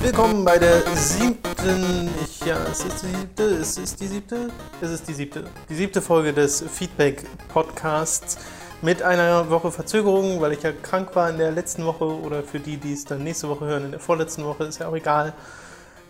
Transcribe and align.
Willkommen 0.00 0.44
bei 0.44 0.58
der 0.58 0.82
siebten, 0.96 2.08
ich, 2.24 2.46
ja, 2.46 2.56
es 2.70 2.84
ist 2.84 3.02
die 3.02 3.08
siebte, 3.08 3.51
es 3.62 3.78
ist 3.78 4.00
die 4.00 4.08
siebte, 4.08 4.50
es 4.80 4.90
ist 4.90 5.06
die 5.06 5.14
siebte, 5.14 5.44
die 5.68 5.74
siebte 5.76 6.02
Folge 6.02 6.32
des 6.32 6.62
Feedback-Podcasts 6.62 8.36
mit 8.82 9.02
einer 9.02 9.50
Woche 9.50 9.70
Verzögerung, 9.70 10.40
weil 10.40 10.52
ich 10.52 10.62
ja 10.64 10.72
krank 10.72 11.14
war 11.14 11.30
in 11.30 11.38
der 11.38 11.52
letzten 11.52 11.86
Woche 11.86 12.04
oder 12.04 12.42
für 12.42 12.58
die, 12.58 12.76
die 12.76 12.92
es 12.92 13.04
dann 13.04 13.22
nächste 13.22 13.48
Woche 13.48 13.64
hören, 13.66 13.84
in 13.84 13.90
der 13.92 14.00
vorletzten 14.00 14.44
Woche, 14.44 14.64
ist 14.64 14.80
ja 14.80 14.88
auch 14.88 14.96
egal. 14.96 15.32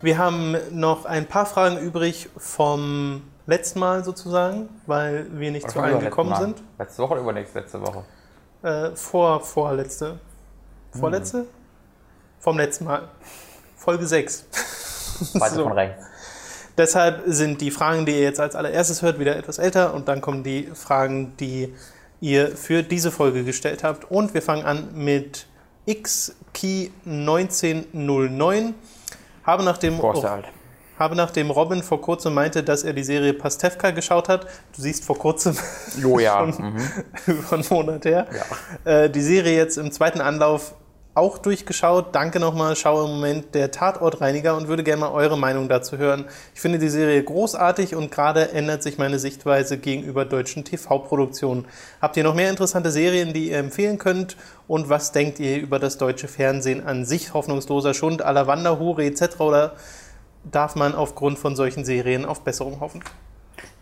Wir 0.01 0.17
haben 0.17 0.57
noch 0.71 1.05
ein 1.05 1.27
paar 1.27 1.45
Fragen 1.45 1.77
übrig 1.79 2.31
vom 2.39 3.23
letzten 3.47 3.81
Mal 3.81 4.03
sozusagen, 4.03 4.71
weil 4.87 5.27
wir 5.39 5.51
nicht 5.51 5.65
Oder 5.65 5.73
zu 5.75 5.81
allen 5.81 6.01
gekommen 6.01 6.31
Mal? 6.31 6.41
sind. 6.41 6.63
Letzte 6.79 7.03
Woche 7.03 7.13
oder 7.13 7.21
übernächste 7.21 7.59
letzte 7.61 7.83
Woche? 7.83 8.05
Äh, 8.63 8.97
vor, 8.97 9.41
vorletzte. 9.41 10.19
Vorletzte? 10.99 11.45
Vom 12.41 12.57
letzten 12.57 12.87
Mal. 12.87 13.09
Folge 13.77 14.07
6. 14.07 14.47
Weiter 15.35 15.55
So. 15.55 15.65
von 15.65 15.73
rechts. 15.73 16.03
Deshalb 16.79 17.23
sind 17.27 17.61
die 17.61 17.71
Fragen, 17.71 18.07
die 18.07 18.13
ihr 18.13 18.23
jetzt 18.23 18.41
als 18.41 18.55
allererstes 18.55 19.03
hört, 19.03 19.19
wieder 19.19 19.37
etwas 19.37 19.59
älter 19.59 19.93
und 19.95 20.09
dann 20.09 20.21
kommen 20.21 20.43
die 20.43 20.69
Fragen, 20.75 21.35
die 21.39 21.75
ihr 22.21 22.57
für 22.57 22.83
diese 22.83 23.11
Folge 23.11 23.45
gestellt 23.45 23.85
habt. 23.85 24.11
Und 24.11 24.33
wir 24.33 24.41
fangen 24.41 24.65
an 24.65 24.89
mit 24.95 25.47
XKey1909. 25.87 28.73
Habe 29.45 29.69
ist 29.69 29.83
der 29.83 30.31
alt. 30.31 30.47
habe 30.99 31.17
nachdem 31.17 31.51
Robin 31.51 31.83
vor 31.83 32.01
kurzem 32.01 32.35
meinte, 32.35 32.63
dass 32.63 32.85
er 32.85 32.93
die 32.93 33.03
Serie 33.03 33.35
Pastewka 33.35 33.91
geschaut 33.91 34.29
hat, 34.29 34.45
du 34.45 34.83
siehst 34.83 35.05
vor 35.05 35.19
kurzem 35.19 35.57
Jo, 35.99 36.21
ja. 36.21 36.39
Schon. 36.53 36.75
Mhm. 36.75 36.81
über 37.27 37.55
einen 37.55 37.65
Monat 37.69 38.05
her, 38.05 38.29
ja. 38.33 38.45
äh, 38.91 39.11
die 39.11 39.21
Serie 39.21 39.57
jetzt 39.57 39.79
im 39.79 39.91
zweiten 39.91 40.21
Anlauf 40.21 40.77
auch 41.15 41.39
durchgeschaut. 41.39 42.15
Danke 42.15 42.41
nochmal, 42.41 42.75
schaue 42.75 43.05
im 43.05 43.13
Moment 43.13 43.55
der 43.55 43.71
Tatortreiniger 43.71 44.57
und 44.57 44.69
würde 44.69 44.83
gerne 44.83 45.01
mal 45.01 45.13
eure 45.13 45.37
Meinung 45.37 45.69
dazu 45.69 45.99
hören. 45.99 46.25
Ich 46.55 46.61
finde 46.61 46.79
die 46.79 46.89
Serie 46.89 47.23
großartig 47.23 47.95
und 47.95 48.11
gerade 48.11 48.53
ändert 48.53 48.83
sich 48.83 48.97
meine 48.97 49.19
Sichtweise 49.19 49.77
gegenüber 49.77 50.25
deutschen 50.25 50.65
TV-Produktionen. 50.65 51.67
Habt 52.01 52.17
ihr 52.17 52.25
noch 52.25 52.35
mehr 52.35 52.49
interessante 52.49 52.91
Serien, 52.91 53.35
die 53.35 53.51
ihr 53.51 53.59
empfehlen 53.59 53.99
könnt? 53.99 54.37
Und 54.67 54.89
was 54.89 55.13
denkt 55.13 55.39
ihr 55.39 55.59
über 55.59 55.79
das 55.79 55.99
deutsche 55.99 56.29
Fernsehen 56.29 56.87
an 56.87 57.05
sich? 57.05 57.35
Hoffnungsloser 57.35 57.93
Schund, 57.93 58.21
la 58.21 58.47
Wanderhure 58.47 59.05
etc. 59.05 59.41
Oder 59.41 59.75
darf 60.51 60.77
man 60.77 60.95
aufgrund 60.95 61.39
von 61.39 61.57
solchen 61.57 61.85
Serien 61.85 62.25
auf 62.25 62.41
Besserung 62.41 62.81
hoffen? 62.81 63.03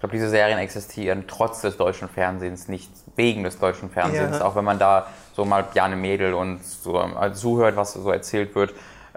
Ich 0.00 0.02
glaube, 0.02 0.14
diese 0.14 0.30
Serien 0.30 0.58
existieren 0.58 1.24
trotz 1.26 1.60
des 1.60 1.76
deutschen 1.76 2.08
Fernsehens, 2.08 2.68
nicht 2.68 2.90
wegen 3.16 3.44
des 3.44 3.58
deutschen 3.58 3.90
Fernsehens. 3.90 4.38
Ja. 4.38 4.46
Auch 4.46 4.56
wenn 4.56 4.64
man 4.64 4.78
da 4.78 5.08
so 5.34 5.44
mal 5.44 5.62
Bjarne 5.62 5.94
Mädel 5.94 6.32
und 6.32 6.64
so 6.64 6.98
äh, 6.98 7.34
zuhört, 7.34 7.76
was 7.76 7.92
so 7.92 8.10
erzählt 8.10 8.54
wird. 8.54 8.72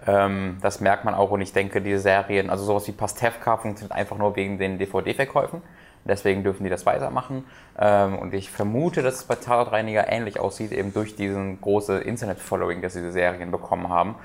Ähm, 0.05 0.57
das 0.61 0.81
merkt 0.81 1.05
man 1.05 1.15
auch 1.15 1.31
und 1.31 1.39
ich 1.39 1.53
denke, 1.53 1.81
diese 1.81 1.99
Serien, 1.99 2.49
also 2.49 2.65
sowas 2.65 2.85
wie 2.89 2.91
Pastewka 2.91 3.55
funktioniert 3.55 3.93
einfach 3.93 4.17
nur 4.17 4.35
wegen 4.35 4.57
den 4.57 4.77
DVD-Verkäufen. 4.77 5.61
Deswegen 6.03 6.43
dürfen 6.43 6.65
die 6.65 6.69
das 6.69 6.85
weitermachen. 6.85 7.45
Ähm, 7.79 8.19
und 8.19 8.33
ich 8.33 8.51
vermute, 8.51 9.01
dass 9.01 9.13
es 9.13 9.23
bei 9.23 9.35
Tatortreiniger 9.35 10.11
ähnlich 10.11 10.37
aussieht, 10.37 10.73
eben 10.73 10.93
durch 10.93 11.15
diesen 11.15 11.61
große 11.61 11.99
Internet-Following, 11.99 12.81
das 12.81 12.91
diese 12.91 13.13
Serien 13.13 13.51
bekommen 13.51 13.87
haben. 13.87 14.15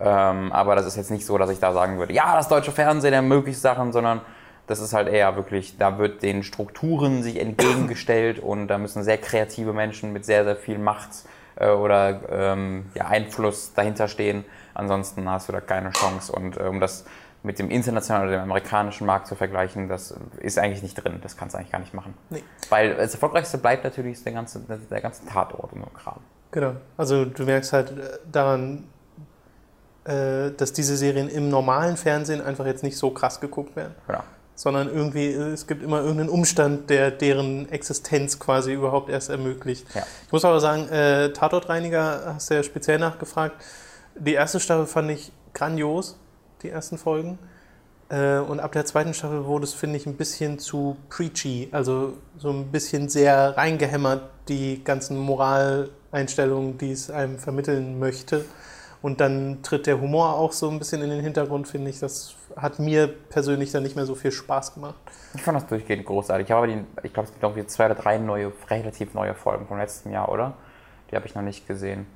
Ähm, 0.00 0.50
aber 0.50 0.76
das 0.76 0.86
ist 0.86 0.96
jetzt 0.96 1.10
nicht 1.10 1.26
so, 1.26 1.36
dass 1.36 1.50
ich 1.50 1.58
da 1.58 1.74
sagen 1.74 1.98
würde, 1.98 2.14
ja, 2.14 2.34
das 2.34 2.48
deutsche 2.48 2.72
Fernsehen 2.72 3.12
ermöglicht 3.12 3.60
Sachen, 3.60 3.92
sondern 3.92 4.22
das 4.66 4.80
ist 4.80 4.92
halt 4.92 5.08
eher 5.08 5.36
wirklich, 5.36 5.78
da 5.78 5.98
wird 5.98 6.22
den 6.22 6.42
Strukturen 6.42 7.22
sich 7.22 7.40
entgegengestellt 7.40 8.38
und 8.38 8.68
da 8.68 8.78
müssen 8.78 9.04
sehr 9.04 9.18
kreative 9.18 9.72
Menschen 9.72 10.12
mit 10.12 10.24
sehr, 10.24 10.44
sehr 10.44 10.56
viel 10.56 10.78
Macht 10.78 11.10
äh, 11.56 11.70
oder 11.70 12.20
ähm, 12.30 12.86
ja, 12.94 13.06
Einfluss 13.06 13.74
dahinter 13.74 14.08
stehen. 14.08 14.44
Ansonsten 14.74 15.28
hast 15.28 15.48
du 15.48 15.52
da 15.52 15.60
keine 15.60 15.90
Chance. 15.92 16.32
Und 16.32 16.58
äh, 16.58 16.64
um 16.64 16.80
das 16.80 17.04
mit 17.42 17.58
dem 17.58 17.70
internationalen 17.70 18.28
oder 18.28 18.38
dem 18.38 18.42
amerikanischen 18.42 19.06
Markt 19.06 19.28
zu 19.28 19.36
vergleichen, 19.36 19.88
das 19.88 20.14
ist 20.38 20.58
eigentlich 20.58 20.82
nicht 20.82 20.94
drin. 20.94 21.20
Das 21.22 21.36
kannst 21.36 21.54
du 21.54 21.58
eigentlich 21.58 21.72
gar 21.72 21.78
nicht 21.78 21.94
machen. 21.94 22.14
Nee. 22.30 22.42
Weil 22.68 22.96
das 22.96 23.14
Erfolgreichste 23.14 23.58
bleibt 23.58 23.84
natürlich 23.84 24.22
der 24.24 24.32
ganze, 24.32 24.60
der 24.60 25.00
ganze 25.00 25.24
Tatort 25.26 25.72
und 25.72 25.80
so 25.80 25.90
Kram. 25.90 26.20
Genau. 26.50 26.72
Also 26.96 27.24
du 27.24 27.44
merkst 27.44 27.72
halt 27.72 27.90
äh, 27.90 28.18
daran, 28.30 28.88
äh, 30.04 30.50
dass 30.56 30.72
diese 30.72 30.96
Serien 30.96 31.28
im 31.28 31.48
normalen 31.48 31.96
Fernsehen 31.96 32.40
einfach 32.40 32.66
jetzt 32.66 32.82
nicht 32.82 32.96
so 32.96 33.10
krass 33.10 33.40
geguckt 33.40 33.76
werden, 33.76 33.94
Ja. 34.08 34.24
Sondern 34.56 34.88
irgendwie, 34.88 35.28
es 35.28 35.66
gibt 35.66 35.82
immer 35.82 36.00
irgendeinen 36.00 36.30
Umstand, 36.30 36.88
der 36.90 37.10
deren 37.10 37.68
Existenz 37.68 38.38
quasi 38.38 38.72
überhaupt 38.72 39.10
erst 39.10 39.28
ermöglicht. 39.28 39.86
Ja. 39.94 40.02
Ich 40.24 40.32
muss 40.32 40.44
aber 40.44 40.60
sagen, 40.60 40.88
äh, 40.88 41.32
Tatortreiniger 41.32 42.34
hast 42.34 42.50
du 42.50 42.54
ja 42.54 42.62
speziell 42.62 42.98
nachgefragt. 42.98 43.62
Die 44.18 44.32
erste 44.32 44.58
Staffel 44.58 44.86
fand 44.86 45.10
ich 45.10 45.30
grandios, 45.52 46.18
die 46.62 46.70
ersten 46.70 46.96
Folgen. 46.96 47.38
Äh, 48.08 48.38
und 48.38 48.60
ab 48.60 48.72
der 48.72 48.86
zweiten 48.86 49.12
Staffel 49.12 49.44
wurde 49.44 49.64
es, 49.64 49.74
finde 49.74 49.98
ich, 49.98 50.06
ein 50.06 50.16
bisschen 50.16 50.58
zu 50.58 50.96
preachy. 51.10 51.68
Also 51.72 52.14
so 52.38 52.48
ein 52.48 52.72
bisschen 52.72 53.10
sehr 53.10 53.58
reingehämmert, 53.58 54.22
die 54.48 54.82
ganzen 54.82 55.18
Moraleinstellungen, 55.18 56.78
die 56.78 56.92
es 56.92 57.10
einem 57.10 57.38
vermitteln 57.38 57.98
möchte. 57.98 58.46
Und 59.02 59.20
dann 59.20 59.62
tritt 59.62 59.86
der 59.86 60.00
Humor 60.00 60.34
auch 60.34 60.52
so 60.52 60.70
ein 60.70 60.78
bisschen 60.78 61.02
in 61.02 61.10
den 61.10 61.20
Hintergrund, 61.20 61.68
finde 61.68 61.90
ich. 61.90 61.98
Das 61.98 62.34
hat 62.56 62.78
mir 62.78 63.06
persönlich 63.06 63.70
dann 63.72 63.82
nicht 63.82 63.96
mehr 63.96 64.06
so 64.06 64.14
viel 64.14 64.32
Spaß 64.32 64.74
gemacht. 64.74 64.94
Ich 65.34 65.42
fand 65.42 65.56
das 65.56 65.66
durchgehend 65.66 66.06
großartig. 66.06 66.46
Ich 66.46 66.50
habe 66.52 66.66
aber 66.66 66.72
die, 66.72 66.84
ich 67.02 67.12
glaube, 67.12 67.26
es 67.26 67.32
gibt 67.32 67.42
irgendwie 67.42 67.66
zwei 67.66 67.86
oder 67.86 67.94
drei 67.94 68.18
neue, 68.18 68.52
relativ 68.70 69.12
neue 69.14 69.34
Folgen 69.34 69.66
vom 69.66 69.78
letzten 69.78 70.10
Jahr, 70.10 70.30
oder? 70.30 70.54
Die 71.10 71.16
habe 71.16 71.26
ich 71.26 71.34
noch 71.34 71.42
nicht 71.42 71.66
gesehen. 71.68 72.06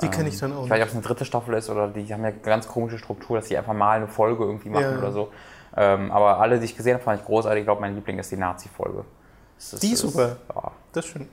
Die 0.00 0.08
kenne 0.08 0.30
ich 0.30 0.38
dann 0.38 0.52
auch 0.52 0.64
Ich 0.64 0.70
weiß 0.70 0.78
nicht, 0.78 0.82
ob 0.82 0.88
es 0.88 0.94
eine 0.94 1.02
dritte 1.02 1.24
Staffel 1.26 1.54
ist 1.54 1.68
oder 1.68 1.88
die 1.88 2.12
haben 2.12 2.22
ja 2.22 2.28
eine 2.30 2.38
ganz 2.38 2.66
komische 2.66 2.98
Struktur, 2.98 3.36
dass 3.36 3.48
sie 3.48 3.56
einfach 3.58 3.74
mal 3.74 3.98
eine 3.98 4.08
Folge 4.08 4.42
irgendwie 4.44 4.70
machen 4.70 4.82
Ja. 4.92 4.98
oder 4.98 5.12
so. 5.12 5.30
Ähm, 5.76 6.10
aber 6.10 6.40
alle, 6.40 6.58
die 6.58 6.64
ich 6.64 6.76
gesehen 6.76 6.94
habe, 6.94 7.04
fand 7.04 7.20
ich 7.20 7.26
großartig. 7.26 7.60
Ich 7.60 7.66
glaube, 7.66 7.80
mein 7.82 7.94
Liebling 7.94 8.18
ist 8.18 8.30
die 8.32 8.36
Nazi-Folge. 8.36 9.04
Die 9.80 9.92
ist 9.92 9.98
super. 10.00 10.36
Ja, 10.54 10.72
Das 10.92 11.06
stimmt. 11.06 11.28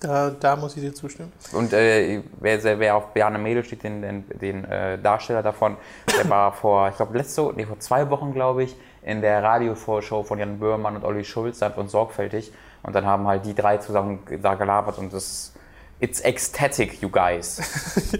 Da, 0.00 0.30
da 0.30 0.54
muss 0.54 0.76
ich 0.76 0.82
dir 0.82 0.94
zustimmen. 0.94 1.32
Und 1.52 1.72
äh, 1.72 2.22
wer, 2.38 2.78
wer 2.78 2.96
auf 2.96 3.12
Bjarne 3.12 3.38
Mädel 3.38 3.64
steht, 3.64 3.82
den, 3.82 4.00
den, 4.00 4.24
den 4.40 4.64
äh, 4.64 4.98
Darsteller 4.98 5.42
davon, 5.42 5.76
der 6.16 6.28
war 6.30 6.52
vor, 6.52 6.88
ich 6.88 6.96
glaube, 6.96 7.18
letzte, 7.18 7.52
nee, 7.56 7.66
vor 7.66 7.80
zwei 7.80 8.08
Wochen, 8.10 8.32
glaube 8.32 8.62
ich, 8.62 8.76
in 9.02 9.22
der 9.22 9.42
Radiovorschau 9.42 10.22
von 10.22 10.38
Jan 10.38 10.58
Böhmermann 10.58 10.96
und 10.96 11.04
Olli 11.04 11.24
Schulz, 11.24 11.58
sanft 11.58 11.78
und 11.78 11.90
sorgfältig. 11.90 12.52
Und 12.82 12.94
dann 12.94 13.06
haben 13.06 13.26
halt 13.26 13.44
die 13.44 13.54
drei 13.54 13.78
zusammen 13.78 14.20
da 14.40 14.54
gelabert 14.54 14.98
und 14.98 15.12
das 15.12 15.52
It's 16.00 16.20
ecstatic, 16.20 17.02
you 17.02 17.08
guys. 17.08 17.60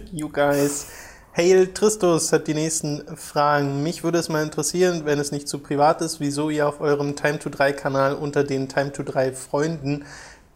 You 0.13 0.29
guys. 0.29 0.89
Hail 1.37 1.69
Tristus 1.69 2.33
hat 2.33 2.49
die 2.49 2.55
nächsten 2.55 3.17
Fragen. 3.17 3.85
Mich 3.85 4.03
würde 4.03 4.19
es 4.19 4.29
mal 4.29 4.43
interessieren, 4.43 5.03
wenn 5.05 5.21
es 5.21 5.31
nicht 5.31 5.47
zu 5.47 5.61
privat 5.61 6.01
ist, 6.01 6.19
wieso 6.19 6.51
ihr 6.51 6.67
auf 6.67 6.81
eurem 6.81 7.15
Time 7.15 7.39
to 7.39 7.49
3 7.49 7.73
Kanal 7.75 8.15
unter 8.15 8.43
den 8.43 8.69
Time 8.69 8.91
to 8.91 9.05
3 9.05 9.33
Freunden 9.33 10.05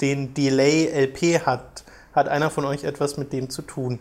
den 0.03 0.35
Delay 0.35 0.89
LP 1.05 1.47
hat. 1.47 1.85
Hat 2.13 2.29
einer 2.29 2.51
von 2.51 2.67
euch 2.67 2.85
etwas 2.85 3.17
mit 3.17 3.33
dem 3.33 3.49
zu 3.49 3.63
tun? 3.63 3.99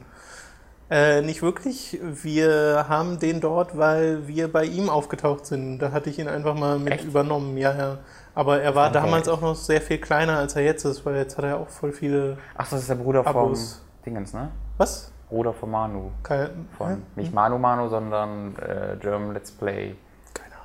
Äh, 0.90 1.22
nicht 1.22 1.42
wirklich. 1.42 1.98
Wir 2.02 2.86
haben 2.90 3.18
den 3.20 3.40
dort, 3.40 3.78
weil 3.78 4.28
wir 4.28 4.52
bei 4.52 4.66
ihm 4.66 4.90
aufgetaucht 4.90 5.46
sind. 5.46 5.80
Da 5.80 5.94
hatte 5.94 6.10
ich 6.10 6.20
ihn 6.20 6.28
einfach 6.28 6.54
mal 6.54 6.80
mit 6.80 6.92
Echt? 6.92 7.06
übernommen. 7.06 7.56
Ja, 7.56 7.74
ja. 7.74 7.98
Aber 8.36 8.62
er 8.62 8.76
war 8.76 8.88
ich 8.88 8.94
damals 8.94 9.30
auch 9.30 9.40
noch 9.40 9.56
sehr 9.56 9.80
viel 9.80 10.00
kleiner, 10.00 10.38
als 10.38 10.58
er 10.58 10.64
jetzt 10.64 10.84
ist, 10.84 11.06
weil 11.06 11.16
jetzt 11.16 11.38
hat 11.38 11.46
er 11.46 11.58
auch 11.59 11.70
voll 11.70 11.94
viele. 11.94 12.38
Ach, 12.58 12.70
das 12.70 12.82
ist 12.82 12.90
der 12.90 12.96
Bruder 12.96 13.26
Abos. 13.26 13.76
vom 13.76 14.04
Dingens, 14.06 14.34
ne? 14.34 14.50
Was? 14.78 15.14
Bruder 15.30 15.54
von 15.54 15.72
Manu. 15.72 16.12
Kein, 16.24 16.68
Von 16.78 17.04
nicht 17.16 17.34
Manu 17.34 17.58
Manu, 17.58 17.88
sondern 17.88 18.54
äh, 18.58 18.97
German 19.00 19.34
Let's 19.34 19.52
Play. 19.52 19.96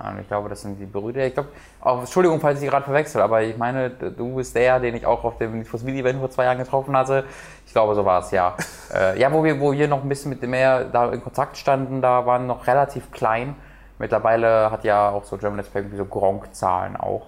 Ahnung. 0.04 0.20
Ich 0.20 0.28
glaube, 0.28 0.48
das 0.48 0.62
sind 0.62 0.78
die 0.78 0.86
Brüder. 0.86 1.26
Ich 1.26 1.34
glaube, 1.34 1.50
auch, 1.80 2.00
Entschuldigung, 2.00 2.40
falls 2.40 2.60
ich 2.62 2.68
gerade 2.68 2.84
verwechsel, 2.84 3.20
aber 3.20 3.42
ich 3.42 3.56
meine, 3.56 3.90
du 3.90 4.36
bist 4.36 4.54
der, 4.54 4.80
den 4.80 4.94
ich 4.94 5.06
auch 5.06 5.24
auf 5.24 5.38
dem 5.38 5.58
Need 5.58 5.68
for 5.68 5.78
Speed 5.80 5.96
Event 5.96 6.18
vor 6.18 6.30
zwei 6.30 6.44
Jahren 6.44 6.58
getroffen 6.58 6.96
hatte. 6.96 7.24
Ich 7.66 7.72
glaube, 7.72 7.94
so 7.94 8.04
war 8.04 8.20
es, 8.20 8.30
ja. 8.30 8.56
äh, 8.94 9.18
ja, 9.18 9.32
wo 9.32 9.42
wir, 9.44 9.58
wo 9.60 9.72
wir 9.72 9.88
noch 9.88 10.02
ein 10.02 10.08
bisschen 10.08 10.30
mit 10.30 10.42
dem 10.42 10.50
mehr 10.50 10.84
da 10.84 11.10
in 11.10 11.22
Kontakt 11.22 11.56
standen, 11.56 12.02
da 12.02 12.26
waren 12.26 12.46
noch 12.46 12.66
relativ 12.66 13.10
klein. 13.10 13.56
Mittlerweile 13.98 14.70
hat 14.70 14.84
ja 14.84 15.10
auch 15.10 15.24
so 15.24 15.36
German 15.36 15.58
Let's 15.58 15.70
Play 15.70 15.80
irgendwie 15.80 15.96
so 15.96 16.04
Gronk-Zahlen 16.04 16.96
auch. 16.96 17.26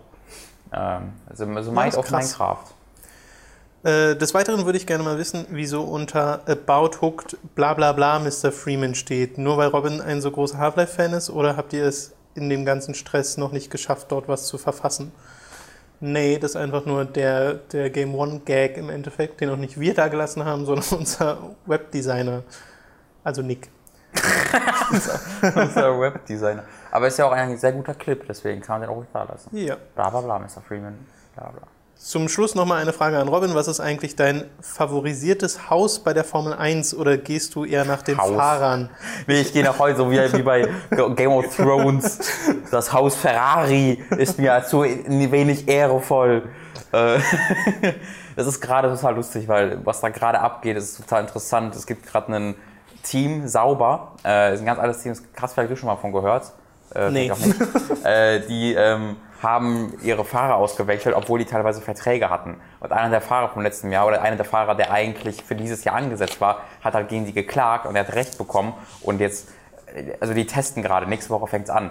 Ähm, 0.72 1.12
also, 1.28 1.46
also 1.46 1.80
ist 1.80 1.96
auf. 1.96 2.10
Minecraft. 2.10 2.64
Äh, 3.84 4.16
des 4.16 4.34
Weiteren 4.34 4.64
würde 4.64 4.76
ich 4.76 4.86
gerne 4.86 5.04
mal 5.04 5.18
wissen, 5.18 5.46
wieso 5.50 5.82
unter 5.82 6.40
About 6.48 7.00
Hooked 7.00 7.38
bla 7.54 7.74
bla 7.74 7.92
bla 7.92 8.18
Mr. 8.18 8.50
Freeman 8.50 8.94
steht. 8.94 9.38
Nur 9.38 9.56
weil 9.56 9.68
Robin 9.68 10.00
ein 10.00 10.20
so 10.20 10.30
großer 10.30 10.58
Half-Life-Fan 10.58 11.12
ist 11.12 11.30
oder 11.30 11.56
habt 11.56 11.72
ihr 11.72 11.84
es 11.84 12.12
in 12.38 12.49
dem 12.49 12.64
ganzen 12.64 12.94
Stress 12.94 13.37
noch 13.37 13.52
nicht 13.52 13.70
geschafft, 13.70 14.11
dort 14.11 14.29
was 14.29 14.46
zu 14.46 14.56
verfassen? 14.56 15.12
Nee, 16.00 16.38
das 16.38 16.52
ist 16.52 16.56
einfach 16.56 16.87
nur 16.87 17.05
der, 17.05 17.55
der 17.55 17.90
Game 17.90 18.14
One 18.14 18.40
Gag 18.44 18.76
im 18.76 18.88
Endeffekt, 18.88 19.40
den 19.40 19.50
auch 19.50 19.56
nicht 19.56 19.79
wir 19.81 19.94
da 19.94 20.08
gelassen 20.08 20.44
haben, 20.44 20.64
sondern 20.64 20.87
unser 20.99 21.38
Webdesigner. 21.67 22.44
Also 23.25 23.43
Nick. 23.43 23.69
unser 25.55 26.00
Webdesigner. 26.00 26.64
Aber 26.90 27.08
ist 27.08 27.19
ja 27.19 27.26
auch 27.26 27.32
ein 27.32 27.56
sehr 27.58 27.73
guter 27.73 27.94
Clip, 27.94 28.25
deswegen 28.26 28.61
kann 28.61 28.81
man 28.81 28.88
den 28.88 28.96
auch 28.96 29.00
nicht 29.00 29.14
da 29.14 29.25
lassen. 29.25 29.55
Ja. 29.56 29.76
Bla 29.94 30.08
bla 30.08 30.20
bla, 30.20 30.38
Mr. 30.38 30.62
Freeman. 30.67 30.99
Bla 31.35 31.50
bla. 31.50 31.77
Zum 31.98 32.28
Schluss 32.28 32.54
nochmal 32.54 32.80
eine 32.80 32.92
Frage 32.92 33.18
an 33.18 33.26
Robin. 33.26 33.54
Was 33.56 33.66
ist 33.66 33.80
eigentlich 33.80 34.14
dein 34.14 34.44
favorisiertes 34.60 35.68
Haus 35.68 35.98
bei 35.98 36.14
der 36.14 36.22
Formel 36.22 36.52
1 36.54 36.94
oder 36.94 37.16
gehst 37.18 37.56
du 37.56 37.64
eher 37.64 37.84
nach 37.84 38.02
den 38.02 38.18
Haus. 38.18 38.36
Fahrern? 38.36 38.88
Nee, 39.26 39.40
ich 39.40 39.52
gehe 39.52 39.64
nach 39.64 39.80
heute 39.80 39.98
so 39.98 40.10
wie, 40.10 40.16
wie 40.32 40.42
bei 40.42 40.68
Game 41.16 41.32
of 41.32 41.54
Thrones. 41.56 42.20
Das 42.70 42.92
Haus 42.92 43.16
Ferrari 43.16 44.00
ist 44.16 44.38
mir 44.38 44.62
zu 44.64 44.82
wenig 44.82 45.66
ehrevoll. 45.68 46.48
Äh, 46.92 47.18
Das 48.36 48.46
ist 48.46 48.60
gerade 48.60 48.88
total 48.88 49.16
lustig, 49.16 49.48
weil 49.48 49.84
was 49.84 50.00
da 50.00 50.10
gerade 50.10 50.38
abgeht, 50.38 50.76
ist 50.76 50.98
total 50.98 51.22
interessant. 51.22 51.74
Es 51.74 51.84
gibt 51.88 52.06
gerade 52.06 52.32
ein 52.32 52.54
Team, 53.02 53.48
Sauber, 53.48 54.12
äh, 54.24 54.54
ist 54.54 54.60
ein 54.60 54.66
ganz 54.66 54.78
altes 54.78 55.02
Team, 55.02 55.12
krass, 55.34 55.54
vielleicht 55.54 55.70
hast 55.70 55.70
du 55.70 55.76
schon 55.80 55.88
mal 55.88 55.96
von 55.96 56.12
gehört. 56.12 56.52
Äh, 56.94 57.10
Nee. 57.10 57.32
äh, 58.04 58.38
die 58.46 58.74
ähm, 58.74 59.16
haben 59.43 59.94
ihre 60.02 60.25
Fahrer 60.25 60.56
ausgewechselt, 60.56 61.14
obwohl 61.14 61.38
die 61.38 61.44
teilweise 61.44 61.81
Verträge 61.81 62.31
hatten. 62.31 62.56
Und 62.81 62.93
einer 62.93 63.11
der 63.11 63.20
Fahrer 63.20 63.49
vom 63.50 63.62
letzten 63.62 63.90
Jahr 63.93 64.06
oder 64.06 64.23
einer 64.23 64.37
der 64.37 64.44
Fahrer, 64.44 64.75
der 64.75 64.90
eigentlich 64.90 65.43
für 65.43 65.55
dieses 65.55 65.85
Jahr 65.85 65.94
angesetzt 65.94 66.40
war, 66.40 66.62
hat 66.82 66.94
halt 66.94 67.08
gegen 67.08 67.25
die 67.25 67.32
geklagt 67.32 67.87
und 67.87 67.94
er 67.94 68.06
hat 68.06 68.14
Recht 68.14 68.38
bekommen. 68.38 68.75
Und 69.02 69.20
jetzt, 69.20 69.49
also 70.20 70.35
die 70.35 70.46
testen 70.46 70.82
gerade, 70.82 71.06
nächste 71.06 71.31
Woche 71.31 71.46
fängt's 71.46 71.70
an. 71.70 71.90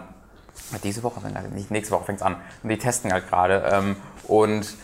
Diese 0.84 1.04
Woche, 1.04 1.22
nicht 1.54 1.72
nächste 1.72 1.94
Woche 1.94 2.06
fängt's 2.06 2.22
an. 2.22 2.36
Und 2.64 2.70
die 2.70 2.78
testen 2.78 3.14
halt 3.14 3.30
gerade. 3.30 3.70
Ähm, 3.72 3.96
und 4.28 4.76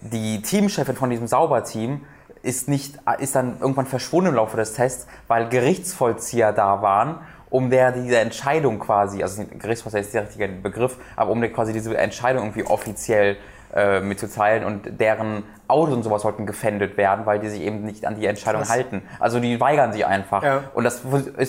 die 0.00 0.40
Teamchefin 0.42 0.96
von 0.96 1.10
diesem 1.10 1.26
Sauberteam 1.26 2.06
ist, 2.42 2.68
nicht, 2.68 2.98
ist 3.18 3.34
dann 3.34 3.60
irgendwann 3.60 3.86
verschwunden 3.86 4.30
im 4.30 4.34
Laufe 4.36 4.56
des 4.56 4.72
Tests, 4.72 5.06
weil 5.26 5.48
Gerichtsvollzieher 5.48 6.52
da 6.52 6.82
waren, 6.82 7.20
um 7.50 7.70
der 7.70 7.92
diese 7.92 8.18
Entscheidung 8.18 8.78
quasi, 8.78 9.22
also 9.22 9.44
Gerichtsvollzieher 9.58 10.00
ist 10.00 10.14
der 10.14 10.22
richtige 10.22 10.48
Begriff, 10.48 10.96
aber 11.16 11.30
um 11.30 11.40
der 11.40 11.52
quasi 11.52 11.72
diese 11.72 11.96
Entscheidung 11.96 12.42
irgendwie 12.44 12.64
offiziell 12.64 13.36
äh, 13.74 14.00
mitzuteilen 14.00 14.64
und 14.64 14.98
deren 15.00 15.44
Autos 15.66 15.94
und 15.94 16.02
sowas 16.02 16.22
sollten 16.22 16.46
gefändet 16.46 16.96
werden, 16.96 17.26
weil 17.26 17.38
die 17.38 17.48
sich 17.48 17.60
eben 17.60 17.84
nicht 17.84 18.06
an 18.06 18.14
die 18.16 18.24
Entscheidung 18.26 18.62
Krass. 18.62 18.70
halten. 18.70 19.02
Also 19.20 19.40
die 19.40 19.60
weigern 19.60 19.92
sich 19.92 20.06
einfach. 20.06 20.42
Ja. 20.42 20.62
Und 20.72 20.84
das 20.84 21.02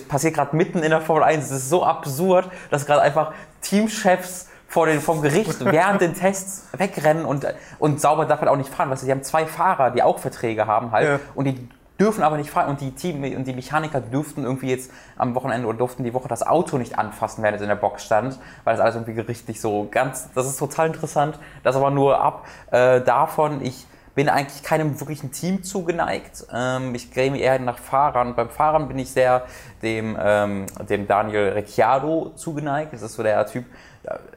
passiert 0.08 0.34
gerade 0.34 0.56
mitten 0.56 0.84
in 0.84 0.90
der 0.90 1.00
Formel 1.00 1.24
1. 1.24 1.46
Es 1.46 1.52
ist 1.52 1.70
so 1.70 1.86
absurd, 1.86 2.50
dass 2.70 2.86
gerade 2.86 3.02
einfach 3.02 3.32
Teamchefs 3.62 4.50
vor 4.68 4.86
den, 4.86 5.00
vom 5.00 5.22
Gericht 5.22 5.64
während 5.66 6.02
den 6.02 6.14
Tests 6.14 6.68
wegrennen 6.78 7.24
und, 7.26 7.48
und 7.80 8.02
sauber 8.02 8.26
darf 8.26 8.40
halt 8.42 8.50
auch 8.50 8.58
nicht 8.58 8.70
fahren. 8.70 8.90
Weißt 8.90 9.02
du, 9.04 9.06
die 9.06 9.12
haben 9.14 9.24
zwei 9.24 9.46
Fahrer, 9.46 9.92
die 9.92 10.04
auch 10.04 10.20
Verträge 10.20 10.68
haben 10.68 10.92
halt 10.92 11.08
Ja. 11.08 11.20
und 11.36 11.46
die 11.46 11.70
dürfen 12.00 12.24
aber 12.24 12.38
nicht 12.38 12.50
fahren 12.50 12.70
und 12.70 12.82
die 12.82 12.92
Team 12.92 13.24
und 13.36 13.46
die 13.46 13.54
Mechaniker 13.54 14.02
dürften 14.02 14.44
irgendwie 14.44 14.70
jetzt 14.70 14.92
am 15.18 15.36
Wochenende 15.36 15.68
oder 15.68 15.78
durften 15.78 16.04
die 16.04 16.14
Woche 16.14 16.28
das 16.28 16.46
Auto 16.46 16.78
nicht 16.78 16.98
anfassen, 16.98 17.44
während 17.44 17.58
es 17.58 17.62
in 17.62 17.68
der 17.68 17.76
Box 17.76 18.06
stand, 18.06 18.40
weil 18.64 18.76
das 18.76 18.82
alles 18.82 18.96
irgendwie 18.96 19.14
gerichtlich 19.14 19.60
so 19.60 19.88
ganz, 19.92 20.30
das 20.34 20.48
ist 20.48 20.58
total 20.58 20.88
interessant. 20.88 21.40
Das 21.64 21.76
aber 21.76 21.92
nur 21.92 22.20
ab 22.20 22.46
äh, 22.72 23.02
davon, 23.02 23.62
ich 23.62 23.86
bin 24.16 24.28
eigentlich 24.28 24.64
keinem 24.64 25.00
wirklichen 25.00 25.32
Team 25.32 25.64
zugeneigt. 25.64 26.46
Ähm, 26.54 26.94
ich 26.94 27.16
mir 27.16 27.38
eher 27.38 27.60
nach 27.60 27.78
Fahrern. 27.78 28.36
Beim 28.36 28.50
Fahrern 28.50 28.88
bin 28.88 29.00
ich 29.00 29.12
sehr 29.12 29.44
dem, 29.82 30.18
ähm, 30.22 30.66
dem 30.90 31.08
Daniel 31.08 31.54
Ricciardo 31.54 32.34
zugeneigt. 32.36 32.92
Das 32.92 33.02
ist 33.02 33.14
so 33.14 33.24
der 33.24 33.46
Typ. 33.46 33.66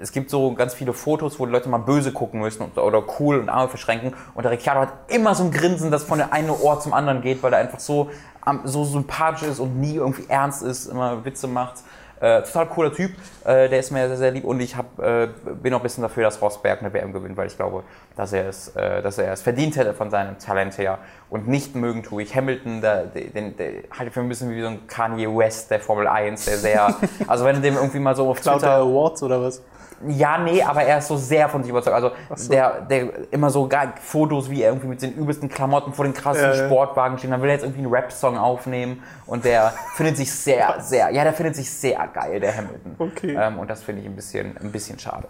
Es 0.00 0.12
gibt 0.12 0.30
so 0.30 0.52
ganz 0.54 0.74
viele 0.74 0.92
Fotos, 0.92 1.38
wo 1.38 1.46
die 1.46 1.52
Leute 1.52 1.68
mal 1.68 1.78
böse 1.78 2.12
gucken 2.12 2.40
müssen 2.40 2.62
oder 2.72 3.02
cool 3.18 3.38
und 3.38 3.48
Arme 3.48 3.68
verschränken. 3.68 4.12
Und 4.34 4.42
der 4.44 4.52
Ricciardo 4.52 4.82
hat 4.82 4.92
immer 5.08 5.34
so 5.34 5.44
ein 5.44 5.50
Grinsen, 5.50 5.90
das 5.90 6.04
von 6.04 6.18
der 6.18 6.32
einen 6.32 6.50
Ohr 6.50 6.80
zum 6.80 6.92
anderen 6.92 7.22
geht, 7.22 7.42
weil 7.42 7.52
er 7.52 7.58
einfach 7.60 7.80
so, 7.80 8.10
am- 8.42 8.60
so 8.64 8.84
sympathisch 8.84 9.48
ist 9.48 9.60
und 9.60 9.80
nie 9.80 9.94
irgendwie 9.94 10.24
ernst 10.28 10.62
ist, 10.62 10.86
immer 10.86 11.24
Witze 11.24 11.46
macht. 11.46 11.76
Äh, 12.22 12.42
total 12.44 12.66
cooler 12.66 12.92
Typ, 12.92 13.10
äh, 13.44 13.68
der 13.68 13.80
ist 13.80 13.90
mir 13.90 14.06
sehr, 14.06 14.16
sehr 14.16 14.30
lieb 14.30 14.44
und 14.44 14.60
ich 14.60 14.76
hab, 14.76 14.96
äh, 15.00 15.26
bin 15.60 15.74
auch 15.74 15.80
ein 15.80 15.82
bisschen 15.82 16.02
dafür, 16.02 16.22
dass 16.22 16.40
Rosberg 16.40 16.80
eine 16.80 16.92
WM 16.94 17.12
gewinnt, 17.12 17.36
weil 17.36 17.48
ich 17.48 17.56
glaube, 17.56 17.82
dass 18.16 18.32
er 18.32 18.48
es, 18.48 18.68
äh, 18.76 19.02
dass 19.02 19.18
er 19.18 19.32
es 19.32 19.42
verdient 19.42 19.76
hätte 19.76 19.92
von 19.92 20.08
seinem 20.08 20.38
Talent 20.38 20.78
her 20.78 20.98
und 21.30 21.48
nicht 21.48 21.74
mögen 21.74 22.04
tue 22.04 22.22
ich 22.22 22.36
Hamilton, 22.36 22.80
der, 22.80 23.06
den, 23.06 23.56
der 23.56 23.72
halte 23.90 24.06
ich 24.06 24.12
für 24.12 24.20
ein 24.20 24.28
bisschen 24.28 24.50
wie 24.50 24.62
so 24.62 24.68
ein 24.68 24.86
Kanye 24.86 25.26
West 25.26 25.72
der 25.72 25.80
Formel 25.80 26.06
1, 26.06 26.44
der 26.44 26.58
sehr, 26.58 26.94
also 27.26 27.44
wenn 27.44 27.56
du 27.56 27.62
dem 27.62 27.74
irgendwie 27.74 27.98
mal 27.98 28.14
so 28.14 28.30
auf 28.30 28.40
Twitter, 28.40 28.76
Awards 28.76 29.20
oder 29.24 29.42
was? 29.42 29.60
Ja, 30.08 30.38
nee, 30.38 30.62
aber 30.62 30.82
er 30.82 30.98
ist 30.98 31.08
so 31.08 31.16
sehr 31.16 31.48
von 31.48 31.62
sich 31.62 31.70
überzeugt. 31.70 31.94
Also 31.94 32.10
so. 32.34 32.50
der, 32.50 32.80
der 32.82 33.32
immer 33.32 33.50
so 33.50 33.68
gar 33.68 33.94
Fotos, 34.00 34.50
wie 34.50 34.62
er 34.62 34.70
irgendwie 34.70 34.88
mit 34.88 35.02
den 35.02 35.14
übelsten 35.14 35.48
Klamotten 35.48 35.92
vor 35.92 36.04
den 36.04 36.14
krassen 36.14 36.44
ja. 36.44 36.54
Sportwagen 36.54 37.18
steht. 37.18 37.30
Dann 37.30 37.40
will 37.42 37.48
er 37.48 37.54
jetzt 37.54 37.62
irgendwie 37.62 37.82
einen 37.82 37.92
Rap-Song 37.92 38.36
aufnehmen 38.36 39.02
und 39.26 39.44
der 39.44 39.72
findet 39.96 40.16
sich 40.16 40.32
sehr, 40.32 40.80
sehr, 40.80 41.10
ja, 41.10 41.24
der 41.24 41.32
findet 41.32 41.56
sich 41.56 41.70
sehr 41.70 42.08
geil, 42.12 42.40
der 42.40 42.56
Hamilton. 42.56 42.94
Okay. 42.98 43.36
Ähm, 43.38 43.58
und 43.58 43.70
das 43.70 43.82
finde 43.82 44.02
ich 44.02 44.08
ein 44.08 44.16
bisschen, 44.16 44.56
ein 44.58 44.72
bisschen 44.72 44.98
schade. 44.98 45.28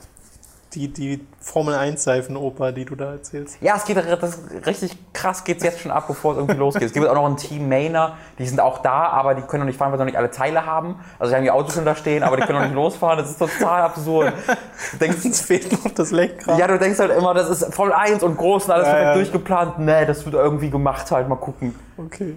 Die, 0.74 0.88
die 0.88 1.20
Formel 1.38 1.74
1 1.74 2.02
Seifenoper, 2.02 2.72
die 2.72 2.86
du 2.86 2.94
da 2.94 3.12
erzählst. 3.12 3.58
Ja, 3.60 3.76
es 3.76 3.84
geht 3.84 3.98
das 3.98 4.38
richtig 4.64 4.96
krass 5.12 5.44
geht's 5.44 5.62
jetzt 5.62 5.80
schon 5.80 5.90
ab, 5.90 6.06
bevor 6.08 6.32
es 6.32 6.38
irgendwie 6.38 6.56
losgeht. 6.58 6.84
Es 6.84 6.92
gibt 6.94 7.06
auch 7.06 7.14
noch 7.14 7.26
ein 7.26 7.36
Team 7.36 7.68
Mainer, 7.68 8.16
die 8.38 8.46
sind 8.46 8.58
auch 8.58 8.78
da, 8.78 9.08
aber 9.08 9.34
die 9.34 9.42
können 9.42 9.60
noch 9.60 9.66
nicht 9.66 9.78
fahren, 9.78 9.90
weil 9.92 9.98
sie 9.98 10.04
noch 10.04 10.06
nicht 10.10 10.16
alle 10.16 10.30
Teile 10.30 10.64
haben. 10.64 10.96
Also 11.18 11.30
die 11.32 11.36
haben 11.36 11.44
die 11.44 11.50
Autos 11.50 11.74
schon 11.74 11.84
da 11.84 11.94
stehen, 11.94 12.22
aber 12.22 12.36
die 12.36 12.42
können 12.44 12.58
noch 12.58 12.64
nicht 12.64 12.74
losfahren. 12.74 13.18
Das 13.18 13.30
ist 13.30 13.38
total 13.38 13.82
absurd. 13.82 14.32
Du 14.92 14.96
denkst, 14.98 15.24
Uns 15.24 15.40
fehlt 15.42 15.70
noch 15.72 15.90
das 15.92 16.10
Lenkrad. 16.10 16.58
Ja, 16.58 16.66
du 16.66 16.78
denkst 16.78 16.98
halt 16.98 17.12
immer, 17.16 17.34
das 17.34 17.50
ist 17.50 17.74
Formel 17.74 17.92
1 17.92 18.22
und 18.22 18.36
groß 18.38 18.64
und 18.64 18.70
alles 18.70 18.88
Ja, 18.88 19.02
ja. 19.02 19.14
durchgeplant. 19.14 19.78
Nee, 19.78 20.06
das 20.06 20.24
wird 20.24 20.34
irgendwie 20.34 20.70
gemacht 20.70 21.10
halt, 21.10 21.28
mal 21.28 21.36
gucken. 21.36 21.74
Okay. 21.98 22.36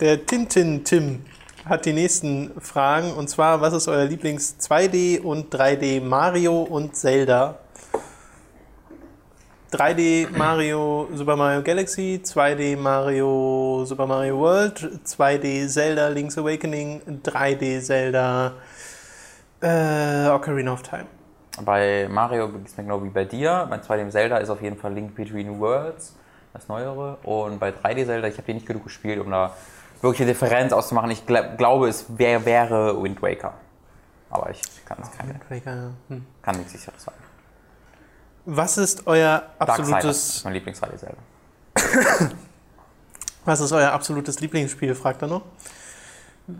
Der 0.00 0.26
Tintin 0.26 0.84
Tim 0.84 1.24
hat 1.64 1.86
die 1.86 1.92
nächsten 1.92 2.52
Fragen 2.60 3.12
und 3.12 3.28
zwar, 3.28 3.60
was 3.60 3.72
ist 3.72 3.88
euer 3.88 4.04
Lieblings 4.04 4.56
2D 4.60 5.20
und 5.22 5.54
3D 5.54 6.02
Mario 6.02 6.62
und 6.62 6.94
Zelda? 6.94 7.58
3D 9.72 10.28
Mario 10.36 11.08
Super 11.14 11.36
Mario 11.36 11.62
Galaxy, 11.62 12.20
2D 12.22 12.76
Mario 12.76 13.84
Super 13.86 14.06
Mario 14.06 14.38
World, 14.38 15.00
2D 15.04 15.66
Zelda 15.68 16.08
Link's 16.08 16.38
Awakening, 16.38 17.00
3D 17.24 17.80
Zelda 17.80 18.52
äh, 19.60 20.28
Ocarina 20.28 20.72
of 20.72 20.82
Time. 20.82 21.06
Bei 21.64 22.06
Mario 22.10 22.48
geht 22.50 22.66
es 22.66 22.76
mir 22.76 22.84
genau 22.84 23.02
wie 23.02 23.08
bei 23.08 23.24
dir. 23.24 23.66
Bei 23.70 23.78
2D 23.78 24.10
Zelda 24.10 24.36
ist 24.36 24.50
auf 24.50 24.60
jeden 24.60 24.76
Fall 24.76 24.92
Link 24.92 25.14
Between 25.14 25.58
Worlds, 25.58 26.14
das 26.52 26.68
Neuere. 26.68 27.16
Und 27.22 27.58
bei 27.58 27.70
3D 27.70 28.06
Zelda, 28.06 28.28
ich 28.28 28.34
habe 28.34 28.46
die 28.46 28.54
nicht 28.54 28.66
genug 28.66 28.84
gespielt, 28.84 29.18
um 29.18 29.30
da 29.30 29.54
wirklich 30.04 30.22
eine 30.22 30.32
Differenz 30.32 30.72
auszumachen. 30.72 31.10
Ich 31.10 31.26
gl 31.26 31.56
glaube, 31.56 31.88
es 31.88 32.06
wär, 32.18 32.44
wäre 32.44 33.02
Wind 33.02 33.20
Waker. 33.22 33.54
Aber 34.30 34.50
ich 34.50 34.60
kann 34.84 34.98
es 35.02 35.10
keine, 35.10 35.30
Wind 35.30 35.50
Waker. 35.50 35.90
Hm. 36.08 36.26
kann 36.42 36.56
nichts 36.56 36.72
sicheres 36.72 37.02
sagen. 37.02 37.18
Was 38.46 38.78
ist 38.78 39.06
euer 39.06 39.42
Darksiders 39.58 39.88
absolutes 39.88 40.36
ist 40.36 40.44
mein 40.44 40.52
Lieblings 40.54 40.82
3D 40.82 40.96
Zelda. 40.96 41.16
Was 43.46 43.60
ist 43.60 43.72
euer 43.72 43.92
absolutes 43.92 44.40
Lieblingsspiel, 44.40 44.94
fragt 44.94 45.20
er 45.20 45.28
noch. 45.28 45.42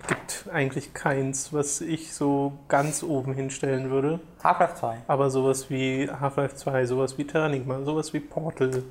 Gibt 0.07 0.47
eigentlich 0.53 0.93
keins, 0.95 1.53
was 1.53 1.83
ich 1.83 2.15
so 2.15 2.53
ganz 2.69 3.03
oben 3.03 3.35
hinstellen 3.35 3.91
würde. 3.91 4.21
Half-Life 4.43 4.77
2. 4.77 4.97
Aber 5.07 5.31
sowas 5.31 5.69
wie 5.69 6.11
Half-Life 6.11 6.57
2, 6.57 6.87
sowas 6.87 7.17
wie 7.19 7.27
Terranigma, 7.27 7.83
sowas 7.85 8.13
wie 8.13 8.21
Portal, 8.21 8.83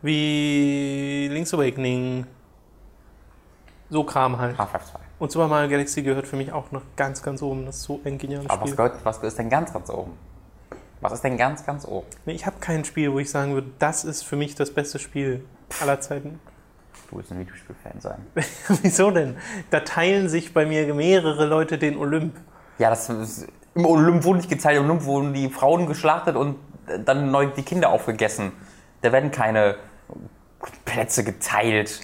wie 0.00 1.28
Link's 1.30 1.52
Awakening. 1.52 2.26
So 3.94 4.02
Kram 4.02 4.38
halt. 4.38 4.58
Half-Life 4.58 4.86
2. 4.90 4.98
Und 5.20 5.30
Super 5.30 5.46
Mario 5.46 5.70
Galaxy 5.70 6.02
gehört 6.02 6.26
für 6.26 6.34
mich 6.34 6.50
auch 6.50 6.72
noch 6.72 6.82
ganz, 6.96 7.22
ganz 7.22 7.40
oben. 7.42 7.64
Das 7.64 7.76
ist 7.76 7.84
so 7.84 8.00
ein 8.04 8.18
geniales 8.18 8.50
Aber 8.50 8.62
was, 8.62 8.70
Spiel. 8.70 8.76
gehört, 8.76 9.04
was 9.04 9.18
ist 9.18 9.38
denn 9.38 9.48
ganz, 9.48 9.72
ganz 9.72 9.88
oben? 9.88 10.10
Was 11.00 11.12
ist 11.12 11.22
denn 11.22 11.36
ganz, 11.36 11.64
ganz 11.64 11.86
oben? 11.86 12.04
Nee, 12.26 12.32
ich 12.32 12.44
habe 12.44 12.56
kein 12.58 12.84
Spiel, 12.84 13.12
wo 13.12 13.20
ich 13.20 13.30
sagen 13.30 13.54
würde, 13.54 13.68
das 13.78 14.04
ist 14.04 14.24
für 14.24 14.34
mich 14.34 14.56
das 14.56 14.72
beste 14.74 14.98
Spiel 14.98 15.44
aller 15.80 16.00
Zeiten. 16.00 16.40
Du 17.08 17.18
willst 17.18 17.30
ein 17.30 17.38
Videospiel-Fan 17.38 18.00
sein. 18.00 18.18
Wieso 18.82 19.12
denn? 19.12 19.36
Da 19.70 19.78
teilen 19.78 20.28
sich 20.28 20.52
bei 20.52 20.66
mir 20.66 20.92
mehrere 20.92 21.46
Leute 21.46 21.78
den 21.78 21.96
Olymp. 21.96 22.34
Ja, 22.78 22.90
das 22.90 23.08
ist, 23.08 23.46
im 23.76 23.86
Olymp 23.86 24.24
wurden 24.24 24.38
nicht 24.38 24.50
geteilt, 24.50 24.78
im 24.78 24.86
Olymp 24.86 25.04
wurden 25.04 25.34
die 25.34 25.48
Frauen 25.50 25.86
geschlachtet 25.86 26.34
und 26.34 26.56
dann 27.04 27.30
neu 27.30 27.46
die 27.46 27.62
Kinder 27.62 27.90
aufgegessen. 27.90 28.50
Da 29.02 29.12
werden 29.12 29.30
keine 29.30 29.76
Plätze 30.84 31.22
geteilt. 31.22 32.00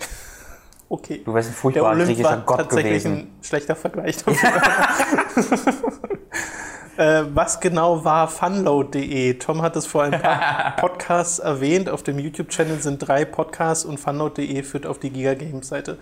Okay. 0.93 1.23
Du 1.25 1.33
wärst 1.33 1.51
ein 1.51 1.53
Der 1.53 1.59
furchtbarer 1.59 1.91
Olymp 1.93 2.09
griechischer 2.09 2.31
war 2.31 2.39
Gott 2.39 2.57
tatsächlich 2.59 3.05
gewesen. 3.05 3.13
ein 3.13 3.39
schlechter 3.43 3.77
Vergleich. 3.77 4.17
äh, 6.97 7.23
was 7.33 7.61
genau 7.61 8.05
war 8.05 8.27
funload.de? 8.27 9.35
Tom 9.35 9.63
hat 9.63 9.77
es 9.77 9.87
vor 9.87 10.03
ein 10.03 10.21
paar 10.21 10.75
Podcasts 10.81 11.39
erwähnt. 11.39 11.89
Auf 11.89 12.03
dem 12.03 12.19
YouTube-Channel 12.19 12.81
sind 12.81 12.99
drei 12.99 13.25
Podcasts 13.25 13.85
und 13.85 14.01
funload.de 14.01 14.65
führt 14.65 14.85
auf 14.85 14.99
die 14.99 15.11
Giga 15.11 15.35
Games 15.35 15.69
Seite. 15.69 15.97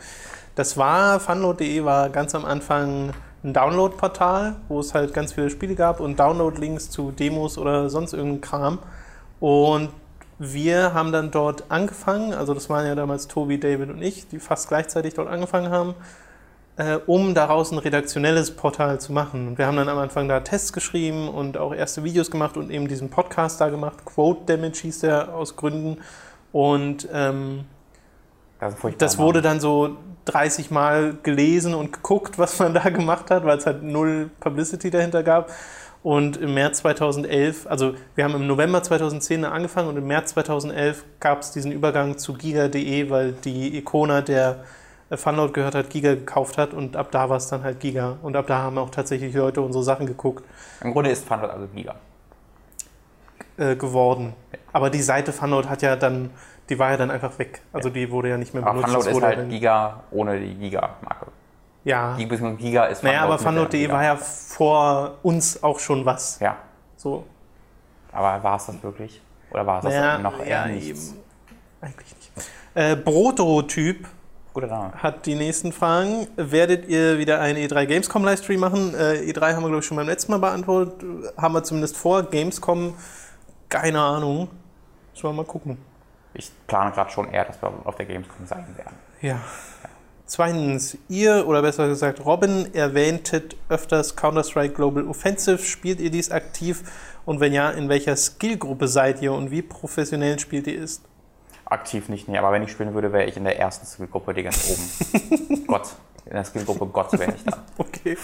Das 0.55 0.79
war, 0.79 1.21
funload.de 1.21 1.85
war 1.85 2.09
ganz 2.09 2.35
am 2.35 2.47
Anfang 2.47 3.13
ein 3.45 3.53
Download-Portal, 3.53 4.57
wo 4.69 4.81
es 4.81 4.95
halt 4.95 5.13
ganz 5.13 5.35
viele 5.35 5.51
Spiele 5.51 5.75
gab 5.75 6.01
und 6.01 6.19
Download-Links 6.19 6.89
zu 6.89 7.11
Demos 7.11 7.59
oder 7.59 7.91
sonst 7.91 8.15
irgendeinem 8.15 8.41
Kram. 8.41 8.79
Und 9.39 9.91
wir 10.39 10.95
haben 10.95 11.13
dann 11.13 11.31
dort 11.31 11.71
angefangen, 11.71 12.33
also 12.33 12.55
das 12.55 12.71
waren 12.71 12.87
ja 12.87 12.95
damals 12.95 13.29
Tobi, 13.29 13.59
David 13.59 13.91
und 13.91 14.03
ich, 14.03 14.29
die 14.29 14.39
fast 14.39 14.69
gleichzeitig 14.69 15.15
dort 15.15 15.29
angefangen 15.29 15.71
haben, 15.71 15.95
äh, 16.77 16.99
um 17.07 17.35
daraus 17.35 17.73
ein 17.73 17.79
redaktionelles 17.79 18.53
Portal 18.53 19.01
zu 19.01 19.13
machen. 19.13 19.49
Und 19.49 19.59
wir 19.59 19.67
haben 19.67 19.77
dann 19.77 19.89
am 19.89 19.99
Anfang 19.99 20.29
da 20.29 20.41
Tests 20.41 20.73
geschrieben 20.73 21.29
und 21.29 21.59
auch 21.59 21.75
erste 21.75 22.05
Videos 22.05 22.31
gemacht 22.31 22.57
und 22.57 22.71
eben 22.71 22.87
diesen 22.87 23.11
Podcast 23.11 23.61
da 23.61 23.69
gemacht. 23.69 24.05
Quote 24.05 24.45
Damage 24.47 24.79
hieß 24.83 25.01
der 25.01 25.35
aus 25.35 25.57
Gründen. 25.57 25.99
Und 26.53 27.09
ähm, 27.13 27.65
Das, 28.61 28.77
das 28.99 29.19
wurde 29.19 29.43
dann 29.43 29.61
so 29.61 29.97
30 30.27 30.71
Mal 30.71 31.17
gelesen 31.23 31.75
und 31.75 31.93
geguckt, 31.93 32.39
was 32.39 32.59
man 32.59 32.75
da 32.75 32.89
gemacht 32.91 33.31
hat, 33.31 33.45
weil 33.45 33.59
es 33.59 33.67
halt 33.67 33.83
null 33.83 34.31
Publicity 34.39 34.91
dahinter 34.91 35.23
gab. 35.23 35.51
Und 36.03 36.37
im 36.37 36.55
März 36.55 36.79
2011, 36.79 37.67
also 37.67 37.95
wir 38.15 38.25
haben 38.25 38.35
im 38.35 38.47
November 38.47 38.83
2010 38.83 39.45
angefangen 39.45 39.89
und 39.89 39.97
im 39.97 40.07
März 40.07 40.31
2011 40.31 41.05
gab 41.21 41.41
es 41.41 41.51
diesen 41.51 41.73
Übergang 41.73 42.19
zu 42.19 42.35
giga.de, 42.35 43.11
weil 43.11 43.33
die 43.33 43.77
Ikona, 43.77 44.21
der 44.21 44.65
äh, 45.11 45.17
Funload 45.17 45.53
gehört 45.53 45.75
hat, 45.75 45.91
Giga 45.91 46.15
gekauft 46.15 46.57
hat 46.59 46.73
und 46.73 46.97
ab 46.97 47.11
da 47.11 47.29
war 47.29 47.37
es 47.37 47.49
dann 47.49 47.63
halt 47.63 47.81
Giga. 47.81 48.17
Und 48.23 48.37
ab 48.37 48.47
da 48.47 48.59
haben 48.59 48.79
auch 48.79 48.91
tatsächlich 48.91 49.35
Leute 49.35 49.61
unsere 49.61 49.83
Sachen 49.85 50.07
geguckt, 50.07 50.45
Im 50.83 50.93
Grunde 50.93 51.11
ist 51.11 51.27
Funload 51.27 51.53
also 51.53 51.67
Giga. 51.75 51.97
äh, 53.57 53.75
geworden. 53.77 54.35
Aber 54.73 54.91
die 54.91 55.03
Seite 55.03 55.33
Funload 55.33 55.69
hat 55.69 55.83
ja 55.83 55.97
dann, 55.97 56.31
die 56.69 56.79
war 56.79 56.91
ja 56.91 56.97
dann 56.97 57.11
einfach 57.11 57.39
weg. 57.39 57.63
Also 57.73 57.91
die 57.91 58.11
wurde 58.11 58.29
ja 58.29 58.37
nicht 58.37 58.55
mehr 58.55 58.63
Aber 58.63 58.83
benutzt. 58.83 58.87
Funload 58.87 59.05
Das 59.05 59.17
ist 59.17 59.23
wurde 59.23 59.37
halt 59.37 59.51
Giga 59.51 60.05
ohne 60.11 60.39
die 60.39 60.55
Giga-Marke. 60.55 61.27
Ja. 61.89 62.17
Giga 62.17 62.85
ist 62.87 63.03
Naja, 63.03 63.23
aber 63.23 63.39
Funload.de 63.39 63.81
Giga. 63.81 63.93
war 63.95 64.05
ja 64.05 64.17
vor 64.17 65.17
uns 65.23 65.63
auch 65.63 65.79
schon 65.79 66.05
was. 66.05 66.39
Ja, 66.41 66.57
So. 66.97 67.25
aber 68.13 68.43
war 68.43 68.57
es 68.57 68.67
das 68.67 68.83
wirklich? 68.83 69.21
Oder 69.51 69.67
war 69.67 69.79
es 69.79 69.85
das 69.85 69.95
Naja, 69.95 70.19
noch 70.19 70.39
eher 70.41 70.47
ja, 70.49 70.67
nichts? 70.67 70.89
eben. 71.11 71.19
Eigentlich 71.81 72.15
nicht. 72.17 72.51
Äh, 72.75 72.97
Broto-Typ 72.97 74.07
hat 75.01 75.25
die 75.27 75.37
nächsten 75.37 75.73
Fragen. 75.73 76.27
Werdet 76.37 76.89
ihr 76.89 77.19
wieder 77.19 77.41
einen 77.41 77.59
E3 77.59 77.87
Gamescom 77.87 78.25
Livestream 78.25 78.59
machen? 78.61 78.93
Äh, 78.95 79.31
E3 79.31 79.55
haben 79.55 79.63
wir, 79.63 79.69
glaube 79.69 79.79
ich, 79.79 79.87
schon 79.87 79.97
beim 79.97 80.07
letzten 80.09 80.33
Mal 80.33 80.39
beantwortet. 80.39 81.05
Haben 81.37 81.55
wir 81.55 81.63
zumindest 81.63 81.97
vor. 81.97 82.25
Gamescom, 82.25 82.95
keine 83.69 84.01
Ahnung. 84.01 84.49
Müssen 85.13 85.23
wir 85.29 85.33
mal 85.33 85.45
gucken. 85.45 85.79
Ich 86.35 86.51
plane 86.67 86.91
gerade 86.91 87.11
schon 87.11 87.31
eher, 87.31 87.45
dass 87.45 87.63
wir 87.63 87.73
auf 87.85 87.95
der 87.95 88.07
Gamescom 88.07 88.47
sein 88.47 88.67
werden. 88.77 88.97
Ja. 89.21 89.39
Zweitens, 90.29 90.99
ihr 91.09 91.49
oder 91.49 91.63
besser 91.63 91.89
gesagt 91.89 92.23
Robin 92.23 92.75
erwähntet 92.75 93.57
öfters 93.71 94.15
Counter-Strike 94.15 94.75
Global 94.75 95.09
Offensive. 95.09 95.57
Spielt 95.57 96.01
ihr 96.01 96.11
dies 96.11 96.31
aktiv? 96.31 96.83
Und 97.25 97.41
wenn 97.41 97.55
ja, 97.55 97.71
in 97.71 97.89
welcher 97.89 98.15
Skillgruppe 98.15 98.89
seid 98.89 99.23
ihr 99.23 99.33
und 99.33 99.51
wie 99.51 99.63
professionell 99.63 100.39
spielt 100.39 100.67
ihr 100.67 100.83
es? 100.83 101.01
Aktiv 101.65 102.11
nicht, 102.11 102.29
nee, 102.29 102.37
aber 102.37 102.53
wenn 102.53 102.63
ich 102.63 102.71
spielen 102.71 102.93
würde, 102.93 103.11
wäre 103.11 103.25
ich 103.25 103.39
in 103.39 103.45
der 103.45 103.59
ersten 103.59 103.87
Skillgruppe, 103.87 104.35
die 104.35 104.43
ganz 104.43 104.69
oben. 104.69 105.65
Gott. 105.67 105.89
In 106.27 106.33
der 106.35 106.45
Skillgruppe 106.45 106.85
Gott 106.85 107.19
wäre 107.19 107.35
ich 107.35 107.45
da. 107.45 107.65
Okay. 107.79 108.19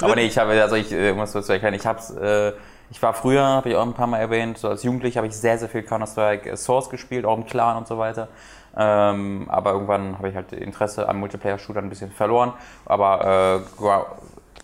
Aber 0.00 0.14
nee, 0.14 0.26
ich 0.26 0.38
habe, 0.38 0.52
also 0.62 0.76
ich 0.76 0.90
äh, 0.92 1.12
muss 1.12 1.32
dazu 1.32 1.52
erklären, 1.52 1.74
ich 1.74 1.84
hab's, 1.84 2.10
äh, 2.10 2.52
ich 2.90 3.02
war 3.02 3.12
früher, 3.12 3.44
habe 3.44 3.68
ich 3.68 3.76
auch 3.76 3.84
ein 3.84 3.92
paar 3.92 4.06
Mal 4.06 4.18
erwähnt, 4.18 4.56
so 4.56 4.68
als 4.68 4.82
Jugendlicher 4.82 5.18
habe 5.18 5.26
ich 5.26 5.36
sehr, 5.36 5.58
sehr 5.58 5.68
viel 5.68 5.82
Counter-Strike 5.82 6.48
äh, 6.48 6.56
Source 6.56 6.88
gespielt, 6.88 7.26
auch 7.26 7.36
im 7.36 7.44
Clan 7.44 7.76
und 7.76 7.86
so 7.86 7.98
weiter. 7.98 8.28
Ähm, 8.76 9.46
aber 9.48 9.72
irgendwann 9.72 10.18
habe 10.18 10.28
ich 10.28 10.36
halt 10.36 10.52
Interesse 10.52 11.08
am 11.08 11.18
Multiplayer-Shooter 11.20 11.80
ein 11.80 11.88
bisschen 11.88 12.10
verloren. 12.10 12.52
Aber 12.84 13.64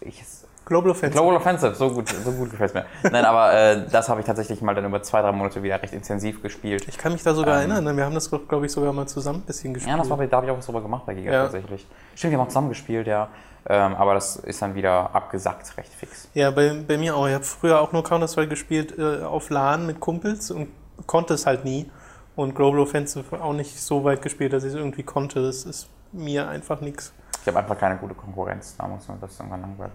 äh, 0.01 0.07
ich, 0.07 0.23
Global 0.65 0.91
Offensive. 0.93 1.13
Global 1.21 1.37
Offensive, 1.37 1.75
so 1.75 1.91
gut, 1.91 2.09
so 2.09 2.33
gut 2.33 2.51
gefällt 2.51 2.75
mir. 2.75 2.87
Nein, 3.03 3.25
aber 3.25 3.53
äh, 3.53 3.87
das 3.91 4.09
habe 4.09 4.21
ich 4.21 4.27
tatsächlich 4.27 4.63
mal 4.63 4.75
dann 4.75 4.87
über 4.87 5.03
zwei, 5.03 5.21
drei 5.21 5.33
Monate 5.33 5.63
wieder 5.63 5.83
recht 5.83 5.93
intensiv 5.93 6.43
gespielt. 6.43 6.87
Ich 6.89 6.97
kann 6.97 7.13
mich 7.13 7.23
da 7.23 7.35
sogar 7.35 7.59
erinnern, 7.59 7.85
ne? 7.85 7.97
wir 7.97 8.05
haben 8.05 8.15
das, 8.15 8.31
glaube 8.31 8.65
ich, 8.67 8.73
sogar 8.73 8.93
mal 8.93 9.07
zusammen 9.07 9.41
ein 9.41 9.47
bisschen 9.47 9.75
gespielt. 9.75 9.95
Ja, 9.95 9.99
das 9.99 10.09
war, 10.09 10.17
da 10.27 10.37
habe 10.37 10.47
ich 10.47 10.53
auch 10.53 10.59
was 10.59 10.67
drüber 10.67 10.81
gemacht 10.81 11.05
bei 11.07 11.15
Giga 11.15 11.33
Ja. 11.33 11.43
tatsächlich. 11.43 11.87
Stimmt, 12.15 12.31
wir 12.33 12.39
haben 12.39 12.45
auch 12.47 12.49
zusammen 12.49 12.69
gespielt, 12.71 13.07
ja. 13.07 13.29
Ähm, 13.67 13.95
aber 13.95 14.15
das 14.15 14.37
ist 14.37 14.61
dann 14.61 14.75
wieder 14.75 15.15
abgesackt, 15.15 15.77
recht 15.77 15.93
fix. 15.93 16.29
Ja, 16.35 16.51
bei, 16.51 16.75
bei 16.87 16.99
mir 16.99 17.17
auch. 17.17 17.27
Ich 17.27 17.35
habe 17.35 17.45
früher 17.45 17.81
auch 17.81 17.93
nur 17.93 18.05
Counter-Strike 18.05 18.49
gespielt 18.49 18.99
äh, 18.99 19.23
auf 19.23 19.51
LAN 19.51 19.87
mit 19.87 20.01
Kumpels 20.01 20.51
und 20.51 20.69
konnte 21.07 21.35
es 21.35 21.47
halt 21.47 21.65
nie. 21.65 21.91
Und 22.37 22.55
Global 22.55 22.81
Offensive 22.81 23.41
auch 23.41 23.53
nicht 23.53 23.79
so 23.79 24.05
weit 24.05 24.23
gespielt, 24.23 24.53
dass 24.53 24.65
ich 24.65 24.71
es 24.71 24.75
irgendwie 24.75 25.05
konnte. 25.05 25.43
Das 25.43 25.65
ist 25.65 25.89
mir 26.13 26.49
einfach 26.49 26.81
nichts. 26.81 27.13
Ich 27.43 27.49
habe 27.49 27.59
einfach 27.59 27.79
keine 27.79 27.97
gute 27.97 28.15
Konkurrenz. 28.15 28.75
Da 28.77 28.89
muss 28.89 29.07
man 29.07 29.21
das 29.21 29.33
ist 29.33 29.41
irgendwann 29.41 29.61
langweilig. 29.61 29.93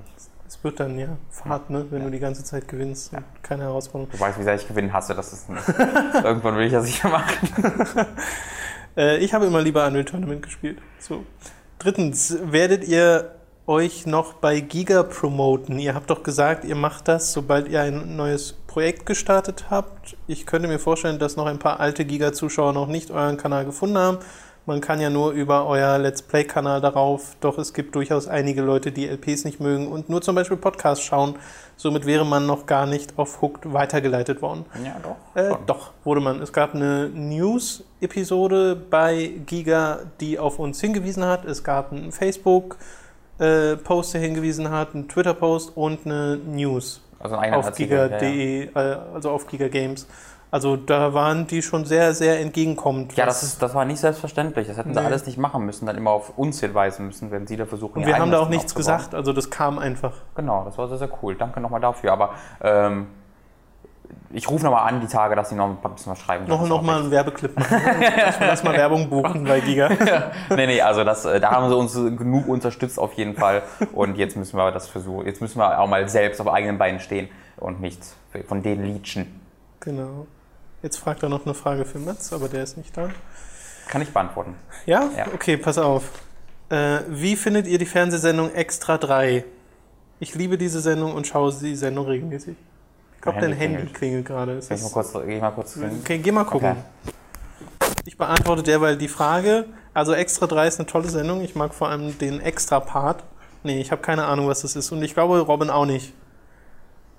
Es 0.47 0.63
wird 0.63 0.79
dann 0.79 0.97
ja 0.97 1.09
Fahrt, 1.29 1.69
ne? 1.69 1.85
wenn 1.89 2.03
du 2.03 2.09
die 2.09 2.19
ganze 2.19 2.43
Zeit 2.43 2.67
gewinnst 2.67 3.13
und 3.13 3.23
keine 3.43 3.63
Herausforderung. 3.63 4.11
Du 4.11 4.19
weißt, 4.19 4.39
wie 4.39 4.43
sehr 4.43 4.55
ich 4.55 4.67
gewinnen 4.67 4.91
hasse, 4.91 5.13
das 5.13 5.31
ist 5.31 5.49
nicht. 5.49 5.67
Irgendwann 6.23 6.57
will 6.57 6.65
ich 6.65 6.71
das 6.71 6.85
sicher 6.85 7.09
machen. 7.09 8.07
Äh, 8.97 9.17
ich 9.19 9.35
habe 9.35 9.45
immer 9.45 9.61
lieber 9.61 9.85
Unreal 9.85 10.03
Tournament 10.03 10.41
gespielt. 10.41 10.79
So. 10.97 11.23
Drittens, 11.77 12.37
werdet 12.41 12.83
ihr 12.83 13.35
euch 13.67 14.07
noch 14.07 14.33
bei 14.33 14.59
Giga 14.59 15.03
promoten? 15.03 15.77
Ihr 15.77 15.93
habt 15.93 16.09
doch 16.09 16.23
gesagt, 16.23 16.65
ihr 16.65 16.75
macht 16.75 17.07
das, 17.07 17.31
sobald 17.31 17.67
ihr 17.69 17.81
ein 17.81 18.15
neues 18.15 18.57
Projekt 18.69 19.07
gestartet 19.07 19.65
habt. 19.71 20.15
Ich 20.27 20.45
könnte 20.45 20.67
mir 20.67 20.77
vorstellen, 20.77 21.17
dass 21.17 21.35
noch 21.35 21.47
ein 21.47 21.57
paar 21.57 21.79
alte 21.79 22.05
Giga-Zuschauer 22.05 22.71
noch 22.71 22.85
nicht 22.85 23.09
euren 23.09 23.35
Kanal 23.35 23.65
gefunden 23.65 23.97
haben. 23.97 24.19
Man 24.67 24.79
kann 24.79 25.01
ja 25.01 25.09
nur 25.09 25.31
über 25.31 25.65
euer 25.65 25.97
Let's 25.97 26.21
Play-Kanal 26.21 26.79
darauf, 26.79 27.35
doch 27.39 27.57
es 27.57 27.73
gibt 27.73 27.95
durchaus 27.95 28.27
einige 28.27 28.61
Leute, 28.61 28.91
die 28.91 29.07
LPs 29.07 29.43
nicht 29.43 29.59
mögen 29.59 29.87
und 29.87 30.09
nur 30.09 30.21
zum 30.21 30.35
Beispiel 30.35 30.57
Podcasts 30.57 31.03
schauen. 31.03 31.33
Somit 31.77 32.05
wäre 32.05 32.27
man 32.27 32.45
noch 32.45 32.67
gar 32.67 32.85
nicht 32.85 33.17
auf 33.17 33.41
Hooked 33.41 33.73
weitergeleitet 33.73 34.43
worden. 34.43 34.67
Ja, 34.85 34.97
doch. 35.01 35.15
Äh, 35.33 35.55
doch, 35.65 35.93
wurde 36.03 36.21
man. 36.21 36.39
Es 36.39 36.53
gab 36.53 36.75
eine 36.75 37.09
News-Episode 37.09 38.75
bei 38.75 39.31
Giga, 39.47 40.01
die 40.19 40.37
auf 40.37 40.59
uns 40.59 40.79
hingewiesen 40.79 41.25
hat. 41.25 41.43
Es 41.43 41.63
gab 41.63 41.91
einen 41.91 42.11
Facebook-Post, 42.11 44.13
der 44.13 44.21
hingewiesen 44.21 44.69
hat, 44.69 44.93
einen 44.93 45.07
Twitter-Post 45.07 45.75
und 45.75 46.05
eine 46.05 46.37
News 46.37 47.01
Also 47.19 47.35
auf 47.35 47.65
Artikel, 47.65 47.97
ja, 47.97 48.07
ja. 48.07 48.17
giga.de, 48.19 48.69
äh, 48.73 48.97
also 49.13 49.31
auf 49.31 49.47
Giga 49.47 49.67
Games. 49.67 50.07
Also 50.51 50.77
da 50.77 51.13
waren 51.13 51.45
die 51.45 51.61
schon 51.61 51.85
sehr, 51.85 52.13
sehr 52.15 52.39
entgegenkommend. 52.39 53.15
Ja, 53.15 53.27
das, 53.27 53.43
ist, 53.43 53.61
das 53.61 53.75
war 53.75 53.85
nicht 53.85 53.99
selbstverständlich. 53.99 54.67
Das 54.67 54.77
hätten 54.77 54.95
sie 54.95 54.99
Nee. 54.99 55.05
alles 55.05 55.27
nicht 55.27 55.37
machen 55.37 55.63
müssen, 55.63 55.85
dann 55.85 55.95
immer 55.95 56.09
auf 56.09 56.37
uns 56.39 56.59
hinweisen 56.59 57.05
müssen, 57.05 57.29
wenn 57.29 57.45
sie 57.45 57.55
da 57.55 57.65
versuchen. 57.67 57.99
und 57.99 58.07
wir 58.07 58.17
haben 58.17 58.31
da 58.31 58.39
auch 58.39 58.49
nichts 58.49 58.73
aufzubauen. 58.75 58.97
gesagt, 58.97 59.13
also 59.15 59.31
das 59.31 59.51
kam 59.51 59.77
einfach. 59.77 60.13
Genau, 60.35 60.63
das 60.65 60.75
war 60.79 60.87
sehr, 60.87 60.97
sehr 60.97 61.09
cool. 61.21 61.35
Danke 61.35 61.59
nochmal 61.59 61.81
dafür. 61.81 62.13
Aber 62.13 62.31
ähm, 62.63 63.07
ich 64.31 64.49
rufe 64.49 64.63
nochmal 64.63 64.87
an 64.87 65.01
die 65.01 65.07
Tage, 65.07 65.35
dass 65.35 65.49
sie 65.49 65.55
noch 65.55 65.65
ein 65.83 65.93
bisschen 65.93 66.11
was 66.11 66.19
schreiben. 66.19 66.45
Noch, 66.47 66.67
noch 66.67 66.81
mal 66.81 66.99
einen 67.01 67.11
Werbeclip 67.11 67.57
machen. 67.57 67.77
Lass 68.15 68.39
mal- 68.39 68.45
Lass 68.47 68.63
mal 68.63 68.73
Werbung 68.73 69.09
buchen 69.09 69.43
bei 69.43 69.59
Giga. 69.59 69.89
nee, 70.55 70.67
nee, 70.67 70.81
also 70.81 71.03
das, 71.03 71.25
äh, 71.25 71.39
da 71.39 71.51
haben 71.51 71.69
sie 71.69 71.75
uns 71.75 71.93
genug 71.93 72.47
unterstützt 72.47 72.99
auf 72.99 73.13
jeden 73.13 73.35
Fall. 73.35 73.63
Und 73.93 74.17
jetzt 74.17 74.35
müssen 74.37 74.57
wir 74.57 74.71
das 74.71 74.87
versuchen. 74.87 75.25
Jetzt 75.25 75.41
müssen 75.41 75.57
wir 75.59 75.79
auch 75.79 75.87
mal 75.87 76.07
selbst 76.09 76.39
auf 76.41 76.47
eigenen 76.47 76.77
Beinen 76.77 76.99
stehen 76.99 77.29
und 77.57 77.81
nicht 77.81 77.99
von 78.47 78.61
denen 78.61 78.83
leechen. 78.85 79.41
Genau. 79.79 80.27
Jetzt 80.83 80.97
fragt 80.97 81.23
er 81.23 81.29
noch 81.29 81.45
eine 81.45 81.53
Frage 81.55 81.83
für 81.85 81.99
Mats, 81.99 82.31
aber 82.31 82.47
der 82.47 82.63
ist 82.63 82.77
nicht 82.77 82.95
da. 82.95 83.09
Kann 83.87 84.01
ich 84.01 84.13
beantworten. 84.13 84.55
Ja? 84.85 85.09
Ja. 85.17 85.25
Okay, 85.33 85.57
pass 85.57 85.77
auf. 85.79 86.03
Äh, 86.69 86.99
wie 87.07 87.35
findet 87.35 87.65
ihr 87.65 87.79
die 87.79 87.87
Fernsehsendung 87.87 88.53
Extra 88.53 88.97
3? 88.99 89.43
Ich 90.19 90.35
liebe 90.35 90.57
diese 90.57 90.79
Sendung 90.81 91.13
und 91.15 91.25
schaue 91.25 91.51
die 91.53 91.75
Sendung 91.75 92.05
regelmäßig. 92.05 92.55
Ich 93.19 93.23
glaube, 93.23 93.41
dein 93.41 93.51
Handy 93.51 93.85
klingelt 93.91 94.25
gerade. 94.25 94.53
Ist 94.53 94.71
ich 94.71 94.81
mal 94.81 94.91
kurz, 94.91 95.11
geh 95.11 95.41
mal 95.41 95.51
kurz? 95.51 95.77
Okay, 95.77 96.19
geh 96.19 96.31
mal 96.31 96.45
gucken. 96.45 96.69
Okay. 96.69 97.13
Ich 98.05 98.17
beantworte 98.17 98.63
derweil 98.63 98.95
die 98.95 99.09
Frage. 99.09 99.65
Also 99.93 100.13
Extra 100.13 100.47
3 100.47 100.67
ist 100.69 100.79
eine 100.79 100.87
tolle 100.87 101.09
Sendung. 101.09 101.41
Ich 101.41 101.53
mag 101.53 101.73
vor 101.73 101.89
allem 101.89 102.17
den 102.17 102.39
Extra-Part. 102.39 103.25
Nee, 103.63 103.81
ich 103.81 103.91
habe 103.91 104.01
keine 104.01 104.23
Ahnung, 104.23 104.47
was 104.47 104.61
das 104.61 104.77
ist. 104.77 104.93
Und 104.93 105.03
ich 105.03 105.15
glaube, 105.15 105.37
Robin 105.41 105.69
auch 105.69 105.85
nicht. 105.85 106.13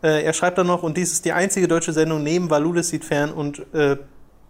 Äh, 0.02 0.22
er 0.22 0.32
schreibt 0.32 0.56
dann 0.56 0.68
noch, 0.68 0.82
und 0.82 0.96
dies 0.96 1.12
ist 1.12 1.26
die 1.26 1.32
einzige 1.32 1.68
deutsche 1.68 1.92
Sendung 1.92 2.22
neben 2.22 2.48
Valulis 2.48 2.88
sieht 2.88 3.04
fern 3.04 3.30
und 3.30 3.66
äh, 3.74 3.98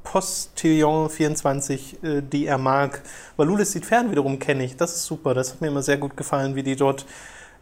Postillon 0.05 1.11
24, 1.11 2.05
äh, 2.05 2.23
die 2.23 2.47
er 2.47 2.59
mag. 2.59 3.03
Valulis 3.37 3.73
sieht 3.73 3.87
fern 3.87 4.13
wiederum 4.13 4.39
kenne 4.39 4.63
ich. 4.63 4.77
Das 4.77 4.95
ist 4.95 5.05
super. 5.05 5.35
Das 5.35 5.51
hat 5.51 5.61
mir 5.61 5.67
immer 5.67 5.83
sehr 5.83 5.97
gut 5.97 6.17
gefallen, 6.17 6.55
wie 6.55 6.63
die 6.63 6.77
dort 6.77 7.07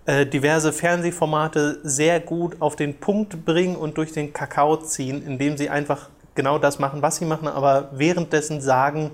äh, 0.08 0.24
diverse 0.24 0.72
Fernsehformate 0.72 1.80
sehr 1.82 2.18
gut 2.18 2.62
auf 2.62 2.76
den 2.76 2.98
Punkt 2.98 3.44
bringen 3.44 3.76
und 3.76 3.98
durch 3.98 4.10
den 4.10 4.32
Kakao 4.32 4.78
ziehen, 4.78 5.22
indem 5.22 5.58
sie 5.58 5.68
einfach 5.68 6.08
genau 6.34 6.58
das 6.58 6.78
machen, 6.78 7.02
was 7.02 7.16
sie 7.16 7.26
machen, 7.26 7.46
aber 7.46 7.90
währenddessen 7.92 8.62
sagen, 8.62 9.10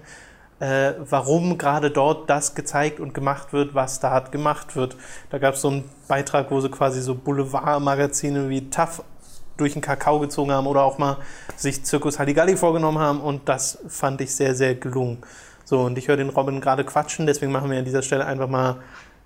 äh, 0.61 0.93
warum 1.01 1.59
gerade 1.59 1.91
dort 1.91 2.31
das 2.31 2.55
gezeigt 2.55 3.01
und 3.01 3.13
gemacht 3.13 3.53
wird, 3.53 3.75
was 3.75 3.99
da 3.99 4.21
gemacht 4.21 4.77
wird. 4.77 4.97
Da 5.31 5.39
gab 5.39 5.55
es 5.55 5.63
so 5.63 5.69
einen 5.69 5.91
Beitrag, 6.07 6.53
wo 6.53 6.61
sie 6.61 6.69
quasi 6.69 7.03
so 7.03 7.17
Boulevardmagazine 7.17 8.49
wie 8.49 8.71
TAF 8.71 9.03
durch 9.57 9.73
den 9.73 9.83
Kakao 9.83 10.21
gezogen 10.21 10.53
haben 10.53 10.69
oder 10.69 10.85
auch 10.85 10.99
mal 10.99 11.17
sich 11.57 11.85
Zirkus 11.85 12.21
Halligalli 12.21 12.57
vorgenommen 12.57 13.01
haben 13.01 13.21
und 13.21 13.49
das 13.49 13.79
fand 13.89 14.21
ich 14.21 14.33
sehr, 14.33 14.55
sehr 14.55 14.77
gelungen. 14.77 15.19
So, 15.65 15.81
und 15.81 15.99
ich 15.99 16.07
höre 16.07 16.19
den 16.19 16.29
Robin 16.29 16.61
gerade 16.61 16.85
quatschen, 16.85 17.27
deswegen 17.27 17.51
machen 17.51 17.69
wir 17.69 17.79
an 17.79 17.85
dieser 17.85 18.03
Stelle 18.03 18.27
einfach 18.27 18.49
mal 18.49 18.77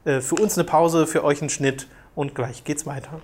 für 0.09 0.37
uns 0.37 0.57
eine 0.57 0.65
Pause, 0.65 1.07
für 1.07 1.25
euch 1.25 1.41
einen 1.41 1.51
Schnitt 1.51 1.87
und 2.15 2.35
gleich 2.35 2.65
geht's 2.65 2.87
weiter. 2.87 3.21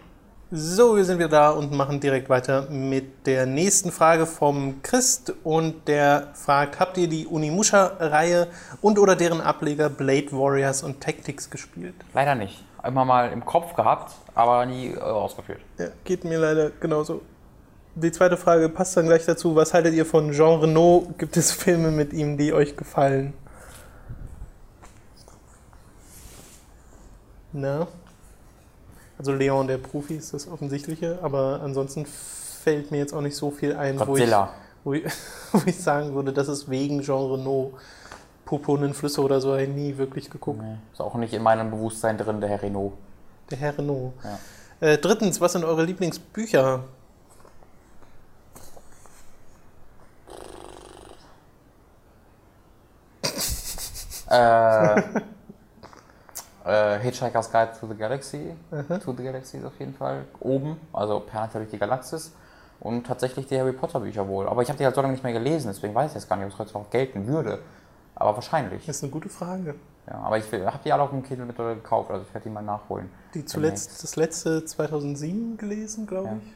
So, 0.50 0.94
wir 0.96 1.04
sind 1.04 1.18
wieder 1.18 1.28
da 1.28 1.50
und 1.50 1.72
machen 1.72 1.98
direkt 1.98 2.28
weiter 2.28 2.68
mit 2.70 3.26
der 3.26 3.44
nächsten 3.44 3.90
Frage 3.90 4.26
vom 4.26 4.82
Christ. 4.82 5.32
Und 5.42 5.88
der 5.88 6.28
fragt, 6.34 6.78
habt 6.78 6.96
ihr 6.96 7.08
die 7.08 7.26
Unimusha-Reihe 7.26 8.46
und 8.80 8.98
oder 8.98 9.16
deren 9.16 9.40
Ableger 9.40 9.88
Blade 9.88 10.30
Warriors 10.30 10.82
und 10.82 11.00
Tactics 11.00 11.50
gespielt? 11.50 11.94
Leider 12.12 12.34
nicht. 12.34 12.62
Immer 12.86 13.04
mal 13.04 13.32
im 13.32 13.44
Kopf 13.44 13.74
gehabt, 13.74 14.12
aber 14.34 14.64
nie 14.66 14.92
äh, 14.92 15.00
ausgeführt. 15.00 15.60
Ja, 15.78 15.86
geht 16.04 16.24
mir 16.24 16.38
leider 16.38 16.70
genauso. 16.70 17.22
Die 17.96 18.12
zweite 18.12 18.36
Frage 18.36 18.68
passt 18.68 18.96
dann 18.96 19.06
gleich 19.06 19.24
dazu. 19.24 19.56
Was 19.56 19.72
haltet 19.72 19.94
ihr 19.94 20.04
von 20.04 20.30
Jean 20.32 20.60
Renault? 20.60 21.18
Gibt 21.18 21.36
es 21.36 21.50
Filme 21.50 21.90
mit 21.90 22.12
ihm, 22.12 22.36
die 22.36 22.52
euch 22.52 22.76
gefallen? 22.76 23.32
Na? 27.54 27.86
Also 29.16 29.32
Leon 29.32 29.68
der 29.68 29.78
Profi 29.78 30.16
ist 30.16 30.34
das 30.34 30.48
Offensichtliche, 30.48 31.20
aber 31.22 31.60
ansonsten 31.62 32.04
fällt 32.04 32.90
mir 32.90 32.98
jetzt 32.98 33.14
auch 33.14 33.20
nicht 33.20 33.36
so 33.36 33.52
viel 33.52 33.76
ein, 33.76 33.98
wo 34.04 34.16
ich, 34.16 34.28
wo, 34.82 34.92
ich, 34.92 35.04
wo 35.52 35.60
ich 35.64 35.80
sagen 35.80 36.14
würde, 36.14 36.32
das 36.32 36.48
ist 36.48 36.68
wegen 36.68 37.00
Jean 37.00 37.30
Renault. 37.30 37.74
Poponen 38.44 38.92
Flüsse 38.92 39.22
oder 39.22 39.40
so 39.40 39.52
habe 39.52 39.62
ich 39.62 39.70
nie 39.70 39.96
wirklich 39.96 40.28
geguckt. 40.28 40.60
Nee, 40.60 40.76
ist 40.92 41.00
auch 41.00 41.14
nicht 41.14 41.32
in 41.32 41.42
meinem 41.42 41.70
Bewusstsein 41.70 42.18
drin, 42.18 42.40
der 42.40 42.50
Herr 42.50 42.62
Renault. 42.62 42.92
Der 43.50 43.56
Herr 43.56 43.78
Renault. 43.78 44.12
Ja. 44.22 44.86
Äh, 44.86 44.98
drittens, 44.98 45.40
was 45.40 45.52
sind 45.52 45.64
eure 45.64 45.84
Lieblingsbücher? 45.84 46.84
äh, 54.28 55.02
äh, 56.64 56.98
Hitchhiker's 56.98 57.50
Guide 57.50 57.72
to 57.78 57.86
the 57.86 57.94
Galaxy. 57.94 58.54
To 59.04 59.12
the 59.16 59.22
Galaxy 59.24 59.58
ist 59.58 59.64
auf 59.64 59.78
jeden 59.78 59.94
Fall 59.94 60.24
oben. 60.40 60.76
Also 60.92 61.20
Pernatal 61.20 61.62
durch 61.62 61.70
die 61.70 61.78
Galaxis. 61.78 62.32
Und 62.80 63.06
tatsächlich 63.06 63.46
die 63.46 63.58
Harry 63.58 63.72
Potter 63.72 64.00
Bücher 64.00 64.26
wohl. 64.28 64.46
Aber 64.48 64.62
ich 64.62 64.68
habe 64.68 64.78
die 64.78 64.84
halt 64.84 64.94
so 64.94 65.00
lange 65.00 65.12
nicht 65.12 65.22
mehr 65.24 65.32
gelesen, 65.32 65.68
deswegen 65.68 65.94
weiß 65.94 66.10
ich 66.10 66.14
jetzt 66.16 66.28
gar 66.28 66.36
nicht, 66.36 66.46
ob 66.46 66.52
es 66.52 66.58
heute 66.58 66.74
noch 66.74 66.90
gelten 66.90 67.26
würde. 67.26 67.60
Aber 68.14 68.34
wahrscheinlich. 68.34 68.84
Das 68.86 68.96
ist 68.96 69.02
eine 69.04 69.12
gute 69.12 69.28
Frage. 69.28 69.74
Ja, 70.06 70.18
aber 70.18 70.36
ich 70.36 70.44
habe 70.52 70.78
die 70.84 70.92
alle 70.92 71.02
auf 71.02 71.10
dem 71.10 71.22
Kindle 71.22 71.46
mit 71.46 71.56
gekauft, 71.56 72.10
also 72.10 72.24
ich 72.28 72.34
werde 72.34 72.46
die 72.48 72.52
mal 72.52 72.60
nachholen. 72.62 73.08
Die 73.32 73.44
zuletzt, 73.44 74.02
das 74.02 74.16
letzte 74.16 74.64
2007 74.64 75.56
gelesen, 75.56 76.06
glaube 76.06 76.28
Ja. 76.28 76.36
ich. 76.36 76.54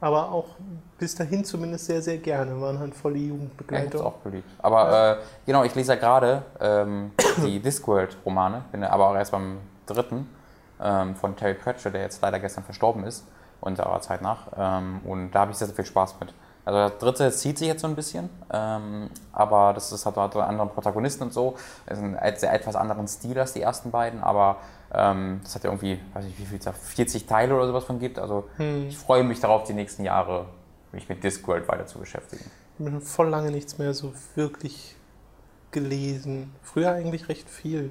Aber 0.00 0.30
auch 0.30 0.44
bis 0.98 1.14
dahin 1.14 1.44
zumindest 1.44 1.86
sehr, 1.86 2.02
sehr 2.02 2.18
gerne. 2.18 2.60
Waren 2.60 2.78
halt 2.78 2.94
volle 2.94 3.16
Ja, 3.16 3.22
ich 3.22 3.28
Jugendbegleitung. 3.28 4.02
auch 4.02 4.12
beliebt. 4.14 4.48
Aber 4.58 5.12
äh, 5.12 5.16
genau, 5.46 5.64
ich 5.64 5.74
lese 5.74 5.94
ja 5.94 5.98
gerade 5.98 6.42
ähm, 6.60 7.12
die 7.44 7.60
Discworld-Romane, 7.62 8.64
bin 8.72 8.84
aber 8.84 9.08
auch 9.10 9.14
erst 9.16 9.32
beim 9.32 9.58
dritten 9.86 10.28
ähm, 10.82 11.16
von 11.16 11.34
Terry 11.36 11.54
Pratchett, 11.54 11.94
der 11.94 12.02
jetzt 12.02 12.20
leider 12.20 12.38
gestern 12.38 12.64
verstorben 12.64 13.04
ist, 13.04 13.24
unserer 13.60 14.00
Zeit 14.02 14.20
nach. 14.20 14.48
Ähm, 14.56 15.00
und 15.04 15.30
da 15.32 15.40
habe 15.40 15.52
ich 15.52 15.56
sehr, 15.56 15.66
sehr 15.68 15.76
viel 15.76 15.86
Spaß 15.86 16.16
mit. 16.20 16.34
Also 16.66 16.78
das 16.80 16.98
dritte 16.98 17.30
zieht 17.30 17.58
sich 17.58 17.68
jetzt 17.68 17.80
so 17.82 17.86
ein 17.86 17.94
bisschen, 17.94 18.28
ähm, 18.52 19.08
aber 19.32 19.72
das 19.72 19.92
ist 19.92 20.04
halt 20.04 20.18
einen 20.18 20.32
anderen 20.42 20.68
Protagonisten 20.70 21.22
und 21.22 21.32
so. 21.32 21.54
Es 21.86 21.96
ist 21.98 22.02
ein 22.04 22.18
et- 22.20 22.40
sehr 22.40 22.52
etwas 22.52 22.74
anderen 22.74 23.06
Stil 23.06 23.38
als 23.38 23.52
die 23.52 23.62
ersten 23.62 23.92
beiden, 23.92 24.20
aber 24.22 24.56
das 24.96 25.54
hat 25.54 25.64
ja 25.64 25.70
irgendwie, 25.70 26.00
weiß 26.14 26.24
ich 26.24 26.38
wie 26.38 26.46
viel, 26.46 26.58
40 26.58 27.26
Teile 27.26 27.54
oder 27.54 27.66
sowas 27.66 27.84
von 27.84 27.98
gibt. 27.98 28.18
Also 28.18 28.48
Hm. 28.56 28.88
ich 28.88 28.96
freue 28.96 29.22
mich 29.24 29.40
darauf, 29.40 29.64
die 29.64 29.74
nächsten 29.74 30.04
Jahre 30.04 30.46
mich 30.92 31.08
mit 31.08 31.22
Discworld 31.22 31.68
weiter 31.68 31.86
zu 31.86 31.98
beschäftigen. 31.98 32.50
Ich 32.78 32.86
habe 32.86 33.00
voll 33.00 33.28
lange 33.28 33.50
nichts 33.50 33.76
mehr 33.78 33.92
so 33.94 34.12
wirklich 34.34 34.96
gelesen. 35.70 36.52
Früher 36.62 36.92
eigentlich 36.92 37.28
recht 37.28 37.48
viel. 37.48 37.90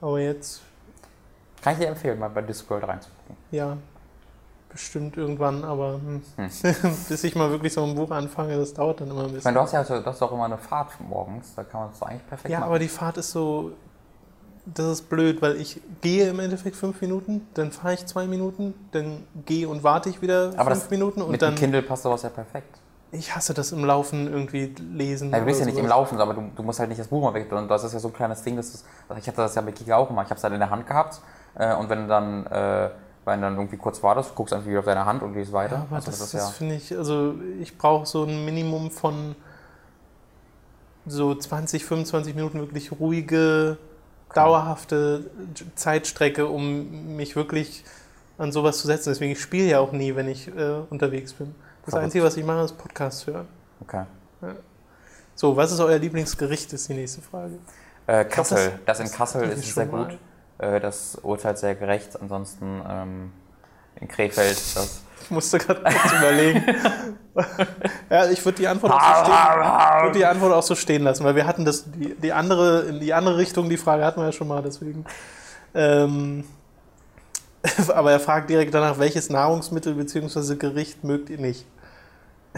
Aber 0.00 0.18
jetzt, 0.20 0.60
Kann 1.62 1.74
ich 1.74 1.78
dir 1.78 1.86
empfehlen, 1.88 2.18
mal 2.18 2.28
bei 2.28 2.42
Discworld 2.42 2.86
reinzugucken. 2.86 3.36
ja, 3.50 3.76
bestimmt 4.68 5.16
irgendwann. 5.16 5.64
Aber 5.64 5.94
hm. 5.94 6.22
Hm. 6.36 6.50
bis 7.08 7.24
ich 7.24 7.34
mal 7.36 7.50
wirklich 7.50 7.72
so 7.72 7.84
ein 7.84 7.94
Buch 7.94 8.10
anfange, 8.10 8.56
das 8.56 8.74
dauert 8.74 9.00
dann 9.00 9.10
immer 9.10 9.20
ein 9.22 9.26
Ich 9.28 9.32
bisschen. 9.34 9.44
meine, 9.54 9.54
du 9.56 9.62
hast 9.62 9.72
ja 9.72 9.84
so, 9.84 9.98
du 10.00 10.04
hast 10.06 10.20
auch 10.22 10.32
immer 10.32 10.44
eine 10.46 10.58
Fahrt 10.58 11.00
morgens, 11.00 11.54
da 11.54 11.62
kann 11.64 11.80
man 11.82 11.90
das 11.90 12.02
eigentlich 12.02 12.26
perfekt 12.26 12.50
Ja, 12.52 12.60
machen. 12.60 12.68
aber 12.68 12.78
die 12.78 12.88
Fahrt 12.88 13.16
ist 13.16 13.30
so. 13.30 13.72
Das 14.64 14.86
ist 14.86 15.08
blöd, 15.08 15.42
weil 15.42 15.56
ich 15.60 15.80
gehe 16.02 16.28
im 16.28 16.38
Endeffekt 16.38 16.76
fünf 16.76 17.00
Minuten, 17.00 17.48
dann 17.54 17.72
fahre 17.72 17.94
ich 17.94 18.06
zwei 18.06 18.26
Minuten, 18.26 18.74
dann 18.92 19.24
gehe 19.44 19.68
und 19.68 19.82
warte 19.82 20.08
ich 20.08 20.22
wieder 20.22 20.52
Aber 20.56 20.70
fünf 20.70 20.82
das- 20.84 20.90
Minuten 20.90 21.20
und 21.22 21.32
Mit 21.32 21.42
dann. 21.42 21.54
dem 21.54 21.58
Kindle 21.58 21.82
passt 21.82 22.04
sowas 22.04 22.22
ja 22.22 22.28
perfekt. 22.28 22.78
Ich 23.10 23.34
hasse 23.34 23.52
das 23.52 23.72
im 23.72 23.84
Laufen 23.84 24.26
irgendwie 24.32 24.72
lesen. 24.94 25.32
Ja, 25.32 25.40
du 25.40 25.44
bist 25.44 25.60
ja 25.60 25.66
nicht 25.66 25.74
im 25.76 25.82
sowas. 25.84 25.90
Laufen, 25.90 26.20
aber 26.20 26.32
du, 26.32 26.48
du 26.56 26.62
musst 26.62 26.78
halt 26.78 26.88
nicht 26.88 27.00
das 27.00 27.08
Buch 27.08 27.22
mal 27.22 27.34
weg. 27.34 27.50
Und 27.52 27.68
das 27.68 27.84
ist 27.84 27.92
ja 27.92 27.98
so 27.98 28.08
ein 28.08 28.14
kleines 28.14 28.42
Ding, 28.42 28.56
das 28.56 28.72
ist, 28.72 28.86
also 29.08 29.20
ich 29.20 29.26
hatte 29.26 29.38
das 29.38 29.54
ja 29.54 29.60
bei 29.62 29.72
Kika 29.72 29.96
auch 29.96 30.08
immer. 30.08 30.22
Ich 30.22 30.30
habe 30.30 30.36
es 30.38 30.44
halt 30.44 30.54
in 30.54 30.60
der 30.60 30.70
Hand 30.70 30.86
gehabt 30.86 31.20
äh, 31.56 31.74
und 31.74 31.90
wenn 31.90 32.02
du 32.02 32.06
dann, 32.08 32.46
äh, 32.46 32.88
wenn 33.26 33.42
dann 33.42 33.56
irgendwie 33.56 33.76
kurz 33.76 34.02
wartest, 34.02 34.34
guckst 34.34 34.54
einfach 34.54 34.68
wieder 34.68 34.78
auf 34.78 34.84
deine 34.86 35.04
Hand 35.04 35.22
und 35.22 35.34
gehst 35.34 35.52
weiter. 35.52 35.74
Ja, 35.76 35.82
aber 35.82 35.96
also 35.96 36.06
das, 36.10 36.20
das, 36.20 36.30
das, 36.30 36.40
ja. 36.40 36.48
finde 36.50 36.76
ich, 36.76 36.96
also 36.96 37.34
ich 37.60 37.76
brauche 37.76 38.06
so 38.06 38.22
ein 38.24 38.44
Minimum 38.46 38.90
von 38.92 39.34
so 41.06 41.34
20, 41.34 41.84
25 41.84 42.34
Minuten 42.34 42.60
wirklich 42.60 42.92
ruhige, 42.92 43.76
dauerhafte 44.34 45.30
Zeitstrecke, 45.74 46.46
um 46.46 47.16
mich 47.16 47.36
wirklich 47.36 47.84
an 48.38 48.52
sowas 48.52 48.78
zu 48.78 48.86
setzen. 48.86 49.10
Deswegen, 49.10 49.32
ich 49.32 49.40
spiele 49.40 49.68
ja 49.68 49.78
auch 49.80 49.92
nie, 49.92 50.14
wenn 50.16 50.28
ich 50.28 50.48
äh, 50.48 50.52
unterwegs 50.90 51.32
bin. 51.34 51.54
Das 51.84 51.90
Verrückt. 51.90 52.04
Einzige, 52.04 52.24
was 52.24 52.36
ich 52.36 52.44
mache, 52.44 52.64
ist 52.64 52.78
Podcast 52.78 53.26
hören. 53.26 53.46
Okay. 53.80 54.04
So, 55.34 55.56
was 55.56 55.72
ist 55.72 55.80
euer 55.80 55.98
Lieblingsgericht, 55.98 56.72
ist 56.72 56.88
die 56.88 56.94
nächste 56.94 57.22
Frage. 57.22 57.54
Äh, 58.06 58.24
glaub, 58.24 58.30
Kassel, 58.30 58.72
das- 58.84 58.98
das, 58.98 59.00
in 59.10 59.16
Kassel 59.16 59.48
das 59.48 59.58
ist 59.60 59.74
sehr 59.74 59.86
mal- 59.86 60.06
gut. 60.08 60.18
Äh, 60.58 60.80
das 60.80 61.16
urteilt 61.22 61.58
sehr 61.58 61.74
gerecht. 61.74 62.20
Ansonsten 62.20 62.82
ähm, 62.88 63.32
in 64.00 64.08
Krefeld, 64.08 64.56
das. 64.74 65.00
Ich 65.22 65.30
musste 65.30 65.58
gerade 65.58 65.82
kurz 65.82 66.12
überlegen. 66.18 66.64
Ja, 68.10 68.30
ich 68.30 68.44
würde 68.44 68.58
die 68.58 68.68
Antwort 68.68 68.92
auch 68.92 69.00
so 69.00 69.24
stehen. 69.24 69.34
Ich 69.34 70.02
würde 70.02 70.18
die 70.18 70.26
Antwort 70.26 70.52
auch 70.52 70.62
so 70.62 70.74
stehen 70.74 71.02
lassen, 71.02 71.24
weil 71.24 71.34
wir 71.34 71.46
hatten 71.46 71.64
das, 71.64 71.90
die, 71.90 72.14
die 72.14 72.32
andere, 72.32 72.82
in 72.82 73.00
die 73.00 73.14
andere 73.14 73.38
Richtung, 73.38 73.68
die 73.68 73.78
Frage 73.78 74.04
hatten 74.04 74.20
wir 74.20 74.26
ja 74.26 74.32
schon 74.32 74.48
mal, 74.48 74.62
deswegen. 74.62 75.04
Ähm, 75.74 76.44
aber 77.94 78.12
er 78.12 78.20
fragt 78.20 78.50
direkt 78.50 78.74
danach, 78.74 78.98
welches 78.98 79.30
Nahrungsmittel 79.30 79.94
bzw. 79.94 80.56
Gericht 80.56 81.04
mögt 81.04 81.30
ihr 81.30 81.38
nicht? 81.38 81.66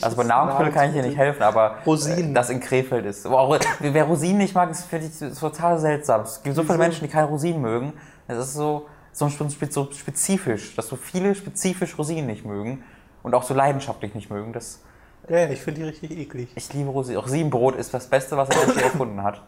Also 0.00 0.16
bei 0.16 0.24
Nahrungsmitteln 0.24 0.72
kann 0.72 0.88
ich 0.88 0.94
dir 0.94 1.02
nicht 1.02 1.18
helfen, 1.18 1.42
aber 1.42 1.76
Rosinen. 1.84 2.30
äh, 2.30 2.34
das 2.34 2.48
in 2.48 2.60
Krefeld 2.60 3.04
ist. 3.04 3.26
Auch, 3.26 3.58
wer 3.80 4.04
Rosinen 4.04 4.38
nicht 4.38 4.54
mag, 4.54 4.70
ist 4.70 4.84
finde 4.84 5.06
ich 5.08 5.38
total 5.38 5.78
seltsam. 5.78 6.22
Es 6.22 6.42
gibt 6.42 6.56
so 6.56 6.62
viele? 6.62 6.78
Menschen, 6.78 7.04
die 7.04 7.10
keine 7.12 7.26
Rosinen 7.26 7.60
mögen. 7.60 7.92
Das 8.26 8.38
ist 8.38 8.54
so, 8.54 8.86
so 9.12 9.28
spezifisch, 9.28 10.74
dass 10.76 10.86
so 10.86 10.96
viele 10.96 11.34
spezifisch 11.34 11.98
Rosinen 11.98 12.26
nicht 12.26 12.46
mögen 12.46 12.84
und 13.22 13.34
auch 13.34 13.42
so 13.42 13.54
leidenschaftlich 13.54 14.14
nicht 14.14 14.30
mögen. 14.30 14.52
Das, 14.52 14.80
Ja, 15.28 15.48
ich 15.48 15.60
finde 15.62 15.80
die 15.80 15.86
richtig 15.86 16.10
eklig. 16.10 16.50
ich 16.54 16.72
liebe 16.72 16.90
Rosinen. 16.90 17.20
Rosinenbrot 17.20 17.76
ist 17.76 17.92
das 17.94 18.06
Beste, 18.08 18.36
was 18.36 18.48
Mensch 18.48 18.76
je 18.76 18.82
erfunden 18.82 19.22
hat. 19.22 19.42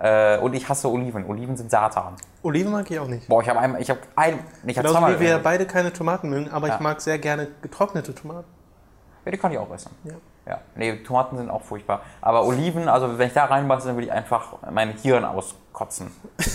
Äh, 0.00 0.38
und 0.38 0.54
ich 0.54 0.68
hasse 0.68 0.88
Oliven. 0.88 1.24
Oliven 1.26 1.56
sind 1.56 1.70
Satan. 1.70 2.14
Oliven 2.42 2.70
mag 2.70 2.88
ich 2.90 2.98
auch 3.00 3.08
nicht. 3.08 3.26
Boah, 3.28 3.42
ich 3.42 3.48
habe 3.48 3.58
einmal, 3.58 3.80
ich 3.82 3.90
habe 3.90 4.00
ein, 4.14 4.38
ich 4.64 4.78
habe 4.78 4.88
zweimal. 4.88 5.18
wie 5.18 5.24
wir 5.24 5.38
beide 5.38 5.66
keine 5.66 5.92
Tomaten 5.92 6.30
mögen, 6.30 6.50
aber 6.50 6.68
Ja. 6.68 6.74
ich 6.74 6.80
mag 6.80 7.00
sehr 7.00 7.18
gerne 7.18 7.48
getrocknete 7.62 8.14
Tomaten. 8.14 8.46
Ja, 9.24 9.32
die 9.32 9.38
kann 9.38 9.50
ich 9.52 9.58
auch 9.58 9.72
essen. 9.72 9.90
Ja. 10.04 10.14
Ja, 10.46 10.60
nee, 10.76 10.96
Tomaten 11.02 11.36
sind 11.36 11.50
auch 11.50 11.60
furchtbar. 11.62 12.00
Aber 12.22 12.46
Oliven, 12.46 12.88
also 12.88 13.18
wenn 13.18 13.26
ich 13.28 13.34
da 13.34 13.44
reinbeiße, 13.44 13.88
dann 13.88 13.96
würde 13.96 14.06
ich 14.06 14.12
einfach 14.12 14.54
mein 14.70 14.92
Hirn 14.96 15.24
auskotzen. 15.24 16.10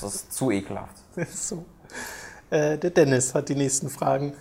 Das 0.00 0.14
ist 0.16 0.32
zu 0.32 0.50
ekelhaft. 0.50 0.96
so. 1.32 1.64
Äh, 2.50 2.76
der 2.76 2.90
Dennis 2.90 3.34
hat 3.36 3.48
die 3.48 3.54
nächsten 3.54 3.88
Fragen. 3.88 4.34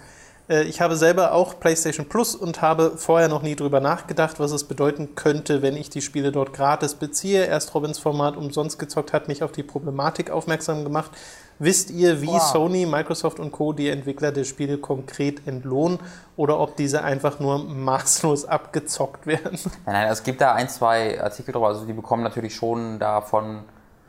Äh, 0.49 0.63
ich 0.63 0.82
habe 0.82 0.95
selber 0.95 1.34
auch 1.34 1.60
PlayStation 1.60 2.08
Plus 2.08 2.36
und 2.36 2.62
habe 2.62 2.93
vorher 2.97 3.27
noch 3.27 3.41
nie 3.41 3.56
drüber 3.56 3.80
nachgedacht, 3.80 4.39
was 4.39 4.51
es 4.51 4.63
bedeuten 4.65 5.15
könnte, 5.15 5.62
wenn 5.62 5.75
ich 5.75 5.89
die 5.89 6.01
Spiele 6.01 6.32
dort 6.32 6.54
gratis 6.54 6.95
beziehe. 6.95 7.45
Erst 7.45 7.73
Robins 7.75 7.99
Format 7.99 8.38
umsonst 8.38 8.80
gezockt 8.80 9.13
hat 9.13 9.27
mich 9.27 9.43
auf 9.43 9.51
die 9.51 9.63
Problematik 9.63 10.30
aufmerksam 10.30 10.84
gemacht. 10.84 11.12
Wisst 11.60 11.91
ihr, 11.91 12.21
wie 12.23 12.27
Wow. 12.27 12.41
Sony, 12.41 12.86
Microsoft 12.88 13.39
und 13.39 13.51
Co. 13.51 13.71
die 13.71 13.89
Entwickler 13.89 14.32
der 14.32 14.45
Spiele 14.45 14.80
konkret 14.80 15.45
entlohnen 15.47 15.99
oder 16.36 16.60
ob 16.60 16.75
diese 16.75 17.04
einfach 17.04 17.39
nur 17.39 17.60
maßlos 17.63 18.45
abgezockt 18.45 19.27
werden? 19.27 19.60
Nein, 19.86 19.93
nein, 19.93 20.08
es 20.12 20.23
gibt 20.23 20.41
da 20.41 20.54
ein, 20.54 20.69
zwei 20.69 21.21
Artikel 21.21 21.51
drüber. 21.51 21.67
Also 21.67 21.86
die 21.86 21.93
bekommen 21.93 22.23
natürlich 22.23 22.56
schon 22.56 22.97
da 22.97 23.21
von 23.21 23.60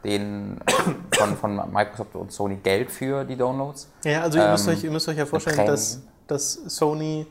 den 0.02 0.58
von, 1.12 1.36
von 1.36 1.72
Microsoft 1.72 2.14
und 2.16 2.32
Sony 2.32 2.56
Geld 2.56 2.90
für 2.90 3.24
die 3.24 3.36
Downloads. 3.36 3.88
Ja, 4.04 4.22
also 4.22 4.38
ihr, 4.38 4.48
müsst 4.50 4.66
Ähm, 4.66 4.74
euch, 4.74 4.84
ihr 4.84 4.90
müsst 4.90 5.08
euch 5.08 5.18
ja 5.18 5.26
vorstellen, 5.26 5.66
dass, 5.66 6.00
dass 6.32 6.52
Sony 6.52 7.26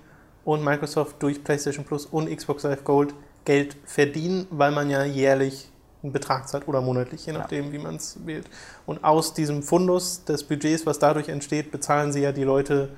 und 0.45 0.63
Microsoft 0.63 1.21
durch 1.21 1.43
PlayStation 1.43 1.85
Plus 1.85 2.05
und 2.05 2.33
Xbox 2.35 2.63
Live 2.63 2.83
Gold 2.83 3.13
Geld 3.43 3.75
verdienen, 3.85 4.47
weil 4.51 4.71
man 4.71 4.89
ja 4.89 5.03
jährlich 5.03 5.71
einen 6.03 6.13
Betrag 6.13 6.47
zahlt 6.47 6.67
oder 6.67 6.81
monatlich, 6.81 7.25
je 7.25 7.33
nachdem, 7.33 7.71
wie 7.71 7.79
man 7.79 7.95
es 7.95 8.25
wählt. 8.25 8.47
Und 8.85 9.03
aus 9.03 9.33
diesem 9.33 9.63
Fundus 9.63 10.23
des 10.25 10.43
Budgets, 10.43 10.85
was 10.85 10.99
dadurch 10.99 11.29
entsteht, 11.29 11.71
bezahlen 11.71 12.11
sie 12.11 12.21
ja 12.21 12.31
die 12.31 12.43
Leute, 12.43 12.89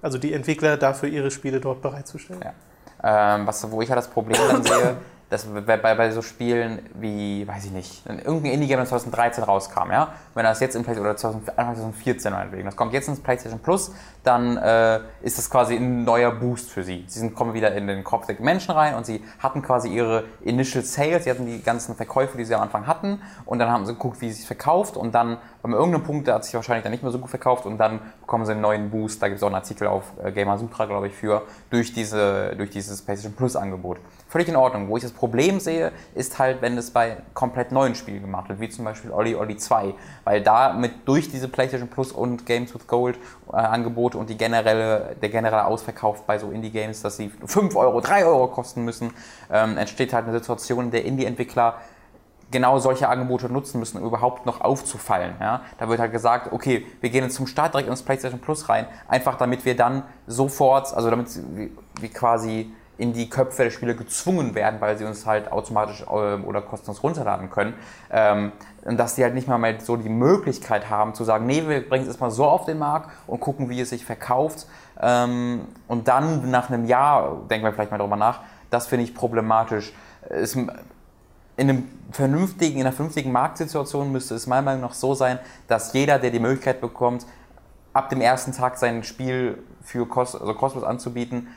also 0.00 0.18
die 0.18 0.32
Entwickler, 0.32 0.76
dafür 0.76 1.08
ihre 1.08 1.30
Spiele 1.30 1.60
dort 1.60 1.82
bereitzustellen. 1.82 2.42
Ja. 2.42 3.34
Ähm, 3.36 3.46
was, 3.46 3.68
wo 3.70 3.82
ich 3.82 3.88
ja 3.88 3.96
das 3.96 4.08
Problem 4.08 4.38
dann 4.48 4.62
sehe, 4.62 4.96
dass 5.32 5.46
bei, 5.46 5.78
bei, 5.78 5.94
bei 5.94 6.10
so 6.10 6.20
Spielen 6.20 6.80
wie, 6.94 7.48
weiß 7.48 7.64
ich 7.64 7.70
nicht, 7.70 8.06
irgendein 8.06 8.52
Indie-Game, 8.52 8.78
das 8.78 8.90
2013 8.90 9.44
rauskam, 9.44 9.90
ja, 9.90 10.12
wenn 10.34 10.44
das 10.44 10.60
jetzt 10.60 10.76
im 10.76 10.82
PlayStation, 10.82 11.08
oder 11.08 11.16
2000, 11.16 11.58
Anfang 11.58 11.74
2014 11.74 12.32
meinetwegen, 12.32 12.64
das 12.66 12.76
kommt 12.76 12.92
jetzt 12.92 13.08
ins 13.08 13.20
PlayStation 13.20 13.58
Plus, 13.58 13.92
dann 14.24 14.58
äh, 14.58 15.00
ist 15.22 15.38
das 15.38 15.48
quasi 15.48 15.76
ein 15.76 16.04
neuer 16.04 16.32
Boost 16.32 16.70
für 16.70 16.84
sie. 16.84 17.04
Sie 17.06 17.18
sind, 17.18 17.34
kommen 17.34 17.54
wieder 17.54 17.74
in 17.74 17.86
den 17.86 18.04
Kopf 18.04 18.26
der 18.26 18.38
Menschen 18.40 18.72
rein 18.72 18.94
und 18.94 19.06
sie 19.06 19.24
hatten 19.38 19.62
quasi 19.62 19.88
ihre 19.88 20.24
Initial 20.42 20.84
Sales, 20.84 21.24
sie 21.24 21.30
hatten 21.30 21.46
die 21.46 21.62
ganzen 21.62 21.96
Verkäufe, 21.96 22.36
die 22.36 22.44
sie 22.44 22.54
am 22.54 22.60
Anfang 22.60 22.86
hatten 22.86 23.22
und 23.46 23.58
dann 23.58 23.70
haben 23.70 23.86
sie 23.86 23.94
geguckt, 23.94 24.20
wie 24.20 24.28
sie 24.28 24.34
sich 24.34 24.46
verkauft 24.46 24.98
und 24.98 25.14
dann 25.14 25.38
bei 25.62 25.70
irgendeinem 25.70 26.02
Punkt, 26.02 26.28
hat 26.28 26.44
sich 26.44 26.54
wahrscheinlich 26.54 26.82
dann 26.82 26.92
nicht 26.92 27.02
mehr 27.02 27.12
so 27.12 27.18
gut 27.18 27.30
verkauft 27.30 27.64
und 27.64 27.78
dann 27.78 28.00
bekommen 28.20 28.44
sie 28.44 28.52
einen 28.52 28.60
neuen 28.60 28.90
Boost, 28.90 29.22
da 29.22 29.28
gibt 29.28 29.38
es 29.38 29.42
auch 29.42 29.46
einen 29.46 29.54
Artikel 29.54 29.86
auf 29.86 30.04
äh, 30.22 30.30
Gamer 30.30 30.58
Sutra, 30.58 30.84
glaube 30.84 31.06
ich, 31.06 31.14
für, 31.14 31.42
durch, 31.70 31.94
diese, 31.94 32.54
durch 32.56 32.70
dieses 32.70 33.00
PlayStation 33.00 33.34
Plus 33.34 33.56
Angebot. 33.56 33.98
Völlig 34.32 34.48
in 34.48 34.56
Ordnung. 34.56 34.88
Wo 34.88 34.96
ich 34.96 35.02
das 35.02 35.12
Problem 35.12 35.60
sehe, 35.60 35.92
ist 36.14 36.38
halt, 36.38 36.62
wenn 36.62 36.78
es 36.78 36.90
bei 36.90 37.18
komplett 37.34 37.70
neuen 37.70 37.94
Spielen 37.94 38.22
gemacht 38.22 38.48
wird, 38.48 38.60
wie 38.60 38.70
zum 38.70 38.86
Beispiel 38.86 39.10
Olli 39.10 39.34
Olli 39.34 39.58
2, 39.58 39.92
weil 40.24 40.40
da 40.40 40.72
mit 40.72 41.06
durch 41.06 41.30
diese 41.30 41.48
PlayStation 41.48 41.90
Plus 41.90 42.12
und 42.12 42.46
Games 42.46 42.74
with 42.74 42.86
Gold 42.86 43.18
äh, 43.52 43.56
Angebote 43.56 44.16
und 44.16 44.30
die 44.30 44.38
generelle, 44.38 45.16
der 45.20 45.28
generelle 45.28 45.66
Ausverkauf 45.66 46.22
bei 46.22 46.38
so 46.38 46.50
Indie-Games, 46.50 47.02
dass 47.02 47.18
sie 47.18 47.30
5 47.44 47.76
Euro, 47.76 48.00
3 48.00 48.24
Euro 48.24 48.46
kosten 48.46 48.86
müssen, 48.86 49.12
ähm, 49.50 49.76
entsteht 49.76 50.14
halt 50.14 50.26
eine 50.26 50.38
Situation, 50.38 50.86
in 50.86 50.90
der 50.92 51.04
Indie-Entwickler 51.04 51.74
genau 52.50 52.78
solche 52.78 53.10
Angebote 53.10 53.52
nutzen 53.52 53.80
müssen, 53.80 53.98
um 53.98 54.06
überhaupt 54.06 54.46
noch 54.46 54.62
aufzufallen. 54.62 55.34
Ja? 55.40 55.60
Da 55.76 55.90
wird 55.90 56.00
halt 56.00 56.12
gesagt, 56.12 56.52
okay, 56.52 56.86
wir 57.02 57.10
gehen 57.10 57.24
jetzt 57.24 57.34
zum 57.34 57.46
Start 57.46 57.74
direkt 57.74 57.90
ins 57.90 58.02
PlayStation 58.02 58.40
Plus 58.40 58.70
rein, 58.70 58.86
einfach 59.08 59.36
damit 59.36 59.66
wir 59.66 59.76
dann 59.76 60.04
sofort, 60.26 60.94
also 60.94 61.10
damit 61.10 61.28
wir 62.00 62.08
quasi 62.08 62.72
in 62.98 63.12
die 63.12 63.28
Köpfe 63.28 63.64
der 63.64 63.70
Spieler 63.70 63.94
gezwungen 63.94 64.54
werden, 64.54 64.80
weil 64.80 64.98
sie 64.98 65.04
uns 65.04 65.26
halt 65.26 65.50
automatisch 65.50 66.04
ähm, 66.12 66.44
oder 66.44 66.60
kostenlos 66.60 67.02
runterladen 67.02 67.50
können. 67.50 67.74
Ähm, 68.10 68.52
dass 68.84 69.14
die 69.14 69.22
halt 69.22 69.34
nicht 69.34 69.46
mal 69.46 69.58
mehr 69.58 69.80
so 69.80 69.96
die 69.96 70.08
Möglichkeit 70.08 70.90
haben 70.90 71.14
zu 71.14 71.24
sagen, 71.24 71.46
nee, 71.46 71.66
wir 71.68 71.88
bringen 71.88 72.02
es 72.02 72.08
erstmal 72.08 72.32
so 72.32 72.44
auf 72.44 72.64
den 72.64 72.78
Markt 72.78 73.10
und 73.26 73.40
gucken, 73.40 73.70
wie 73.70 73.80
es 73.80 73.90
sich 73.90 74.04
verkauft. 74.04 74.66
Ähm, 75.00 75.66
und 75.88 76.08
dann 76.08 76.50
nach 76.50 76.68
einem 76.68 76.84
Jahr 76.84 77.42
denken 77.48 77.64
wir 77.64 77.72
vielleicht 77.72 77.90
mal 77.92 77.98
darüber 77.98 78.16
nach. 78.16 78.40
Das 78.70 78.86
finde 78.86 79.04
ich 79.04 79.14
problematisch. 79.14 79.92
Es, 80.28 80.54
in, 80.54 80.70
einem 81.56 81.88
vernünftigen, 82.10 82.76
in 82.76 82.86
einer 82.86 82.92
vernünftigen 82.92 83.30
Marktsituation 83.30 84.10
müsste 84.10 84.34
es 84.34 84.46
meiner 84.46 84.62
Meinung 84.62 84.82
nach 84.82 84.94
so 84.94 85.14
sein, 85.14 85.38
dass 85.68 85.92
jeder, 85.92 86.18
der 86.18 86.30
die 86.30 86.40
Möglichkeit 86.40 86.80
bekommt, 86.80 87.26
ab 87.92 88.08
dem 88.08 88.20
ersten 88.20 88.52
Tag 88.52 88.78
sein 88.78 89.04
Spiel 89.04 89.62
für 89.82 90.06
Kost, 90.06 90.40
also 90.40 90.54
kostenlos 90.54 90.88
anzubieten, 90.88 91.48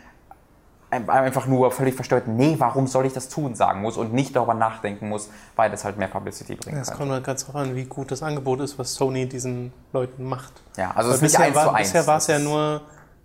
einfach 0.90 1.48
nur 1.48 1.72
völlig 1.72 1.96
verstört, 1.96 2.28
nee, 2.28 2.56
warum 2.58 2.88
soll 2.88 3.06
ich 3.06 3.14
das 3.14 3.30
tun, 3.30 3.56
sagen 3.56 3.82
muss 3.82 3.98
und 3.98 4.14
nicht 4.14 4.36
darüber 4.36 4.54
nachdenken 4.54 5.10
muss, 5.10 5.30
weil 5.56 5.70
das 5.70 5.84
halt 5.84 5.98
mehr 5.98 6.08
Publicity 6.08 6.56
bringt. 6.56 6.78
Es 6.78 6.92
kommt 6.92 7.12
halt 7.12 7.24
ganz 7.24 7.46
darauf 7.46 7.62
an, 7.62 7.76
wie 7.76 7.86
gut 7.86 8.12
das 8.12 8.24
Angebot 8.24 8.62
ist, 8.62 8.78
was 8.80 8.94
Sony 8.94 9.28
diesen 9.28 9.74
Leuten 9.94 10.24
macht. 10.24 10.54
Ja, 10.78 10.92
also 10.96 11.10
es 11.10 11.18
ist 11.18 11.22
nicht 11.24 11.40
eins 11.40 11.56
war, 11.56 11.64
zu 11.64 11.70
eins. 11.72 11.90
Bisher 11.90 12.08
war 12.08 12.18
es 12.18 12.28
ja 12.28 12.40
nur 12.40 12.82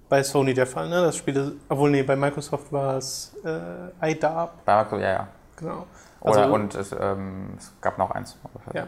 bei 0.09 0.23
Sony 0.23 0.55
der 0.55 0.67
Fall, 0.67 0.89
ne? 0.89 1.03
Das 1.03 1.17
Spiel, 1.17 1.57
obwohl 1.69 1.91
nee, 1.91 2.03
bei 2.03 2.17
Microsoft 2.17 2.73
war 2.73 2.97
es 2.97 3.33
äh, 3.45 4.11
iDarb. 4.11 4.65
Bei 4.65 4.77
Microsoft, 4.79 5.03
ja, 5.03 5.11
ja. 5.11 5.29
Genau. 5.57 5.87
Also, 6.21 6.41
Oder, 6.41 6.53
und 6.53 6.75
es, 6.75 6.93
ähm, 6.99 7.51
es, 7.57 7.73
gab 7.81 7.97
noch 7.97 8.11
eins. 8.11 8.37
Ja. 8.75 8.87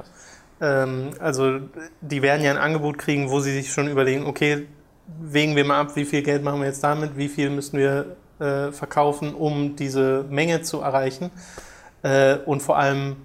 Ähm, 0.61 1.11
also 1.19 1.61
die 2.01 2.21
werden 2.23 2.43
ja 2.43 2.51
ein 2.51 2.59
Angebot 2.59 2.99
kriegen, 2.99 3.31
wo 3.31 3.41
sie 3.41 3.53
sich 3.53 3.73
schon 3.73 3.89
überlegen, 3.89 4.27
okay, 4.27 4.67
wägen 5.07 5.57
wir 5.57 5.65
mal 5.65 5.81
ab, 5.81 5.97
wie 5.97 6.05
viel 6.05 6.23
Geld 6.23 6.43
machen 6.43 6.61
wir 6.61 6.67
jetzt 6.67 6.85
damit, 6.85 7.17
wie 7.17 7.29
viel 7.29 7.51
müssen 7.51 7.79
wir 7.79 8.17
äh, 8.43 8.73
verkaufen, 8.73 9.35
um 9.35 9.77
diese 9.77 10.25
Menge 10.29 10.63
zu 10.63 10.81
erreichen. 10.81 11.31
Äh, 12.03 12.37
und 12.45 12.63
vor 12.63 12.77
allem, 12.77 13.17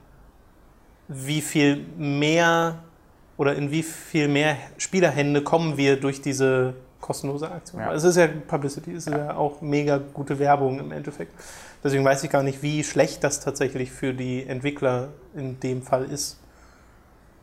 wie 1.08 1.42
viel 1.42 1.86
mehr 1.98 2.80
oder 3.38 3.56
in 3.56 3.72
wie 3.72 3.84
viel 3.84 4.28
mehr 4.28 4.58
Spielerhände 4.78 5.42
kommen 5.42 5.78
wir 5.78 6.00
durch 6.00 6.22
diese 6.22 6.74
kostenlose 7.02 7.50
Aktion. 7.50 7.82
Ja. 7.82 7.94
Es 7.94 8.04
ist 8.04 8.18
ja 8.18 8.28
Publicity, 8.28 8.94
es 8.94 9.08
ist 9.08 9.14
ja. 9.14 9.18
ja 9.18 9.36
auch 9.36 9.62
mega 9.62 10.00
gute 10.14 10.38
Werbung 10.40 10.80
im 10.80 10.92
Endeffekt. 10.92 11.34
Deswegen 11.84 12.04
weiß 12.04 12.24
ich 12.24 12.30
gar 12.30 12.44
nicht, 12.44 12.62
wie 12.62 12.84
schlecht 12.84 13.24
das 13.24 13.40
tatsächlich 13.40 13.92
für 13.92 14.14
die 14.14 14.46
Entwickler 14.46 15.10
in 15.36 15.60
dem 15.60 15.84
Fall 15.84 16.06
ist. 16.06 16.40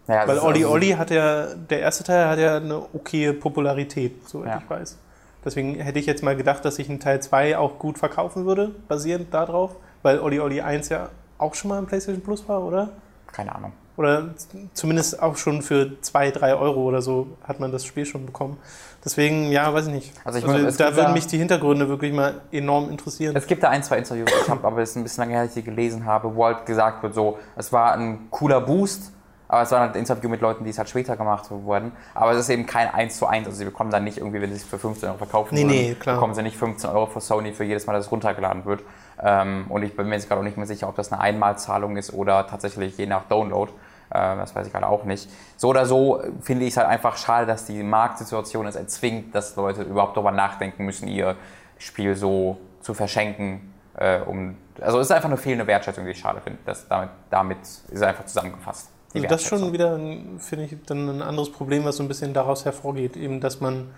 Ja, 0.07 0.29
Weil 0.29 0.39
Olli 0.39 0.65
also 0.65 0.75
Olli 0.75 0.91
hat 0.91 1.11
ja, 1.11 1.55
der 1.55 1.81
erste 1.81 2.05
Teil 2.05 2.29
hat 2.29 2.39
ja 2.39 2.57
eine 2.57 2.77
okaye 2.77 3.33
Popularität, 3.33 4.29
soweit 4.29 4.49
ja. 4.49 4.59
ich 4.63 4.69
weiß. 4.69 4.99
Deswegen 5.45 5.75
hätte 5.75 5.99
ich 5.99 6.07
jetzt 6.07 6.23
mal 6.23 6.37
gedacht, 6.37 6.65
dass 6.65 6.77
sich 6.77 6.89
ein 6.89 7.01
Teil 7.01 7.21
2 7.21 7.59
auch 7.59 7.79
gut 7.79 7.99
verkaufen 7.99 8.47
würde, 8.47 8.75
basierend 8.89 9.33
darauf, 9.33 9.77
weil 10.03 10.21
Oli 10.21 10.41
Oli 10.41 10.61
1 10.61 10.89
ja 10.89 11.11
auch 11.39 11.55
schon 11.55 11.69
mal 11.69 11.79
im 11.79 11.87
PlayStation 11.87 12.23
Plus 12.23 12.49
war, 12.49 12.63
oder? 12.63 12.91
Keine 13.33 13.55
Ahnung. 13.55 13.73
Oder 13.97 14.35
zumindest 14.73 15.23
auch 15.23 15.37
schon 15.37 15.63
für 15.63 16.01
2, 16.01 16.33
3 16.33 16.55
Euro 16.57 16.83
oder 16.83 17.01
so 17.01 17.29
hat 17.45 17.61
man 17.61 17.71
das 17.71 17.85
Spiel 17.85 18.05
schon 18.05 18.27
bekommen. 18.27 18.59
Deswegen, 19.05 19.53
ja, 19.53 19.73
weiß 19.73 19.87
ich 19.87 19.93
nicht. 19.93 20.13
Also, 20.25 20.39
ich 20.41 20.47
also 20.47 20.79
da 20.79 20.97
würden 20.97 21.13
mich 21.13 21.27
die 21.29 21.39
Hintergründe 21.39 21.89
wirklich 21.89 22.13
mal 22.13 22.41
enorm 22.51 22.91
interessieren. 22.91 23.37
Es 23.37 23.47
gibt 23.47 23.63
da 23.63 23.69
ein, 23.69 23.85
zwei 23.85 23.99
Interviews, 23.99 24.31
ich 24.43 24.49
habe 24.49 24.67
aber 24.67 24.83
es 24.83 24.91
ist 24.91 24.97
ein 24.97 25.05
bisschen 25.05 25.23
lange 25.23 25.35
her, 25.35 25.43
dass 25.43 25.57
ich 25.57 25.63
die 25.63 25.71
gelesen 25.71 26.07
habe, 26.07 26.35
wo 26.35 26.45
halt 26.45 26.67
gesagt 26.67 27.03
wird, 27.03 27.15
so, 27.15 27.39
es 27.55 27.73
war 27.73 27.93
ein 27.93 28.31
cooler 28.31 28.61
Boost, 28.61 29.13
aber 29.49 29.63
es 29.63 29.71
war 29.71 29.81
halt 29.81 29.93
ein 29.95 29.99
Interview 29.99 30.29
mit 30.29 30.41
Leuten, 30.41 30.65
die 30.65 30.71
es 30.71 30.79
halt 30.79 30.89
später 30.89 31.17
gemacht 31.17 31.51
wurden. 31.51 31.93
Aber 32.15 32.33
es 32.33 32.39
ist 32.39 32.49
eben 32.49 32.67
kein 32.67 32.93
1 32.93 33.19
zu 33.19 33.27
1. 33.27 33.47
Also 33.47 33.59
sie 33.59 33.65
bekommen 33.65 33.91
dann 33.91 34.05
nicht 34.05 34.19
irgendwie, 34.19 34.41
wenn 34.41 34.51
sie 34.51 34.57
es 34.57 34.65
für 34.65 34.79
15 34.79 35.09
Euro 35.09 35.19
verkaufen 35.19 35.55
nee, 35.55 35.65
nee, 35.65 35.95
klar. 35.95 36.17
bekommen 36.17 36.35
sie 36.35 36.43
nicht 36.43 36.57
15 36.57 36.91
Euro 36.91 37.07
für 37.07 37.21
Sony 37.21 37.53
für 37.53 37.65
jedes 37.65 37.87
Mal, 37.87 37.93
dass 37.93 38.07
es 38.07 38.13
runtergeladen 38.13 38.65
wird. 38.65 38.83
Ähm, 39.23 39.67
und 39.69 39.83
ich 39.83 39.95
bin 39.97 40.09
mir 40.09 40.15
jetzt 40.15 40.29
gerade 40.29 40.41
auch 40.41 40.45
nicht 40.45 40.57
mehr 40.57 40.67
sicher, 40.67 40.89
ob 40.89 40.97
das 40.97 41.13
eine 41.13 41.21
Einmalzahlung 41.21 41.97
ist 41.97 42.13
oder 42.13 42.47
tatsächlich 42.47 42.97
je 42.97 43.07
nach 43.07 43.25
Download. 43.25 43.71
Äh, 44.11 44.37
das 44.37 44.55
weiß 44.55 44.67
ich 44.67 44.73
gerade 44.73 44.89
auch 44.89 45.05
nicht. 45.05 45.29
So 45.57 45.69
oder 45.69 45.87
so 45.87 46.23
finde 46.41 46.65
ich 46.65 46.71
es 46.71 46.77
halt 46.77 46.89
einfach 46.89 47.17
schade, 47.17 47.47
dass 47.47 47.67
die 47.67 47.83
Marktsituation 47.83 48.67
es 48.67 48.77
erzwingt, 48.77 49.35
dass 49.35 49.57
Leute 49.57 49.83
überhaupt 49.83 50.17
darüber 50.17 50.33
nachdenken 50.33 50.85
müssen, 50.85 51.07
ihr 51.07 51.37
Spiel 51.79 52.15
so 52.15 52.59
zu 52.81 52.95
verschenken. 52.95 53.75
Äh, 53.97 54.21
um, 54.21 54.57
also 54.81 54.99
es 54.99 55.07
ist 55.07 55.13
einfach 55.13 55.29
eine 55.29 55.37
fehlende 55.37 55.67
Wertschätzung, 55.67 56.05
die 56.05 56.13
ich 56.13 56.19
schade 56.19 56.41
finde. 56.41 56.59
damit, 56.89 57.11
damit 57.31 57.59
ist 57.61 57.85
es 57.93 58.03
einfach 58.03 58.25
zusammengefasst. 58.25 58.94
Also 59.15 59.29
das 59.29 59.43
ist 59.43 59.49
schon 59.49 59.73
wieder, 59.73 59.99
finde 60.39 60.65
ich, 60.65 60.77
dann 60.87 61.09
ein 61.09 61.23
anderes 61.23 61.53
Problem, 61.53 61.85
was 61.85 61.97
so 61.97 62.03
ein 62.03 62.09
bisschen 62.09 62.35
daraus 62.35 62.65
hervorgeht, 62.65 63.17
eben, 63.17 63.41
dass 63.41 63.61
man 63.61 63.89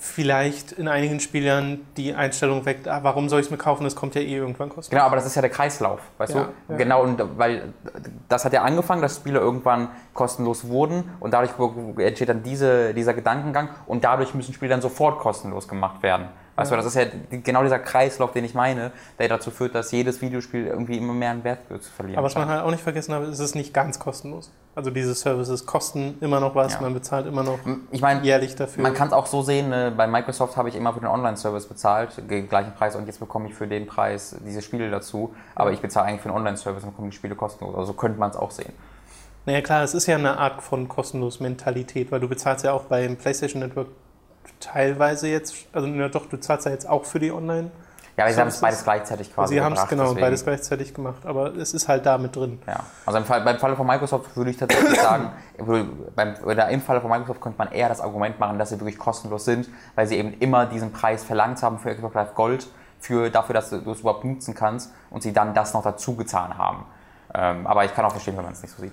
vielleicht 0.00 0.72
in 0.72 0.88
einigen 0.88 1.20
Spielern 1.20 1.80
die 1.96 2.14
Einstellung 2.14 2.64
weckt, 2.64 2.88
ah, 2.88 3.00
warum 3.02 3.28
soll 3.28 3.40
ich 3.40 3.46
es 3.46 3.50
mir 3.50 3.58
kaufen, 3.58 3.84
das 3.84 3.94
kommt 3.94 4.14
ja 4.14 4.22
eh 4.22 4.34
irgendwann 4.34 4.68
kostenlos. 4.68 4.90
Genau, 4.90 5.02
aber 5.04 5.16
das 5.16 5.26
ist 5.26 5.34
ja 5.34 5.42
der 5.42 5.50
Kreislauf, 5.50 6.00
weißt 6.16 6.34
ja, 6.34 6.44
du? 6.44 6.72
Ja. 6.72 6.78
Genau, 6.78 7.02
und 7.02 7.22
weil 7.36 7.74
das 8.28 8.44
hat 8.44 8.52
ja 8.52 8.62
angefangen, 8.62 9.02
dass 9.02 9.16
Spiele 9.16 9.40
irgendwann 9.40 9.88
kostenlos 10.14 10.68
wurden 10.68 11.04
und 11.20 11.34
dadurch 11.34 11.52
entsteht 11.98 12.28
dann 12.28 12.42
diese, 12.42 12.94
dieser 12.94 13.14
Gedankengang 13.14 13.68
und 13.86 14.04
dadurch 14.04 14.34
müssen 14.34 14.54
Spiele 14.54 14.70
dann 14.70 14.80
sofort 14.80 15.18
kostenlos 15.18 15.68
gemacht 15.68 16.02
werden. 16.02 16.28
Weißt 16.60 16.70
ja. 16.70 16.76
du, 16.76 16.82
das 16.82 16.94
ist 16.94 17.02
ja 17.02 17.38
genau 17.42 17.62
dieser 17.62 17.78
Kreislauf, 17.78 18.32
den 18.32 18.44
ich 18.44 18.54
meine, 18.54 18.92
der 19.18 19.28
dazu 19.28 19.50
führt, 19.50 19.74
dass 19.74 19.90
jedes 19.92 20.20
Videospiel 20.20 20.66
irgendwie 20.66 20.98
immer 20.98 21.14
mehr 21.14 21.30
an 21.30 21.42
Wert 21.42 21.60
zu 21.68 21.90
verlieren 21.90 22.18
Aber 22.18 22.26
was 22.26 22.34
man 22.34 22.48
halt 22.48 22.62
auch 22.62 22.70
nicht 22.70 22.82
vergessen 22.82 23.14
hat, 23.14 23.22
ist 23.22 23.38
es 23.38 23.54
nicht 23.54 23.72
ganz 23.72 23.98
kostenlos. 23.98 24.52
Also 24.74 24.90
diese 24.90 25.14
Services 25.14 25.64
kosten 25.64 26.18
immer 26.20 26.38
noch 26.38 26.54
was, 26.54 26.74
ja. 26.74 26.82
man 26.82 26.92
bezahlt 26.92 27.26
immer 27.26 27.42
noch 27.42 27.58
ich 27.90 28.02
mein, 28.02 28.22
jährlich 28.24 28.56
dafür. 28.56 28.82
Man 28.82 28.92
kann 28.92 29.08
es 29.08 29.14
auch 29.14 29.26
so 29.26 29.40
sehen, 29.40 29.70
ne, 29.70 29.90
bei 29.96 30.06
Microsoft 30.06 30.58
habe 30.58 30.68
ich 30.68 30.74
immer 30.76 30.92
für 30.92 31.00
den 31.00 31.08
Online-Service 31.08 31.66
bezahlt, 31.66 32.10
den 32.30 32.48
gleichen 32.48 32.74
Preis 32.74 32.94
und 32.94 33.06
jetzt 33.06 33.20
bekomme 33.20 33.48
ich 33.48 33.54
für 33.54 33.66
den 33.66 33.86
Preis 33.86 34.36
diese 34.44 34.60
Spiele 34.60 34.90
dazu, 34.90 35.34
aber 35.54 35.72
ich 35.72 35.80
bezahle 35.80 36.08
eigentlich 36.08 36.20
für 36.20 36.28
den 36.28 36.36
Online-Service 36.36 36.84
und 36.84 36.90
bekomme 36.90 37.08
die 37.08 37.16
Spiele 37.16 37.34
kostenlos. 37.34 37.74
Also 37.74 37.86
so 37.86 37.92
könnte 37.94 38.20
man 38.20 38.30
es 38.30 38.36
auch 38.36 38.50
sehen. 38.50 38.74
Naja 39.46 39.62
klar, 39.62 39.82
es 39.82 39.94
ist 39.94 40.06
ja 40.06 40.16
eine 40.16 40.36
Art 40.36 40.62
von 40.62 40.88
kostenlos 40.88 41.40
Mentalität, 41.40 42.12
weil 42.12 42.20
du 42.20 42.28
bezahlst 42.28 42.64
ja 42.64 42.72
auch 42.72 42.84
beim 42.84 43.16
PlayStation 43.16 43.62
Network 43.62 43.88
teilweise 44.60 45.28
jetzt, 45.28 45.54
also 45.72 45.88
ja 45.88 46.08
doch, 46.08 46.26
du 46.26 46.38
zahlst 46.38 46.66
ja 46.66 46.72
jetzt 46.72 46.88
auch 46.88 47.04
für 47.04 47.18
die 47.18 47.32
Online. 47.32 47.70
Ja, 48.16 48.24
aber 48.24 48.34
sie 48.34 48.40
haben 48.40 48.48
es 48.48 48.60
beides 48.60 48.84
gleichzeitig 48.84 49.34
quasi 49.34 49.54
Sie 49.54 49.60
haben 49.62 49.72
es 49.72 49.86
genau 49.88 50.02
deswegen. 50.04 50.20
beides 50.20 50.44
gleichzeitig 50.44 50.92
gemacht, 50.92 51.24
aber 51.24 51.54
es 51.56 51.72
ist 51.72 51.88
halt 51.88 52.04
da 52.04 52.18
mit 52.18 52.36
drin. 52.36 52.60
Ja, 52.66 52.80
also 53.06 53.18
im 53.18 53.24
Fall, 53.24 53.40
beim 53.40 53.58
Falle 53.58 53.76
von 53.76 53.86
Microsoft 53.86 54.36
würde 54.36 54.50
ich 54.50 54.58
tatsächlich 54.58 55.00
sagen, 55.00 55.30
beim, 56.14 56.34
oder 56.44 56.68
im 56.68 56.82
Falle 56.82 57.00
von 57.00 57.10
Microsoft 57.10 57.40
könnte 57.40 57.56
man 57.56 57.72
eher 57.72 57.88
das 57.88 58.00
Argument 58.00 58.38
machen, 58.38 58.58
dass 58.58 58.68
sie 58.68 58.78
wirklich 58.78 58.98
kostenlos 58.98 59.46
sind, 59.46 59.70
weil 59.94 60.06
sie 60.06 60.16
eben 60.16 60.34
immer 60.34 60.66
diesen 60.66 60.92
Preis 60.92 61.24
verlangt 61.24 61.62
haben 61.62 61.78
für 61.78 61.94
Xbox 61.94 62.14
Live 62.14 62.34
Gold, 62.34 62.66
für, 62.98 63.30
dafür, 63.30 63.54
dass 63.54 63.70
du 63.70 63.90
es 63.90 64.00
überhaupt 64.00 64.24
nutzen 64.24 64.54
kannst 64.54 64.92
und 65.08 65.22
sie 65.22 65.32
dann 65.32 65.54
das 65.54 65.72
noch 65.72 65.82
dazu 65.82 66.14
getan 66.14 66.58
haben. 66.58 66.84
Ähm, 67.32 67.66
aber 67.66 67.86
ich 67.86 67.94
kann 67.94 68.04
auch 68.04 68.10
verstehen, 68.12 68.36
wenn 68.36 68.44
man 68.44 68.52
es 68.52 68.60
nicht 68.60 68.74
so 68.74 68.82
sieht. 68.82 68.92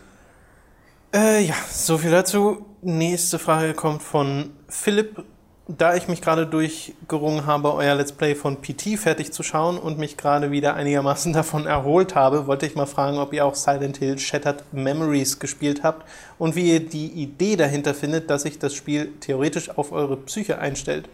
Äh, 1.14 1.42
ja, 1.42 1.56
so 1.70 1.98
viel 1.98 2.12
dazu. 2.12 2.66
Nächste 2.82 3.40
Frage 3.40 3.74
kommt 3.74 4.04
von 4.04 4.52
Philipp 4.70 5.24
da 5.68 5.96
ich 5.96 6.08
mich 6.08 6.22
gerade 6.22 6.48
durchgerungen 6.48 7.46
habe, 7.46 7.74
euer 7.74 7.96
Let's 7.96 8.14
Play 8.14 8.36
von 8.36 8.62
PT 8.62 8.98
fertig 8.98 9.34
zu 9.34 9.44
schauen 9.44 9.78
und 9.78 9.98
mich 9.98 10.16
gerade 10.16 10.50
wieder 10.52 10.76
einigermaßen 10.76 11.34
davon 11.34 11.66
erholt 11.66 12.16
habe, 12.16 12.48
wollte 12.48 12.66
ich 12.66 12.76
mal 12.76 12.86
fragen, 12.86 13.18
ob 13.18 13.34
ihr 13.34 13.46
auch 13.46 13.56
Silent 13.56 13.98
Hill 13.98 14.18
Shattered 14.18 14.64
Memories 14.72 15.40
gespielt 15.40 15.84
habt 15.84 16.08
und 16.38 16.56
wie 16.56 16.74
ihr 16.74 16.80
die 16.88 17.08
Idee 17.08 17.58
dahinter 17.58 17.94
findet, 17.94 18.30
dass 18.30 18.44
sich 18.44 18.60
das 18.60 18.74
Spiel 18.74 19.14
theoretisch 19.20 19.78
auf 19.78 19.92
eure 19.92 20.16
Psyche 20.18 20.60
einstellt. 20.60 21.10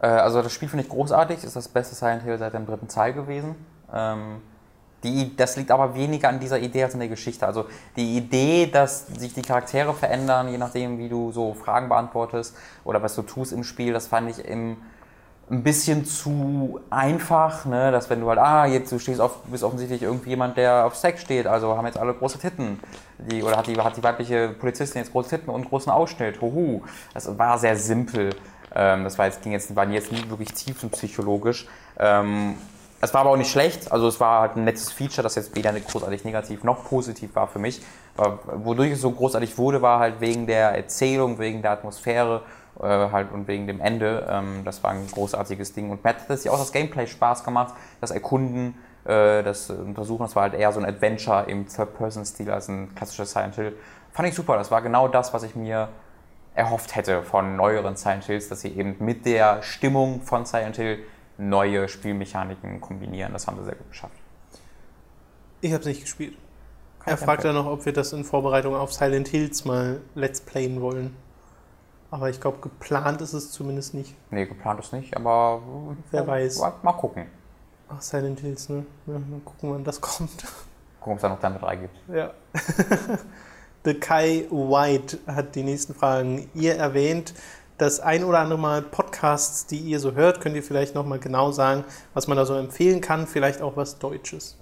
Äh, 0.00 0.06
also 0.06 0.40
das 0.40 0.52
Spiel 0.52 0.68
finde 0.68 0.84
ich 0.84 0.90
großartig, 0.90 1.44
ist 1.44 1.54
das 1.54 1.68
beste 1.68 1.94
Silent 1.94 2.22
Hill 2.22 2.38
seit 2.38 2.54
dem 2.54 2.64
dritten 2.64 2.88
Teil 2.88 3.12
gewesen. 3.12 3.54
Ähm, 3.92 4.40
die, 5.02 5.34
das 5.36 5.56
liegt 5.56 5.70
aber 5.70 5.94
weniger 5.94 6.28
an 6.28 6.38
dieser 6.38 6.58
Idee 6.58 6.84
als 6.84 6.94
an 6.94 7.00
der 7.00 7.08
Geschichte. 7.08 7.46
Also 7.46 7.66
die 7.96 8.16
Idee, 8.16 8.66
dass 8.66 9.06
sich 9.06 9.34
die 9.34 9.42
Charaktere 9.42 9.94
verändern, 9.94 10.48
je 10.48 10.58
nachdem, 10.58 10.98
wie 10.98 11.08
du 11.08 11.32
so 11.32 11.54
Fragen 11.54 11.88
beantwortest 11.88 12.56
oder 12.84 13.02
was 13.02 13.14
du 13.14 13.22
tust 13.22 13.52
im 13.52 13.64
Spiel, 13.64 13.92
das 13.92 14.06
fand 14.06 14.30
ich 14.30 14.44
im, 14.44 14.76
ein 15.50 15.62
bisschen 15.62 16.04
zu 16.04 16.80
einfach, 16.88 17.64
ne? 17.66 17.90
dass 17.90 18.08
wenn 18.08 18.20
du 18.20 18.28
halt, 18.28 18.38
ah, 18.38 18.66
jetzt 18.66 18.92
du 18.92 18.98
stehst 18.98 19.20
auf, 19.20 19.42
bist 19.44 19.64
offensichtlich 19.64 20.02
irgendwie 20.02 20.30
jemand, 20.30 20.56
der 20.56 20.86
auf 20.86 20.94
Sex 20.94 21.20
steht, 21.20 21.46
also 21.46 21.76
haben 21.76 21.86
jetzt 21.86 21.98
alle 21.98 22.14
große 22.14 22.38
Titten, 22.38 22.78
die, 23.18 23.42
oder 23.42 23.56
hat 23.56 23.66
die, 23.66 23.78
hat 23.78 23.96
die 23.96 24.02
weibliche 24.02 24.48
Polizistin 24.50 25.02
jetzt 25.02 25.12
große 25.12 25.30
Titten 25.30 25.50
und 25.50 25.68
großen 25.68 25.90
Ausschnitt, 25.92 26.40
huhu. 26.40 26.82
Das 27.12 27.38
war 27.38 27.58
sehr 27.58 27.76
simpel. 27.76 28.30
Ähm, 28.74 29.04
das 29.04 29.18
war 29.18 29.26
jetzt, 29.26 29.42
ging 29.42 29.52
jetzt, 29.52 29.74
waren 29.76 29.92
jetzt 29.92 30.12
nicht 30.12 30.30
wirklich 30.30 30.52
tiefenpsychologisch. 30.54 31.66
Ähm, 31.98 32.54
es 33.02 33.12
war 33.12 33.22
aber 33.22 33.30
auch 33.30 33.36
nicht 33.36 33.50
schlecht, 33.50 33.90
also 33.90 34.06
es 34.06 34.20
war 34.20 34.42
halt 34.42 34.56
ein 34.56 34.62
nettes 34.62 34.92
Feature, 34.92 35.24
das 35.24 35.34
jetzt 35.34 35.56
weder 35.56 35.72
großartig 35.72 36.24
negativ 36.24 36.62
noch 36.62 36.84
positiv 36.84 37.34
war 37.34 37.48
für 37.48 37.58
mich. 37.58 37.82
Aber 38.16 38.38
wodurch 38.64 38.92
es 38.92 39.00
so 39.00 39.10
großartig 39.10 39.58
wurde, 39.58 39.82
war 39.82 39.98
halt 39.98 40.20
wegen 40.20 40.46
der 40.46 40.68
Erzählung, 40.76 41.40
wegen 41.40 41.62
der 41.62 41.72
Atmosphäre 41.72 42.42
äh, 42.80 42.84
halt 42.84 43.32
und 43.32 43.48
wegen 43.48 43.66
dem 43.66 43.80
Ende. 43.80 44.24
Ähm, 44.30 44.62
das 44.64 44.84
war 44.84 44.92
ein 44.92 45.04
großartiges 45.10 45.72
Ding. 45.72 45.90
Und 45.90 46.04
mir 46.04 46.10
hat 46.10 46.18
tatsächlich 46.18 46.50
auch 46.50 46.58
das 46.60 46.70
Gameplay 46.70 47.08
Spaß 47.08 47.42
gemacht, 47.42 47.74
das 48.00 48.12
Erkunden, 48.12 48.78
äh, 49.04 49.42
das 49.42 49.68
Untersuchen. 49.70 50.22
Das 50.22 50.36
war 50.36 50.44
halt 50.44 50.54
eher 50.54 50.70
so 50.70 50.78
ein 50.78 50.86
Adventure 50.86 51.46
im 51.48 51.66
Third-Person-Stil 51.66 52.52
als 52.52 52.68
ein 52.68 52.94
klassisches 52.94 53.32
Silent 53.32 53.56
Hill. 53.56 53.76
Fand 54.12 54.28
ich 54.28 54.34
super. 54.36 54.56
Das 54.56 54.70
war 54.70 54.80
genau 54.80 55.08
das, 55.08 55.34
was 55.34 55.42
ich 55.42 55.56
mir 55.56 55.88
erhofft 56.54 56.94
hätte 56.94 57.24
von 57.24 57.56
neueren 57.56 57.96
Silent 57.96 58.24
Hills, 58.24 58.48
dass 58.48 58.60
sie 58.60 58.68
eben 58.68 58.94
mit 59.00 59.26
der 59.26 59.60
Stimmung 59.62 60.20
von 60.22 60.44
Silent 60.44 60.76
Hill 60.76 61.00
neue 61.38 61.88
Spielmechaniken 61.88 62.80
kombinieren. 62.80 63.32
Das 63.32 63.46
haben 63.46 63.58
sie 63.58 63.64
sehr 63.64 63.74
gut 63.74 63.88
geschafft. 63.88 64.14
Ich 65.60 65.72
habe 65.72 65.80
es 65.80 65.86
nicht 65.86 66.02
gespielt. 66.02 66.36
Kein 67.00 67.14
er 67.14 67.18
fragt 67.18 67.44
ja 67.44 67.52
noch, 67.52 67.66
ob 67.66 67.84
wir 67.84 67.92
das 67.92 68.12
in 68.12 68.24
Vorbereitung 68.24 68.74
auf 68.74 68.92
Silent 68.92 69.28
Hills 69.28 69.64
mal 69.64 70.00
Let's 70.14 70.40
Playen 70.40 70.80
wollen. 70.80 71.16
Aber 72.10 72.28
ich 72.28 72.40
glaube, 72.40 72.58
geplant 72.60 73.22
ist 73.22 73.32
es 73.32 73.50
zumindest 73.52 73.94
nicht. 73.94 74.14
Nee, 74.30 74.46
geplant 74.46 74.78
ist 74.80 74.92
nicht, 74.92 75.16
aber 75.16 75.62
wer 76.10 76.26
weiß. 76.26 76.60
Mal 76.82 76.92
gucken. 76.92 77.26
Ach, 77.88 78.00
Silent 78.02 78.40
Hills, 78.40 78.68
ne? 78.68 78.84
Ja, 79.06 79.14
mal 79.14 79.40
gucken, 79.44 79.72
wann 79.72 79.84
das 79.84 80.00
kommt. 80.00 80.44
Gucken, 81.00 81.12
ob 81.12 81.16
es 81.16 81.22
da 81.22 81.28
noch 81.28 81.40
dann 81.40 81.58
3 81.58 81.76
gibt. 81.76 81.96
Ja. 82.08 82.32
The 83.84 83.94
Kai 83.94 84.46
White 84.50 85.18
hat 85.26 85.54
die 85.54 85.64
nächsten 85.64 85.94
Fragen. 85.94 86.48
Ihr 86.54 86.76
erwähnt, 86.76 87.34
das 87.82 87.98
ein 87.98 88.22
oder 88.22 88.38
andere 88.38 88.60
Mal 88.60 88.80
Podcasts, 88.80 89.66
die 89.66 89.78
ihr 89.78 89.98
so 89.98 90.12
hört, 90.12 90.40
könnt 90.40 90.54
ihr 90.54 90.62
vielleicht 90.62 90.94
nochmal 90.94 91.18
genau 91.18 91.50
sagen, 91.50 91.84
was 92.14 92.28
man 92.28 92.36
da 92.36 92.46
so 92.46 92.54
empfehlen 92.54 93.00
kann, 93.00 93.26
vielleicht 93.26 93.60
auch 93.60 93.76
was 93.76 93.98
Deutsches. 93.98 94.56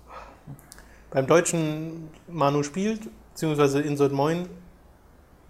Beim 1.10 1.26
Deutschen 1.26 2.08
Manu 2.28 2.62
spielt, 2.62 3.10
beziehungsweise 3.32 3.82
Insert 3.82 4.12
Moin 4.12 4.48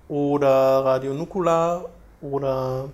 oder 0.08 0.48
Radio 0.84 1.14
Nukula 1.14 1.84
oder 2.20 2.88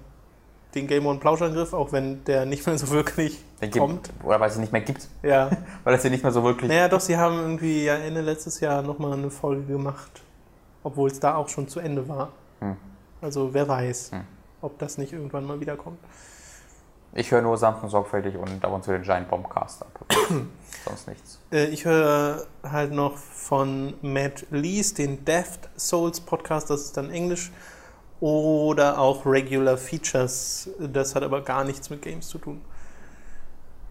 den 0.75 0.87
Game 0.87 1.07
One 1.07 1.21
Plauschangriff, 1.21 1.73
auch 1.73 1.93
wenn 1.93 2.23
der 2.25 2.45
nicht 2.45 2.67
mehr 2.67 2.77
so 2.77 2.91
wirklich 2.91 3.43
den 3.63 3.71
kommt. 3.71 4.11
Oder 4.23 4.39
weil 4.41 4.51
es 4.51 4.57
ihn 4.57 4.61
nicht 4.61 4.75
mehr 4.75 4.83
gibt. 4.83 5.09
Ja. 5.23 5.49
weil 5.85 5.95
es 5.95 6.05
ihn 6.05 6.11
nicht 6.11 6.23
mehr 6.23 6.33
so 6.33 6.45
wirklich. 6.45 6.69
Naja, 6.69 6.89
doch, 6.89 7.01
sie 7.01 7.17
haben 7.17 7.39
irgendwie 7.39 7.85
ja 7.85 7.95
Ende 7.95 8.21
letztes 8.21 8.61
Jahr 8.61 8.83
nochmal 8.83 9.15
eine 9.15 9.31
Folge 9.31 9.63
gemacht. 9.63 10.21
Obwohl 10.83 11.11
es 11.11 11.19
da 11.19 11.37
auch 11.37 11.49
schon 11.49 11.67
zu 11.67 11.81
Ende 11.81 12.07
war. 12.09 12.33
Hm. 12.61 12.77
Also 13.23 13.55
wer 13.55 13.67
weiß. 13.67 14.13
Hm 14.13 14.36
ob 14.67 14.79
das 14.79 14.99
nicht 14.99 15.13
irgendwann 15.13 15.47
mal 15.47 15.61
wiederkommt. 15.61 15.99
Ich 17.15 17.31
höre 17.31 17.41
nur 17.41 17.57
sanft 17.57 17.83
und 17.83 17.89
sorgfältig 17.89 18.37
und 18.37 18.63
ab 18.63 18.73
und 18.73 18.85
zu 18.85 18.91
den 18.93 19.03
Giant 19.03 19.31
Bombcast 19.31 19.83
ab. 19.83 20.05
Sonst 20.85 21.09
nichts. 21.09 21.41
Äh, 21.51 21.69
ich 21.69 21.87
höre 21.87 22.47
halt 22.63 22.93
noch 22.93 23.17
von 23.17 23.95
Matt 24.03 24.45
Lees 24.51 24.93
den 24.93 25.25
Deft 25.25 25.71
Souls 25.77 26.21
Podcast, 26.21 26.69
das 26.69 26.83
ist 26.83 26.97
dann 26.97 27.11
Englisch. 27.11 27.51
Oder 28.21 28.99
auch 28.99 29.25
Regular 29.27 29.77
Features. 29.77 30.71
Das 30.79 31.15
hat 31.15 31.23
aber 31.23 31.43
gar 31.43 31.65
nichts 31.65 31.91
mit 31.91 32.03
Games 32.03 32.29
zu 32.29 32.39
tun. 32.39 32.61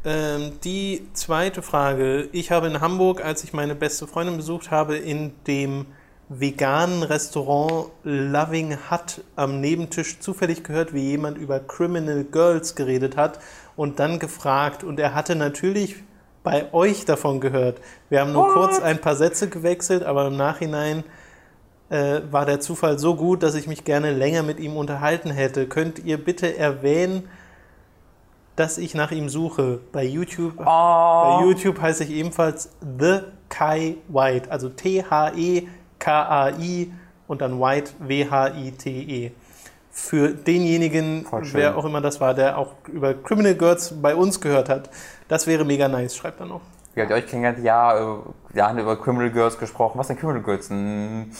Ähm, 0.04 0.60
die 0.64 1.08
zweite 1.14 1.64
Frage. 1.64 2.30
Ich 2.32 2.52
habe 2.52 2.68
in 2.68 2.80
Hamburg, 2.80 3.24
als 3.24 3.44
ich 3.44 3.54
meine 3.54 3.76
beste 3.76 4.06
Freundin 4.06 4.38
besucht 4.38 4.70
habe, 4.70 4.98
in 4.98 5.34
dem 5.46 5.88
veganen 6.30 7.04
Restaurant 7.04 7.92
Loving 8.04 8.78
Hut 8.90 9.24
am 9.36 9.62
Nebentisch 9.62 10.20
zufällig 10.20 10.64
gehört, 10.64 10.94
wie 10.94 11.12
jemand 11.12 11.38
über 11.38 11.60
Criminal 11.60 12.24
Girls 12.24 12.76
geredet 12.76 13.16
hat 13.16 13.40
und 13.76 14.00
dann 14.00 14.20
gefragt. 14.20 14.84
Und 14.84 15.00
er 15.00 15.14
hatte 15.14 15.36
natürlich 15.36 15.98
bei 16.44 16.74
euch 16.74 17.06
davon 17.06 17.40
gehört. 17.40 17.80
Wir 18.10 18.22
haben 18.22 18.34
nur 18.34 18.46
What? 18.46 18.54
kurz 18.54 18.80
ein 18.80 19.00
paar 19.00 19.16
Sätze 19.16 19.50
gewechselt, 19.50 20.04
aber 20.04 20.28
im 20.28 20.38
Nachhinein 20.38 21.04
äh, 21.90 22.22
war 22.32 22.46
der 22.46 22.60
Zufall 22.60 22.98
so 22.98 23.16
gut, 23.16 23.44
dass 23.44 23.56
ich 23.56 23.68
mich 23.68 23.84
gerne 23.84 24.12
länger 24.12 24.44
mit 24.44 24.60
ihm 24.60 24.78
unterhalten 24.78 25.32
hätte. 25.32 25.68
Könnt 25.68 26.00
ihr 26.00 26.24
bitte 26.24 26.58
erwähnen, 26.58 27.28
dass 28.56 28.78
ich 28.80 28.96
nach 28.96 29.12
ihm 29.12 29.30
suche? 29.30 29.80
Bei 29.92 30.04
YouTube, 30.04 30.54
oh. 30.58 30.64
bei 30.64 31.46
YouTube 31.46 31.80
heiße 31.80 32.04
ich 32.06 32.12
ebenfalls 32.12 32.70
The 33.00 33.20
Kai 33.50 33.98
White, 34.08 34.52
also 34.52 34.70
T-H-E 34.70 35.68
K-A-I 36.00 36.92
und 37.28 37.42
dann 37.42 37.60
White, 37.60 37.92
W-H-I-T-E. 38.00 39.32
Für 39.92 40.30
denjenigen, 40.30 41.26
wer 41.54 41.78
auch 41.78 41.86
immer 41.86 42.02
das 42.02 42.20
war, 42.20 42.34
der 42.34 42.58
auch 42.58 42.74
über 42.92 43.14
Criminal 43.14 43.56
Girls 43.56 43.94
bei 44.02 44.14
uns 44.14 44.42
gehört 44.42 44.68
hat, 44.68 44.90
das 45.30 45.48
wäre 45.48 45.64
mega 45.64 45.88
nice, 45.88 46.16
schreibt 46.16 46.42
er 46.42 46.48
noch. 46.48 46.62
Wie 46.96 47.02
habt 47.02 47.12
ihr 47.12 47.18
euch 47.18 47.28
kennengelernt? 47.28 47.64
Ja, 47.64 47.98
äh, 47.98 48.18
wir 48.54 48.68
haben 48.68 48.78
über 48.78 48.96
Criminal 49.02 49.30
Girls 49.30 49.58
gesprochen. 49.58 49.98
Was 50.00 50.08
sind 50.08 50.20
Criminal 50.20 50.42
Girls? 50.42 50.70
Mm. 50.70 51.32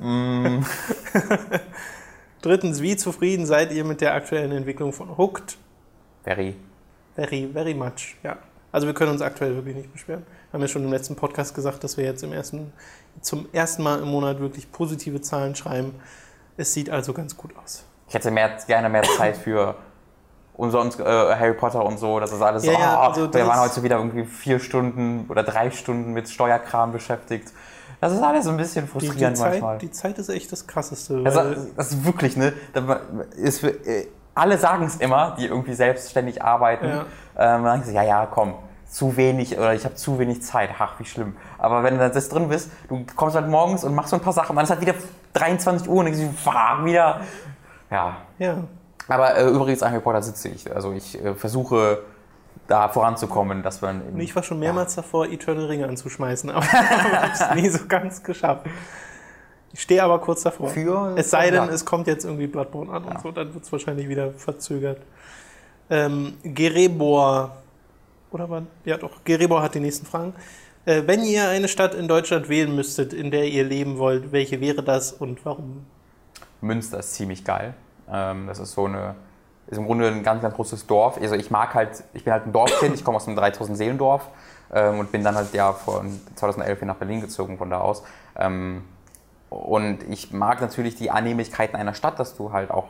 mm. 0.00 0.64
Drittens, 2.42 2.80
wie 2.80 2.96
zufrieden 2.96 3.44
seid 3.44 3.72
ihr 3.72 3.84
mit 3.84 4.00
der 4.00 4.14
aktuellen 4.14 4.52
Entwicklung 4.52 4.94
von 4.94 5.18
Hooked? 5.18 5.58
Very. 6.24 6.56
Very, 7.14 7.50
very 7.52 7.74
much, 7.74 8.16
ja. 8.22 8.38
Also 8.72 8.86
wir 8.86 8.94
können 8.94 9.10
uns 9.10 9.22
aktuell 9.22 9.54
wirklich 9.54 9.76
nicht 9.76 9.92
beschweren. 9.92 10.24
Wir 10.50 10.54
haben 10.54 10.62
ja 10.62 10.68
schon 10.68 10.84
im 10.84 10.92
letzten 10.92 11.16
Podcast 11.16 11.54
gesagt, 11.54 11.82
dass 11.82 11.96
wir 11.96 12.04
jetzt 12.04 12.22
im 12.22 12.32
ersten 12.32 12.72
zum 13.20 13.48
ersten 13.52 13.82
Mal 13.82 14.00
im 14.00 14.08
Monat 14.08 14.40
wirklich 14.40 14.70
positive 14.70 15.20
Zahlen 15.20 15.54
schreiben. 15.54 15.94
Es 16.56 16.72
sieht 16.72 16.90
also 16.90 17.12
ganz 17.12 17.36
gut 17.36 17.52
aus. 17.62 17.84
Ich 18.08 18.14
hätte 18.14 18.30
mehr, 18.30 18.50
gerne 18.66 18.88
mehr 18.88 19.02
Zeit 19.02 19.36
für 19.36 19.74
unser 20.54 20.84
äh, 20.84 21.36
Harry 21.36 21.54
Potter 21.54 21.84
und 21.84 21.98
so. 21.98 22.20
Das 22.20 22.32
ist 22.32 22.42
alles 22.42 22.64
ja, 22.64 22.72
so, 22.72 22.78
ja, 22.78 23.00
also 23.00 23.32
wir 23.32 23.46
waren 23.46 23.60
heute 23.60 23.82
wieder 23.82 23.96
irgendwie 23.96 24.24
vier 24.24 24.58
Stunden 24.60 25.26
oder 25.28 25.42
drei 25.42 25.70
Stunden 25.70 26.12
mit 26.12 26.28
Steuerkram 26.28 26.92
beschäftigt. 26.92 27.52
Das 28.00 28.12
ist 28.12 28.22
alles 28.22 28.46
ein 28.46 28.56
bisschen 28.56 28.86
frustrierend 28.88 29.20
die, 29.20 29.26
die 29.26 29.34
Zeit, 29.34 29.50
manchmal. 29.52 29.78
Die 29.78 29.90
Zeit 29.90 30.18
ist 30.18 30.28
echt 30.28 30.50
das 30.52 30.66
Krasseste. 30.66 31.22
Also, 31.24 31.68
das 31.76 31.92
ist 31.92 32.04
wirklich, 32.04 32.36
ne? 32.36 32.52
Ist, 33.36 33.62
äh, 33.62 34.06
alle 34.34 34.58
sagen 34.58 34.84
es 34.86 34.96
immer, 34.96 35.36
die 35.38 35.46
irgendwie 35.46 35.74
selbstständig 35.74 36.42
arbeiten. 36.42 36.88
Ja. 36.88 37.00
Ähm, 37.36 37.64
dann 37.64 37.64
sagen 37.64 37.84
sie, 37.84 37.94
ja, 37.94 38.02
ja, 38.02 38.26
komm, 38.26 38.54
zu 38.88 39.16
wenig 39.16 39.56
oder 39.56 39.74
ich 39.74 39.84
habe 39.84 39.94
zu 39.94 40.18
wenig 40.18 40.42
Zeit. 40.42 40.70
Ach, 40.78 40.98
wie 40.98 41.04
schlimm. 41.04 41.36
Aber 41.58 41.82
wenn 41.82 41.98
du 41.98 42.10
das 42.10 42.28
drin 42.28 42.48
bist, 42.48 42.70
du 42.88 43.04
kommst 43.16 43.36
halt 43.36 43.48
morgens 43.48 43.84
und 43.84 43.94
machst 43.94 44.10
so 44.10 44.16
ein 44.16 44.22
paar 44.22 44.32
Sachen, 44.32 44.56
dann 44.56 44.64
ist 44.64 44.70
halt 44.70 44.80
wieder 44.80 44.94
23 45.34 45.88
Uhr 45.88 45.98
und 45.98 46.06
denkst 46.06 46.20
du, 46.20 46.84
wieder. 46.84 47.20
Ja. 47.90 48.16
Ja. 48.38 48.64
Aber 49.08 49.36
äh, 49.36 49.48
übrigens 49.48 49.82
an 49.82 49.92
Harry 49.92 50.02
Potter 50.02 50.22
sitze 50.22 50.48
ich. 50.48 50.72
Also 50.74 50.92
ich 50.92 51.22
äh, 51.22 51.34
versuche 51.34 52.02
da 52.66 52.88
voranzukommen, 52.88 53.62
dass 53.62 53.80
man. 53.80 54.18
Ich 54.18 54.34
war 54.34 54.42
schon 54.42 54.58
mehrmals 54.58 54.96
ja. 54.96 55.02
davor, 55.02 55.26
Eternal 55.26 55.66
Ringe 55.66 55.88
anzuschmeißen, 55.88 56.50
aber 56.50 56.62
ich 56.64 56.72
habe 56.72 57.32
es 57.32 57.54
nie 57.54 57.68
so 57.68 57.86
ganz 57.86 58.22
geschafft. 58.22 58.66
Ich 59.72 59.82
stehe 59.82 60.02
aber 60.02 60.18
kurz 60.18 60.42
davor. 60.42 60.68
Für 60.68 61.14
es 61.16 61.30
sei 61.30 61.50
denn, 61.50 61.68
es 61.68 61.84
kommt 61.84 62.06
jetzt 62.06 62.24
irgendwie 62.24 62.46
Bloodborne 62.46 62.90
an 62.90 63.04
ja. 63.04 63.10
und 63.10 63.20
so, 63.20 63.30
dann 63.30 63.54
wird 63.54 63.64
es 63.64 63.70
wahrscheinlich 63.70 64.08
wieder 64.08 64.32
verzögert. 64.32 65.00
Ähm, 65.88 66.34
Gerebor 66.42 67.56
oder 68.32 68.48
wann? 68.48 68.66
Ja, 68.84 68.96
doch. 68.96 69.24
Gerebo 69.24 69.60
hat 69.60 69.74
die 69.74 69.80
nächsten 69.80 70.06
Fragen. 70.06 70.34
Äh, 70.86 71.02
wenn 71.06 71.22
ihr 71.24 71.48
eine 71.48 71.68
Stadt 71.68 71.94
in 71.94 72.08
Deutschland 72.08 72.48
wählen 72.48 72.74
müsstet, 72.74 73.12
in 73.12 73.30
der 73.30 73.48
ihr 73.48 73.64
leben 73.64 73.98
wollt, 73.98 74.32
welche 74.32 74.60
wäre 74.60 74.82
das 74.82 75.12
und 75.12 75.44
warum? 75.44 75.84
Münster 76.60 76.98
ist 76.98 77.14
ziemlich 77.14 77.44
geil. 77.44 77.74
Ähm, 78.10 78.46
das 78.46 78.58
ist 78.58 78.72
so 78.72 78.86
eine, 78.86 79.14
ist 79.66 79.78
im 79.78 79.86
Grunde 79.86 80.08
ein 80.08 80.22
ganz, 80.22 80.42
ganz 80.42 80.54
großes 80.54 80.86
Dorf. 80.86 81.18
Also 81.20 81.34
ich 81.34 81.50
mag 81.50 81.74
halt, 81.74 82.04
ich 82.14 82.24
bin 82.24 82.32
halt 82.32 82.46
ein 82.46 82.52
Dorfkind, 82.52 82.94
ich 82.94 83.04
komme 83.04 83.16
aus 83.16 83.26
einem 83.26 83.36
3000 83.36 83.76
Seelendorf 83.76 84.28
ähm, 84.72 84.98
und 85.00 85.12
bin 85.12 85.22
dann 85.22 85.34
halt 85.34 85.52
ja 85.52 85.72
von 85.72 86.20
2011 86.36 86.78
hier 86.78 86.86
nach 86.86 86.96
Berlin 86.96 87.20
gezogen 87.20 87.58
von 87.58 87.70
da 87.70 87.80
aus. 87.80 88.02
Ähm, 88.36 88.84
und 89.50 90.04
ich 90.08 90.32
mag 90.32 90.60
natürlich 90.60 90.94
die 90.94 91.10
Annehmlichkeiten 91.10 91.76
einer 91.76 91.94
Stadt, 91.94 92.18
dass 92.18 92.36
du 92.36 92.52
halt 92.52 92.70
auch 92.70 92.86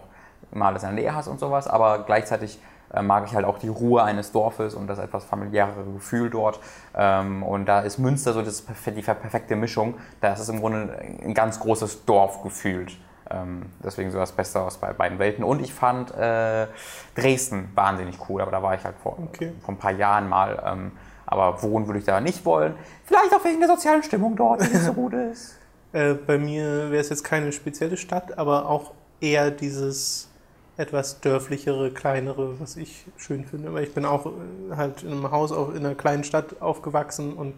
mal 0.53 0.69
alles 0.69 0.83
in 0.83 0.91
der 0.91 1.03
Nähe 1.03 1.15
hast 1.15 1.27
und 1.27 1.41
sowas, 1.41 1.67
aber 1.67 2.05
gleichzeitig 2.05 2.61
äh, 2.93 3.03
mag 3.03 3.25
ich 3.27 3.35
halt 3.35 3.45
auch 3.45 3.59
die 3.59 3.69
Ruhe 3.69 4.03
eines 4.03 4.33
Dorfes 4.33 4.75
und 4.75 4.87
das 4.87 4.99
etwas 4.99 5.25
familiärere 5.25 5.85
Gefühl 5.95 6.31
dort. 6.31 6.61
Ähm, 6.95 7.43
und 7.43 7.67
da 7.67 7.81
ist 7.81 7.99
Münster 7.99 8.33
so 8.33 8.43
das, 8.43 8.65
die 8.87 9.03
perfekte 9.03 9.57
Mischung. 9.57 9.95
Da 10.21 10.33
ist 10.33 10.41
es 10.41 10.49
im 10.49 10.61
Grunde 10.61 10.99
ein 11.23 11.35
ganz 11.35 11.61
großes 11.61 12.05
Dorf 12.05 12.43
gefühlt. 12.43 12.97
Ähm, 13.31 13.67
deswegen 13.83 14.11
so 14.11 14.19
das 14.19 14.33
Beste 14.33 14.61
aus 14.61 14.79
beiden 14.79 15.19
Welten. 15.19 15.45
Und 15.45 15.63
ich 15.63 15.73
fand 15.73 16.11
äh, 16.17 16.67
Dresden 17.15 17.71
wahnsinnig 17.75 18.19
cool, 18.29 18.43
aber 18.43 18.51
da 18.51 18.63
war 18.63 18.75
ich 18.75 18.85
halt 18.85 18.97
vor, 19.03 19.19
okay. 19.23 19.53
vor 19.65 19.75
ein 19.75 19.79
paar 19.79 19.93
Jahren 19.93 20.29
mal. 20.29 20.61
Ähm, 20.67 20.93
Aber 21.27 21.63
wohnen 21.63 21.87
würde 21.87 22.01
ich 22.01 22.05
da 22.05 22.21
nicht 22.21 22.45
wollen. 22.45 22.75
Vielleicht 23.05 23.33
auch 23.33 23.45
wegen 23.45 23.61
der 23.61 23.69
sozialen 23.69 24.03
Stimmung 24.03 24.35
dort, 24.35 24.63
die 24.63 24.69
nicht 24.69 24.83
so 24.83 24.93
gut 24.95 25.15
ist. 25.15 25.60
Äh, 25.93 26.15
bei 26.15 26.39
mir 26.39 26.91
wäre 26.91 27.01
es 27.01 27.09
jetzt 27.09 27.25
keine 27.25 27.53
spezielle 27.53 27.97
Stadt, 27.97 28.39
aber 28.39 28.69
auch 28.69 28.93
eher 29.21 29.51
dieses 29.51 30.29
etwas 30.77 31.21
dörflichere, 31.21 31.91
kleinere, 31.91 32.59
was 32.61 32.77
ich 32.77 33.05
schön 33.17 33.45
finde. 33.45 33.73
Weil 33.75 33.85
ich 33.85 33.95
bin 33.95 34.05
auch 34.05 34.27
äh, 34.27 34.77
halt 34.77 35.03
in 35.03 35.13
einem 35.13 35.31
Haus 35.31 35.53
auf, 35.53 35.75
in 35.75 35.85
einer 35.85 35.95
kleinen 35.95 36.25
Stadt 36.25 36.61
aufgewachsen 36.61 37.35
und 37.35 37.55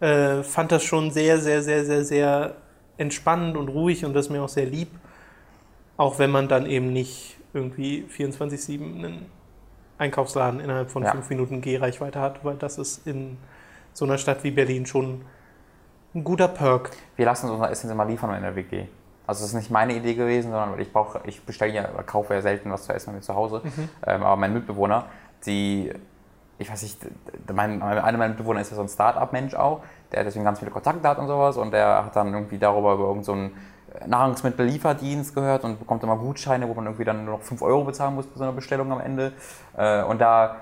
äh, 0.00 0.42
fand 0.42 0.72
das 0.72 0.82
schon 0.84 1.10
sehr, 1.10 1.38
sehr, 1.38 1.62
sehr, 1.62 1.84
sehr, 1.84 2.04
sehr 2.04 2.54
entspannend 2.96 3.56
und 3.56 3.68
ruhig 3.68 4.04
und 4.04 4.14
das 4.14 4.30
mir 4.30 4.42
auch 4.42 4.48
sehr 4.48 4.66
lieb. 4.66 4.88
Auch 5.96 6.18
wenn 6.18 6.30
man 6.30 6.48
dann 6.48 6.66
eben 6.66 6.92
nicht 6.92 7.36
irgendwie 7.52 8.06
24-7 8.16 8.80
einen 8.80 9.26
Einkaufsladen 9.98 10.60
innerhalb 10.60 10.90
von 10.90 11.02
Ja. 11.02 11.12
fünf 11.12 11.28
Minuten 11.28 11.60
Gehreichweite 11.60 12.18
hat, 12.18 12.44
weil 12.44 12.56
das 12.56 12.78
ist 12.78 13.06
in 13.06 13.36
so 13.92 14.04
einer 14.04 14.18
Stadt 14.18 14.42
wie 14.42 14.50
Berlin 14.50 14.86
schon 14.86 15.20
ein 16.14 16.24
guter 16.24 16.48
Perk. 16.48 16.90
Wir 17.16 17.26
lassen 17.26 17.46
uns 17.46 17.54
unser 17.54 17.70
Essen 17.70 17.90
immer 17.90 18.04
liefern 18.04 18.34
in 18.34 18.42
der 18.42 18.54
WG. 18.54 18.86
Also 19.26 19.42
das 19.42 19.50
ist 19.50 19.54
nicht 19.54 19.70
meine 19.70 19.94
Idee 19.94 20.14
gewesen, 20.14 20.50
sondern 20.50 20.78
ich 20.80 20.92
brauche, 20.92 21.20
ich 21.24 21.42
bestelle 21.42 21.72
ja, 21.72 21.84
kaufe 22.04 22.34
ja 22.34 22.42
selten 22.42 22.70
was 22.70 22.84
zu 22.84 22.92
essen 22.92 23.10
bei 23.10 23.16
mir 23.16 23.20
zu 23.22 23.34
Hause. 23.34 23.62
Ähm, 24.04 24.22
aber 24.22 24.36
mein 24.36 24.52
Mitbewohner, 24.52 25.06
die, 25.46 25.92
ich 26.58 26.70
weiß 26.70 26.82
nicht, 26.82 26.98
mein, 27.52 27.82
einer 27.82 28.18
meiner 28.18 28.28
Mitbewohner 28.28 28.60
ist 28.60 28.70
ja 28.70 28.76
so 28.76 28.82
ein 28.82 28.88
Start-up-Mensch 28.88 29.54
auch, 29.54 29.82
der 30.10 30.24
deswegen 30.24 30.44
ganz 30.44 30.58
viele 30.58 30.70
Kontakte 30.70 31.08
hat 31.08 31.18
und 31.18 31.28
sowas 31.28 31.56
und 31.56 31.70
der 31.70 32.04
hat 32.04 32.16
dann 32.16 32.34
irgendwie 32.34 32.58
darüber 32.58 32.94
über 32.94 33.04
irgendeinen 33.04 33.50
so 33.50 33.54
Nahrungsmittellieferdienst 34.06 35.34
gehört 35.34 35.64
und 35.64 35.78
bekommt 35.78 36.02
immer 36.02 36.16
Gutscheine, 36.16 36.68
wo 36.68 36.74
man 36.74 36.86
irgendwie 36.86 37.04
dann 37.04 37.24
nur 37.24 37.38
noch 37.38 37.42
5 37.42 37.62
Euro 37.62 37.84
bezahlen 37.84 38.14
muss 38.14 38.26
bei 38.26 38.36
so 38.36 38.42
einer 38.42 38.52
Bestellung 38.52 38.90
am 38.92 39.00
Ende. 39.00 39.32
Äh, 39.76 40.02
Und 40.02 40.20
da, 40.20 40.56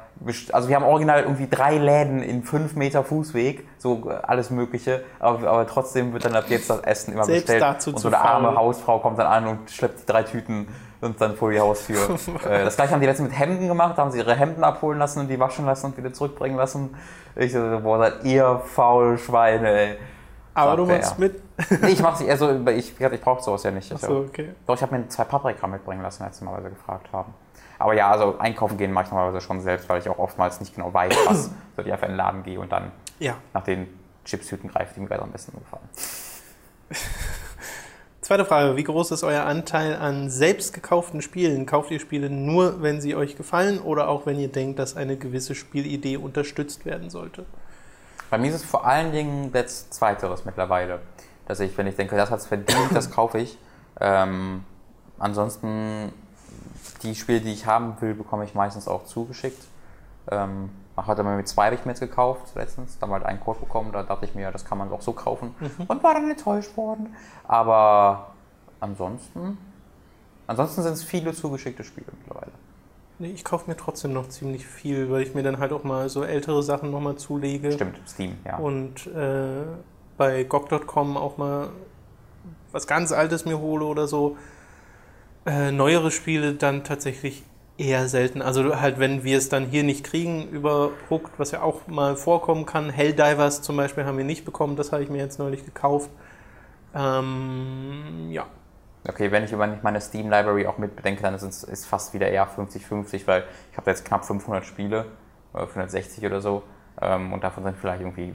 also 0.52 0.68
wir 0.68 0.76
haben 0.76 0.84
original 0.84 1.22
irgendwie 1.22 1.48
drei 1.48 1.78
Läden 1.78 2.22
in 2.22 2.42
5 2.42 2.76
Meter 2.76 3.04
Fußweg, 3.04 3.66
so 3.78 4.10
äh, 4.10 4.14
alles 4.22 4.50
Mögliche, 4.50 5.02
aber, 5.18 5.48
aber 5.48 5.66
trotzdem 5.66 6.12
wird 6.12 6.24
dann 6.24 6.34
ab 6.34 6.44
jetzt 6.48 6.68
das 6.70 6.80
Essen 6.80 7.12
immer 7.12 7.24
Selbst 7.24 7.46
bestellt. 7.46 7.62
dazu 7.62 7.90
und 7.90 7.98
so 7.98 8.08
eine 8.08 8.18
arme 8.18 8.48
faul. 8.48 8.56
Hausfrau 8.56 8.98
kommt 8.98 9.18
dann 9.18 9.26
an 9.26 9.46
und 9.46 9.70
schleppt 9.70 10.00
die 10.00 10.06
drei 10.06 10.22
Tüten 10.22 10.68
und 11.00 11.20
dann 11.20 11.36
vor 11.36 11.50
die 11.50 11.60
Haustür. 11.60 11.98
Äh, 12.48 12.64
das 12.64 12.76
gleiche 12.76 12.92
haben 12.92 13.00
die 13.00 13.06
letztens 13.06 13.30
mit 13.30 13.38
Hemden 13.38 13.68
gemacht, 13.68 13.96
da 13.96 14.02
haben 14.02 14.10
sie 14.10 14.18
ihre 14.18 14.34
Hemden 14.34 14.64
abholen 14.64 14.98
lassen 14.98 15.20
und 15.20 15.28
die 15.28 15.38
waschen 15.38 15.66
lassen 15.66 15.86
und 15.86 15.96
wieder 15.96 16.12
zurückbringen 16.12 16.56
lassen. 16.56 16.96
Ich 17.36 17.52
so, 17.52 17.80
boah, 17.82 17.98
seid 17.98 18.24
ihr 18.24 18.60
faul 18.64 19.18
Schweine, 19.18 19.68
ey. 19.70 19.98
Aber 20.54 20.76
du 20.76 20.86
ja. 20.86 21.00
mit. 21.18 21.49
Nee, 21.82 21.88
ich 21.88 22.00
mach's 22.02 22.20
nicht, 22.20 22.30
also 22.30 22.50
ich, 22.68 23.00
ich 23.00 23.20
brauche 23.20 23.42
sowas 23.42 23.62
ja 23.62 23.70
nicht. 23.70 23.92
Achso, 23.92 24.20
okay. 24.20 24.50
Doch, 24.66 24.76
ich 24.76 24.82
habe 24.82 24.96
mir 24.96 25.08
zwei 25.08 25.24
Paprika 25.24 25.66
mitbringen 25.66 26.02
lassen, 26.02 26.24
Mal, 26.44 26.54
weil 26.54 26.62
sie 26.62 26.70
gefragt 26.70 27.08
haben. 27.12 27.34
Aber 27.78 27.94
ja, 27.94 28.10
also 28.10 28.38
einkaufen 28.38 28.76
gehen 28.76 28.92
mache 28.92 29.06
ich 29.06 29.10
normalerweise 29.10 29.44
schon 29.44 29.60
selbst, 29.60 29.88
weil 29.88 30.00
ich 30.00 30.08
auch 30.08 30.18
oftmals 30.18 30.60
nicht 30.60 30.74
genau 30.74 30.92
weiß, 30.92 31.14
was, 31.26 31.50
so 31.76 31.82
ich 31.82 31.92
einfach 31.92 32.06
in 32.06 32.12
den 32.12 32.18
Laden 32.18 32.42
gehe 32.42 32.60
und 32.60 32.70
dann 32.70 32.92
Ja. 33.18 33.36
nach 33.54 33.64
den 33.64 33.88
Chipstüten 34.24 34.70
greife, 34.70 34.94
die 34.94 35.00
mir 35.00 35.08
gerade 35.08 35.22
am 35.22 35.30
besten 35.32 35.52
gefallen. 35.58 35.88
Zweite 38.20 38.44
Frage: 38.44 38.76
Wie 38.76 38.84
groß 38.84 39.10
ist 39.12 39.24
euer 39.24 39.44
Anteil 39.44 39.96
an 39.96 40.30
selbst 40.30 40.72
gekauften 40.72 41.22
Spielen? 41.22 41.66
Kauft 41.66 41.90
ihr 41.90 41.98
Spiele 41.98 42.30
nur, 42.30 42.82
wenn 42.82 43.00
sie 43.00 43.16
euch 43.16 43.34
gefallen 43.36 43.80
oder 43.80 44.08
auch 44.08 44.26
wenn 44.26 44.38
ihr 44.38 44.52
denkt, 44.52 44.78
dass 44.78 44.96
eine 44.96 45.16
gewisse 45.16 45.54
Spielidee 45.54 46.16
unterstützt 46.16 46.84
werden 46.84 47.10
sollte? 47.10 47.44
Bei 48.30 48.38
mir 48.38 48.50
ist 48.50 48.56
es 48.56 48.64
vor 48.64 48.86
allen 48.86 49.10
Dingen 49.10 49.50
das 49.52 49.90
Zweiteres 49.90 50.44
mittlerweile. 50.44 51.00
Dass 51.50 51.58
ich, 51.58 51.76
wenn 51.76 51.88
ich 51.88 51.96
denke, 51.96 52.14
das 52.14 52.30
hat 52.30 52.38
es 52.38 52.46
verdient, 52.46 52.94
das 52.94 53.10
kaufe 53.10 53.40
ich. 53.40 53.58
Ähm, 53.98 54.62
ansonsten, 55.18 56.12
die 57.02 57.16
Spiele, 57.16 57.40
die 57.40 57.52
ich 57.52 57.66
haben 57.66 58.00
will, 58.00 58.14
bekomme 58.14 58.44
ich 58.44 58.54
meistens 58.54 58.86
auch 58.86 59.04
zugeschickt. 59.04 59.60
Ähm, 60.30 60.70
heute 60.96 61.24
mal 61.24 61.36
mit 61.36 61.48
zwei 61.48 61.64
habe 61.64 61.74
ich 61.74 61.84
mir 61.84 61.90
jetzt 61.90 61.98
gekauft 61.98 62.54
letztens. 62.54 63.00
Da 63.00 63.02
haben 63.02 63.10
wir 63.10 63.14
halt 63.14 63.26
einen 63.26 63.40
Code 63.40 63.58
bekommen, 63.58 63.90
da 63.90 64.04
dachte 64.04 64.26
ich 64.26 64.36
mir, 64.36 64.52
das 64.52 64.64
kann 64.64 64.78
man 64.78 64.92
auch 64.92 65.02
so 65.02 65.12
kaufen. 65.12 65.52
Und 65.88 66.04
war 66.04 66.14
dann 66.14 66.30
enttäuscht 66.30 66.76
worden. 66.76 67.16
Aber 67.48 68.28
ansonsten, 68.78 69.58
ansonsten 70.46 70.82
sind 70.84 70.92
es 70.92 71.02
viele 71.02 71.32
zugeschickte 71.32 71.82
Spiele 71.82 72.12
mittlerweile. 72.16 72.52
Nee, 73.18 73.32
ich 73.32 73.42
kaufe 73.42 73.68
mir 73.68 73.76
trotzdem 73.76 74.12
noch 74.12 74.28
ziemlich 74.28 74.64
viel, 74.68 75.10
weil 75.10 75.22
ich 75.22 75.34
mir 75.34 75.42
dann 75.42 75.58
halt 75.58 75.72
auch 75.72 75.82
mal 75.82 76.08
so 76.08 76.22
ältere 76.22 76.62
Sachen 76.62 76.92
nochmal 76.92 77.16
zulege. 77.16 77.72
Stimmt, 77.72 78.00
Steam, 78.06 78.38
ja. 78.44 78.56
Und 78.58 79.08
äh, 79.08 79.64
bei 80.20 80.44
GOG.com 80.44 81.16
auch 81.16 81.38
mal 81.38 81.70
was 82.72 82.86
ganz 82.86 83.10
Altes 83.10 83.46
mir 83.46 83.58
hole 83.58 83.86
oder 83.86 84.06
so. 84.06 84.36
Äh, 85.46 85.72
neuere 85.72 86.10
Spiele 86.10 86.52
dann 86.52 86.84
tatsächlich 86.84 87.42
eher 87.78 88.06
selten. 88.06 88.42
Also 88.42 88.78
halt, 88.78 88.98
wenn 88.98 89.24
wir 89.24 89.38
es 89.38 89.48
dann 89.48 89.64
hier 89.64 89.82
nicht 89.82 90.04
kriegen 90.04 90.46
über 90.50 90.90
Hooked, 91.08 91.38
was 91.38 91.52
ja 91.52 91.62
auch 91.62 91.86
mal 91.86 92.16
vorkommen 92.16 92.66
kann. 92.66 92.90
Helldivers 92.90 93.62
zum 93.62 93.78
Beispiel 93.78 94.04
haben 94.04 94.18
wir 94.18 94.26
nicht 94.26 94.44
bekommen, 94.44 94.76
das 94.76 94.92
habe 94.92 95.02
ich 95.02 95.08
mir 95.08 95.16
jetzt 95.16 95.38
neulich 95.38 95.64
gekauft. 95.64 96.10
Ähm, 96.94 98.28
ja, 98.28 98.44
Okay, 99.08 99.30
wenn 99.30 99.44
ich 99.44 99.52
über 99.52 99.66
meine 99.82 100.00
Steam 100.02 100.28
Library 100.28 100.66
auch 100.66 100.76
mit 100.76 100.94
bedenke, 100.94 101.22
dann 101.22 101.34
ist 101.34 101.42
es 101.64 101.86
fast 101.86 102.12
wieder 102.12 102.28
eher 102.28 102.46
50-50, 102.46 103.26
weil 103.26 103.44
ich 103.72 103.78
habe 103.78 103.90
jetzt 103.90 104.04
knapp 104.04 104.26
500 104.26 104.66
Spiele, 104.66 105.06
äh, 105.54 105.60
560 105.60 106.26
oder 106.26 106.42
so, 106.42 106.62
ähm, 107.00 107.32
und 107.32 107.42
davon 107.42 107.64
sind 107.64 107.78
vielleicht 107.78 108.02
irgendwie 108.02 108.34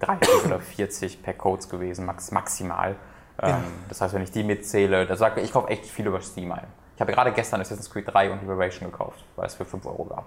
30 0.00 0.44
oder 0.46 0.60
40 0.60 1.22
per 1.22 1.32
Codes 1.34 1.68
gewesen, 1.68 2.04
max, 2.06 2.30
maximal. 2.30 2.96
Ähm, 3.42 3.48
Ja. 3.48 3.60
Das 3.88 4.00
heißt, 4.00 4.14
wenn 4.14 4.22
ich 4.22 4.30
die 4.30 4.42
mitzähle, 4.42 5.06
da 5.06 5.16
sage 5.16 5.40
ich, 5.40 5.46
ich 5.46 5.52
kaufe 5.52 5.68
echt 5.68 5.84
viel 5.86 6.06
über 6.06 6.20
Steam 6.20 6.52
ein. 6.52 6.66
Ich 6.94 7.00
habe 7.00 7.12
gerade 7.12 7.32
gestern 7.32 7.60
Assassin's 7.60 7.90
Creed 7.90 8.04
3 8.06 8.30
und 8.32 8.40
Liberation 8.40 8.90
gekauft, 8.90 9.22
weil 9.36 9.46
es 9.46 9.54
für 9.54 9.64
5 9.66 9.84
Euro 9.86 10.04
gab. 10.04 10.24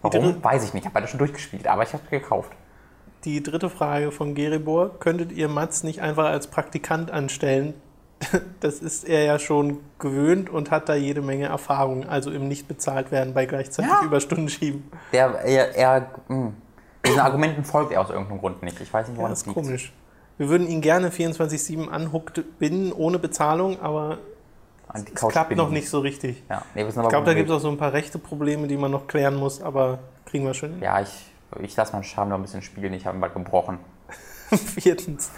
Warum? 0.00 0.42
Weiß 0.42 0.64
ich 0.64 0.72
nicht. 0.72 0.82
Ich 0.82 0.86
habe 0.86 0.94
beide 0.94 1.06
schon 1.08 1.18
durchgespielt, 1.18 1.66
aber 1.66 1.82
ich 1.82 1.92
habe 1.92 2.02
es 2.04 2.10
gekauft. 2.10 2.52
die 3.24 3.42
dritte 3.42 3.68
Frage 3.68 4.10
von 4.12 4.34
Geribor. 4.34 4.98
Könntet 5.00 5.32
ihr 5.32 5.48
Mats 5.48 5.82
nicht 5.82 6.00
einfach 6.00 6.26
als 6.26 6.46
Praktikant 6.48 7.10
anstellen? 7.10 7.74
Das 8.60 8.80
ist 8.80 9.04
er 9.08 9.22
ja 9.24 9.38
schon 9.38 9.78
gewöhnt 10.00 10.50
und 10.50 10.72
hat 10.72 10.88
da 10.88 10.96
jede 10.96 11.22
Menge 11.22 11.46
Erfahrung, 11.46 12.08
also 12.08 12.32
im 12.32 12.48
nicht 12.48 12.66
bezahlt 12.66 13.12
werden 13.12 13.32
bei 13.34 13.46
gleichzeitig 13.46 13.88
Ja. 13.90 14.02
Überstunden 14.04 14.48
schieben. 14.48 14.90
Der, 15.12 15.28
er, 15.44 15.76
er, 15.76 16.10
mh, 16.26 16.52
diesen 17.08 17.20
Argumenten 17.20 17.64
folgt 17.64 17.92
er 17.92 18.00
aus 18.00 18.10
irgendeinem 18.10 18.38
Grund 18.40 18.62
nicht. 18.62 18.80
Ich 18.80 18.92
weiß 18.92 19.08
nicht, 19.08 19.16
Ja, 19.16 19.18
woran 19.18 19.30
das 19.32 19.40
es 19.40 19.46
ist 19.46 19.54
liegt. 19.54 19.66
komisch. 19.66 19.92
Wir 20.38 20.48
würden 20.48 20.68
ihn 20.68 20.80
gerne 20.80 21.10
24-7 21.10 21.88
anhuckt 21.88 22.42
binden, 22.58 22.92
ohne 22.92 23.18
Bezahlung, 23.18 23.80
aber 23.80 24.18
es 24.94 25.04
klappt 25.14 25.56
noch 25.56 25.70
nicht 25.70 25.88
so 25.90 25.98
richtig. 26.00 26.42
Ja, 26.48 26.62
nee, 26.74 26.82
Ich 26.86 26.94
glaube, 26.94 27.26
da 27.26 27.34
gibt 27.34 27.50
es 27.50 27.56
auch 27.56 27.60
so 27.60 27.68
ein 27.68 27.76
paar 27.76 27.92
rechte 27.92 28.18
Probleme, 28.18 28.68
die 28.68 28.76
man 28.76 28.90
noch 28.90 29.06
klären 29.08 29.34
muss, 29.36 29.60
aber 29.60 29.98
kriegen 30.26 30.44
wir 30.46 30.54
schon 30.54 30.70
hin. 30.74 30.82
Ja, 30.82 31.00
ich, 31.00 31.26
ich 31.60 31.74
lasse 31.76 31.92
meinen 31.92 32.04
Charme 32.04 32.30
noch 32.30 32.36
ein 32.36 32.42
bisschen 32.42 32.62
spielen. 32.62 32.92
Ich 32.92 33.04
habe 33.04 33.18
ihn 33.18 33.20
bald 33.20 33.34
gebrochen. 33.34 33.78
Viertens, 34.50 35.30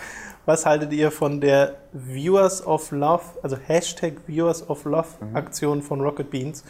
was 0.47 0.67
haltet 0.67 0.93
ihr 0.93 1.11
von 1.11 1.41
der 1.41 1.77
Viewers 1.93 2.65
of 2.67 2.91
Love, 2.93 3.23
also 3.43 3.57
Hashtag 3.57 4.15
Viewers 4.27 4.69
of 4.69 4.85
Love 4.85 5.09
Mhm. 5.21 5.37
Aktion 5.37 5.83
von 5.83 6.01
Rocket 6.01 6.31
Beans? 6.31 6.63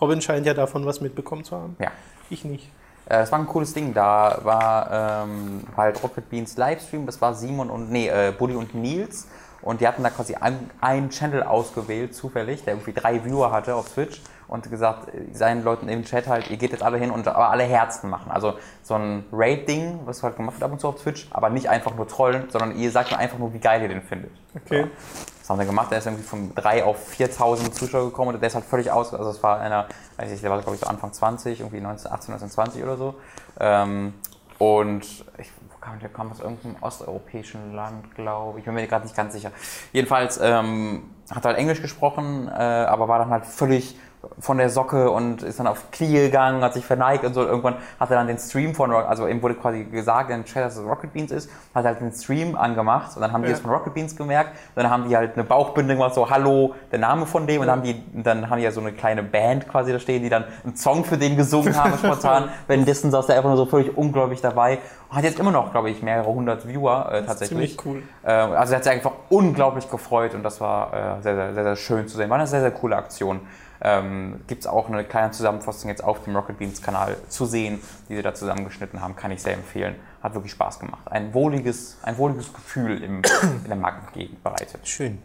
Robin 0.00 0.20
scheint 0.20 0.44
ja 0.46 0.54
davon 0.54 0.86
was 0.86 1.00
mitbekommen 1.00 1.44
zu 1.44 1.54
haben. 1.56 1.76
Ja. 1.78 1.92
Ich 2.30 2.44
nicht. 2.44 2.70
Äh, 3.08 3.18
Es 3.22 3.32
war 3.32 3.38
ein 3.38 3.46
cooles 3.46 3.72
Ding. 3.74 3.94
Da 3.94 4.38
war 4.42 5.24
ähm, 5.24 5.62
halt 5.76 6.02
Rocket 6.02 6.28
Beans 6.30 6.56
Livestream. 6.56 7.06
Das 7.06 7.20
war 7.20 7.34
Simon 7.34 7.70
und, 7.70 7.90
nee, 7.90 8.08
äh, 8.08 8.32
Buddy 8.36 8.54
und 8.54 8.74
Nils. 8.74 9.26
Und 9.62 9.80
die 9.80 9.88
hatten 9.88 10.02
da 10.02 10.10
quasi 10.10 10.34
ein- 10.34 10.70
einen 10.82 11.08
Channel 11.08 11.42
ausgewählt, 11.42 12.14
zufällig, 12.14 12.64
der 12.64 12.74
irgendwie 12.74 12.92
drei 12.92 13.24
Viewer 13.24 13.50
hatte 13.50 13.74
auf 13.74 13.88
Twitch. 13.88 14.20
Und 14.46 14.70
gesagt, 14.70 15.08
äh, 15.14 15.32
seinen 15.32 15.64
Leuten 15.64 15.88
im 15.88 16.04
Chat 16.04 16.28
halt, 16.28 16.50
ihr 16.50 16.58
geht 16.58 16.72
jetzt 16.72 16.82
alle 16.82 16.98
hin 16.98 17.10
und 17.10 17.26
aber 17.26 17.48
alle 17.48 17.62
Herzen 17.64 18.10
machen. 18.10 18.30
Also 18.30 18.54
so 18.82 18.94
ein 18.94 19.24
Raid-Ding, 19.32 20.00
was 20.04 20.22
halt 20.22 20.36
gemacht 20.36 20.56
wird 20.56 20.64
ab 20.64 20.72
und 20.72 20.80
zu 20.80 20.88
auf 20.88 20.96
Twitch, 21.02 21.26
aber 21.30 21.48
nicht 21.48 21.70
einfach 21.70 21.94
nur 21.94 22.06
trollen, 22.06 22.44
sondern 22.50 22.76
ihr 22.76 22.90
sagt 22.90 23.10
mir 23.10 23.16
einfach 23.18 23.38
nur, 23.38 23.54
wie 23.54 23.58
geil 23.58 23.80
ihr 23.80 23.88
den 23.88 24.02
findet. 24.02 24.30
Okay. 24.54 24.82
So. 24.82 25.33
Das 25.44 25.50
haben 25.50 25.58
wir 25.58 25.66
gemacht. 25.66 25.90
Der 25.90 25.98
ist 25.98 26.06
irgendwie 26.06 26.22
von 26.22 26.54
3 26.54 26.84
auf 26.84 27.06
4000 27.06 27.74
Zuschauer 27.74 28.06
gekommen 28.06 28.32
und 28.34 28.40
der 28.40 28.46
ist 28.46 28.54
halt 28.54 28.64
völlig 28.64 28.90
aus. 28.90 29.12
Also, 29.12 29.28
es 29.28 29.42
war 29.42 29.60
einer, 29.60 29.88
weiß 30.16 30.32
ich, 30.32 30.40
der 30.40 30.48
war, 30.48 30.58
glaube 30.62 30.76
ich, 30.76 30.80
so 30.80 30.86
Anfang 30.86 31.12
20, 31.12 31.60
irgendwie 31.60 31.82
19, 31.82 32.10
18, 32.10 32.32
19, 32.32 32.48
20 32.48 32.82
oder 32.82 32.96
so. 32.96 33.14
Ähm, 33.60 34.14
und 34.56 35.02
ich, 35.36 35.52
wo 35.70 35.76
kam 35.82 35.98
der? 36.00 36.08
kam 36.08 36.30
aus 36.30 36.40
irgendeinem 36.40 36.76
osteuropäischen 36.80 37.74
Land, 37.74 38.14
glaube 38.14 38.58
ich. 38.58 38.62
Ich 38.62 38.64
bin 38.64 38.72
mir 38.72 38.86
gerade 38.86 39.04
nicht 39.04 39.14
ganz 39.14 39.34
sicher. 39.34 39.52
Jedenfalls 39.92 40.40
ähm, 40.42 41.10
hat 41.30 41.44
er 41.44 41.48
halt 41.48 41.58
Englisch 41.58 41.82
gesprochen, 41.82 42.48
äh, 42.48 42.52
aber 42.52 43.08
war 43.08 43.18
dann 43.18 43.28
halt 43.28 43.44
völlig 43.44 43.98
von 44.38 44.58
der 44.58 44.70
Socke 44.70 45.10
und 45.10 45.42
ist 45.42 45.58
dann 45.58 45.66
auf 45.66 45.90
Knie 45.90 46.12
gegangen, 46.12 46.62
hat 46.62 46.74
sich 46.74 46.84
verneigt 46.84 47.24
und 47.24 47.34
so. 47.34 47.42
Irgendwann 47.42 47.76
hat 48.00 48.10
er 48.10 48.16
dann 48.16 48.26
den 48.26 48.38
Stream 48.38 48.74
von, 48.74 48.90
Rock- 48.90 49.08
also 49.08 49.26
ihm 49.26 49.42
wurde 49.42 49.54
quasi 49.54 49.84
gesagt 49.84 50.30
in 50.30 50.44
Chat, 50.44 50.64
dass 50.64 50.76
es 50.76 50.84
Rocket 50.84 51.12
Beans 51.12 51.30
ist, 51.32 51.50
hat 51.74 51.84
halt 51.84 52.00
den 52.00 52.12
Stream 52.12 52.56
angemacht 52.56 53.16
und 53.16 53.22
dann 53.22 53.32
haben 53.32 53.42
die 53.42 53.48
Ja. 53.50 53.54
es 53.54 53.60
von 53.60 53.70
Rocket 53.70 53.94
Beans 53.94 54.16
gemerkt. 54.16 54.50
Und 54.74 54.82
dann 54.82 54.90
haben 54.90 55.08
die 55.08 55.16
halt 55.16 55.34
eine 55.34 55.44
Bauchbinde 55.44 55.94
gemacht, 55.94 56.14
so 56.14 56.28
Hallo, 56.30 56.74
der 56.92 56.98
Name 56.98 57.26
von 57.26 57.46
dem. 57.46 57.60
Und 57.60 57.66
dann 57.66 57.76
haben 57.78 57.82
die, 57.84 58.02
dann 58.22 58.50
haben 58.50 58.58
die 58.58 58.64
ja 58.64 58.70
so 58.72 58.80
eine 58.80 58.92
kleine 58.92 59.22
Band 59.22 59.68
quasi 59.68 59.92
da 59.92 59.98
stehen, 59.98 60.22
die 60.22 60.28
dann 60.28 60.44
einen 60.64 60.76
Song 60.76 61.04
für 61.04 61.16
den 61.18 61.36
gesungen 61.36 61.76
haben 61.82 61.96
spontan. 61.98 62.48
Währenddessen 62.66 63.10
saß 63.10 63.26
der 63.26 63.36
einfach 63.36 63.48
nur 63.50 63.56
so 63.58 63.66
völlig 63.66 63.96
ungläubig 63.96 64.40
dabei. 64.40 64.78
Und 65.10 65.16
hat 65.18 65.24
jetzt 65.24 65.38
immer 65.38 65.52
noch, 65.52 65.70
glaube 65.70 65.90
ich, 65.90 66.02
mehrere 66.02 66.26
hundert 66.26 66.66
Viewer 66.66 67.08
äh, 67.12 67.22
tatsächlich. 67.24 67.76
Ziemlich 67.78 67.86
cool. 67.86 68.02
Ähm, 68.24 68.52
also 68.52 68.72
er 68.72 68.76
hat 68.76 68.84
sich 68.84 68.92
einfach 68.92 69.12
unglaublich 69.28 69.88
gefreut 69.90 70.34
und 70.34 70.42
das 70.42 70.60
war 70.60 70.92
äh, 71.18 71.22
sehr, 71.22 71.34
sehr, 71.34 71.54
sehr, 71.54 71.62
sehr 71.64 71.76
schön 71.76 72.08
zu 72.08 72.16
sehen. 72.16 72.30
War 72.30 72.38
eine 72.38 72.46
sehr, 72.46 72.60
sehr 72.60 72.70
coole 72.70 72.96
Aktion. 72.96 73.40
Ähm, 73.80 74.40
Gibt 74.46 74.62
es 74.62 74.66
auch 74.66 74.88
eine 74.88 75.04
kleine 75.04 75.30
Zusammenfassung 75.32 75.90
jetzt 75.90 76.02
auf 76.02 76.24
dem 76.24 76.36
Rocket 76.36 76.58
Beans 76.58 76.80
Kanal 76.80 77.16
zu 77.28 77.44
sehen, 77.46 77.80
die 78.08 78.16
sie 78.16 78.22
da 78.22 78.34
zusammengeschnitten 78.34 79.00
haben, 79.00 79.16
kann 79.16 79.30
ich 79.30 79.42
sehr 79.42 79.54
empfehlen. 79.54 79.96
Hat 80.22 80.34
wirklich 80.34 80.52
Spaß 80.52 80.78
gemacht. 80.78 81.02
Ein 81.10 81.34
wohliges, 81.34 81.98
ein 82.02 82.16
wohliges 82.16 82.52
Gefühl 82.52 83.02
im, 83.02 83.22
in 83.42 83.68
der 83.68 83.76
Magengegend 83.76 84.42
bereitet. 84.42 84.86
Schön. 84.86 85.18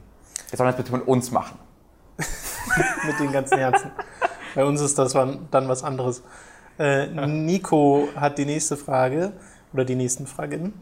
Jetzt 0.48 0.58
sollen 0.58 0.68
wir 0.68 0.72
das 0.72 0.78
bitte 0.78 0.92
mit 0.92 1.08
uns 1.08 1.32
machen. 1.32 1.58
mit 3.06 3.20
den 3.20 3.32
ganzen 3.32 3.58
Herzen. 3.58 3.92
Bei 4.56 4.66
uns 4.66 4.82
ist 4.82 4.98
das 4.98 5.14
dann 5.14 5.50
was 5.52 5.84
anderes. 5.84 6.24
Äh, 6.78 7.08
Nico 7.08 8.10
hat 8.16 8.38
die 8.38 8.46
nächste 8.46 8.78
Frage 8.78 9.34
oder 9.74 9.86
die 9.86 9.96
nächsten 9.96 10.28
Fragen. 10.28 10.74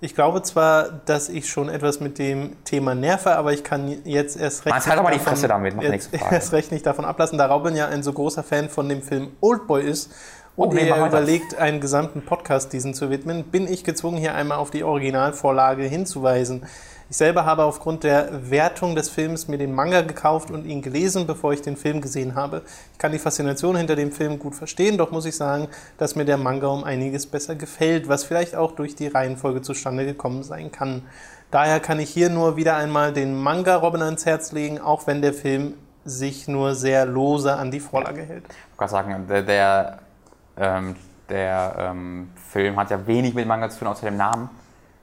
Ich 0.00 0.14
glaube 0.14 0.42
zwar, 0.42 0.90
dass 1.06 1.28
ich 1.28 1.48
schon 1.48 1.68
etwas 1.68 1.98
mit 1.98 2.18
dem 2.18 2.62
Thema 2.64 2.94
nerve, 2.94 3.34
aber 3.36 3.52
ich 3.52 3.64
kann 3.64 3.88
jetzt 4.04 4.36
erst 4.36 4.64
recht. 4.64 4.74
Man 4.74 4.86
halt 4.86 4.98
aber 4.98 5.10
die 5.10 5.18
Fresse 5.18 5.48
damit, 5.48 5.74
mach 5.74 5.82
jetzt, 5.82 6.10
erst 6.30 6.52
recht 6.52 6.70
nicht 6.70 6.86
davon 6.86 7.04
ablassen, 7.04 7.36
da 7.36 7.46
Robin 7.46 7.74
ja 7.74 7.88
ein 7.88 8.02
so 8.04 8.12
großer 8.12 8.44
Fan 8.44 8.68
von 8.68 8.88
dem 8.88 9.02
Film 9.02 9.32
Oldboy 9.40 9.82
ist 9.82 10.12
und 10.58 10.70
oh, 10.70 10.72
nee, 10.72 10.88
er 10.88 11.06
überlegt, 11.06 11.56
einen 11.56 11.80
gesamten 11.80 12.22
Podcast 12.22 12.72
diesen 12.72 12.92
zu 12.92 13.10
widmen, 13.10 13.44
bin 13.44 13.72
ich 13.72 13.84
gezwungen, 13.84 14.18
hier 14.18 14.34
einmal 14.34 14.58
auf 14.58 14.70
die 14.72 14.82
Originalvorlage 14.82 15.84
hinzuweisen. 15.84 16.66
Ich 17.10 17.16
selber 17.16 17.46
habe 17.46 17.64
aufgrund 17.64 18.04
der 18.04 18.50
Wertung 18.50 18.94
des 18.94 19.08
Films 19.08 19.48
mir 19.48 19.56
den 19.56 19.74
Manga 19.74 20.02
gekauft 20.02 20.50
und 20.50 20.66
ihn 20.66 20.82
gelesen, 20.82 21.26
bevor 21.26 21.54
ich 21.54 21.62
den 21.62 21.78
Film 21.78 22.02
gesehen 22.02 22.34
habe. 22.34 22.60
Ich 22.92 22.98
kann 22.98 23.12
die 23.12 23.18
Faszination 23.18 23.76
hinter 23.76 23.96
dem 23.96 24.12
Film 24.12 24.38
gut 24.38 24.54
verstehen, 24.54 24.98
doch 24.98 25.10
muss 25.10 25.24
ich 25.24 25.34
sagen, 25.34 25.68
dass 25.96 26.16
mir 26.16 26.26
der 26.26 26.36
Manga 26.36 26.66
um 26.66 26.84
einiges 26.84 27.26
besser 27.26 27.54
gefällt, 27.54 28.08
was 28.08 28.24
vielleicht 28.24 28.54
auch 28.54 28.72
durch 28.72 28.94
die 28.94 29.06
Reihenfolge 29.06 29.62
zustande 29.62 30.04
gekommen 30.04 30.42
sein 30.42 30.70
kann. 30.70 31.00
Daher 31.50 31.80
kann 31.80 31.98
ich 31.98 32.10
hier 32.10 32.28
nur 32.28 32.56
wieder 32.56 32.76
einmal 32.76 33.14
den 33.14 33.34
Manga 33.34 33.76
Robin 33.76 34.02
ans 34.02 34.26
Herz 34.26 34.52
legen, 34.52 34.78
auch 34.78 35.06
wenn 35.06 35.22
der 35.22 35.32
Film 35.32 35.72
sich 36.04 36.46
nur 36.46 36.74
sehr 36.74 37.06
lose 37.06 37.54
an 37.56 37.70
die 37.70 37.80
Vorlage 37.80 38.20
hält. 38.20 38.44
Ich 38.72 38.76
kann 38.76 38.88
sagen, 38.90 39.26
der, 39.26 39.42
der, 39.42 39.98
ähm, 40.58 40.94
der 41.30 41.74
ähm, 41.78 42.28
Film 42.50 42.76
hat 42.76 42.90
ja 42.90 43.06
wenig 43.06 43.32
mit 43.32 43.46
Manga 43.46 43.70
zu 43.70 43.78
tun, 43.78 43.88
außer 43.88 44.04
dem 44.04 44.18
Namen. 44.18 44.50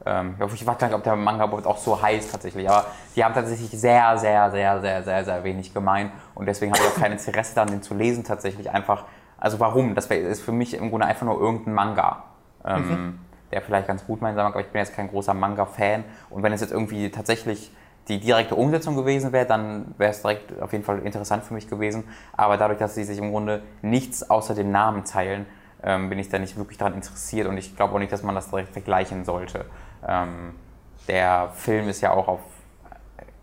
Ähm, 0.06 0.36
ich 0.40 0.66
weiß 0.66 0.78
gar 0.78 0.88
nicht, 0.88 0.96
ob 0.96 1.04
der 1.04 1.16
Manga 1.16 1.46
auch 1.46 1.78
so 1.78 2.02
heißt 2.02 2.32
tatsächlich, 2.32 2.70
aber 2.70 2.86
die 3.16 3.24
haben 3.24 3.34
tatsächlich 3.34 3.70
sehr, 3.72 4.18
sehr, 4.18 4.52
sehr, 4.52 4.82
sehr, 4.82 5.04
sehr, 5.04 5.26
sehr 5.26 5.44
wenig 5.44 5.74
gemein 5.74 6.12
und 6.36 6.46
deswegen 6.46 6.72
habe 6.72 6.84
ich 6.84 6.90
auch 6.92 7.02
kein 7.02 7.12
Interesse 7.12 7.56
daran, 7.56 7.70
den 7.70 7.82
zu 7.82 7.96
lesen 7.96 8.24
tatsächlich 8.24 8.70
einfach. 8.70 9.06
Also 9.38 9.60
warum? 9.60 9.96
Das 9.96 10.06
ist 10.08 10.42
für 10.42 10.52
mich 10.52 10.76
im 10.76 10.90
Grunde 10.90 11.08
einfach 11.08 11.26
nur 11.26 11.40
irgendein 11.40 11.74
Manga. 11.74 12.24
Ähm, 12.64 12.90
mhm. 12.90 13.20
Der 13.52 13.62
vielleicht 13.62 13.88
ganz 13.88 14.06
gut 14.06 14.22
meint, 14.22 14.38
aber 14.38 14.60
ich 14.60 14.68
bin 14.68 14.80
jetzt 14.80 14.96
kein 14.96 15.08
großer 15.08 15.34
Manga-Fan. 15.34 16.04
Und 16.30 16.44
wenn 16.44 16.52
es 16.52 16.62
jetzt 16.62 16.72
irgendwie 16.72 17.10
tatsächlich 17.12 17.72
die 18.08 18.20
direkte 18.20 18.56
Umsetzung 18.56 18.96
gewesen 18.96 19.32
wäre, 19.32 19.46
dann 19.46 19.94
wäre 19.98 20.12
es 20.12 20.22
direkt 20.22 20.60
auf 20.62 20.72
jeden 20.72 20.84
Fall 20.84 21.00
interessant 21.00 21.44
für 21.44 21.54
mich 21.54 21.68
gewesen. 21.68 22.06
Aber 22.34 22.58
dadurch, 22.58 22.80
dass 22.80 22.96
sie 22.96 23.04
sich 23.04 23.18
im 23.18 23.32
Grunde 23.32 23.62
nichts 23.82 24.30
außer 24.30 24.56
dem 24.56 24.72
Namen 24.72 25.06
teilen, 25.06 25.46
ähm, 25.84 26.10
bin 26.10 26.20
ich 26.20 26.30
da 26.30 26.40
nicht 26.40 26.58
wirklich 26.58 26.78
daran 26.78 26.94
interessiert 26.94 27.48
und 27.48 27.58
ich 27.58 27.76
glaube 27.76 27.94
auch 27.94 28.00
nicht, 28.00 28.12
dass 28.12 28.24
man 28.24 28.36
das 28.36 28.50
direkt 28.50 28.70
vergleichen 28.70 29.26
sollte. 29.26 29.66
Ähm, 30.08 30.56
der 31.08 31.50
Film 31.56 31.88
ist 31.88 32.02
ja 32.02 32.12
auch 32.12 32.28
auf, 32.28 32.40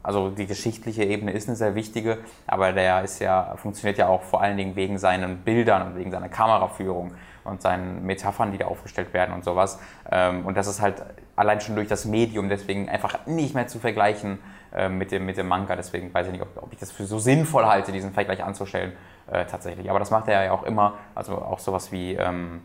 also 0.03 0.31
die 0.31 0.47
geschichtliche 0.47 1.05
Ebene 1.05 1.33
ist 1.33 1.49
eine 1.49 1.57
sehr 1.57 1.75
wichtige, 1.75 2.19
aber 2.47 2.73
der 2.73 3.03
ist 3.03 3.21
ja, 3.21 3.55
funktioniert 3.57 3.99
ja 3.99 4.09
auch 4.09 4.23
vor 4.23 4.43
allen 4.43 4.57
Dingen 4.57 4.75
wegen 4.75 4.99
seinen 4.99 5.39
Bildern 5.39 5.87
und 5.87 5.97
wegen 5.97 6.11
seiner 6.11 6.29
Kameraführung 6.29 7.15
und 7.45 7.63
seinen 7.63 8.05
Metaphern, 8.05 8.53
die 8.53 8.59
da 8.59 8.67
aufgestellt 8.67 9.13
werden 9.13 9.35
und 9.35 9.45
sowas. 9.45 9.79
Ähm, 10.11 10.45
und 10.47 10.57
das 10.57 10.67
ist 10.67 10.81
halt 10.81 11.03
allein 11.37 11.61
schon 11.61 11.75
durch 11.75 11.89
das 11.89 12.05
Medium 12.05 12.49
deswegen 12.49 12.89
einfach 12.89 13.27
nicht 13.27 13.55
mehr 13.55 13.67
zu 13.67 13.79
vergleichen 13.79 14.39
äh, 14.75 14.89
mit, 14.89 15.13
dem, 15.13 15.27
mit 15.27 15.37
dem 15.37 15.49
Manga. 15.49 15.77
Deswegen 15.77 16.13
weiß 16.13 16.27
ich 16.27 16.33
nicht, 16.33 16.43
ob, 16.43 16.63
ob 16.63 16.73
ich 16.73 16.79
das 16.79 16.93
für 16.93 17.05
so 17.05 17.19
sinnvoll 17.19 17.67
halte, 17.67 17.93
diesen 17.93 18.13
Vergleich 18.13 18.45
anzustellen 18.45 18.93
äh, 19.31 19.45
tatsächlich. 19.47 19.91
Aber 19.91 19.99
das 19.99 20.11
macht 20.11 20.29
er 20.29 20.45
ja 20.45 20.53
auch 20.53 20.63
immer, 20.63 20.95
also 21.15 21.37
auch 21.37 21.59
sowas 21.59 21.93
wie, 21.93 22.15
ähm, 22.15 22.63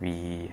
wie, 0.00 0.52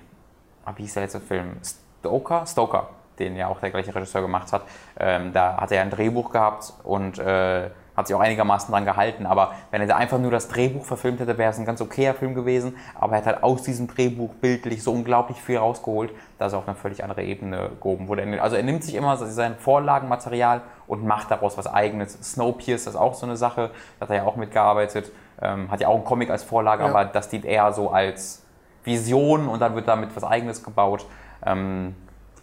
ah, 0.66 0.74
wie 0.76 0.84
hieß 0.84 0.93
der 0.95 1.03
letzte 1.03 1.20
Film? 1.20 1.57
Stoker, 2.00 2.45
Stoker, 2.45 2.89
den 3.20 3.36
ja 3.36 3.47
auch 3.47 3.60
der 3.60 3.72
gleiche 3.72 3.93
Regisseur 3.93 4.22
gemacht 4.22 4.52
hat, 4.54 4.64
ähm, 5.00 5.34
da 5.34 5.58
hat 5.58 5.72
er 5.72 5.82
ein 5.82 5.89
Drehbuch 5.89 6.32
gehabt 6.32 6.74
und 6.84 7.20
äh, 7.20 7.70
hat 8.00 8.08
sich 8.08 8.16
auch 8.16 8.22
einigermaßen 8.22 8.72
dran 8.72 8.86
gehalten. 8.86 9.26
Aber 9.26 9.52
wenn 9.72 9.82
er 9.82 9.88
da 9.88 9.97
einfach 9.97 10.18
nur 10.18 10.32
das 10.32 10.47
Drehbuch 10.47 10.86
verfilmt 10.86 11.20
hätte, 11.20 11.38
wäre 11.38 11.52
es 11.52 11.60
ein 11.60 11.66
ganz 11.66 11.82
okayer 11.82 12.14
Film 12.14 12.34
gewesen. 12.34 12.78
Aber 12.95 13.14
er 13.14 13.18
hat 13.20 13.26
halt 13.26 13.43
aus 13.43 13.62
diesem 13.64 13.88
Drehbuch 13.88 14.34
bildlich 14.36 14.82
so 14.82 14.93
unglaublich 14.93 15.41
viel 15.41 15.58
rausgeholt, 15.58 16.12
dass 16.38 16.54
er 16.54 16.60
auf 16.60 16.68
eine 16.68 16.78
völlig 16.78 17.04
andere 17.04 17.24
Ebene 17.24 17.72
gehoben 17.82 18.08
wurde. 18.08 18.41
Also 18.41 18.56
er 18.56 18.64
nimmt 18.64 18.84
sich 18.84 18.95
immer 18.95 19.18
sein 19.18 19.56
Vorlagenmaterial 19.58 20.62
und 20.88 21.06
macht 21.06 21.30
daraus 21.30 21.58
was 21.58 21.68
Eigenes. 21.68 22.14
Snowpiercer 22.24 22.91
ist 22.91 22.95
auch 22.95 23.14
so 23.14 23.26
eine 23.26 23.36
Sache, 23.36 23.72
da 24.00 24.06
hat 24.06 24.10
er 24.12 24.16
ja 24.16 24.24
auch 24.24 24.38
mitgearbeitet. 24.38 25.12
Ähm, 25.41 25.70
hat 25.70 25.82
ja 25.82 25.89
auch 25.89 25.95
einen 25.95 26.06
Comic 26.06 26.30
als 26.30 26.43
Vorlage, 26.43 26.84
ja. 26.84 26.89
aber 26.89 27.06
das 27.06 27.30
dient 27.30 27.45
eher 27.45 27.72
so 27.74 27.91
als 27.91 28.43
Vision 28.84 29.47
und 29.47 29.60
dann 29.60 29.76
wird 29.76 29.88
damit 29.88 30.16
was 30.16 30.24
Eigenes 30.24 30.64
gebaut. 30.64 31.06
Ähm, 31.45 31.95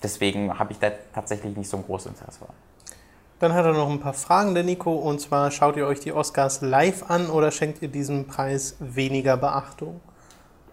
deswegen 0.03 0.59
habe 0.59 0.73
ich 0.73 0.79
da 0.79 0.91
tatsächlich 1.15 1.57
nicht 1.57 1.69
so 1.69 1.77
ein 1.79 1.85
großes 1.85 2.13
Interesse. 2.13 2.47
Dann 3.39 3.53
hat 3.53 3.67
er 3.67 3.73
noch 3.73 3.91
ein 3.91 4.01
paar 4.01 4.15
Fragen, 4.15 4.55
der 4.55 4.65
Nico. 4.65 4.93
Und 4.95 5.21
zwar, 5.21 5.51
schaut 5.51 5.77
ihr 5.77 5.87
euch 5.87 6.01
die 6.01 6.13
Oscars 6.13 6.63
live 6.63 7.11
an 7.11 7.29
oder 7.29 7.51
schenkt 7.51 7.83
ihr 7.83 7.89
diesem 7.89 8.27
Preis 8.27 8.77
weniger 8.81 9.37
Beachtung? 9.37 10.01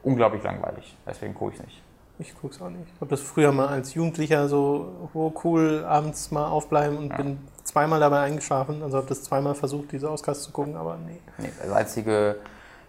Unglaublich 0.01 0.43
langweilig. 0.43 0.95
Deswegen 1.05 1.33
gucke 1.33 1.53
ich 1.53 1.59
es 1.59 1.65
nicht. 1.65 1.81
Ich 2.19 2.35
gucke 2.39 2.55
es 2.55 2.61
auch 2.61 2.69
nicht. 2.69 2.87
Ich 2.93 3.01
habe 3.01 3.09
das 3.09 3.21
früher 3.21 3.51
mal 3.51 3.67
als 3.67 3.93
Jugendlicher 3.95 4.47
so 4.47 5.09
oh, 5.13 5.33
cool 5.43 5.83
abends 5.85 6.31
mal 6.31 6.47
aufbleiben 6.47 6.97
und 6.97 7.09
ja. 7.09 7.17
bin 7.17 7.39
zweimal 7.63 7.99
dabei 7.99 8.21
eingeschlafen. 8.21 8.81
Also 8.81 8.97
habe 8.97 9.07
das 9.07 9.23
zweimal 9.23 9.55
versucht, 9.55 9.91
diese 9.91 10.09
Oscars 10.09 10.43
zu 10.43 10.51
gucken, 10.51 10.77
aber 10.77 10.97
nee. 11.05 11.19
nee 11.37 11.49
das 11.61 11.71
einzige 11.71 12.37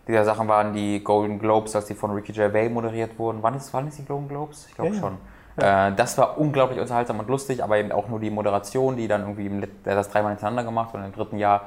dieser 0.07 0.25
Sachen 0.25 0.49
waren 0.49 0.73
die 0.73 1.03
Golden 1.03 1.39
Globes, 1.39 1.75
als 1.75 1.87
die 1.87 1.95
von 1.95 2.11
Ricky 2.11 2.33
Gervais 2.33 2.69
moderiert 2.69 3.19
wurden. 3.19 3.39
Wann 3.43 3.55
ist, 3.55 3.73
wann 3.73 3.89
ist 3.89 3.99
die 3.99 4.05
Golden 4.05 4.29
Globes? 4.29 4.67
Ich 4.69 4.75
glaube 4.75 4.95
ja, 4.95 5.01
schon. 5.01 5.19
Ja. 5.61 5.89
Äh, 5.89 5.95
das 5.95 6.19
war 6.19 6.39
unglaublich 6.39 6.81
unterhaltsam 6.81 7.19
und 7.21 7.29
lustig, 7.29 7.63
aber 7.63 7.79
eben 7.79 7.93
auch 7.93 8.09
nur 8.09 8.21
die 8.21 8.31
Moderation, 8.31 8.97
die 8.97 9.09
dann 9.09 9.23
irgendwie, 9.23 9.47
im, 9.47 9.61
der 9.61 9.95
das 9.95 10.11
dreimal 10.11 10.33
hintereinander 10.33 10.65
gemacht 10.65 10.95
und 10.95 11.05
im 11.05 11.13
dritten 11.13 11.39
Jahr 11.39 11.63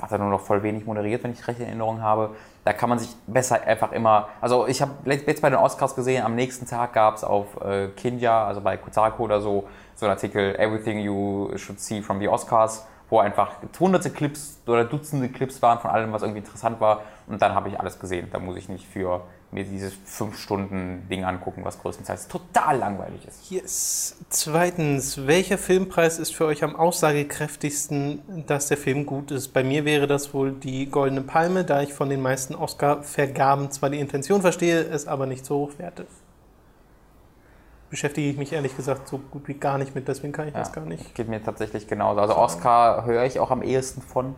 hat 0.00 0.12
er 0.12 0.18
nur 0.18 0.28
noch 0.28 0.42
voll 0.42 0.62
wenig 0.62 0.84
moderiert, 0.84 1.24
wenn 1.24 1.32
ich 1.32 1.48
recht 1.48 1.58
in 1.58 1.66
Erinnerung 1.66 2.02
habe. 2.02 2.36
Da 2.64 2.72
kann 2.72 2.90
man 2.90 2.98
sich 2.98 3.08
besser 3.26 3.62
einfach 3.62 3.92
immer. 3.92 4.28
Also, 4.40 4.66
ich 4.66 4.82
habe 4.82 4.92
jetzt 5.04 5.40
bei 5.40 5.48
den 5.48 5.58
Oscars 5.58 5.94
gesehen, 5.94 6.24
am 6.24 6.34
nächsten 6.34 6.66
Tag 6.66 6.92
gab 6.92 7.14
es 7.14 7.24
auf 7.24 7.46
äh, 7.64 7.88
Kinja, 7.88 8.46
also 8.46 8.60
bei 8.60 8.76
Kotaku 8.76 9.24
oder 9.24 9.40
so, 9.40 9.64
so 9.94 10.04
einen 10.06 10.14
Artikel: 10.14 10.54
Everything 10.56 10.98
You 10.98 11.56
Should 11.56 11.80
See 11.80 12.02
from 12.02 12.18
the 12.18 12.28
Oscars 12.28 12.86
wo 13.08 13.20
einfach 13.20 13.56
hunderte 13.78 14.10
Clips 14.10 14.60
oder 14.66 14.84
Dutzende 14.84 15.28
Clips 15.28 15.62
waren 15.62 15.78
von 15.78 15.90
allem, 15.90 16.12
was 16.12 16.22
irgendwie 16.22 16.40
interessant 16.40 16.80
war. 16.80 17.02
Und 17.26 17.40
dann 17.40 17.54
habe 17.54 17.68
ich 17.68 17.78
alles 17.78 17.98
gesehen. 17.98 18.28
Da 18.32 18.38
muss 18.38 18.56
ich 18.56 18.68
nicht 18.68 18.86
für 18.86 19.22
mir 19.52 19.64
dieses 19.64 19.94
5-Stunden-Ding 19.94 21.24
angucken, 21.24 21.64
was 21.64 21.78
größtenteils 21.80 22.26
total 22.28 22.78
langweilig 22.78 23.26
ist. 23.26 23.50
Yes. 23.50 24.16
Zweitens, 24.28 25.26
welcher 25.26 25.56
Filmpreis 25.56 26.18
ist 26.18 26.34
für 26.34 26.46
euch 26.46 26.64
am 26.64 26.74
aussagekräftigsten, 26.74 28.44
dass 28.46 28.66
der 28.68 28.76
Film 28.76 29.06
gut 29.06 29.30
ist? 29.30 29.48
Bei 29.48 29.62
mir 29.62 29.84
wäre 29.84 30.06
das 30.06 30.34
wohl 30.34 30.52
die 30.52 30.90
Goldene 30.90 31.22
Palme, 31.22 31.64
da 31.64 31.82
ich 31.82 31.94
von 31.94 32.10
den 32.10 32.22
meisten 32.22 32.54
Oscar-Vergaben 32.54 33.70
zwar 33.70 33.90
die 33.90 34.00
Intention 34.00 34.40
verstehe, 34.40 34.82
es 34.82 35.06
aber 35.06 35.26
nicht 35.26 35.46
so 35.46 35.56
hochwerte 35.58 36.06
beschäftige 37.96 38.28
ich 38.28 38.36
mich 38.36 38.52
ehrlich 38.52 38.76
gesagt 38.76 39.08
so 39.08 39.16
gut 39.16 39.48
wie 39.48 39.54
gar 39.54 39.78
nicht 39.78 39.94
mit, 39.94 40.06
deswegen 40.06 40.30
kann 40.30 40.46
ich 40.48 40.52
ja, 40.52 40.60
das 40.60 40.70
gar 40.70 40.84
nicht. 40.84 41.14
Geht 41.14 41.28
mir 41.28 41.42
tatsächlich 41.42 41.88
genauso. 41.88 42.20
Also 42.20 42.36
Oscar 42.36 43.06
höre 43.06 43.24
ich 43.24 43.40
auch 43.40 43.50
am 43.50 43.62
ehesten 43.62 44.02
von, 44.02 44.34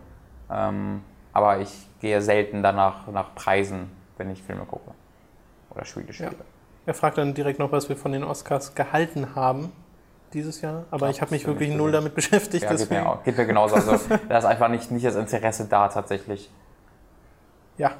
ähm, 0.48 1.02
aber 1.32 1.58
ich 1.58 1.88
gehe 2.00 2.22
selten 2.22 2.62
danach 2.62 3.08
nach 3.08 3.34
Preisen, 3.34 3.90
wenn 4.16 4.30
ich 4.30 4.44
Filme 4.44 4.64
gucke 4.64 4.92
oder 5.70 5.84
Spiele 5.84 6.12
spiele. 6.12 6.30
Ja. 6.30 6.44
Er 6.86 6.94
fragt 6.94 7.18
dann 7.18 7.34
direkt 7.34 7.58
noch, 7.58 7.72
was 7.72 7.88
wir 7.88 7.96
von 7.96 8.12
den 8.12 8.22
Oscars 8.22 8.76
gehalten 8.76 9.34
haben 9.34 9.72
dieses 10.32 10.60
Jahr, 10.60 10.84
aber 10.92 11.06
ja, 11.06 11.10
ich 11.10 11.20
habe 11.20 11.32
mich 11.32 11.44
wirklich 11.44 11.70
null 11.70 11.90
damit 11.90 12.14
beschäftigt. 12.14 12.62
Ja, 12.62 12.72
geht, 12.72 12.90
mir 12.90 13.08
auch, 13.08 13.24
geht 13.24 13.36
mir 13.36 13.46
genauso. 13.46 13.74
Also 13.74 13.98
da 14.28 14.38
ist 14.38 14.44
einfach 14.44 14.68
nicht, 14.68 14.92
nicht 14.92 15.04
das 15.04 15.16
Interesse 15.16 15.64
da 15.64 15.88
tatsächlich. 15.88 16.48
Ja, 17.76 17.90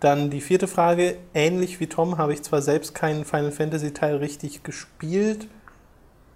dann 0.00 0.30
die 0.30 0.40
vierte 0.40 0.66
Frage. 0.66 1.16
Ähnlich 1.34 1.78
wie 1.80 1.86
Tom 1.86 2.18
habe 2.18 2.32
ich 2.32 2.42
zwar 2.42 2.62
selbst 2.62 2.94
keinen 2.94 3.24
Final 3.24 3.52
Fantasy 3.52 3.92
Teil 3.92 4.16
richtig 4.16 4.62
gespielt, 4.62 5.48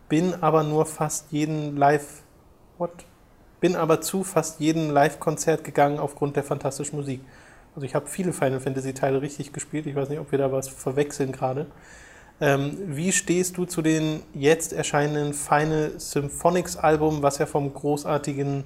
bin 0.09 0.35
aber 0.43 0.63
nur 0.63 0.87
fast 0.87 1.33
jeden 1.33 1.77
Live. 1.77 2.23
What? 2.79 3.07
Bin 3.61 3.77
aber 3.77 4.01
zu 4.01 4.25
fast 4.25 4.61
jedem 4.61 4.91
Live-Konzert 4.91 5.65
gegangen 5.65 5.99
aufgrund 5.99 6.37
der 6.37 6.45
fantastischen 6.45 6.99
Musik. 6.99 7.21
Also 7.75 7.87
ich 7.87 7.95
habe 7.95 8.07
viele 8.07 8.33
Final 8.33 8.61
Fantasy 8.61 8.93
Teile 8.93 9.23
richtig 9.23 9.53
gespielt. 9.53 9.87
Ich 9.87 9.97
weiß 9.97 10.09
nicht, 10.11 10.21
ob 10.21 10.31
wir 10.31 10.39
da 10.39 10.53
was 10.53 10.69
verwechseln 10.69 11.33
gerade. 11.33 11.67
Ähm, 12.41 12.77
wie 12.87 13.13
stehst 13.13 13.57
du 13.57 13.65
zu 13.65 13.81
den 13.81 14.23
jetzt 14.35 14.73
erscheinenden 14.73 15.35
Final 15.35 15.93
Symphonics 15.99 16.77
Album, 16.77 17.23
was 17.23 17.39
ja 17.39 17.47
vom 17.47 17.73
großartigen 17.73 18.65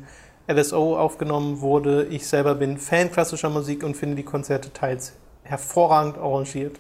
LSO 0.49 0.97
aufgenommen 0.99 1.61
wurde. 1.61 2.05
Ich 2.05 2.27
selber 2.27 2.55
bin 2.55 2.79
Fan 2.79 3.13
klassischer 3.13 3.51
Musik 3.51 3.85
und 3.85 3.97
finde 3.97 4.17
die 4.17 4.25
Konzerte 4.25 4.73
teils 4.73 5.13
hervorragend 5.43 6.19
arrangiert. 6.19 6.79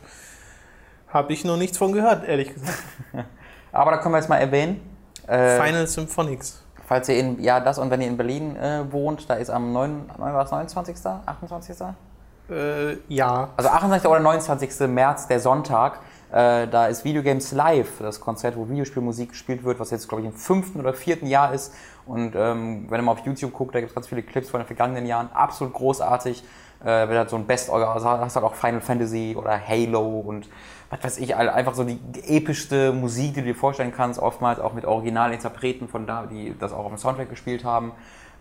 Habe 1.09 1.33
ich 1.33 1.45
noch 1.45 1.57
nichts 1.57 1.79
von 1.79 1.93
gehört, 1.93 2.27
ehrlich 2.27 2.53
gesagt. 2.53 2.83
Aber 3.73 3.91
da 3.91 3.99
können 3.99 4.15
wir 4.15 4.19
jetzt 4.19 4.29
mal 4.29 4.39
erwähnen. 4.39 4.81
Äh, 5.27 5.61
Final 5.61 5.87
Symphonics. 5.87 6.65
falls 6.87 7.09
ihr 7.09 7.19
in, 7.19 7.43
ja, 7.43 7.61
das 7.61 7.79
und 7.79 7.91
wenn 7.91 8.01
ihr 8.01 8.09
in 8.09 8.17
Berlin 8.17 8.57
äh, 8.57 8.91
wohnt, 8.91 9.29
da 9.29 9.35
ist 9.35 9.51
am 9.51 9.73
9, 9.73 10.11
war 10.17 10.33
das 10.33 10.51
29., 10.51 10.97
28.? 11.27 11.77
Äh, 12.51 12.97
ja. 13.09 13.51
Also 13.57 13.69
28. 13.69 14.09
oder 14.09 14.21
29. 14.21 14.89
März, 14.89 15.29
der 15.29 15.41
Sonntag, 15.41 16.01
äh, 16.31 16.67
da 16.69 16.87
ist 16.87 17.05
Videogames 17.05 17.53
Live, 17.53 17.99
das 18.01 18.21
Konzert, 18.21 18.57
wo 18.57 18.69
Videospielmusik 18.69 19.31
gespielt 19.31 19.65
wird, 19.65 19.81
was 19.81 19.91
jetzt, 19.91 20.09
glaube 20.09 20.23
ich, 20.23 20.29
im 20.29 20.35
fünften 20.35 20.81
oder 20.81 20.93
vierten 20.93 21.27
Jahr 21.27 21.55
ist. 21.55 21.75
Und 22.07 22.35
ähm, 22.37 22.87
wenn 22.89 23.01
ihr 23.01 23.03
mal 23.03 23.13
auf 23.13 23.25
YouTube 23.25 23.53
guckt, 23.53 23.75
da 23.75 23.81
gibt 23.81 23.91
es 23.91 23.95
ganz 23.95 24.09
viele 24.09 24.23
Clips 24.23 24.51
von 24.51 24.61
den 24.61 24.67
vergangenen 24.67 25.07
Jahren. 25.07 25.31
Absolut 25.33 25.75
großartig. 25.75 26.43
Äh, 26.81 27.09
wird 27.09 27.19
halt 27.19 27.31
so 27.31 27.37
ein 27.37 27.47
Best, 27.47 27.71
also 27.71 27.87
hast 27.87 28.37
halt 28.37 28.45
auch 28.45 28.55
Final 28.55 28.81
Fantasy 28.81 29.35
oder 29.37 29.61
Halo 29.67 30.21
und 30.21 30.49
was 30.91 31.03
weiß 31.03 31.19
ich, 31.19 31.35
einfach 31.35 31.75
so 31.75 31.83
die 31.85 31.99
epischste 32.25 32.93
Musik, 32.93 33.35
die 33.35 33.41
du 33.41 33.49
dir 33.49 33.55
vorstellen 33.55 33.93
kannst, 33.95 34.21
oftmals 34.21 34.61
auch 34.61 34.73
mit 34.73 34.85
Originalinterpreten 34.85 35.89
von 35.89 36.07
da, 36.07 36.27
die 36.27 36.55
das 36.59 36.73
auch 36.73 36.85
auf 36.85 36.89
dem 36.89 36.97
Soundtrack 36.97 37.29
gespielt 37.29 37.65
haben. 37.65 37.93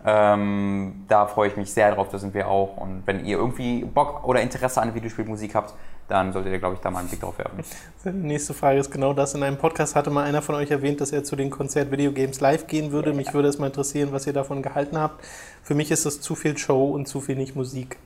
Ähm, 0.06 1.04
da 1.08 1.26
freue 1.26 1.48
ich 1.48 1.56
mich 1.56 1.72
sehr 1.72 1.94
drauf, 1.94 2.08
da 2.10 2.18
sind 2.18 2.32
wir 2.32 2.48
auch. 2.48 2.76
Und 2.76 3.02
wenn 3.06 3.24
ihr 3.24 3.36
irgendwie 3.36 3.84
Bock 3.84 4.24
oder 4.24 4.40
Interesse 4.40 4.80
an 4.80 4.94
Videospielmusik 4.94 5.54
habt, 5.54 5.74
dann 6.08 6.32
solltet 6.32 6.52
ihr, 6.52 6.58
glaube 6.58 6.74
ich, 6.74 6.80
da 6.80 6.90
mal 6.90 7.00
einen 7.00 7.08
Blick 7.08 7.20
drauf 7.20 7.38
werfen. 7.38 7.62
Die 8.04 8.10
nächste 8.10 8.54
Frage 8.54 8.78
ist 8.78 8.90
genau 8.90 9.12
das. 9.12 9.34
In 9.34 9.42
einem 9.42 9.58
Podcast 9.58 9.94
hatte 9.94 10.10
mal 10.10 10.24
einer 10.24 10.40
von 10.40 10.54
euch 10.54 10.70
erwähnt, 10.70 11.00
dass 11.02 11.12
er 11.12 11.22
zu 11.22 11.36
den 11.36 11.50
Konzert 11.50 11.90
Video 11.90 12.12
Games 12.12 12.40
live 12.40 12.66
gehen 12.66 12.92
würde. 12.92 13.10
Ja, 13.10 13.16
Mich 13.16 13.34
würde 13.34 13.48
es 13.48 13.58
mal 13.58 13.66
interessieren, 13.66 14.10
was 14.10 14.26
ihr 14.26 14.32
davon 14.32 14.62
gehalten 14.62 14.98
habt. 14.98 15.22
Für 15.62 15.74
mich 15.74 15.90
ist 15.90 16.06
das 16.06 16.20
zu 16.20 16.34
viel 16.34 16.56
Show 16.56 16.90
und 16.90 17.06
zu 17.06 17.26
wenig 17.28 17.54
Musik. 17.54 17.98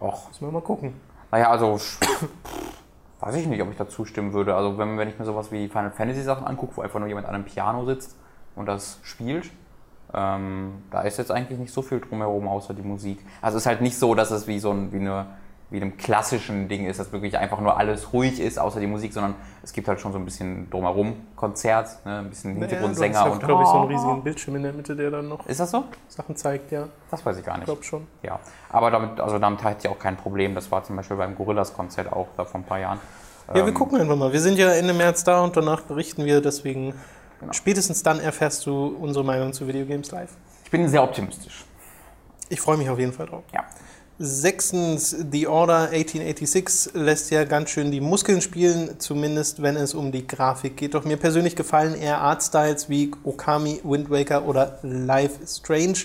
Och. 0.00 0.28
Müssen 0.28 0.46
wir 0.46 0.52
mal 0.52 0.62
gucken. 0.62 0.94
Naja, 1.32 1.50
also 1.50 1.78
weiß 3.20 3.34
ich 3.34 3.46
nicht, 3.46 3.60
ob 3.62 3.70
ich 3.70 3.76
da 3.76 3.88
zustimmen 3.88 4.32
würde. 4.32 4.54
Also 4.54 4.78
wenn, 4.78 4.96
wenn 4.96 5.08
ich 5.08 5.18
mir 5.18 5.24
sowas 5.24 5.50
wie 5.50 5.68
Final 5.68 5.90
Fantasy 5.90 6.22
Sachen 6.22 6.46
angucke, 6.46 6.76
wo 6.76 6.82
einfach 6.82 7.00
nur 7.00 7.08
jemand 7.08 7.26
an 7.26 7.34
einem 7.34 7.44
Piano 7.44 7.84
sitzt 7.84 8.16
und 8.54 8.66
das 8.66 9.00
spielt, 9.02 9.50
ähm, 10.14 10.82
da 10.90 11.02
ist 11.02 11.18
jetzt 11.18 11.30
eigentlich 11.30 11.58
nicht 11.58 11.72
so 11.72 11.82
viel 11.82 12.00
drumherum 12.00 12.48
außer 12.48 12.74
die 12.74 12.82
Musik. 12.82 13.24
Also 13.42 13.58
es 13.58 13.64
ist 13.64 13.66
halt 13.66 13.80
nicht 13.80 13.98
so, 13.98 14.14
dass 14.14 14.30
es 14.30 14.46
wie 14.46 14.58
so 14.58 14.70
ein, 14.70 14.92
wie 14.92 15.00
eine 15.00 15.26
wie 15.70 15.76
einem 15.76 15.96
klassischen 15.96 16.68
Ding 16.68 16.86
ist, 16.86 16.98
dass 16.98 17.12
wirklich 17.12 17.38
einfach 17.38 17.60
nur 17.60 17.76
alles 17.78 18.12
ruhig 18.12 18.40
ist, 18.40 18.58
außer 18.58 18.80
die 18.80 18.88
Musik, 18.88 19.12
sondern 19.12 19.36
es 19.62 19.72
gibt 19.72 19.86
halt 19.86 20.00
schon 20.00 20.12
so 20.12 20.18
ein 20.18 20.24
bisschen 20.24 20.68
drumherum 20.68 21.14
Konzert, 21.36 22.04
ne? 22.04 22.18
ein 22.18 22.28
bisschen 22.28 22.56
Hintergrundsänger 22.56 23.20
naja, 23.20 23.32
und. 23.32 23.42
glaube 23.42 23.62
ich, 23.62 23.68
so 23.68 23.78
einen 23.78 23.88
riesigen 23.88 24.22
Bildschirm 24.24 24.56
in 24.56 24.62
der 24.64 24.72
Mitte, 24.72 24.96
der 24.96 25.10
dann 25.10 25.28
noch 25.28 25.46
ist 25.46 25.60
das 25.60 25.70
so? 25.70 25.84
Sachen 26.08 26.34
zeigt, 26.34 26.72
ja. 26.72 26.88
Das 27.10 27.24
weiß 27.24 27.38
ich 27.38 27.44
gar 27.44 27.54
nicht. 27.54 27.62
Ich 27.62 27.66
glaube 27.66 27.84
schon. 27.84 28.06
Ja, 28.22 28.40
aber 28.68 28.90
damit, 28.90 29.20
also 29.20 29.38
damit 29.38 29.62
hatte 29.62 29.76
ich 29.80 29.88
auch 29.88 29.98
kein 29.98 30.16
Problem. 30.16 30.54
Das 30.56 30.70
war 30.72 30.82
zum 30.82 30.96
Beispiel 30.96 31.16
beim 31.16 31.36
Gorillas-Konzert 31.36 32.12
auch 32.12 32.28
da 32.36 32.44
vor 32.44 32.60
ein 32.60 32.64
paar 32.64 32.80
Jahren. 32.80 32.98
Ja, 33.48 33.54
wir 33.54 33.68
ähm, 33.68 33.74
gucken 33.74 34.00
einfach 34.00 34.16
mal. 34.16 34.32
Wir 34.32 34.40
sind 34.40 34.58
ja 34.58 34.72
Ende 34.72 34.92
März 34.92 35.22
da 35.22 35.42
und 35.42 35.56
danach 35.56 35.82
berichten 35.82 36.24
wir, 36.24 36.40
deswegen 36.40 36.94
genau. 37.38 37.52
spätestens 37.52 38.02
dann 38.02 38.18
erfährst 38.18 38.66
du 38.66 38.96
unsere 39.00 39.24
Meinung 39.24 39.52
zu 39.52 39.68
Videogames 39.68 40.10
live. 40.10 40.30
Ich 40.64 40.70
bin 40.70 40.88
sehr 40.88 41.02
optimistisch. 41.02 41.64
Ich 42.48 42.60
freue 42.60 42.76
mich 42.76 42.90
auf 42.90 42.98
jeden 42.98 43.12
Fall 43.12 43.26
drauf. 43.26 43.44
Ja. 43.52 43.64
Sechstens, 44.22 45.16
The 45.32 45.46
Order 45.46 45.88
1886 45.92 46.92
lässt 46.92 47.30
ja 47.30 47.44
ganz 47.44 47.70
schön 47.70 47.90
die 47.90 48.02
Muskeln 48.02 48.42
spielen, 48.42 48.96
zumindest 48.98 49.62
wenn 49.62 49.76
es 49.76 49.94
um 49.94 50.12
die 50.12 50.26
Grafik 50.26 50.76
geht. 50.76 50.92
Doch 50.92 51.06
mir 51.06 51.16
persönlich 51.16 51.56
gefallen 51.56 51.94
eher 51.94 52.20
Artstyles 52.20 52.90
wie 52.90 53.12
Okami, 53.24 53.80
Wind 53.82 54.10
Waker 54.10 54.44
oder 54.44 54.78
Life 54.82 55.38
Strange, 55.46 56.00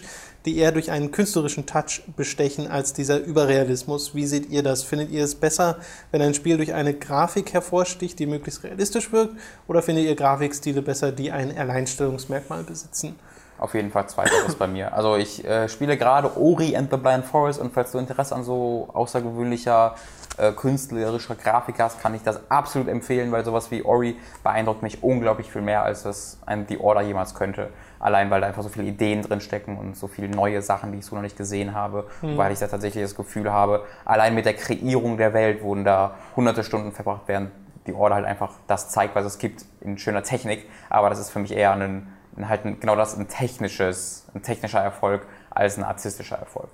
die 0.45 0.55
eher 0.55 0.72
durch 0.72 0.91
einen 0.91 1.11
künstlerischen 1.11 1.66
Touch 1.66 2.03
bestechen 2.16 2.68
als 2.68 2.93
dieser 2.93 3.20
Überrealismus. 3.20 4.16
Wie 4.16 4.28
seht 4.28 4.49
ihr 4.49 4.63
das? 4.63 4.84
Findet 4.84 5.11
ihr 5.11 5.26
es 5.26 5.36
besser, 5.36 5.80
wenn 6.11 6.22
ein 6.22 6.34
Spiel 6.34 6.55
durch 6.55 6.74
eine 6.74 6.93
Grafik 6.93 7.51
hervorsticht, 7.51 8.18
die 8.18 8.28
möglichst 8.28 8.63
realistisch 8.63 9.11
wirkt? 9.11 9.36
Oder 9.68 9.82
findet 9.82 10.05
ihr 10.05 10.16
Grafikstile 10.16 10.82
besser, 10.82 11.11
die 11.11 11.34
ein 11.34 11.57
Alleinstellungsmerkmal 11.57 12.63
besitzen? 12.63 13.16
Auf 13.58 13.74
jeden 13.74 13.89
Fall 13.89 14.08
zweiteres 14.08 14.56
bei 14.56 14.68
mir. 14.68 14.93
Also 14.93 15.16
ich 15.16 15.45
äh, 15.45 15.70
spiele 15.70 15.97
gerade 15.97 16.38
Ori 16.38 16.76
and 16.76 16.91
the 16.91 16.97
Blind 16.97 17.26
Forest 17.26 17.60
und 17.60 17.74
falls 17.74 17.91
du 17.91 17.99
Interesse 17.99 18.36
an 18.36 18.43
so 18.43 18.89
außergewöhnlicher 18.93 19.95
äh, 20.38 20.51
künstlerischer 20.51 21.36
Grafik 21.36 21.80
hast, 21.80 22.01
kann 22.01 22.14
ich 22.14 22.22
das 22.22 22.39
absolut 22.49 22.89
empfehlen, 22.89 23.32
weil 23.32 23.45
sowas 23.45 23.72
wie 23.72 23.84
Ori 23.84 24.18
beeindruckt 24.43 24.84
mich 24.84 25.01
unglaublich 25.03 25.49
viel 25.49 25.62
mehr, 25.62 25.84
als 25.84 26.03
das 26.03 26.38
ein 26.45 26.66
The 26.68 26.80
Order 26.80 27.01
jemals 27.01 27.34
könnte. 27.34 27.70
Allein 27.99 28.30
weil 28.30 28.41
da 28.41 28.47
einfach 28.47 28.64
so 28.64 28.70
viele 28.70 28.86
Ideen 28.86 29.22
drin 29.22 29.39
stecken 29.39 29.78
und 29.78 29.95
so 29.95 30.08
viele 30.08 30.28
neue 30.28 30.62
Sachen, 30.62 30.91
die 30.91 30.99
ich 30.99 31.06
so 31.06 31.16
noch 31.16 31.22
nicht 31.22 31.38
gesehen 31.38 31.74
habe, 31.74 32.08
mhm. 32.22 32.38
weil 32.38 32.51
ich 32.51 32.60
da 32.60 32.68
tatsächlich 32.68 33.03
das 33.03 33.16
Gefühl 33.16 33.51
habe, 33.51 33.86
allein 34.03 34.36
mit 34.36 34.45
der 34.45 34.56
Kreierung 34.56 35.18
der 35.18 35.34
Welt 35.34 35.64
wurden 35.64 35.86
da 35.86 36.16
hunderte 36.36 36.64
Stunden 36.64 36.91
verbracht, 36.91 37.22
während 37.28 37.51
die 37.88 37.93
Order 37.93 38.16
halt 38.16 38.26
einfach 38.26 38.51
das 38.68 38.89
zeigt, 38.89 39.16
was 39.16 39.26
es 39.26 39.38
gibt 39.38 39.64
in 39.80 39.97
schöner 39.97 40.24
Technik. 40.24 40.68
Aber 40.89 41.10
das 41.10 41.20
ist 41.20 41.30
für 41.30 41.39
mich 41.39 41.51
eher 41.51 41.72
ein 41.72 42.12
halt 42.44 42.64
genau 42.82 42.96
das 42.96 43.18
ein 43.18 43.28
technisches, 43.28 44.26
ein 44.34 44.42
technischer 44.42 44.80
Erfolg 44.80 45.26
als 45.50 45.78
ein 45.78 45.84
artistischer 45.84 46.38
Erfolg. 46.38 46.70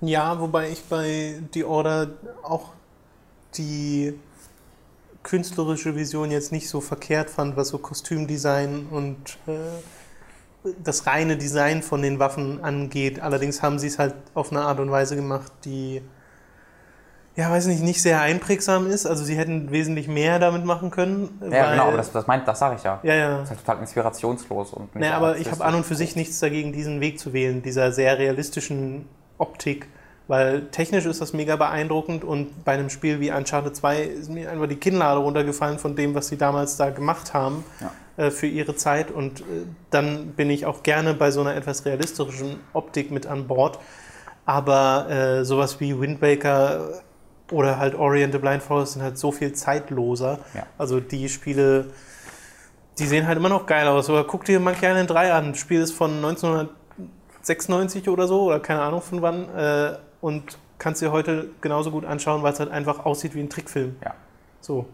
Ja, 0.00 0.38
wobei 0.40 0.70
ich 0.70 0.84
bei 0.84 1.40
The 1.52 1.64
Order 1.64 2.10
auch 2.42 2.72
die 3.56 4.18
künstlerische 5.22 5.96
Vision 5.96 6.30
jetzt 6.30 6.52
nicht 6.52 6.68
so 6.68 6.80
verkehrt 6.80 7.30
fand, 7.30 7.56
was 7.56 7.68
so 7.68 7.78
Kostümdesign 7.78 8.86
und 8.90 9.38
äh, 9.46 10.70
das 10.82 11.06
reine 11.06 11.36
Design 11.36 11.82
von 11.82 12.02
den 12.02 12.18
Waffen 12.18 12.62
angeht. 12.62 13.20
Allerdings 13.20 13.62
haben 13.62 13.78
sie 13.78 13.86
es 13.88 13.98
halt 13.98 14.14
auf 14.34 14.50
eine 14.50 14.62
Art 14.62 14.80
und 14.80 14.90
Weise 14.90 15.16
gemacht, 15.16 15.52
die 15.64 16.02
ja, 17.36 17.50
weiß 17.50 17.66
nicht, 17.66 17.82
nicht 17.82 18.00
sehr 18.00 18.20
einprägsam 18.20 18.86
ist. 18.88 19.06
Also 19.06 19.24
sie 19.24 19.36
hätten 19.36 19.72
wesentlich 19.72 20.06
mehr 20.06 20.38
damit 20.38 20.64
machen 20.64 20.90
können. 20.90 21.40
Ja, 21.50 21.72
genau, 21.72 21.88
aber 21.88 21.96
das, 21.96 22.12
das, 22.12 22.24
das 22.26 22.58
sage 22.58 22.76
ich 22.76 22.84
ja. 22.84 23.00
Ja, 23.02 23.14
ja. 23.14 23.30
Das 23.38 23.44
ist 23.44 23.50
halt 23.50 23.60
total 23.60 23.78
inspirationslos. 23.80 24.72
Und 24.72 24.94
nicht 24.94 25.02
naja, 25.02 25.16
aber 25.16 25.36
ich 25.36 25.50
habe 25.50 25.64
an 25.64 25.74
und 25.74 25.84
für 25.84 25.96
sich 25.96 26.14
nichts 26.14 26.38
dagegen, 26.38 26.72
diesen 26.72 27.00
Weg 27.00 27.18
zu 27.18 27.32
wählen, 27.32 27.60
dieser 27.62 27.90
sehr 27.90 28.18
realistischen 28.18 29.08
Optik. 29.38 29.88
Weil 30.28 30.68
technisch 30.70 31.04
ist 31.04 31.20
das 31.20 31.32
mega 31.32 31.56
beeindruckend 31.56 32.24
und 32.24 32.64
bei 32.64 32.72
einem 32.72 32.88
Spiel 32.88 33.20
wie 33.20 33.30
Uncharted 33.30 33.76
2 33.76 34.02
ist 34.02 34.30
mir 34.30 34.50
einfach 34.50 34.68
die 34.68 34.76
Kinnlade 34.76 35.20
runtergefallen 35.20 35.78
von 35.78 35.96
dem, 35.96 36.14
was 36.14 36.28
sie 36.28 36.38
damals 36.38 36.78
da 36.78 36.88
gemacht 36.88 37.34
haben 37.34 37.62
ja. 37.80 38.26
äh, 38.26 38.30
für 38.30 38.46
ihre 38.46 38.76
Zeit. 38.76 39.10
Und 39.10 39.40
äh, 39.40 39.66
dann 39.90 40.28
bin 40.28 40.48
ich 40.48 40.66
auch 40.66 40.82
gerne 40.82 41.12
bei 41.14 41.30
so 41.30 41.40
einer 41.40 41.56
etwas 41.56 41.84
realistischen 41.84 42.60
Optik 42.72 43.10
mit 43.10 43.26
an 43.26 43.48
Bord. 43.48 43.80
Aber 44.46 45.10
äh, 45.10 45.44
sowas 45.44 45.80
wie 45.80 45.98
Wind 46.00 46.22
Waker 46.22 47.02
oder 47.50 47.78
halt 47.78 47.94
Ori 47.94 48.24
and 48.24 48.32
the 48.32 48.38
Blind 48.38 48.62
Forest 48.62 48.94
sind 48.94 49.02
halt 49.02 49.18
so 49.18 49.30
viel 49.32 49.52
zeitloser. 49.52 50.38
Ja. 50.54 50.66
Also 50.78 51.00
die 51.00 51.28
Spiele, 51.28 51.90
die 52.98 53.06
sehen 53.06 53.26
halt 53.26 53.36
immer 53.36 53.48
noch 53.48 53.66
geil 53.66 53.86
aus. 53.86 54.08
Oder 54.08 54.24
guck 54.24 54.44
dir 54.44 54.60
Monkey 54.60 54.86
Island 54.86 55.10
3 55.10 55.32
an. 55.32 55.52
Das 55.52 55.58
Spiel 55.58 55.80
ist 55.80 55.92
von 55.92 56.16
1996 56.16 58.08
oder 58.08 58.26
so, 58.26 58.44
oder 58.44 58.60
keine 58.60 58.80
Ahnung 58.82 59.02
von 59.02 59.22
wann. 59.22 59.48
Äh, 59.54 59.98
und 60.20 60.58
kannst 60.78 61.02
dir 61.02 61.12
heute 61.12 61.50
genauso 61.60 61.90
gut 61.90 62.04
anschauen, 62.04 62.42
weil 62.42 62.52
es 62.52 62.60
halt 62.60 62.70
einfach 62.70 63.04
aussieht 63.04 63.34
wie 63.34 63.40
ein 63.40 63.50
Trickfilm. 63.50 63.96
Ja. 64.02 64.14
So. 64.60 64.86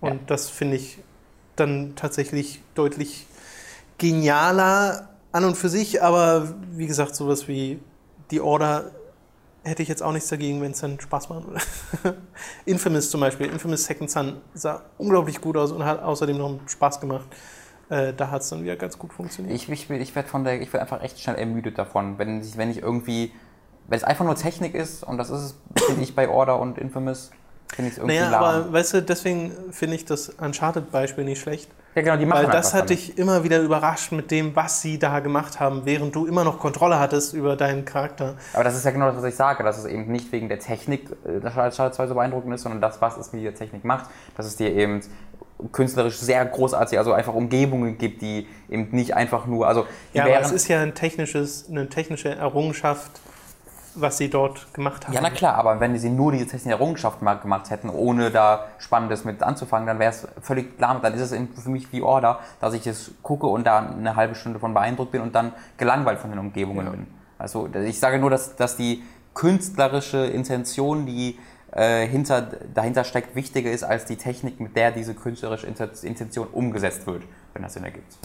Und 0.00 0.12
ja. 0.12 0.18
das 0.26 0.50
finde 0.50 0.76
ich 0.76 0.98
dann 1.56 1.94
tatsächlich 1.96 2.62
deutlich 2.74 3.26
genialer 3.98 5.08
an 5.32 5.44
und 5.44 5.56
für 5.56 5.68
sich, 5.68 6.02
aber 6.02 6.54
wie 6.72 6.86
gesagt, 6.86 7.14
sowas 7.14 7.48
wie 7.48 7.80
die 8.30 8.40
Order 8.40 8.90
hätte 9.64 9.82
ich 9.82 9.88
jetzt 9.88 10.02
auch 10.02 10.12
nichts 10.12 10.28
dagegen, 10.28 10.60
wenn 10.60 10.72
es 10.72 10.80
dann 10.80 10.98
Spaß 11.00 11.28
macht. 11.28 11.44
Infamous 12.64 13.10
zum 13.10 13.20
Beispiel, 13.20 13.46
Infamous 13.46 13.84
Second 13.84 14.10
Son 14.10 14.40
sah 14.54 14.82
unglaublich 14.98 15.40
gut 15.40 15.56
aus 15.56 15.72
und 15.72 15.84
hat 15.84 16.02
außerdem 16.02 16.36
noch 16.36 16.60
Spaß 16.66 17.00
gemacht. 17.00 17.26
Äh, 17.88 18.12
da 18.14 18.30
hat 18.30 18.42
es 18.42 18.48
dann 18.48 18.62
wieder 18.62 18.76
ganz 18.76 18.98
gut 18.98 19.12
funktioniert. 19.12 19.54
Ich, 19.54 19.68
ich, 19.68 19.90
ich 19.90 20.14
werde 20.14 20.28
von 20.28 20.44
der, 20.44 20.60
ich 20.60 20.72
werde 20.72 20.82
einfach 20.82 21.02
echt 21.02 21.20
schnell 21.20 21.36
ermüdet 21.36 21.78
davon, 21.78 22.18
wenn, 22.18 22.42
wenn 22.56 22.70
ich 22.70 22.78
irgendwie, 22.78 23.32
wenn 23.86 23.96
es 23.96 24.04
einfach 24.04 24.24
nur 24.24 24.34
Technik 24.34 24.74
ist 24.74 25.04
und 25.04 25.18
das 25.18 25.30
ist 25.30 25.40
es, 25.76 25.84
finde 25.86 26.02
ich 26.02 26.14
bei 26.14 26.28
Order 26.28 26.58
und 26.58 26.78
Infamous, 26.78 27.30
finde 27.68 27.88
ich 27.88 27.92
es 27.92 27.98
irgendwie 27.98 28.16
naja, 28.16 28.30
lahm. 28.30 28.44
aber 28.44 28.72
weißt 28.72 28.94
du, 28.94 29.02
deswegen 29.02 29.52
finde 29.70 29.96
ich 29.96 30.04
das 30.04 30.30
Uncharted-Beispiel 30.30 31.24
nicht 31.24 31.40
schlecht 31.40 31.70
ja, 31.94 32.02
genau, 32.02 32.16
die 32.16 32.26
machen 32.26 32.44
Weil 32.44 32.50
das 32.50 32.72
hat 32.72 32.90
dich 32.90 33.18
immer 33.18 33.44
wieder 33.44 33.60
überrascht 33.60 34.12
mit 34.12 34.30
dem, 34.30 34.56
was 34.56 34.80
sie 34.80 34.98
da 34.98 35.20
gemacht 35.20 35.60
haben, 35.60 35.82
während 35.84 36.14
du 36.14 36.26
immer 36.26 36.42
noch 36.42 36.58
Kontrolle 36.58 36.98
hattest 36.98 37.34
über 37.34 37.54
deinen 37.54 37.84
Charakter. 37.84 38.36
Aber 38.54 38.64
das 38.64 38.76
ist 38.76 38.84
ja 38.84 38.90
genau 38.92 39.06
das, 39.08 39.16
was 39.16 39.24
ich 39.24 39.34
sage, 39.34 39.62
dass 39.62 39.78
es 39.78 39.84
eben 39.84 40.10
nicht 40.10 40.32
wegen 40.32 40.48
der 40.48 40.58
Technik 40.58 41.10
äh, 41.24 41.40
das 41.40 41.76
Schade 41.76 41.92
2 41.92 42.06
so 42.06 42.14
beeindruckend 42.14 42.54
ist, 42.54 42.62
sondern 42.62 42.80
das, 42.80 43.00
was 43.02 43.18
es 43.18 43.32
mit 43.32 43.44
der 43.44 43.54
Technik 43.54 43.84
macht, 43.84 44.06
dass 44.36 44.46
es 44.46 44.56
dir 44.56 44.74
eben 44.74 45.02
künstlerisch 45.70 46.18
sehr 46.18 46.44
großartig, 46.44 46.98
also 46.98 47.12
einfach 47.12 47.34
Umgebungen 47.34 47.98
gibt, 47.98 48.22
die 48.22 48.48
eben 48.68 48.88
nicht 48.90 49.14
einfach 49.14 49.46
nur, 49.46 49.68
also 49.68 49.86
ja, 50.12 50.24
aber 50.24 50.40
es 50.40 50.50
ist 50.50 50.68
ja 50.68 50.80
ein 50.80 50.94
technisches, 50.94 51.68
eine 51.70 51.88
technische 51.88 52.34
Errungenschaft, 52.34 53.20
was 53.94 54.18
sie 54.18 54.30
dort 54.30 54.72
gemacht 54.74 55.06
haben. 55.06 55.14
Ja, 55.14 55.20
na 55.20 55.30
klar, 55.30 55.54
aber 55.54 55.80
wenn 55.80 55.96
sie 55.98 56.10
nur 56.10 56.32
diese 56.32 56.46
technische 56.46 56.70
Errungenschaft 56.70 57.20
gemacht 57.20 57.70
hätten, 57.70 57.90
ohne 57.90 58.30
da 58.30 58.66
Spannendes 58.78 59.24
mit 59.24 59.42
anzufangen, 59.42 59.86
dann 59.86 59.98
wäre 59.98 60.10
es 60.10 60.26
völlig 60.40 60.76
klar. 60.76 60.98
Dann 61.02 61.14
ist 61.14 61.32
es 61.32 61.62
für 61.62 61.70
mich 61.70 61.92
wie 61.92 62.02
Order, 62.02 62.40
dass 62.60 62.74
ich 62.74 62.86
es 62.86 63.12
gucke 63.22 63.46
und 63.46 63.66
da 63.66 63.78
eine 63.78 64.16
halbe 64.16 64.34
Stunde 64.34 64.58
von 64.58 64.74
beeindruckt 64.74 65.12
bin 65.12 65.20
und 65.20 65.34
dann 65.34 65.52
gelangweilt 65.76 66.18
von 66.18 66.30
den 66.30 66.38
Umgebungen 66.38 66.86
ja. 66.86 66.92
bin. 66.92 67.06
Also 67.38 67.68
ich 67.74 67.98
sage 67.98 68.18
nur, 68.18 68.30
dass, 68.30 68.56
dass 68.56 68.76
die 68.76 69.02
künstlerische 69.34 70.26
Intention, 70.26 71.06
die 71.06 71.38
äh, 71.72 72.06
hinter, 72.06 72.42
dahinter 72.74 73.04
steckt, 73.04 73.34
wichtiger 73.34 73.70
ist 73.70 73.82
als 73.82 74.04
die 74.04 74.16
Technik, 74.16 74.60
mit 74.60 74.76
der 74.76 74.92
diese 74.92 75.14
künstlerische 75.14 75.66
Intention 75.66 76.46
umgesetzt 76.48 77.06
wird, 77.06 77.22
wenn 77.54 77.62
das 77.62 77.74
Sinn 77.74 77.84
ergibt. 77.84 78.18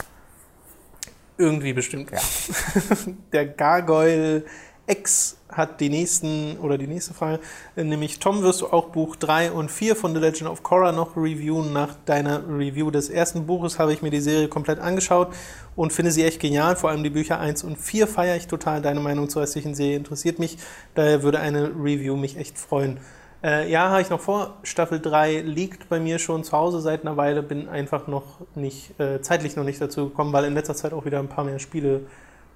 Irgendwie 1.38 1.72
bestimmt. 1.72 2.10
Ja. 2.10 2.18
Der 3.32 3.46
Gargoyle 3.46 4.44
X 4.86 5.37
hat 5.48 5.80
die 5.80 5.88
nächsten 5.88 6.58
oder 6.58 6.78
die 6.78 6.86
nächste 6.86 7.14
Frage, 7.14 7.40
äh, 7.76 7.84
nämlich 7.84 8.18
Tom, 8.18 8.42
wirst 8.42 8.60
du 8.60 8.66
auch 8.66 8.88
Buch 8.88 9.16
3 9.16 9.52
und 9.52 9.70
4 9.70 9.96
von 9.96 10.14
The 10.14 10.20
Legend 10.20 10.50
of 10.50 10.62
Korra 10.62 10.92
noch 10.92 11.16
reviewen? 11.16 11.72
Nach 11.72 11.94
deiner 12.04 12.42
Review 12.48 12.90
des 12.90 13.08
ersten 13.08 13.46
Buches 13.46 13.78
habe 13.78 13.92
ich 13.92 14.02
mir 14.02 14.10
die 14.10 14.20
Serie 14.20 14.48
komplett 14.48 14.78
angeschaut 14.78 15.28
und 15.76 15.92
finde 15.92 16.10
sie 16.10 16.24
echt 16.24 16.40
genial. 16.40 16.76
Vor 16.76 16.90
allem 16.90 17.02
die 17.02 17.10
Bücher 17.10 17.40
1 17.40 17.64
und 17.64 17.76
4 17.76 18.06
feiere 18.06 18.36
ich 18.36 18.46
total. 18.46 18.82
Deine 18.82 19.00
Meinung 19.00 19.28
zur 19.28 19.42
restlichen 19.42 19.74
Serie 19.74 19.96
interessiert 19.96 20.38
mich. 20.38 20.58
Daher 20.94 21.22
würde 21.22 21.40
eine 21.40 21.68
Review 21.68 22.16
mich 22.16 22.36
echt 22.36 22.58
freuen. 22.58 22.98
Äh, 23.42 23.70
ja, 23.70 23.90
habe 23.90 24.02
ich 24.02 24.10
noch 24.10 24.20
vor. 24.20 24.56
Staffel 24.64 25.00
3 25.00 25.42
liegt 25.42 25.88
bei 25.88 26.00
mir 26.00 26.18
schon 26.18 26.42
zu 26.42 26.52
Hause 26.52 26.80
seit 26.80 27.02
einer 27.02 27.16
Weile. 27.16 27.42
Bin 27.42 27.68
einfach 27.68 28.08
noch 28.08 28.40
nicht, 28.56 28.98
äh, 28.98 29.20
zeitlich 29.20 29.54
noch 29.54 29.64
nicht 29.64 29.80
dazu 29.80 30.08
gekommen, 30.08 30.32
weil 30.32 30.44
in 30.44 30.54
letzter 30.54 30.74
Zeit 30.74 30.92
auch 30.92 31.04
wieder 31.04 31.20
ein 31.20 31.28
paar 31.28 31.44
mehr 31.44 31.60
Spiele 31.60 32.02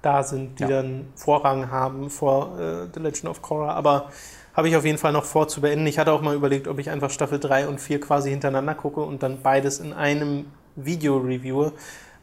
da 0.03 0.21
sind, 0.23 0.59
die 0.59 0.63
Ja. 0.63 0.69
dann 0.69 1.07
Vorrang 1.15 1.71
haben 1.71 2.09
vor 2.11 2.59
äh, 2.59 2.87
The 2.93 2.99
Legend 2.99 3.29
of 3.29 3.41
Korra. 3.41 3.73
Aber 3.73 4.09
habe 4.53 4.69
ich 4.69 4.75
auf 4.75 4.85
jeden 4.85 4.99
Fall 4.99 5.11
noch 5.13 5.25
vor 5.25 5.47
zu 5.47 5.61
beenden. 5.61 5.87
Ich 5.87 5.97
hatte 5.97 6.11
auch 6.11 6.21
mal 6.21 6.35
überlegt, 6.35 6.67
ob 6.67 6.77
ich 6.77 6.89
einfach 6.91 7.09
Staffel 7.09 7.39
3 7.39 7.67
und 7.67 7.81
4 7.81 7.99
quasi 7.99 8.29
hintereinander 8.29 8.75
gucke 8.75 9.01
und 9.01 9.23
dann 9.23 9.41
beides 9.41 9.79
in 9.79 9.93
einem 9.93 10.45
Video 10.75 11.17
reviewe. 11.17 11.71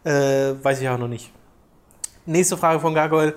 Äh, 0.05 0.55
weiß 0.63 0.81
ich 0.81 0.89
auch 0.89 0.99
noch 0.99 1.09
nicht. 1.09 1.33
Nächste 2.27 2.57
Frage 2.57 2.79
von 2.81 2.95
Gargoyle. 2.95 3.35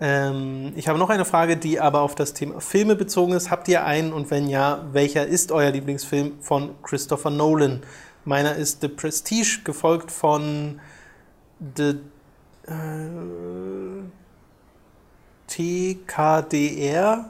Ähm, 0.00 0.72
ich 0.76 0.88
habe 0.88 0.98
noch 0.98 1.10
eine 1.10 1.24
Frage, 1.24 1.56
die 1.56 1.80
aber 1.80 2.00
auf 2.00 2.14
das 2.14 2.32
Thema 2.32 2.60
Filme 2.60 2.96
bezogen 2.96 3.32
ist. 3.32 3.50
Habt 3.50 3.68
ihr 3.68 3.84
einen 3.84 4.12
und 4.12 4.30
wenn 4.30 4.48
ja, 4.48 4.84
welcher 4.92 5.26
ist 5.26 5.52
euer 5.52 5.70
Lieblingsfilm 5.70 6.40
von 6.40 6.70
Christopher 6.82 7.30
Nolan? 7.30 7.82
Meiner 8.24 8.54
ist 8.56 8.80
The 8.80 8.88
Prestige, 8.88 9.60
gefolgt 9.64 10.10
von 10.12 10.80
The 11.76 11.96
TKDR. 15.98 17.24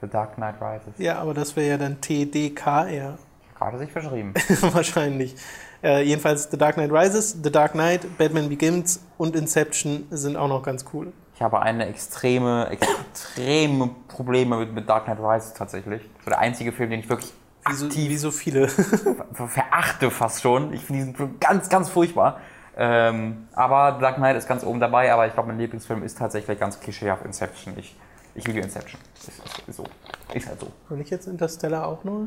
The 0.00 0.08
Dark 0.08 0.34
Knight 0.36 0.56
Rises. 0.60 0.94
Ja, 0.98 1.18
aber 1.18 1.34
das 1.34 1.54
wäre 1.56 1.68
ja 1.70 1.78
dann 1.78 2.00
TDKR 2.00 3.18
Gerade 3.56 3.78
sich 3.78 3.90
verschrieben. 3.92 4.34
wahrscheinlich. 4.72 5.34
Äh, 5.82 6.02
jedenfalls 6.02 6.50
The 6.50 6.58
Dark 6.58 6.74
Knight 6.74 6.90
Rises, 6.92 7.36
The 7.42 7.50
Dark 7.52 7.72
Knight, 7.72 8.18
Batman 8.18 8.48
Begins 8.48 9.00
und 9.16 9.36
Inception 9.36 10.06
sind 10.10 10.36
auch 10.36 10.48
noch 10.48 10.62
ganz 10.62 10.84
cool. 10.92 11.12
Ich 11.36 11.42
habe 11.42 11.60
eine 11.62 11.86
extreme, 11.86 12.68
extreme 12.70 13.90
Probleme 14.08 14.58
mit, 14.58 14.72
mit 14.74 14.88
Dark 14.88 15.04
Knight 15.04 15.18
Rises 15.20 15.52
tatsächlich. 15.54 16.02
War 16.24 16.30
der 16.32 16.38
einzige 16.40 16.72
Film, 16.72 16.90
den 16.90 17.00
ich 17.00 17.08
wirklich 17.08 17.32
Wie 17.68 17.74
so, 17.74 17.86
aktiv 17.86 18.10
wie 18.10 18.16
so 18.16 18.30
viele. 18.30 18.68
ver- 18.68 19.48
verachte 19.48 20.10
fast 20.10 20.42
schon. 20.42 20.72
Ich 20.72 20.82
finde 20.84 21.00
diesen 21.00 21.16
Film 21.16 21.36
ganz, 21.40 21.68
ganz 21.68 21.88
furchtbar. 21.88 22.40
Ähm, 22.76 23.48
aber 23.54 23.98
Dark 24.00 24.16
Knight 24.16 24.36
ist 24.36 24.48
ganz 24.48 24.64
oben 24.64 24.80
dabei, 24.80 25.12
aber 25.12 25.26
ich 25.26 25.34
glaube, 25.34 25.48
mein 25.48 25.58
Lieblingsfilm 25.58 26.02
ist 26.02 26.18
tatsächlich 26.18 26.58
ganz 26.58 26.80
klischeehaft 26.80 27.24
Inception. 27.24 27.74
Ich, 27.78 27.96
ich 28.34 28.46
liebe 28.46 28.60
Inception. 28.60 29.00
Ist, 29.16 29.28
ist, 29.28 29.68
ist 29.68 29.76
so. 29.76 29.84
Ist 30.32 30.48
halt 30.48 30.60
so. 30.60 30.72
Und 30.88 31.00
ich 31.00 31.10
jetzt 31.10 31.26
Interstellar 31.26 31.86
auch 31.86 32.02
nur? 32.02 32.26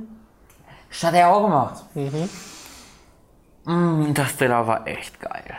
Das 0.89 1.03
hat 1.03 1.13
er 1.15 1.29
auch 1.29 1.43
gemacht. 1.43 1.83
Mhm. 1.95 2.29
Mm, 3.65 4.05
Interstellar 4.07 4.65
war 4.65 4.87
echt 4.87 5.19
geil. 5.19 5.55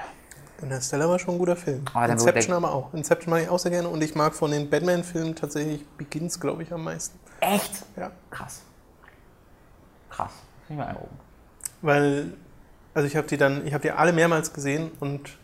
Interstellar 0.62 1.08
war 1.08 1.18
schon 1.18 1.34
ein 1.34 1.38
guter 1.38 1.56
Film. 1.56 1.84
Dann 1.92 2.10
Inception 2.10 2.56
aber 2.56 2.72
auch. 2.72 2.92
Inception 2.94 3.30
mag 3.30 3.42
ich 3.42 3.48
auch 3.48 3.58
sehr 3.58 3.70
gerne 3.70 3.88
und 3.88 4.02
ich 4.02 4.14
mag 4.14 4.34
von 4.34 4.50
den 4.50 4.68
Batman-Filmen 4.68 5.36
tatsächlich 5.36 5.86
Begins, 5.96 6.40
glaube 6.40 6.62
ich, 6.62 6.72
am 6.72 6.84
meisten. 6.84 7.18
Echt? 7.40 7.84
Ja. 7.96 8.10
Krass. 8.30 8.62
Krass. 10.10 10.32
Nicht 10.68 10.78
mal 10.78 10.96
oben. 10.96 11.16
Weil, 11.82 12.32
also 12.98 13.06
ich 13.06 13.14
habe 13.14 13.28
die 13.28 13.36
dann, 13.36 13.64
ich 13.64 13.72
habe 13.74 13.82
die 13.82 13.92
alle 13.92 14.12
mehrmals 14.12 14.52
gesehen 14.52 14.90
und 14.98 15.38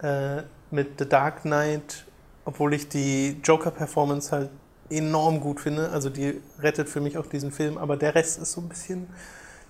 äh, 0.00 0.42
mit 0.70 0.96
The 0.96 1.08
Dark 1.08 1.42
Knight, 1.42 2.06
obwohl 2.44 2.72
ich 2.72 2.88
die 2.88 3.40
Joker-Performance 3.42 4.30
halt 4.30 4.50
enorm 4.88 5.40
gut 5.40 5.58
finde, 5.58 5.90
also 5.90 6.08
die 6.08 6.40
rettet 6.60 6.88
für 6.88 7.00
mich 7.00 7.18
auch 7.18 7.26
diesen 7.26 7.50
Film, 7.50 7.78
aber 7.78 7.96
der 7.96 8.14
Rest 8.14 8.40
ist 8.40 8.52
so 8.52 8.60
ein 8.60 8.68
bisschen, 8.68 9.08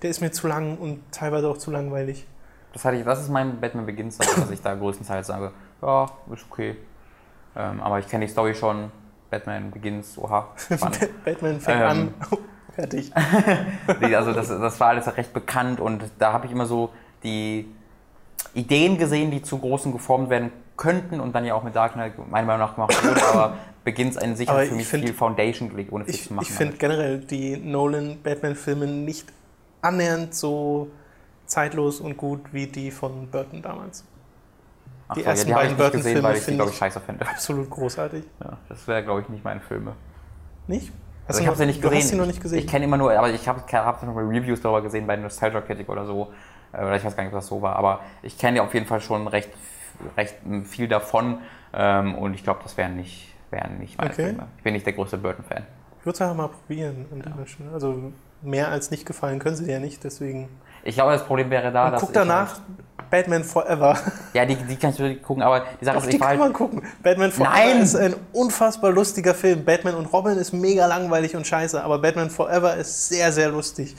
der 0.03 0.11
ist 0.11 0.21
mir 0.21 0.31
zu 0.31 0.47
lang 0.47 0.77
und 0.77 0.99
teilweise 1.11 1.49
auch 1.49 1.57
zu 1.57 1.71
langweilig. 1.71 2.27
Das, 2.73 2.85
hatte 2.85 2.97
ich, 2.97 3.03
das 3.03 3.21
ist 3.21 3.29
mein 3.29 3.59
Batman 3.59 3.87
Begins, 3.87 4.19
dass 4.19 4.51
ich 4.51 4.61
da 4.61 4.75
größtenteils 4.75 5.25
sage, 5.25 5.51
ja, 5.81 6.05
ist 6.31 6.45
okay. 6.47 6.75
Ähm, 7.55 7.81
aber 7.81 7.97
ich 7.97 8.07
kenne 8.07 8.27
die 8.27 8.31
Story 8.31 8.53
schon. 8.53 8.91
Batman 9.31 9.71
Begins, 9.71 10.15
oha. 10.19 10.49
Batman 11.25 11.59
fängt 11.59 11.81
Ähm. 11.81 11.87
an, 11.87 12.13
fertig. 12.75 13.11
Nee, 14.01 14.15
also 14.15 14.33
das, 14.33 14.47
das 14.49 14.79
war 14.79 14.89
alles 14.89 15.15
recht 15.17 15.33
bekannt 15.33 15.79
und 15.79 16.03
da 16.19 16.33
habe 16.33 16.45
ich 16.45 16.51
immer 16.51 16.65
so 16.65 16.89
die 17.23 17.67
Ideen 18.53 18.97
gesehen, 18.97 19.31
die 19.31 19.41
zu 19.41 19.57
großen 19.57 19.91
geformt 19.91 20.29
werden 20.29 20.51
könnten 20.77 21.19
und 21.19 21.33
dann 21.33 21.45
ja 21.45 21.53
auch 21.55 21.63
mit 21.63 21.75
Dark 21.75 21.93
Knight 21.93 22.13
meiner 22.29 22.47
Meinung 22.47 22.67
nach 22.67 22.75
gemacht 22.75 23.03
wurden, 23.03 23.21
aber 23.31 23.57
Begins 23.83 24.17
an 24.17 24.35
sich 24.37 24.47
Aber 24.49 24.59
hat 24.59 24.67
für 24.67 24.71
ich 24.71 24.77
mich 24.77 24.87
find- 24.87 25.03
viel 25.03 25.13
Foundation 25.13 25.69
gelegt, 25.69 25.91
ohne 25.91 26.05
viel 26.05 26.15
Ich, 26.15 26.27
zu 26.27 26.33
machen. 26.33 26.45
ich 26.47 26.53
finde 26.53 26.77
generell 26.77 27.19
die 27.19 27.57
Nolan-Batman-Filme 27.57 28.87
nicht 28.87 29.27
annähernd 29.81 30.33
so 30.33 30.87
zeitlos 31.45 31.99
und 31.99 32.15
gut 32.15 32.39
wie 32.53 32.67
die 32.67 32.91
von 32.91 33.27
Burton 33.27 33.61
damals. 33.61 34.05
Ach 35.09 35.15
die 35.15 35.21
so, 35.23 35.27
ersten 35.27 35.49
ja, 35.49 35.55
die 35.55 35.59
beiden 35.61 35.71
ich 35.73 35.77
Burton-Filme 35.77 36.33
ich 36.33 36.39
finde 36.43 36.55
glaube 36.59 36.69
ich, 36.69 36.75
ich- 36.75 36.79
scheiße 36.79 37.01
finde. 37.01 37.27
Absolut 37.27 37.69
großartig. 37.69 38.23
Ja, 38.41 38.57
das 38.69 38.87
wäre, 38.87 39.03
glaube 39.03 39.19
ich, 39.21 39.27
nicht 39.29 39.43
meine 39.43 39.59
Filme. 39.59 39.93
Nicht? 40.67 40.93
Also 41.27 41.41
ich 41.41 41.47
habe 41.47 41.55
sie 41.57 41.65
nicht 41.65 41.81
gesehen. 41.81 41.97
hast 41.97 42.09
sie 42.09 42.15
noch 42.15 42.25
nicht 42.25 42.41
gesehen. 42.41 42.59
Ich 42.59 42.67
kenne 42.67 42.85
immer 42.85 42.97
nur, 42.97 43.11
aber 43.17 43.29
ich 43.29 43.47
habe 43.47 43.61
hab 43.71 44.03
noch 44.03 44.13
mal 44.13 44.25
Reviews 44.25 44.61
darüber 44.61 44.81
gesehen 44.81 45.07
bei 45.07 45.15
Nostalgia 45.15 45.61
Critic 45.61 45.87
oder 45.89 46.05
so. 46.05 46.33
Äh, 46.73 46.77
Oder 46.83 46.95
ich 46.95 47.05
weiß 47.05 47.15
gar 47.15 47.23
nicht, 47.23 47.33
ob 47.33 47.39
das 47.39 47.47
so 47.47 47.61
war. 47.61 47.75
Aber 47.75 48.01
ich 48.23 48.37
kenne 48.37 48.57
ja 48.57 48.63
auf 48.63 48.73
jeden 48.73 48.85
Fall 48.87 48.99
schon 48.99 49.27
recht, 49.27 49.49
recht 50.17 50.35
viel 50.65 50.87
davon. 50.87 51.39
Ähm, 51.73 52.15
Und 52.15 52.33
ich 52.33 52.43
glaube, 52.43 52.59
das 52.63 52.75
wären 52.77 52.95
nicht, 52.95 53.33
wären 53.51 53.77
nicht 53.79 53.97
meine 53.97 54.11
Okay. 54.11 54.25
Filme. 54.27 54.47
Ich 54.57 54.63
bin 54.63 54.73
nicht 54.73 54.85
der 54.85 54.93
größte 54.93 55.17
Burton-Fan. 55.17 55.63
ich 55.99 56.05
würde 56.05 56.15
es 56.15 56.21
einfach 56.21 56.35
mal 56.35 56.47
probieren. 56.49 57.05
Stelle. 57.45 57.71
Also 57.71 58.11
mehr 58.41 58.67
als 58.69 58.91
nicht 58.91 59.05
gefallen 59.05 59.39
können 59.39 59.55
sie 59.55 59.65
dir 59.65 59.73
ja 59.73 59.79
nicht, 59.79 60.03
deswegen. 60.03 60.49
Ich 60.83 60.95
glaube, 60.95 61.13
das 61.13 61.25
Problem 61.25 61.49
wäre 61.49 61.71
da, 61.71 61.85
Und 61.85 61.91
dass. 61.93 62.01
guck 62.01 62.09
ich 62.09 62.13
danach 62.15 62.53
Halt, 62.55 62.61
Batman 63.13 63.43
Forever. 63.43 63.95
ja, 64.33 64.43
die, 64.43 64.55
die 64.55 64.75
kannst 64.75 64.97
du 64.97 65.03
wirklich 65.03 65.21
gucken, 65.21 65.43
aber 65.43 65.65
die 65.79 65.85
Sache 65.85 65.97
Auf 65.97 66.03
ist, 66.05 66.13
die 66.13 66.17
kann 66.17 66.29
halt. 66.29 66.39
man 66.39 66.51
gucken. 66.51 66.81
Batman 67.03 67.31
Forever 67.31 67.53
Nein! 67.53 67.81
ist 67.83 67.95
ein 67.95 68.15
unfassbar 68.31 68.91
lustiger 68.91 69.35
Film. 69.35 69.63
Batman 69.63 69.93
und 69.93 70.11
Robin 70.11 70.35
ist 70.39 70.51
mega 70.51 70.87
langweilig 70.87 71.35
und 71.35 71.45
scheiße, 71.45 71.83
aber 71.83 71.99
Batman 71.99 72.31
Forever 72.31 72.75
ist 72.75 73.09
sehr, 73.09 73.31
sehr 73.31 73.49
lustig. 73.49 73.95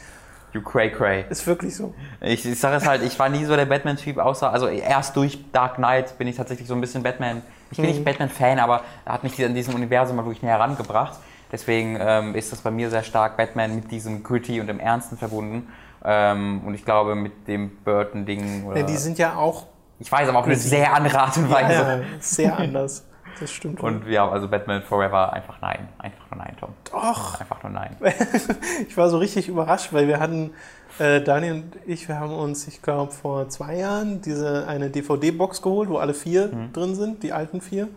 You 0.52 0.62
cray 0.62 0.90
cray. 0.90 1.26
Ist 1.30 1.46
wirklich 1.46 1.76
so. 1.76 1.94
Ich, 2.20 2.44
ich 2.44 2.58
sage 2.58 2.74
es 2.74 2.88
halt, 2.88 3.04
ich 3.04 3.16
war 3.16 3.28
nie 3.28 3.44
so 3.44 3.54
der 3.54 3.66
Batman-Typ, 3.66 4.18
außer, 4.18 4.52
also 4.52 4.66
erst 4.66 5.14
durch 5.14 5.38
Dark 5.52 5.76
Knight 5.76 6.18
bin 6.18 6.26
ich 6.26 6.34
tatsächlich 6.34 6.66
so 6.66 6.74
ein 6.74 6.80
bisschen 6.80 7.04
Batman. 7.04 7.42
Ich 7.70 7.76
bin 7.76 7.86
nicht 7.86 8.04
Batman-Fan, 8.04 8.58
aber 8.58 8.80
er 9.04 9.12
hat 9.12 9.22
mich 9.22 9.38
in 9.38 9.54
diesem 9.54 9.76
Universum 9.76 10.16
mal 10.16 10.24
wirklich 10.24 10.42
näher 10.42 10.54
herangebracht. 10.54 11.20
Deswegen 11.52 11.96
ähm, 12.00 12.34
ist 12.34 12.50
das 12.50 12.62
bei 12.62 12.72
mir 12.72 12.90
sehr 12.90 13.04
stark 13.04 13.36
Batman 13.36 13.76
mit 13.76 13.92
diesem 13.92 14.24
Gritty 14.24 14.60
und 14.60 14.66
dem 14.66 14.80
Ernsten 14.80 15.16
verbunden. 15.16 15.68
Ähm, 16.04 16.62
und 16.66 16.74
ich 16.74 16.84
glaube, 16.84 17.14
mit 17.14 17.48
dem 17.48 17.76
Burton-Ding. 17.84 18.72
Ja, 18.74 18.82
die 18.82 18.96
sind 18.96 19.18
ja 19.18 19.36
auch 19.36 19.66
ich 20.00 20.10
weiß, 20.10 20.28
aber 20.28 20.40
auf 20.40 20.46
eine 20.46 20.56
sehr 20.56 20.92
andere 20.92 21.20
Art 21.20 21.36
und 21.36 21.50
Weise. 21.50 21.72
ja, 21.72 22.00
sehr 22.20 22.58
anders. 22.58 23.06
Das 23.40 23.50
stimmt. 23.50 23.80
Und 23.80 24.06
ja, 24.06 24.28
also 24.28 24.48
Batman 24.48 24.82
Forever 24.82 25.32
einfach 25.32 25.60
nein. 25.60 25.88
Einfach 25.98 26.30
nur 26.30 26.38
nein, 26.44 26.56
Tom. 26.58 26.70
Doch. 26.92 27.40
Einfach 27.40 27.62
nur 27.62 27.72
nein. 27.72 27.96
Ich 28.88 28.96
war 28.96 29.08
so 29.08 29.18
richtig 29.18 29.48
überrascht, 29.48 29.92
weil 29.92 30.06
wir 30.06 30.20
hatten, 30.20 30.50
äh, 30.98 31.20
Daniel 31.20 31.54
und 31.54 31.76
ich, 31.86 32.06
wir 32.08 32.18
haben 32.18 32.32
uns, 32.32 32.66
ich 32.68 32.82
glaube, 32.82 33.12
vor 33.12 33.48
zwei 33.48 33.76
Jahren 33.76 34.20
diese 34.20 34.66
eine 34.68 34.90
DVD-Box 34.90 35.62
geholt, 35.62 35.88
wo 35.88 35.96
alle 35.98 36.14
vier 36.14 36.48
Mhm. 36.48 36.72
drin 36.72 36.94
sind, 36.94 37.22
die 37.22 37.32
alten 37.32 37.60
vier. 37.60 37.88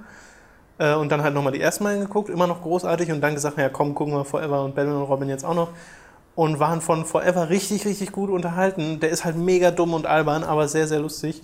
Äh, 0.79 0.93
und 0.95 1.11
dann 1.11 1.23
halt 1.23 1.33
nochmal 1.33 1.51
die 1.53 1.61
ersten 1.61 1.83
Mal 1.83 1.99
geguckt, 1.99 2.29
immer 2.29 2.47
noch 2.47 2.61
großartig 2.61 3.11
und 3.11 3.21
dann 3.21 3.33
gesagt, 3.33 3.57
ja 3.57 3.69
komm, 3.69 3.93
gucken 3.95 4.13
wir 4.13 4.23
Forever 4.25 4.63
und 4.63 4.75
Batman 4.75 4.97
und 4.97 5.03
Robin 5.03 5.29
jetzt 5.29 5.43
auch 5.45 5.55
noch. 5.55 5.69
Und 6.37 6.59
waren 6.59 6.81
von 6.81 7.03
Forever 7.03 7.49
richtig, 7.49 7.85
richtig 7.85 8.11
gut 8.11 8.29
unterhalten. 8.29 8.99
Der 8.99 9.09
ist 9.09 9.25
halt 9.25 9.35
mega 9.35 9.71
dumm 9.71 9.95
und 9.95 10.05
albern, 10.05 10.43
aber 10.43 10.67
sehr, 10.67 10.87
sehr 10.87 10.99
lustig. 10.99 11.41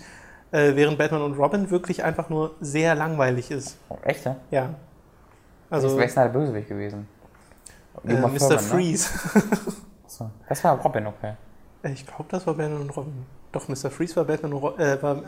Äh, 0.52 0.76
während 0.76 1.00
Batman 1.00 1.24
und 1.24 1.34
Robin 1.34 1.72
wirklich 1.72 2.04
einfach 2.04 2.30
nur 2.30 2.52
sehr 2.62 2.94
langweilig 2.94 3.50
ist. 3.50 3.76
Echt, 4.04 4.24
ja? 4.26 4.36
Ja. 4.52 4.70
Also, 5.72 5.98
wer 5.98 6.06
ist 6.06 6.16
denn 6.16 6.32
der 6.32 6.39
Bösewicht 6.39 6.70
gewesen? 6.70 7.08
äh, 8.06 8.14
Mr. 8.14 8.38
Thurman, 8.38 8.50
ne? 8.50 8.60
Freeze. 8.60 9.10
So. 10.06 10.30
Das 10.48 10.64
war 10.64 10.78
Robin, 10.80 11.08
okay. 11.08 11.34
Ich 11.82 12.06
glaube, 12.06 12.26
das 12.30 12.46
war 12.46 12.54
Batman 12.54 12.82
und 12.82 12.96
Robin. 12.96 13.26
Doch, 13.52 13.68
Mr. 13.68 13.89
Freeze 13.89 14.16
war 14.16 14.26
Batman 14.26 14.54
und, 14.54 14.80
äh, 14.80 15.02
war, 15.02 15.18
äh, 15.18 15.22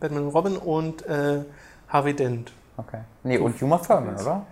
Batman 0.00 0.22
und 0.22 0.30
Robin 0.30 0.56
und 0.56 1.06
äh, 1.06 1.44
Harvey 1.88 2.14
Dent. 2.14 2.50
Okay. 2.78 3.00
Nee, 3.22 3.36
und 3.36 3.60
Uma 3.60 3.76
Thurman, 3.76 4.16
oder? 4.16 4.46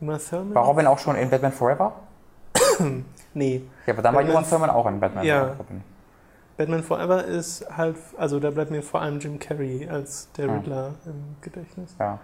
Uma 0.00 0.16
Thurman? 0.18 0.54
War 0.54 0.64
Robin 0.64 0.86
auch 0.86 0.98
schon 0.98 1.16
in 1.16 1.28
Batman 1.28 1.52
Forever? 1.52 1.92
Nee. 3.36 3.62
Ja, 3.86 3.92
aber 3.92 4.02
dann 4.02 4.14
war 4.14 4.22
Batman- 4.22 4.38
Uma 4.42 4.48
Thurman 4.48 4.70
auch 4.70 4.86
in 4.86 4.98
Batman 4.98 5.24
Ja. 5.24 5.54
Batman 6.56 6.82
Forever 6.82 7.22
ist 7.24 7.66
halt, 7.76 7.96
also 8.16 8.40
da 8.40 8.50
bleibt 8.50 8.70
mir 8.70 8.82
vor 8.82 9.02
allem 9.02 9.18
Jim 9.20 9.38
Carrey 9.38 9.86
als 9.88 10.30
der 10.38 10.48
Ah. 10.48 10.54
Riddler 10.54 10.94
im 11.04 11.36
Gedächtnis. 11.42 11.94
Ja. 11.98 12.04
Ja. 12.06 12.18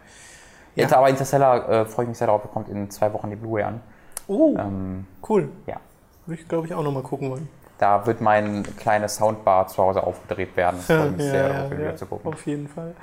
Jetzt 0.74 0.94
aber 0.94 1.10
Interstellar 1.10 1.68
äh, 1.68 1.84
freue 1.84 2.04
ich 2.06 2.08
mich 2.08 2.18
sehr 2.18 2.28
darauf, 2.28 2.40
bekommt 2.40 2.70
in 2.70 2.90
zwei 2.90 3.12
Wochen 3.12 3.28
die 3.28 3.36
Blu-ray 3.36 3.64
an. 3.64 3.80
Oh, 4.26 4.56
Ähm, 4.58 5.06
cool. 5.28 5.50
ja. 5.66 5.76
Würde 6.24 6.40
ich, 6.40 6.48
glaube 6.48 6.66
ich, 6.66 6.72
auch 6.72 6.82
nochmal 6.82 7.02
gucken 7.02 7.30
wollen. 7.30 7.48
da 7.78 8.06
wird 8.06 8.20
mein 8.22 8.62
kleines 8.78 9.16
Soundbar 9.16 9.66
zu 9.66 9.82
Hause 9.82 10.02
aufgedreht 10.02 10.56
werden. 10.56 10.76
Ich 10.80 10.86
freue 10.86 11.10
mich 11.10 11.22
sehr 11.22 11.48
darauf, 11.48 11.72
ihn 11.72 11.78
wieder 11.78 11.96
zu 11.96 12.06
gucken. 12.06 12.32
auf 12.32 12.46
jeden 12.46 12.68
Fall. 12.68 12.94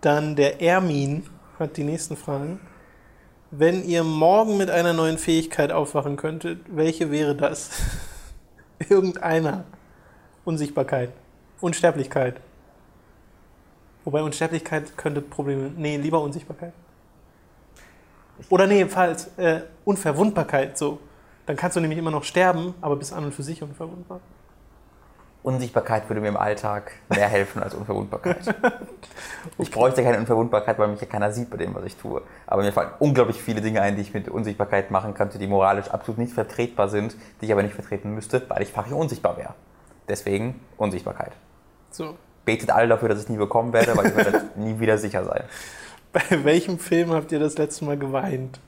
Dann 0.00 0.34
der 0.34 0.60
Ermin 0.60 1.24
hat 1.60 1.76
die 1.76 1.84
nächsten 1.84 2.16
Fragen. 2.16 2.58
Wenn 3.50 3.82
ihr 3.84 4.04
morgen 4.04 4.58
mit 4.58 4.68
einer 4.70 4.92
neuen 4.92 5.16
Fähigkeit 5.16 5.72
aufwachen 5.72 6.16
könntet, 6.16 6.60
welche 6.68 7.10
wäre 7.10 7.34
das? 7.34 7.70
Irgendeiner. 8.90 9.64
Unsichtbarkeit. 10.44 11.12
Unsterblichkeit. 11.60 12.40
Wobei 14.04 14.22
Unsterblichkeit 14.22 14.96
könnte 14.98 15.22
Probleme. 15.22 15.70
Nee, 15.76 15.96
lieber 15.96 16.20
Unsichtbarkeit. 16.20 16.74
Oder 18.50 18.66
nee, 18.66 18.86
falls. 18.86 19.30
Äh, 19.38 19.62
Unverwundbarkeit, 19.84 20.76
so. 20.76 20.98
Dann 21.46 21.56
kannst 21.56 21.76
du 21.76 21.80
nämlich 21.80 21.98
immer 21.98 22.10
noch 22.10 22.24
sterben, 22.24 22.74
aber 22.82 22.96
bist 22.96 23.14
an 23.14 23.24
und 23.24 23.34
für 23.34 23.42
sich 23.42 23.62
unverwundbar. 23.62 24.20
Unsichtbarkeit 25.48 26.10
würde 26.10 26.20
mir 26.20 26.28
im 26.28 26.36
Alltag 26.36 26.92
mehr 27.08 27.26
helfen 27.26 27.62
als 27.62 27.74
Unverwundbarkeit. 27.74 28.54
Ich 29.56 29.70
bräuchte 29.70 30.02
keine 30.02 30.18
Unverwundbarkeit, 30.18 30.78
weil 30.78 30.88
mich 30.88 31.00
ja 31.00 31.06
keiner 31.06 31.32
sieht 31.32 31.48
bei 31.48 31.56
dem, 31.56 31.74
was 31.74 31.84
ich 31.84 31.96
tue. 31.96 32.20
Aber 32.46 32.62
mir 32.62 32.72
fallen 32.72 32.90
unglaublich 32.98 33.42
viele 33.42 33.60
Dinge 33.60 33.80
ein, 33.80 33.96
die 33.96 34.02
ich 34.02 34.12
mit 34.12 34.28
Unsichtbarkeit 34.28 34.90
machen 34.90 35.14
könnte, 35.14 35.38
die 35.38 35.46
moralisch 35.46 35.88
absolut 35.88 36.18
nicht 36.18 36.34
vertretbar 36.34 36.88
sind, 36.88 37.16
die 37.40 37.46
ich 37.46 37.52
aber 37.52 37.62
nicht 37.62 37.74
vertreten 37.74 38.14
müsste, 38.14 38.42
weil 38.48 38.62
ich 38.62 38.70
fachlich 38.70 38.94
unsichtbar 38.94 39.36
wäre. 39.38 39.54
Deswegen 40.06 40.60
Unsichtbarkeit. 40.76 41.32
So. 41.90 42.16
Betet 42.44 42.70
alle 42.70 42.88
dafür, 42.88 43.08
dass 43.08 43.18
ich 43.18 43.24
es 43.24 43.30
nie 43.30 43.38
bekommen 43.38 43.72
werde, 43.72 43.96
weil 43.96 44.08
ich 44.08 44.16
werde 44.16 44.42
nie 44.56 44.78
wieder 44.78 44.98
sicher 44.98 45.24
sein. 45.24 45.44
Bei 46.12 46.44
welchem 46.44 46.78
Film 46.78 47.12
habt 47.12 47.32
ihr 47.32 47.38
das 47.38 47.56
letzte 47.56 47.86
Mal 47.86 47.96
geweint? 47.96 48.60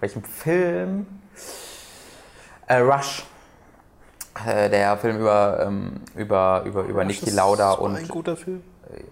Welchem 0.00 0.24
Film? 0.24 1.06
Äh, 2.66 2.78
Rush. 2.78 3.24
Äh, 4.44 4.68
der 4.68 4.96
Film 4.98 5.18
über, 5.20 5.60
ähm, 5.66 6.00
über, 6.14 6.62
über, 6.66 6.82
über 6.82 7.04
Niki 7.04 7.24
Das 7.26 7.34
Lauda 7.34 7.72
und, 7.72 7.96
Ein 7.96 8.08
guter 8.08 8.36
Film. 8.36 8.62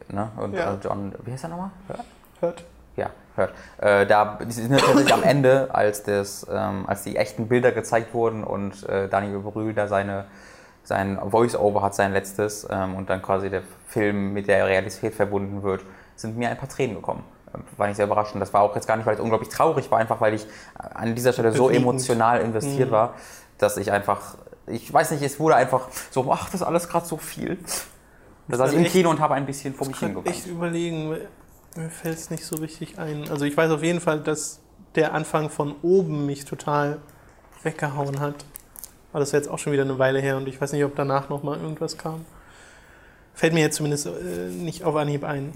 ne, 0.08 0.28
und 0.36 0.54
Ja. 0.54 0.74
äh, 0.74 0.76
John, 0.82 1.14
wie 1.24 1.32
heißt 1.32 1.44
er 1.44 1.50
nochmal? 1.50 1.70
Hurt? 1.88 2.04
Hört. 2.40 2.64
Ja, 2.96 3.10
hört. 3.36 3.52
Äh, 3.78 4.06
da 4.06 4.38
sind 4.48 4.70
tatsächlich 4.78 5.12
am 5.14 5.22
Ende, 5.22 5.68
als, 5.72 6.02
das, 6.02 6.46
ähm, 6.50 6.84
als 6.86 7.04
die 7.04 7.16
echten 7.16 7.48
Bilder 7.48 7.72
gezeigt 7.72 8.12
wurden 8.12 8.44
und 8.44 8.86
äh, 8.88 9.08
Daniel 9.08 9.38
Brühl 9.38 9.72
da 9.72 9.88
seine, 9.88 10.26
sein 10.82 11.18
Voice-Over 11.30 11.80
hat, 11.82 11.94
sein 11.94 12.12
letztes, 12.12 12.66
ähm, 12.70 12.94
und 12.94 13.08
dann 13.08 13.22
quasi 13.22 13.48
der 13.48 13.62
Film 13.88 14.32
mit 14.34 14.46
der 14.48 14.66
Realität 14.66 15.14
verbunden 15.14 15.62
wird, 15.62 15.82
sind 16.16 16.36
mir 16.36 16.50
ein 16.50 16.58
paar 16.58 16.68
Tränen 16.68 16.96
gekommen. 16.96 17.24
Ähm, 17.54 17.62
War 17.78 17.86
nicht 17.86 17.96
sehr 17.96 18.04
überraschend. 18.06 18.42
Das 18.42 18.52
war 18.52 18.60
auch 18.60 18.74
jetzt 18.74 18.86
gar 18.86 18.96
nicht, 18.96 19.06
weil 19.06 19.14
es 19.14 19.20
unglaublich 19.20 19.48
traurig 19.48 19.90
war, 19.90 19.98
einfach 19.98 20.20
weil 20.20 20.34
ich 20.34 20.46
an 20.74 21.14
dieser 21.14 21.32
Stelle 21.32 21.52
so 21.52 21.70
emotional 21.70 22.40
investiert 22.42 22.90
Mhm. 22.90 22.92
war, 22.92 23.14
dass 23.58 23.76
ich 23.78 23.90
einfach, 23.90 24.36
ich 24.66 24.92
weiß 24.92 25.10
nicht, 25.12 25.22
es 25.22 25.38
wurde 25.38 25.56
einfach 25.56 25.88
so, 26.10 26.30
ach, 26.32 26.46
das 26.46 26.56
ist 26.56 26.62
alles 26.62 26.88
gerade 26.88 27.06
so 27.06 27.16
viel. 27.16 27.58
Da 28.48 28.56
saß 28.58 28.72
ich 28.72 28.78
im 28.78 28.84
Kino 28.84 29.10
und 29.10 29.20
habe 29.20 29.34
ein 29.34 29.46
bisschen 29.46 29.74
vor 29.74 29.86
mich 29.86 29.96
Ich 29.96 30.00
hingewandt. 30.00 30.28
echt 30.28 30.46
überlegen, 30.46 31.16
mir 31.76 31.90
fällt 31.90 32.18
es 32.18 32.30
nicht 32.30 32.44
so 32.44 32.56
richtig 32.56 32.98
ein. 32.98 33.28
Also 33.30 33.44
ich 33.44 33.56
weiß 33.56 33.70
auf 33.70 33.82
jeden 33.82 34.00
Fall, 34.00 34.20
dass 34.20 34.60
der 34.94 35.14
Anfang 35.14 35.50
von 35.50 35.74
oben 35.82 36.26
mich 36.26 36.44
total 36.44 36.98
weggehauen 37.62 38.20
hat. 38.20 38.44
Aber 39.12 39.20
das 39.20 39.28
ist 39.30 39.32
jetzt 39.32 39.48
auch 39.48 39.58
schon 39.58 39.72
wieder 39.72 39.82
eine 39.82 39.98
Weile 39.98 40.20
her 40.20 40.36
und 40.36 40.46
ich 40.48 40.60
weiß 40.60 40.72
nicht, 40.72 40.84
ob 40.84 40.94
danach 40.96 41.28
noch 41.28 41.42
mal 41.42 41.58
irgendwas 41.58 41.96
kam. 41.98 42.24
Fällt 43.32 43.52
mir 43.54 43.60
jetzt 43.60 43.76
zumindest 43.76 44.06
äh, 44.06 44.10
nicht 44.50 44.84
auf 44.84 44.94
Anhieb 44.94 45.24
ein. 45.24 45.52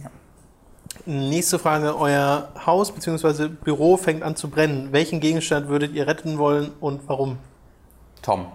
Nächste 1.07 1.59
Frage. 1.59 1.97
Euer 1.97 2.49
Haus 2.67 2.91
bzw. 2.93 3.49
Büro 3.49 3.97
fängt 3.97 4.23
an 4.23 4.35
zu 4.37 4.49
brennen. 4.49 4.89
Welchen 4.93 5.21
Gegenstand 5.21 5.69
würdet 5.69 5.93
ihr 5.93 6.07
retten 6.07 6.39
wollen 6.39 6.73
und 6.81 7.07
warum? 7.09 7.39
Tom. 8.23 8.47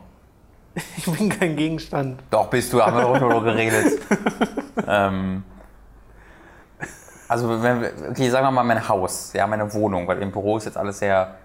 Ich 0.97 1.05
bin 1.05 1.29
kein 1.29 1.55
Gegenstand. 1.55 2.21
Doch, 2.29 2.49
bist 2.49 2.71
du, 2.73 2.81
haben 2.81 2.97
wir 2.97 3.19
nur 3.19 3.43
geredet. 3.43 4.01
ähm, 4.87 5.43
also, 7.27 7.61
wenn, 7.61 7.85
okay, 8.09 8.29
sagen 8.29 8.45
wir 8.45 8.51
mal 8.51 8.63
mein 8.63 8.87
Haus, 8.87 9.33
ja, 9.33 9.47
meine 9.47 9.71
Wohnung, 9.73 10.07
weil 10.07 10.21
im 10.21 10.31
Büro 10.31 10.57
ist 10.57 10.65
jetzt 10.65 10.77
alles 10.77 10.99
sehr 10.99 11.35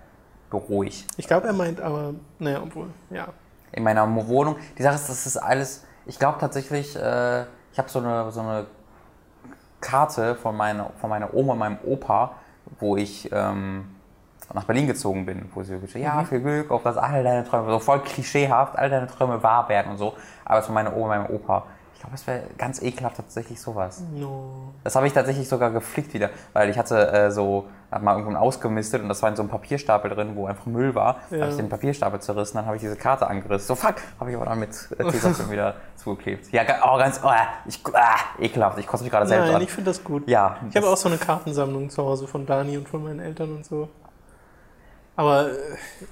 ruhig. 0.53 1.07
Ich 1.16 1.26
glaube, 1.26 1.47
er 1.47 1.53
meint 1.53 1.81
aber, 1.81 2.14
naja, 2.39 2.61
obwohl, 2.62 2.89
ja. 3.11 3.29
In 3.72 3.83
meiner 3.83 4.07
Wohnung, 4.29 4.57
die 4.79 4.83
Sache 4.83 4.95
ist, 4.95 5.09
das 5.09 5.26
ist 5.26 5.37
alles, 5.37 5.85
ich 6.07 6.18
glaube 6.18 6.39
tatsächlich, 6.41 6.97
äh, 6.97 7.43
ich 7.72 7.79
habe 7.79 7.89
so 7.89 7.99
eine, 7.99 8.31
so 8.33 8.41
eine 8.41 8.66
Karte 9.81 10.35
von 10.37 10.57
meiner, 10.57 10.91
von 11.01 11.11
meiner 11.11 11.35
Oma 11.35 11.53
und 11.53 11.59
meinem 11.59 11.79
Opa, 11.85 12.33
wo 12.81 12.97
ich 12.97 13.31
ähm, 13.33 13.95
nach 14.55 14.64
Berlin 14.64 14.86
gezogen 14.86 15.26
bin, 15.26 15.51
wo 15.55 15.62
sie 15.62 15.72
gesagt 15.74 15.94
Mhm. 15.94 16.01
ja, 16.03 16.24
viel 16.24 16.40
Glück, 16.40 16.70
auf 16.70 16.82
dass 16.82 16.96
all 16.96 17.22
deine 17.22 17.44
Träume, 17.44 17.70
so 17.70 17.78
voll 17.78 18.01
klischeehaft, 18.01 18.76
all 18.78 18.88
deine 18.90 19.07
Träume 19.07 19.42
wahr 19.42 19.68
werden 19.68 19.92
und 19.92 19.99
so, 19.99 20.14
aber 20.44 20.61
es 20.61 20.66
von 20.66 20.74
meiner 20.74 20.96
Oma 20.96 21.09
meinem 21.18 21.26
Opa. 21.26 21.64
Ich 21.94 22.01
glaube, 22.03 22.14
es 22.14 22.26
wäre 22.28 22.42
ganz 22.57 22.80
ekelhaft 22.80 23.16
tatsächlich 23.16 23.61
sowas. 23.61 24.05
No. 24.14 24.72
Das 24.84 24.94
habe 24.94 25.09
ich 25.09 25.12
tatsächlich 25.12 25.49
sogar 25.49 25.70
geflickt 25.72 26.14
wieder, 26.14 26.30
weil 26.53 26.70
ich 26.70 26.78
hatte 26.78 27.11
äh, 27.12 27.30
so, 27.32 27.64
hab 27.90 28.03
mal 28.03 28.12
irgendwann 28.12 28.36
ausgemistet 28.36 29.03
und 29.03 29.09
das 29.09 29.20
war 29.20 29.30
in 29.30 29.34
so 29.34 29.42
einem 29.42 29.51
Papierstapel 29.51 30.09
drin, 30.12 30.36
wo 30.36 30.46
einfach 30.46 30.66
Müll 30.66 30.94
war. 30.94 31.16
Da 31.28 31.36
Ja. 31.36 31.42
habe 31.42 31.51
ich 31.51 31.57
den 31.59 31.68
Papierstapel 31.68 32.20
zerrissen, 32.20 32.57
dann 32.59 32.66
habe 32.66 32.76
ich 32.76 32.82
diese 32.82 32.94
Karte 32.94 33.26
angerissen. 33.26 33.66
So, 33.66 33.74
fuck, 33.74 33.96
habe 34.20 34.30
ich 34.30 34.36
aber 34.36 34.44
dann 34.46 34.61
mit 34.61 34.70
äh, 34.96 35.05
Tesafilm 35.11 35.51
wieder 35.51 35.74
zugeklebt. 35.96 36.53
Ja, 36.53 36.62
oh, 36.88 36.99
ganz, 36.99 37.20
oh, 37.24 37.30
ich, 37.66 37.80
ah, 37.92 38.14
ekelhaft, 38.38 38.78
ich 38.78 38.86
kotze 38.86 39.03
mich 39.03 39.11
gerade 39.12 39.26
selbst 39.26 39.46
Nein, 39.46 39.57
an. 39.57 39.62
ich 39.62 39.72
finde 39.72 39.90
das 39.90 40.05
gut. 40.05 40.28
Ja, 40.28 40.57
Ich 40.70 40.76
habe 40.76 40.86
das- 40.86 40.94
auch 40.94 40.96
so 40.96 41.09
eine 41.09 41.18
Kartensammlung 41.18 41.90
zu 41.90 42.05
Hause 42.05 42.28
von 42.28 42.46
Dani 42.46 42.78
und 42.78 42.88
von 42.88 43.03
meinen 43.03 43.18
Eltern 43.18 43.57
und 43.57 43.66
so. 43.66 43.88
Aber 45.18 45.50
äh, 45.50 45.54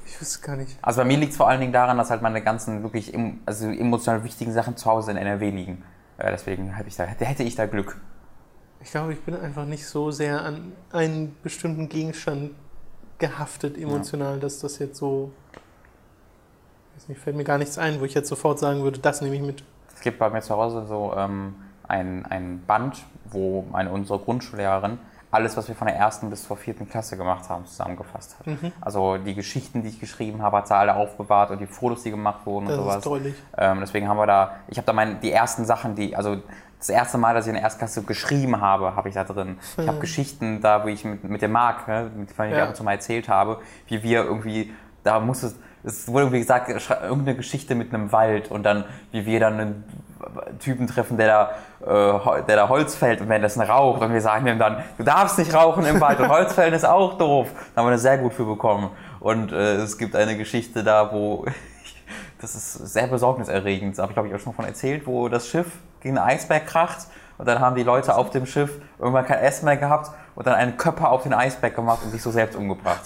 ich 0.05 0.21
wüsste 0.21 0.45
gar 0.45 0.57
nicht. 0.57 0.77
Also 0.83 1.01
bei 1.01 1.05
mir 1.05 1.17
liegt 1.17 1.31
es 1.31 1.37
vor 1.37 1.49
allen 1.49 1.61
Dingen 1.61 1.73
daran, 1.73 1.97
dass 1.97 2.11
halt 2.11 2.23
meine 2.23 2.43
ganzen 2.43 2.83
wirklich 2.83 3.17
also 3.47 3.69
emotional 3.69 4.25
wichtigen 4.25 4.53
Sachen 4.53 4.77
zu 4.77 4.91
Hause 4.91 5.13
in 5.13 5.17
NRW 5.17 5.51
liegen. 5.51 5.85
Äh, 6.19 6.33
deswegen 6.33 6.75
hätte 6.75 6.89
ich, 6.89 6.97
da, 6.97 7.05
hätte 7.05 7.45
ich 7.45 7.55
da 7.55 7.67
Glück. 7.67 8.01
Ich 8.81 8.91
glaube, 8.91 9.13
ich 9.13 9.21
bin 9.21 9.37
einfach 9.37 9.65
nicht 9.65 9.87
so 9.87 10.11
sehr 10.11 10.43
an 10.43 10.73
einen 10.91 11.37
bestimmten 11.45 11.89
Gegenstand 11.89 12.51
gehaftet 13.19 13.79
emotional, 13.79 14.41
dass 14.41 14.59
das 14.59 14.81
jetzt 14.81 14.99
so. 14.99 15.31
Weiß 16.97 17.09
nicht, 17.09 17.21
fällt 17.21 17.37
mir 17.37 17.45
gar 17.45 17.59
nichts 17.59 17.79
ein, 17.79 18.01
wo 18.01 18.07
ich 18.07 18.15
jetzt 18.15 18.29
sofort 18.29 18.59
sagen 18.59 18.83
würde, 18.83 18.99
das 18.99 19.21
nehme 19.21 19.37
ich 19.37 19.43
mit. 19.43 19.63
Es 19.95 20.01
gibt 20.01 20.19
bei 20.19 20.29
mir 20.31 20.43
zu 20.43 20.57
Hause 20.57 20.85
so 20.89 21.15
ähm, 21.17 21.55
ein, 21.87 22.27
ein 22.27 22.61
Band, 22.67 23.05
wo 23.31 23.65
meine, 23.71 23.93
unsere 23.93 24.19
Grundschullehrerin 24.19 24.99
alles, 25.31 25.57
was 25.57 25.69
wir 25.69 25.75
von 25.75 25.87
der 25.89 25.97
ersten 25.97 26.31
bis 26.31 26.45
zur 26.47 26.57
vierten 26.57 26.89
Klasse 26.89 27.17
gemacht 27.17 27.49
haben, 27.49 27.67
zusammengefasst 27.67 28.37
hat. 28.39 28.47
Mhm. 28.47 28.73
Also 28.81 29.17
die 29.19 29.35
Geschichten, 29.35 29.83
die 29.83 29.89
ich 29.89 30.01
geschrieben 30.01 30.41
habe, 30.43 30.59
hat 30.59 30.69
sie 30.69 30.75
alle 30.77 30.95
aufbewahrt 30.95 31.51
und 31.51 31.61
die 31.61 31.67
Fotos, 31.67 32.03
die 32.05 32.11
gemacht 32.11 32.47
wurden 32.47 32.67
Das 32.67 32.77
und 32.79 32.81
ist 32.87 32.91
sowas. 32.93 33.05
drollig. 33.05 33.35
Ähm, 33.59 33.79
deswegen 33.81 34.09
haben 34.09 34.17
wir 34.19 34.27
da, 34.27 34.53
ich 34.69 34.79
habe 34.79 34.87
da 34.87 34.93
meine, 34.93 35.17
die 35.17 35.33
ersten 35.33 35.65
Sachen, 35.65 35.95
die, 35.97 36.15
also 36.17 36.37
das 36.79 36.89
erste 36.91 37.19
Mal, 37.19 37.35
dass 37.35 37.47
ich 37.47 37.49
in 37.49 37.55
der 37.55 37.63
Erstklasse 37.65 38.03
geschrieben 38.03 38.61
habe, 38.61 38.95
habe 38.95 39.09
ich 39.09 39.15
da 39.15 39.25
drin. 39.25 39.59
Ich 39.79 39.87
habe 39.87 39.97
Mhm. 39.97 40.01
Geschichten 40.01 40.61
da, 40.61 40.85
wo 40.85 40.89
ich 40.89 41.05
mit, 41.05 41.25
mit 41.25 41.43
dem 41.43 41.53
Marc, 41.53 41.89
ne, 41.89 42.11
mit 42.17 42.31
dem 42.39 42.45
ich 42.47 42.57
Ja. 42.57 42.63
ab 42.65 42.69
und 42.71 42.77
zu 42.77 42.85
mal 42.85 42.93
erzählt 42.93 43.29
habe, 43.29 43.59
wie 43.89 44.03
wir 44.03 44.23
irgendwie, 44.25 44.73
da 45.03 45.19
musste 45.21 45.47
es, 45.49 45.57
es 45.83 46.09
wurde 46.09 46.23
irgendwie 46.25 46.41
gesagt, 46.41 46.69
irgendeine 46.69 47.37
Geschichte 47.37 47.75
mit 47.75 47.93
einem 47.95 48.13
Wald 48.13 48.51
und 48.51 48.63
dann, 48.65 48.85
wie 49.13 49.25
wir 49.27 49.41
dann 49.41 49.55
einen 49.61 49.85
Typen 50.59 50.87
treffen, 50.87 51.17
der 51.17 51.27
da, 51.81 52.39
äh, 52.39 52.43
der 52.43 52.57
da 52.57 52.69
Holz 52.69 52.95
fällt 52.95 53.21
und 53.21 53.29
währenddessen 53.29 53.63
raucht 53.63 54.03
und 54.03 54.13
wir 54.13 54.21
sagen 54.21 54.47
ihm 54.47 54.59
dann, 54.59 54.83
du 54.99 55.05
darfst 55.05 55.39
nicht 55.39 55.55
rauchen 55.55 55.85
im 55.87 56.01
Wald 56.01 56.21
und 56.21 56.29
Holz 56.29 56.53
fällen 56.53 56.75
ist 56.75 56.85
auch 56.85 57.19
doof. 57.19 57.49
Da 57.75 57.81
haben 57.81 57.87
wir 57.87 57.93
eine 57.93 57.99
sehr 57.99 58.19
gut 58.19 58.35
für 58.35 58.45
bekommen. 58.45 58.91
Und 59.21 59.53
äh, 59.53 59.75
es 59.77 59.99
gibt 59.99 60.15
eine 60.15 60.37
Geschichte 60.37 60.85
da, 60.85 61.13
wo 61.13 61.45
das 62.41 62.55
ist 62.55 62.73
sehr 62.75 63.07
besorgniserregend. 63.07 63.99
Da 63.99 64.03
habe 64.03 64.13
ich, 64.13 64.15
glaube 64.15 64.29
ich, 64.29 64.35
auch 64.35 64.41
schon 64.41 64.55
von 64.55 64.65
erzählt, 64.65 65.07
wo 65.07 65.29
das 65.29 65.49
Schiff 65.49 65.67
gegen 66.01 66.19
einen 66.19 66.29
Eisberg 66.29 66.67
kracht 66.67 67.07
und 67.39 67.47
dann 67.47 67.61
haben 67.61 67.77
die 67.77 67.83
Leute 67.83 68.15
auf 68.15 68.31
dem 68.31 68.47
Schiff 68.47 68.71
irgendwann 68.99 69.27
kein 69.27 69.39
Essen 69.41 69.67
mehr 69.67 69.77
gehabt 69.77 70.11
und 70.35 70.47
dann 70.47 70.55
einen 70.55 70.77
Köpper 70.77 71.11
auf 71.11 71.23
den 71.23 71.35
Eisberg 71.35 71.75
gemacht 71.75 72.01
und 72.05 72.11
sich 72.11 72.23
so 72.23 72.31
selbst 72.31 72.57
umgebracht. 72.57 73.03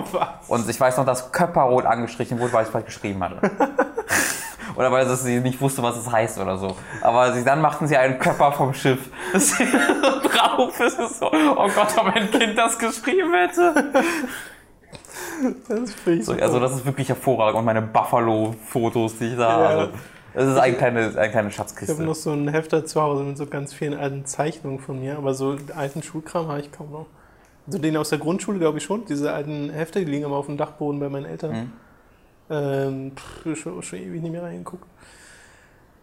Und 0.48 0.68
ich 0.68 0.78
weiß 0.78 0.96
noch, 0.96 1.06
dass 1.06 1.32
Köpper 1.32 1.62
rot 1.62 1.86
angestrichen 1.86 2.38
wurde, 2.38 2.52
weil 2.52 2.62
ich 2.62 2.68
es 2.68 2.72
falsch 2.72 2.86
geschrieben 2.86 3.22
hatte. 3.22 3.38
Oder 4.76 4.90
weil 4.92 5.06
sie 5.08 5.40
nicht 5.40 5.60
wusste, 5.60 5.82
was 5.82 5.96
es 5.96 6.10
heißt 6.10 6.38
oder 6.38 6.56
so. 6.56 6.76
Aber 7.02 7.32
sie, 7.32 7.44
dann 7.44 7.60
machten 7.60 7.86
sie 7.86 7.96
einen 7.96 8.18
Köpper 8.18 8.52
vom 8.52 8.72
Schiff. 8.74 9.10
Das 9.32 9.44
ist 9.44 9.58
so 9.58 10.28
drauf. 10.28 10.80
Es 10.80 11.18
so, 11.18 11.26
oh 11.32 11.68
Gott, 11.74 11.88
ob 11.96 12.06
ein 12.14 12.30
Kind 12.30 12.56
das 12.56 12.78
geschrieben 12.78 13.32
hätte. 13.34 13.74
Das 15.68 15.94
ich 16.06 16.24
So, 16.24 16.32
also 16.32 16.60
das 16.60 16.72
ist 16.72 16.86
wirklich 16.86 17.08
hervorragend. 17.08 17.58
Und 17.58 17.64
meine 17.64 17.82
Buffalo-Fotos, 17.82 19.18
die 19.18 19.26
ich 19.26 19.36
da 19.36 19.62
Ja. 19.62 19.68
habe. 19.68 19.90
Das 20.34 20.46
ist 20.48 20.56
eine 20.58 20.74
kleine, 20.76 21.12
eine 21.16 21.30
kleine 21.30 21.48
Ich 21.48 21.54
Schatzkiste. 21.56 21.92
habe 21.94 22.04
noch 22.04 22.14
so 22.14 22.30
einen 22.30 22.48
Hefter 22.48 22.86
zu 22.86 23.02
Hause 23.02 23.22
mit 23.22 23.36
so 23.36 23.44
ganz 23.46 23.74
vielen 23.74 23.92
alten 23.98 24.24
Zeichnungen 24.24 24.78
von 24.78 24.98
mir, 24.98 25.18
aber 25.18 25.34
so 25.34 25.56
alten 25.76 26.02
Schulkram 26.02 26.48
habe 26.48 26.60
ich 26.60 26.72
kaum 26.72 26.90
noch. 26.90 27.06
So 27.66 27.78
den 27.78 27.96
aus 27.98 28.08
der 28.08 28.18
Grundschule 28.18 28.58
glaube 28.58 28.78
ich 28.78 28.84
schon. 28.84 29.04
Diese 29.04 29.32
alten 29.32 29.68
Hefte, 29.70 29.98
die 30.00 30.10
liegen 30.10 30.24
aber 30.24 30.36
auf 30.36 30.46
dem 30.46 30.56
Dachboden 30.56 30.98
bei 31.00 31.08
meinen 31.10 31.26
Eltern. 31.26 31.52
Mhm. 31.52 31.72
Ähm, 32.52 33.12
pff, 33.16 33.58
schon, 33.58 33.82
schon 33.82 33.98
ewig 33.98 34.20
nicht 34.20 34.30
mehr 34.30 34.42
reingeguckt. 34.42 34.84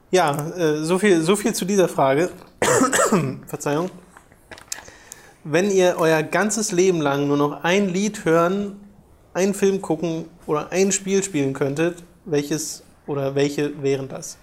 Ja, 0.09 0.35
äh, 0.57 0.83
so, 0.83 0.97
viel, 0.97 1.21
so 1.21 1.35
viel 1.35 1.53
zu 1.53 1.65
dieser 1.65 1.87
Frage. 1.87 2.31
Verzeihung. 3.45 3.91
Wenn 5.43 5.69
ihr 5.69 5.95
euer 5.99 6.23
ganzes 6.23 6.71
Leben 6.71 7.01
lang 7.01 7.27
nur 7.27 7.37
noch 7.37 7.63
ein 7.63 7.89
Lied 7.89 8.25
hören, 8.25 8.79
einen 9.33 9.53
Film 9.53 9.81
gucken 9.81 10.25
oder 10.47 10.71
ein 10.71 10.91
Spiel 10.91 11.23
spielen 11.23 11.53
könntet, 11.53 12.03
welches 12.25 12.83
oder 13.05 13.35
welche 13.35 13.81
wären 13.83 14.09
das? 14.09 14.37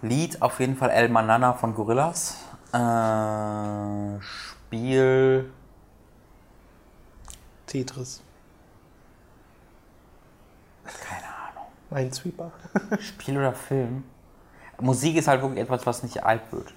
Lied 0.00 0.40
auf 0.40 0.60
jeden 0.60 0.76
Fall 0.76 0.90
El 0.90 1.10
Manana 1.10 1.52
von 1.52 1.74
Gorillas. 1.74 2.38
Äh, 2.72 4.20
Spiel. 4.20 5.50
Tetris. 7.66 8.22
Keine 10.84 11.26
Ahnung. 11.26 11.66
Minesweeper. 11.92 12.52
Spiel 13.00 13.36
oder 13.38 13.52
Film? 13.52 14.04
Musik 14.80 15.16
ist 15.16 15.28
halt 15.28 15.42
wirklich 15.42 15.60
etwas, 15.60 15.86
was 15.86 16.02
nicht 16.02 16.22
alt 16.22 16.42
wird. 16.50 16.72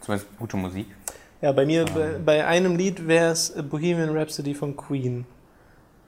Zumindest 0.00 0.38
gute 0.38 0.56
Musik. 0.56 0.86
Ja, 1.40 1.52
bei 1.52 1.66
mir, 1.66 1.84
bei, 1.84 2.18
bei 2.18 2.46
einem 2.46 2.76
Lied 2.76 3.06
wäre 3.06 3.30
es 3.32 3.52
Bohemian 3.70 4.16
Rhapsody 4.16 4.54
von 4.54 4.76
Queen. 4.76 5.24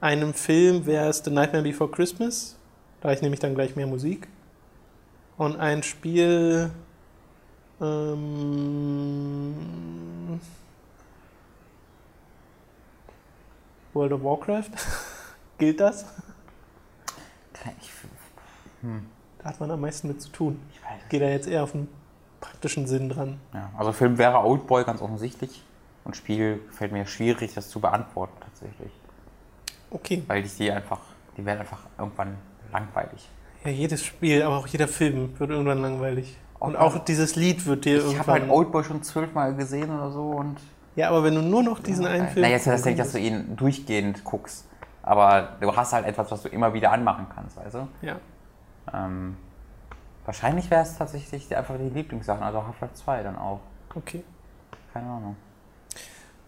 Einem 0.00 0.34
Film 0.34 0.86
wäre 0.86 1.08
es 1.08 1.22
The 1.24 1.30
Nightmare 1.30 1.62
Before 1.62 1.90
Christmas. 1.90 2.56
Da 3.00 3.12
ich 3.12 3.22
nämlich 3.22 3.40
dann 3.40 3.54
gleich 3.54 3.76
mehr 3.76 3.86
Musik. 3.86 4.28
Und 5.36 5.56
ein 5.56 5.82
Spiel. 5.82 6.70
Ähm, 7.80 9.54
World 13.92 14.12
of 14.12 14.22
Warcraft. 14.22 14.70
Gilt 15.58 15.80
das? 15.80 16.04
Ich, 17.82 17.90
Da 19.38 19.48
hat 19.48 19.60
man 19.60 19.70
am 19.70 19.80
meisten 19.80 20.08
mit 20.08 20.20
zu 20.20 20.28
tun. 20.30 20.60
ich 20.72 20.82
weiß 20.82 21.02
Ich 21.02 21.08
gehe 21.08 21.20
da 21.20 21.26
jetzt 21.26 21.48
eher 21.48 21.62
auf 21.62 21.72
den 21.72 21.88
praktischen 22.40 22.86
Sinn 22.86 23.08
dran. 23.08 23.38
Ja, 23.54 23.70
also 23.76 23.92
Film 23.92 24.18
wäre 24.18 24.38
Oldboy 24.44 24.84
ganz 24.84 25.00
offensichtlich. 25.02 25.62
Und 26.04 26.16
Spiel 26.16 26.60
fällt 26.70 26.92
mir 26.92 27.06
schwierig, 27.06 27.54
das 27.54 27.68
zu 27.68 27.80
beantworten 27.80 28.34
tatsächlich. 28.40 28.90
Okay. 29.90 30.22
Weil 30.26 30.44
ich 30.44 30.56
die 30.56 30.70
einfach, 30.70 31.00
die 31.36 31.44
werden 31.44 31.60
einfach 31.60 31.80
irgendwann 31.98 32.36
langweilig. 32.72 33.28
Ja, 33.64 33.70
jedes 33.70 34.04
Spiel, 34.04 34.42
aber 34.42 34.56
auch 34.58 34.66
jeder 34.66 34.88
Film 34.88 35.38
wird 35.38 35.50
irgendwann 35.50 35.82
langweilig. 35.82 36.38
Und 36.58 36.76
Auch- 36.76 36.98
dieses 37.04 37.36
Lied 37.36 37.66
wird 37.66 37.84
dir 37.84 37.96
Ich 37.98 38.02
habe 38.02 38.12
irgendwann. 38.12 38.40
halt 38.42 38.50
Oldboy 38.50 38.84
schon 38.84 39.02
zwölfmal 39.02 39.54
gesehen 39.54 39.90
oder 39.90 40.10
so 40.10 40.30
und. 40.30 40.56
ja, 40.96 41.08
aber 41.08 41.24
wenn 41.24 41.34
du 41.34 41.42
nur 41.42 41.62
noch 41.62 41.80
diesen 41.80 42.06
einen 42.06 42.28
Film. 42.28 42.42
Na, 42.46 42.48
jetzt 42.50 42.66
heißt 42.66 42.80
das 42.80 42.84
nicht, 42.86 42.98
dass 42.98 43.12
du 43.12 43.18
ihn 43.18 43.56
durchgehend 43.56 44.24
guckst. 44.24 44.66
Aber 45.02 45.56
du 45.60 45.74
hast 45.74 45.92
halt 45.92 46.06
etwas, 46.06 46.30
was 46.30 46.42
du 46.42 46.48
immer 46.48 46.72
wieder 46.74 46.92
anmachen 46.92 47.26
kannst, 47.34 47.56
weißt 47.56 47.74
du? 47.74 47.88
Ja. 48.02 48.16
Ähm, 48.92 49.36
wahrscheinlich 50.24 50.70
wäre 50.70 50.82
es 50.82 50.96
tatsächlich 50.96 51.48
die- 51.48 51.56
einfach 51.56 51.76
die 51.78 51.88
Lieblingssachen, 51.88 52.42
also 52.42 52.66
Half-Life 52.66 52.94
2 52.94 53.22
dann 53.22 53.36
auch. 53.36 53.60
Okay. 53.94 54.22
Keine 54.92 55.06
Ahnung. 55.06 55.36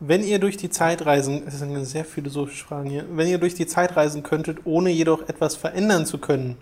Wenn 0.01 0.22
ihr 0.24 0.41
durch 0.41 0.57
die 0.57 0.68
Zeit 0.70 1.07
reisen, 1.07 1.45
das 1.45 1.59
sind 1.61 1.85
sehr 1.85 2.05
philosophische 2.05 2.64
Fragen 2.64 2.91
hier, 2.91 3.05
wenn 3.16 3.28
ihr 3.28 3.39
durch 3.39 3.55
die 3.55 3.66
Zeit 3.66 3.97
reisen 3.97 4.22
könntet, 4.24 4.59
ohne 4.64 4.91
jedoch 4.91 5.28
etwas 5.28 5.55
verändern 5.55 6.07
zu 6.07 6.18
können, 6.18 6.57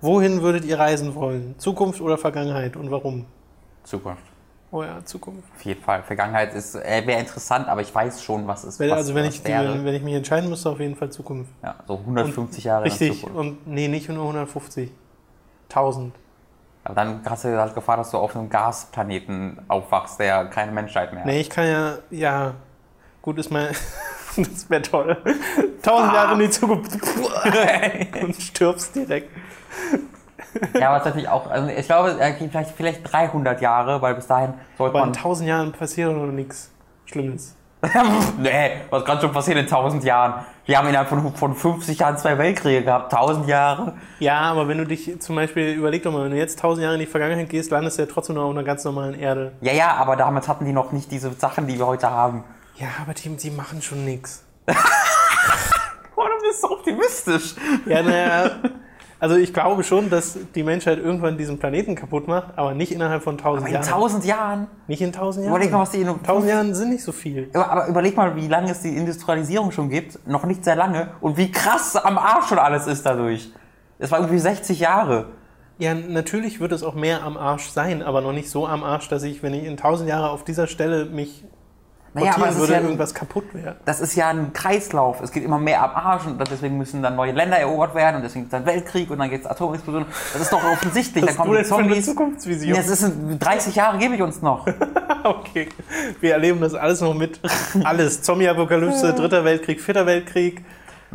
wohin 0.00 0.40
würdet 0.40 0.64
ihr 0.64 0.78
reisen 0.78 1.14
wollen? 1.14 1.54
Zukunft 1.58 2.00
oder 2.00 2.16
Vergangenheit 2.16 2.74
und 2.76 2.90
warum? 2.90 3.26
Zukunft. 3.84 4.22
Oh 4.70 4.82
ja, 4.82 5.04
Zukunft. 5.04 5.44
Auf 5.54 5.62
jeden 5.64 5.82
Fall. 5.82 6.02
Vergangenheit 6.02 6.52
ist 6.54 6.74
äh, 6.74 7.06
wäre 7.06 7.20
interessant, 7.20 7.68
aber 7.68 7.82
ich 7.82 7.94
weiß 7.94 8.22
schon, 8.22 8.46
was 8.46 8.64
es 8.64 8.80
was, 8.80 8.90
also 8.92 9.14
wenn 9.14 9.26
ich, 9.26 9.44
wäre. 9.44 9.84
wenn 9.84 9.94
ich 9.94 10.02
mich 10.02 10.14
entscheiden 10.14 10.50
müsste, 10.50 10.70
auf 10.70 10.80
jeden 10.80 10.96
Fall 10.96 11.10
Zukunft. 11.10 11.50
ja, 11.62 11.76
so 11.86 11.98
150 11.98 12.64
Jahre 12.64 12.88
in 12.88 12.90
der 12.90 13.00
Richtig. 13.08 13.24
Und 13.30 13.66
nee, 13.66 13.88
nicht 13.88 14.08
nur 14.08 14.22
150. 14.24 14.90
1000. 15.68 16.14
Aber 16.84 16.94
dann 16.94 17.20
hast 17.28 17.44
du 17.44 17.58
halt 17.58 17.74
Gefahr, 17.74 17.96
dass 17.96 18.12
du 18.12 18.18
auf 18.18 18.36
einem 18.36 18.48
Gasplaneten 18.48 19.60
aufwachst, 19.66 20.20
der 20.20 20.44
keine 20.46 20.70
Menschheit 20.70 21.12
mehr 21.12 21.22
hat. 21.22 21.26
Nee, 21.26 21.40
ich 21.40 21.50
kann 21.50 21.66
ja, 21.66 21.94
ja, 22.10 22.54
gut 23.22 23.38
ist 23.38 23.50
mein, 23.50 23.68
das 24.36 24.70
wäre 24.70 24.82
toll. 24.82 25.16
1000 25.82 26.14
Jahre 26.14 26.32
in 26.34 26.38
die 26.38 26.50
Zukunft 26.50 26.92
und 28.22 28.36
stirbst 28.36 28.94
direkt. 28.94 29.30
Ja, 30.78 30.88
aber 30.88 30.96
es 30.96 31.02
ist 31.02 31.06
natürlich 31.06 31.28
auch, 31.28 31.50
also 31.50 31.68
ich 31.68 31.86
glaube, 31.86 32.16
vielleicht, 32.50 32.70
vielleicht 32.70 33.12
300 33.12 33.60
Jahre, 33.60 34.00
weil 34.00 34.14
bis 34.14 34.26
dahin 34.26 34.54
sollte 34.78 34.96
Aber 34.96 35.06
in 35.06 35.10
man. 35.10 35.18
1000 35.18 35.48
Jahren 35.48 35.72
passiert 35.72 36.12
noch 36.12 36.26
nichts 36.26 36.70
Schlimmes. 37.06 37.56
nee, 38.38 38.70
was 38.90 39.04
kann 39.04 39.20
schon 39.20 39.32
passieren 39.32 39.58
in 39.58 39.66
1000 39.66 40.04
Jahren? 40.04 40.44
Wir 40.66 40.78
haben 40.78 40.88
innerhalb 40.88 41.08
von, 41.08 41.32
von 41.32 41.54
50 41.54 42.00
Jahren 42.00 42.18
zwei 42.18 42.38
Weltkriege 42.38 42.82
gehabt, 42.82 43.14
1000 43.14 43.46
Jahre. 43.46 43.94
Ja, 44.18 44.40
aber 44.40 44.66
wenn 44.66 44.78
du 44.78 44.84
dich 44.84 45.20
zum 45.20 45.36
Beispiel, 45.36 45.72
überleg 45.72 46.02
doch 46.02 46.12
mal, 46.12 46.24
wenn 46.24 46.32
du 46.32 46.36
jetzt 46.36 46.58
1000 46.58 46.82
Jahre 46.82 46.94
in 46.94 47.00
die 47.00 47.06
Vergangenheit 47.06 47.48
gehst, 47.48 47.70
landest 47.70 47.98
du 47.98 48.02
ja 48.02 48.08
trotzdem 48.12 48.34
noch 48.34 48.44
auf 48.44 48.50
einer 48.50 48.64
ganz 48.64 48.82
normalen 48.84 49.14
Erde. 49.14 49.52
Ja, 49.60 49.72
ja, 49.72 49.94
aber 49.94 50.16
damals 50.16 50.48
hatten 50.48 50.64
die 50.64 50.72
noch 50.72 50.90
nicht 50.90 51.12
diese 51.12 51.32
Sachen, 51.34 51.68
die 51.68 51.78
wir 51.78 51.86
heute 51.86 52.10
haben. 52.10 52.42
Ja, 52.74 52.88
aber 53.00 53.14
die, 53.14 53.28
die 53.36 53.50
machen 53.50 53.80
schon 53.80 54.04
nichts. 54.04 54.44
Oh, 56.18 56.24
du 56.24 56.48
bist 56.48 56.62
so 56.62 56.70
optimistisch. 56.70 57.54
Ja, 57.84 58.02
naja, 58.02 58.50
also 59.18 59.36
ich 59.36 59.54
glaube 59.54 59.82
schon, 59.82 60.10
dass 60.10 60.38
die 60.54 60.62
Menschheit 60.62 60.98
irgendwann 60.98 61.38
diesen 61.38 61.58
Planeten 61.58 61.94
kaputt 61.94 62.28
macht, 62.28 62.56
aber 62.56 62.74
nicht 62.74 62.92
innerhalb 62.92 63.22
von 63.22 63.34
1000 63.34 63.62
Aber 63.62 63.68
in 63.68 63.74
Jahren. 63.74 63.94
1000 63.94 64.24
Jahren? 64.24 64.66
Nicht 64.88 65.00
in 65.00 65.08
1000 65.08 65.46
Jahren. 65.46 65.54
Überleg 65.54 65.72
mal, 65.72 65.80
was 65.80 65.90
die 65.90 66.00
in 66.00 66.08
1000 66.08 66.50
Jahren 66.50 66.74
sind 66.74 66.90
nicht 66.90 67.04
so 67.04 67.12
viel. 67.12 67.50
Aber 67.54 67.70
aber 67.70 67.86
überleg 67.88 68.16
mal, 68.16 68.36
wie 68.36 68.48
lange 68.48 68.70
es 68.70 68.80
die 68.80 68.96
Industrialisierung 68.96 69.70
schon 69.72 69.88
gibt. 69.88 70.26
Noch 70.26 70.44
nicht 70.44 70.64
sehr 70.64 70.76
lange. 70.76 71.08
Und 71.20 71.36
wie 71.36 71.50
krass 71.50 71.96
am 71.96 72.18
Arsch 72.18 72.48
schon 72.48 72.58
alles 72.58 72.86
ist 72.86 73.04
dadurch. 73.06 73.50
Es 73.98 74.10
war 74.10 74.18
irgendwie 74.18 74.38
60 74.38 74.80
Jahre. 74.80 75.26
Ja, 75.78 75.94
natürlich 75.94 76.60
wird 76.60 76.72
es 76.72 76.82
auch 76.82 76.94
mehr 76.94 77.22
am 77.22 77.36
Arsch 77.36 77.68
sein, 77.68 78.02
aber 78.02 78.22
noch 78.22 78.32
nicht 78.32 78.50
so 78.50 78.66
am 78.66 78.82
Arsch, 78.82 79.08
dass 79.08 79.22
ich, 79.22 79.42
wenn 79.42 79.52
ich 79.52 79.64
in 79.64 79.72
1000 79.72 80.08
Jahre 80.08 80.30
auf 80.30 80.44
dieser 80.44 80.66
Stelle 80.66 81.06
mich 81.06 81.44
Naja, 82.16 82.32
aber 82.34 82.46
portieren 82.46 82.48
es 82.48 82.54
ist 82.54 82.60
würde, 82.60 82.72
ja- 82.72 82.80
irgendwas 82.80 83.14
kaputt 83.14 83.44
wäre. 83.52 83.76
Das 83.84 84.00
ist 84.00 84.14
ja 84.16 84.28
ein 84.28 84.52
Kreislauf. 84.52 85.20
Es 85.22 85.30
geht 85.30 85.44
immer 85.44 85.58
mehr 85.58 85.82
am 85.82 85.90
Arsch 85.90 86.26
und 86.26 86.40
deswegen 86.50 86.76
müssen 86.78 87.02
dann 87.02 87.14
neue 87.16 87.32
Länder 87.32 87.58
erobert 87.58 87.94
werden 87.94 88.16
und 88.16 88.22
deswegen 88.22 88.44
gibt 88.46 88.54
es 88.54 88.58
dann 88.58 88.66
Weltkrieg 88.66 89.10
und 89.10 89.18
dann 89.18 89.30
gibt 89.30 89.44
es 89.44 89.50
Atomexplosionen. 89.50 90.08
Das 90.32 90.42
ist 90.42 90.52
doch 90.52 90.64
offensichtlich. 90.64 91.24
Dann 91.24 91.36
kommen 91.36 91.52
du 91.52 91.56
die 91.58 91.62
denn 91.62 91.68
für 91.68 91.74
eine 91.76 91.88
Zombies. 91.88 92.06
Zukunftsvision? 92.06 92.74
Ja, 92.74 92.80
es 92.80 92.88
ist 92.88 93.12
30 93.38 93.74
Jahre 93.76 93.98
gebe 93.98 94.14
ich 94.14 94.22
uns 94.22 94.42
noch. 94.42 94.66
Okay, 95.26 95.68
wir 96.20 96.34
erleben 96.34 96.60
das 96.60 96.74
alles 96.74 97.00
noch 97.00 97.12
mit. 97.12 97.40
Alles. 97.82 98.22
Zombie-Apokalypse, 98.22 99.12
Dritter 99.12 99.44
Weltkrieg, 99.44 99.80
Vierter 99.80 100.06
Weltkrieg, 100.06 100.64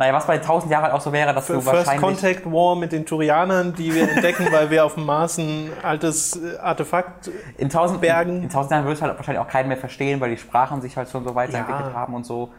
Naja, 0.02 0.14
was 0.14 0.26
bei 0.26 0.34
1000 0.34 0.72
Jahren 0.72 0.90
auch 0.90 1.00
so 1.00 1.12
wäre, 1.12 1.32
dass 1.32 1.46
du 1.46 1.60
First 1.60 1.66
wahrscheinlich... 1.68 2.00
Contact 2.00 2.44
War 2.46 2.74
mit 2.74 2.90
den 2.90 3.06
Turianern, 3.06 3.72
die 3.72 3.94
wir 3.94 4.10
entdecken, 4.10 4.48
weil 4.50 4.68
wir 4.68 4.84
auf 4.84 4.94
dem 4.94 5.06
Mars 5.06 5.38
ein 5.38 5.70
altes 5.80 6.34
äh, 6.42 6.58
Artefakt. 6.58 7.30
In 7.56 7.66
1000, 7.66 8.00
Bergen. 8.00 8.38
in 8.38 8.42
1000 8.46 8.72
Jahren 8.72 8.84
würdest 8.84 9.00
du 9.00 9.06
halt 9.06 9.16
wahrscheinlich 9.16 9.40
auch 9.40 9.46
keinen 9.46 9.68
mehr 9.68 9.76
verstehen, 9.76 10.20
weil 10.20 10.30
die 10.30 10.38
Sprachen 10.38 10.80
sich 10.80 10.96
halt 10.96 11.08
schon 11.08 11.22
so 11.22 11.36
weiterentwickelt 11.36 11.90
Ja. 11.90 11.94
haben 11.94 12.14
und 12.14 12.26
so. 12.26 12.50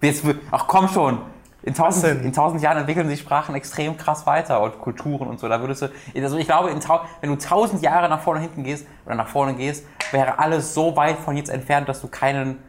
Jetzt, 0.00 0.24
ach 0.50 0.66
komm 0.66 0.88
schon. 0.88 1.18
In 1.62 1.76
Was 1.76 1.96
1000, 2.02 2.04
denn? 2.04 2.20
in 2.20 2.26
1000 2.28 2.62
Jahren 2.62 2.78
entwickeln 2.78 3.06
sich 3.10 3.20
Sprachen 3.20 3.54
extrem 3.54 3.98
krass 3.98 4.26
weiter 4.26 4.62
und 4.62 4.80
Kulturen 4.80 5.28
und 5.28 5.38
so. 5.38 5.50
Da 5.50 5.60
würdest 5.60 5.82
du, 5.82 5.88
also 6.22 6.38
ich 6.38 6.46
glaube, 6.46 6.70
in, 6.70 6.80
wenn 7.20 7.28
du 7.28 7.34
1000 7.34 7.82
Jahre 7.82 8.08
nach 8.08 8.20
vorne 8.20 8.40
hinten 8.40 8.62
gehst 8.64 8.86
oder 9.04 9.14
nach 9.14 9.28
vorne 9.28 9.52
gehst, 9.52 9.84
wäre 10.10 10.38
alles 10.38 10.72
so 10.72 10.96
weit 10.96 11.18
von 11.18 11.36
jetzt 11.36 11.50
entfernt, 11.50 11.86
dass 11.86 12.00
du 12.00 12.08
keinen, 12.08 12.62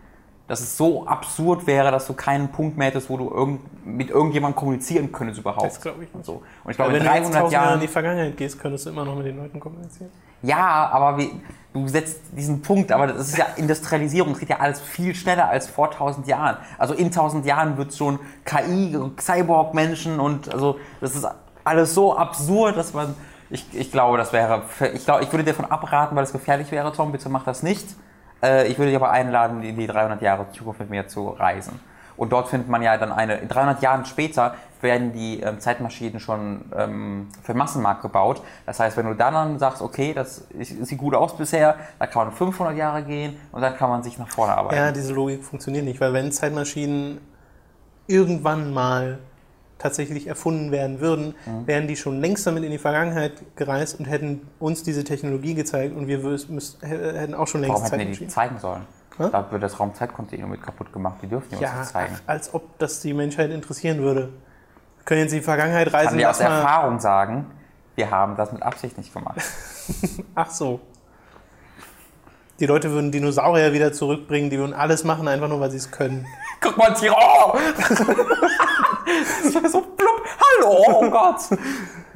dass 0.48 0.62
es 0.62 0.78
so 0.78 1.06
absurd 1.06 1.68
wäre, 1.68 1.92
dass 1.92 2.08
du 2.08 2.14
keinen 2.14 2.50
Punkt 2.50 2.78
mehr 2.78 2.88
hättest, 2.88 3.10
wo 3.10 3.18
du 3.18 3.30
irgend, 3.30 3.86
mit 3.86 4.10
irgendjemandem 4.10 4.56
kommunizieren 4.56 5.12
könntest 5.12 5.40
überhaupt. 5.40 5.66
Das 5.66 5.82
glaube 5.82 6.04
ich 6.04 6.14
nicht. 6.14 6.26
so. 6.26 6.42
Und 6.64 6.72
ich 6.72 6.78
glaube, 6.78 6.94
wenn 6.94 7.02
in 7.02 7.08
du 7.08 7.14
jetzt 7.14 7.34
300 7.34 7.36
1000 7.36 7.54
Jahre 7.54 7.66
in 7.66 7.70
Jahren. 7.70 7.82
die 7.82 7.88
Vergangenheit 7.88 8.38
gehst, 8.38 8.60
könntest 8.60 8.86
du 8.86 8.90
immer 8.92 9.04
noch 9.04 9.16
mit 9.16 9.26
den 9.26 9.38
Leuten 9.38 9.60
kommunizieren. 9.60 10.10
Ja, 10.44 10.90
aber 10.92 11.18
wie, 11.18 11.32
du 11.74 11.88
setzt 11.88 12.22
diesen 12.32 12.62
Punkt, 12.62 12.92
aber 12.92 13.08
das 13.08 13.30
ist 13.30 13.38
ja 13.38 13.46
Industrialisierung, 13.56 14.34
es 14.34 14.40
geht 14.40 14.50
ja 14.50 14.60
alles 14.60 14.80
viel 14.80 15.16
schneller 15.16 15.50
als 15.50 15.68
vor 15.68 15.92
1000 15.92 16.28
Jahren. 16.28 16.58
Also 16.78 16.94
in 16.94 17.08
1000 17.08 17.46
Jahren 17.46 17.78
wird 17.78 17.94
schon 17.94 18.20
KI, 18.46 18.98
Cyborg-Menschen 19.20 20.20
und 20.20 20.54
also 20.54 20.80
das 21.02 21.16
ist 21.16 21.28
alles 21.64 21.94
so 21.94 22.16
absurd, 22.16 22.78
dass 22.78 22.94
man, 22.94 23.16
ich, 23.50 23.66
ich 23.74 23.92
glaube, 23.92 24.18
das 24.18 24.32
wäre, 24.32 24.64
ich 24.94 25.04
glaube, 25.04 25.24
ich 25.24 25.32
würde 25.32 25.44
dir 25.44 25.52
davon 25.52 25.66
abraten, 25.66 26.16
weil 26.16 26.24
es 26.24 26.32
gefährlich 26.32 26.72
wäre, 26.72 26.94
Tom, 26.94 27.12
bitte 27.12 27.30
mach 27.30 27.44
das 27.44 27.64
nicht. 27.64 27.86
Äh, 28.42 28.68
ich 28.68 28.78
würde 28.78 28.92
dich 28.92 28.96
aber 28.96 29.12
einladen, 29.12 29.64
in 29.64 29.78
die 29.78 29.88
300 29.88 30.22
Jahre 30.22 30.52
Zukunft 30.52 30.80
mit 30.80 30.90
mir 30.90 31.08
zu 31.08 31.30
reisen. 31.30 31.80
Und 32.18 32.32
dort 32.32 32.50
findet 32.50 32.68
man 32.68 32.82
ja 32.82 32.98
dann 32.98 33.12
eine, 33.12 33.38
300 33.38 33.82
Jahren 33.82 34.06
später 34.06 34.56
werden 34.82 35.14
die 35.14 35.40
ähm, 35.40 35.60
Zeitmaschinen 35.60 36.20
schon 36.20 36.66
ähm, 36.76 37.28
für 37.44 37.54
den 37.54 37.58
Massenmarkt 37.58 38.02
gebaut. 38.02 38.42
Das 38.66 38.80
heißt, 38.80 38.98
wenn 38.98 39.06
du 39.06 39.16
dann, 39.16 39.34
dann 39.34 39.60
sagst, 39.60 39.82
okay, 39.82 40.14
das 40.14 40.48
sieht 40.60 40.98
gut 40.98 41.16
aus 41.16 41.36
bisher, 41.36 41.76
da 42.00 42.08
kann 42.08 42.28
man 42.28 42.36
500 42.36 42.76
Jahre 42.76 43.04
gehen 43.04 43.38
und 43.52 43.62
dann 43.62 43.76
kann 43.76 43.90
man 43.90 44.04
sich 44.04 44.18
nach 44.18 44.30
vorne 44.30 44.56
arbeiten. 44.56 44.76
Ja, 44.76 44.92
diese 44.92 45.14
Logik 45.14 45.44
funktioniert 45.44 45.86
nicht, 45.86 46.00
weil 46.00 46.14
wenn 46.14 46.32
Zeitmaschinen 46.32 47.20
irgendwann 48.08 48.74
mal 48.74 49.20
tatsächlich 49.80 50.28
erfunden 50.28 50.72
werden 50.72 51.00
würden, 51.00 51.36
Mhm. 51.46 51.68
wären 51.68 51.88
die 51.88 51.96
schon 51.96 52.20
längst 52.20 52.46
damit 52.48 52.64
in 52.64 52.72
die 52.72 52.78
Vergangenheit 52.78 53.34
gereist 53.56 54.00
und 54.00 54.06
hätten 54.06 54.48
uns 54.60 54.84
diese 54.84 55.04
Technologie 55.04 55.54
gezeigt 55.54 55.96
und 55.96 56.08
wir 56.08 56.18
hätten 56.82 57.34
auch 57.36 57.48
schon 57.48 57.62
längst 57.62 57.82
Warum 57.84 58.00
hätten 58.00 58.12
die 58.12 58.18
die 58.20 58.28
zeigen 58.28 58.58
sollen? 58.60 58.82
Hä? 59.18 59.30
Da 59.32 59.52
wird 59.52 59.64
das 59.64 59.80
Raumzeitkontinuum 59.80 60.52
mit 60.52 60.62
kaputt 60.62 60.94
gemacht, 60.94 61.18
die 61.22 61.28
dürfen 61.28 61.48
die 61.50 61.56
uns 61.56 61.62
Ja, 61.64 61.80
nicht 61.80 61.90
zeigen. 61.92 62.16
als 62.28 62.54
ob 62.54 62.78
das 62.80 63.00
die 63.02 63.14
Menschheit 63.14 63.50
interessieren 63.52 64.00
würde. 64.00 64.30
Wir 64.98 65.06
können 65.06 65.22
jetzt 65.22 65.32
in 65.34 65.40
die 65.40 65.44
Vergangenheit 65.46 65.88
Ich 65.88 65.94
kann 65.94 66.06
reisen, 66.06 66.18
dir 66.18 66.30
aus. 66.30 66.40
Erfahrung 66.40 67.00
sagen, 67.00 67.46
wir 67.96 68.12
haben 68.12 68.36
das 68.36 68.52
mit 68.52 68.62
Absicht 68.62 68.98
nicht 68.98 69.12
gemacht. 69.14 69.38
Ach 70.36 70.52
so. 70.52 70.80
Die 72.60 72.66
Leute 72.66 72.90
würden 72.92 73.12
Dinosaurier 73.12 73.72
wieder 73.74 73.94
zurückbringen, 73.94 74.50
die 74.50 74.58
würden 74.58 74.74
alles 74.74 75.04
machen, 75.04 75.28
einfach 75.28 75.48
nur, 75.48 75.60
weil 75.60 75.70
sie 75.72 75.78
es 75.78 75.92
können. 75.92 76.26
Guck 76.62 76.76
mal, 76.78 76.92
Tiro! 76.94 77.16
Das 79.44 79.56
war 79.56 79.70
so 79.70 79.82
plupp. 79.82 80.24
Hallo, 80.40 80.84
oh 80.88 81.10
Gott. 81.10 81.42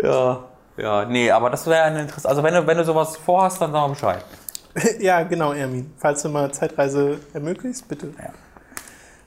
Ja, 0.03 0.45
ja, 0.77 1.05
nee, 1.05 1.29
aber 1.29 1.51
das 1.51 1.67
wäre 1.67 1.83
eine 1.83 2.01
interessante. 2.01 2.29
Also, 2.29 2.43
wenn 2.43 2.53
du, 2.55 2.65
wenn 2.65 2.77
du 2.77 2.83
sowas 2.83 3.17
vorhast, 3.17 3.61
dann 3.61 3.71
sag 3.71 3.81
mal 3.81 3.89
Bescheid. 3.89 4.25
ja, 4.99 5.21
genau, 5.23 5.53
Ermin. 5.53 5.93
Falls 5.97 6.23
du 6.23 6.29
mal 6.29 6.51
Zeitreise 6.51 7.19
ermöglichst, 7.33 7.87
bitte. 7.87 8.13
Ja. 8.17 8.31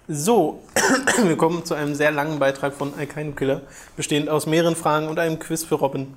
So, 0.08 0.62
wir 1.22 1.36
kommen 1.36 1.64
zu 1.64 1.74
einem 1.74 1.94
sehr 1.94 2.10
langen 2.10 2.38
Beitrag 2.38 2.74
von 2.74 2.92
Alkaino 2.98 3.32
Killer, 3.32 3.62
bestehend 3.96 4.28
aus 4.28 4.46
mehreren 4.46 4.74
Fragen 4.74 5.08
und 5.08 5.18
einem 5.18 5.38
Quiz 5.38 5.64
für 5.64 5.76
Robin. 5.76 6.16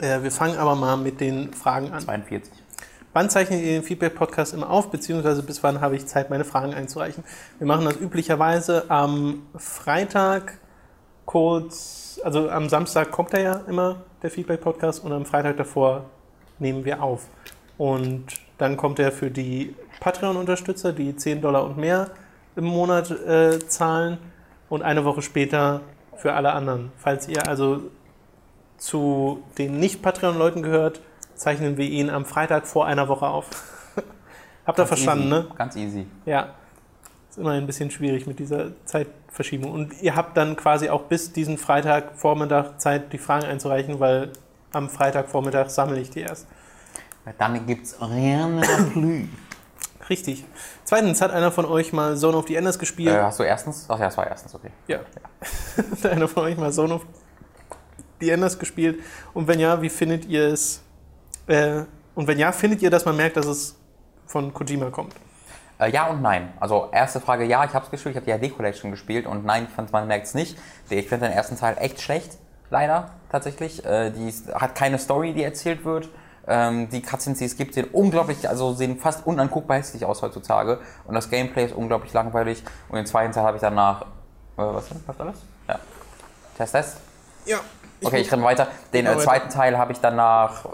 Äh, 0.00 0.22
wir 0.22 0.30
fangen 0.30 0.58
aber 0.58 0.74
mal 0.74 0.96
mit 0.96 1.20
den 1.20 1.52
Fragen 1.52 1.92
an. 1.92 2.00
42. 2.00 2.52
Wann 3.12 3.30
zeichnet 3.30 3.60
ihr 3.60 3.72
den 3.72 3.82
Feedback-Podcast 3.82 4.54
immer 4.54 4.70
auf, 4.70 4.90
beziehungsweise 4.90 5.42
bis 5.42 5.62
wann 5.62 5.80
habe 5.80 5.96
ich 5.96 6.06
Zeit, 6.06 6.30
meine 6.30 6.44
Fragen 6.44 6.74
einzureichen? 6.74 7.24
Wir 7.58 7.66
machen 7.66 7.84
das 7.84 7.96
üblicherweise 7.96 8.84
am 8.90 9.42
Freitag 9.56 10.58
kurz, 11.24 12.20
also 12.24 12.50
am 12.50 12.68
Samstag 12.68 13.10
kommt 13.10 13.34
er 13.34 13.40
ja 13.40 13.52
immer, 13.68 13.96
der 14.22 14.30
Feedback-Podcast, 14.30 15.04
und 15.04 15.12
am 15.12 15.24
Freitag 15.24 15.56
davor 15.56 16.04
nehmen 16.58 16.84
wir 16.84 17.02
auf. 17.02 17.28
Und 17.76 18.26
dann 18.58 18.76
kommt 18.76 18.98
er 18.98 19.12
für 19.12 19.30
die 19.30 19.74
Patreon-Unterstützer, 20.00 20.92
die 20.92 21.16
10 21.16 21.40
Dollar 21.40 21.64
und 21.64 21.76
mehr 21.78 22.10
im 22.56 22.64
Monat 22.64 23.10
äh, 23.10 23.58
zahlen, 23.68 24.18
und 24.68 24.82
eine 24.82 25.04
Woche 25.04 25.22
später 25.22 25.80
für 26.16 26.34
alle 26.34 26.52
anderen. 26.52 26.92
Falls 26.96 27.28
ihr 27.28 27.46
also 27.48 27.82
zu 28.76 29.42
den 29.56 29.80
Nicht-Patreon-Leuten 29.80 30.62
gehört, 30.62 31.00
zeichnen 31.38 31.76
wir 31.76 31.86
ihn 31.86 32.10
am 32.10 32.24
Freitag 32.24 32.66
vor 32.66 32.86
einer 32.86 33.08
Woche 33.08 33.26
auf. 33.26 33.46
Habt 34.66 34.78
ihr 34.78 34.86
verstanden, 34.86 35.32
easy. 35.32 35.34
ne? 35.34 35.46
Ganz 35.56 35.76
easy. 35.76 36.06
Ja. 36.26 36.48
Ist 37.30 37.38
immer 37.38 37.52
ein 37.52 37.66
bisschen 37.66 37.90
schwierig 37.90 38.26
mit 38.26 38.38
dieser 38.38 38.72
Zeitverschiebung. 38.84 39.72
Und 39.72 40.02
ihr 40.02 40.14
habt 40.14 40.36
dann 40.36 40.56
quasi 40.56 40.90
auch 40.90 41.02
bis 41.04 41.32
diesen 41.32 41.56
Freitagvormittag 41.56 42.78
Zeit, 42.78 43.12
die 43.12 43.18
Fragen 43.18 43.46
einzureichen, 43.46 44.00
weil 44.00 44.32
am 44.72 44.90
Freitagvormittag 44.90 45.70
sammle 45.70 46.00
ich 46.00 46.10
die 46.10 46.20
erst. 46.20 46.46
Dann 47.38 47.66
gibt's 47.66 47.96
rien 48.00 48.60
plus. 48.60 49.28
Richtig. 50.08 50.44
Zweitens, 50.84 51.20
hat 51.20 51.30
einer 51.30 51.52
von 51.52 51.66
euch 51.66 51.92
mal 51.92 52.16
Zone 52.16 52.36
of 52.36 52.46
the 52.48 52.56
Enders 52.56 52.78
gespielt? 52.78 53.14
äh, 53.14 53.22
hast 53.22 53.38
du 53.38 53.42
erstens? 53.42 53.86
Ach 53.88 53.98
ja, 53.98 54.06
das 54.06 54.16
war 54.16 54.26
erstens, 54.26 54.54
okay. 54.54 54.70
Ja. 54.86 55.00
Hat 55.76 56.06
einer 56.06 56.28
von 56.28 56.44
euch 56.44 56.56
mal 56.56 56.72
Zone 56.72 56.94
of 56.94 57.02
the 58.20 58.30
Enders 58.30 58.58
gespielt? 58.58 59.00
Und 59.34 59.48
wenn 59.48 59.60
ja, 59.60 59.82
wie 59.82 59.90
findet 59.90 60.24
ihr 60.24 60.48
es? 60.48 60.82
Äh, 61.48 61.84
und 62.14 62.26
wenn 62.26 62.38
ja, 62.38 62.52
findet 62.52 62.82
ihr, 62.82 62.90
dass 62.90 63.04
man 63.04 63.16
merkt, 63.16 63.36
dass 63.36 63.46
es 63.46 63.76
von 64.26 64.52
Kojima 64.52 64.90
kommt? 64.90 65.14
Äh, 65.78 65.90
ja 65.90 66.08
und 66.08 66.22
nein. 66.22 66.52
Also 66.60 66.88
erste 66.92 67.20
Frage, 67.20 67.44
ja, 67.44 67.64
ich 67.64 67.72
habe 67.72 67.84
es 67.84 67.90
gespielt, 67.90 68.16
ich 68.16 68.20
habe 68.20 68.40
die 68.40 68.48
HD 68.48 68.54
Collection 68.54 68.90
gespielt 68.90 69.26
und 69.26 69.44
nein, 69.44 69.68
fand, 69.68 69.92
man 69.92 70.06
merkt 70.06 70.26
es 70.26 70.34
nicht. 70.34 70.58
Ich 70.90 71.08
finde 71.08 71.28
den 71.28 71.34
ersten 71.34 71.56
Teil 71.56 71.76
echt 71.78 72.00
schlecht, 72.00 72.36
leider 72.70 73.10
tatsächlich. 73.30 73.84
Äh, 73.84 74.10
die 74.10 74.32
hat 74.54 74.74
keine 74.74 74.98
Story, 74.98 75.32
die 75.32 75.42
erzählt 75.42 75.84
wird. 75.84 76.08
Ähm, 76.46 76.88
die 76.88 77.02
Cutscenes, 77.02 77.38
die 77.38 77.44
es 77.44 77.56
gibt, 77.56 77.74
sehen 77.74 77.88
unglaublich, 77.92 78.48
also 78.48 78.72
sehen 78.72 78.98
fast 78.98 79.26
unanguckbar 79.26 79.76
hässlich 79.76 80.04
aus 80.04 80.22
heutzutage. 80.22 80.80
Und 81.06 81.14
das 81.14 81.28
Gameplay 81.28 81.66
ist 81.66 81.74
unglaublich 81.74 82.12
langweilig. 82.12 82.64
Und 82.88 82.96
den 82.96 83.06
zweiten 83.06 83.32
Teil 83.32 83.44
habe 83.44 83.56
ich 83.56 83.60
danach. 83.60 84.02
Äh, 84.02 84.06
was 84.56 84.88
denn? 84.88 85.02
War 85.06 85.26
das? 85.26 85.42
Ja. 85.68 85.78
Test, 86.56 86.72
Test? 86.72 86.96
Ja. 87.44 87.60
Okay, 88.02 88.20
ich 88.20 88.30
renne 88.30 88.44
weiter. 88.44 88.68
Den 88.92 89.06
äh, 89.06 89.18
zweiten 89.18 89.50
Teil 89.50 89.76
habe 89.76 89.92
ich 89.92 89.98
dann 89.98 90.16
nach 90.16 90.64
äh, 90.64 90.68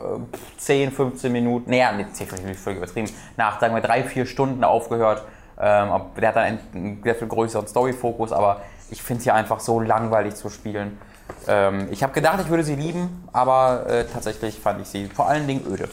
10, 0.58 0.92
15 0.92 1.32
Minuten, 1.32 1.70
nee, 1.70 1.84
nee 1.96 2.06
10, 2.12 2.26
15 2.26 2.46
Minuten 2.46 2.62
völlig 2.62 2.78
übertrieben, 2.78 3.10
nach, 3.36 3.60
sagen 3.60 3.74
wir, 3.74 3.80
drei, 3.80 4.04
vier 4.04 4.26
Stunden 4.26 4.62
aufgehört. 4.64 5.24
Ähm, 5.58 5.88
der 6.16 6.28
hat 6.28 6.36
dann 6.36 6.44
einen, 6.44 6.58
einen 6.74 7.02
sehr 7.02 7.14
viel 7.14 7.28
größeren 7.28 7.66
Story-Fokus, 7.66 8.32
aber 8.32 8.62
ich 8.90 9.02
finde 9.02 9.22
sie 9.22 9.30
einfach 9.30 9.60
so 9.60 9.80
langweilig 9.80 10.34
zu 10.34 10.50
spielen. 10.50 10.98
Ähm, 11.48 11.88
ich 11.90 12.02
habe 12.02 12.12
gedacht, 12.12 12.40
ich 12.42 12.48
würde 12.48 12.64
sie 12.64 12.74
lieben, 12.74 13.28
aber 13.32 13.86
äh, 13.88 14.04
tatsächlich 14.04 14.58
fand 14.58 14.80
ich 14.80 14.88
sie 14.88 15.06
vor 15.06 15.28
allen 15.28 15.46
Dingen 15.46 15.64
öde. 15.66 15.88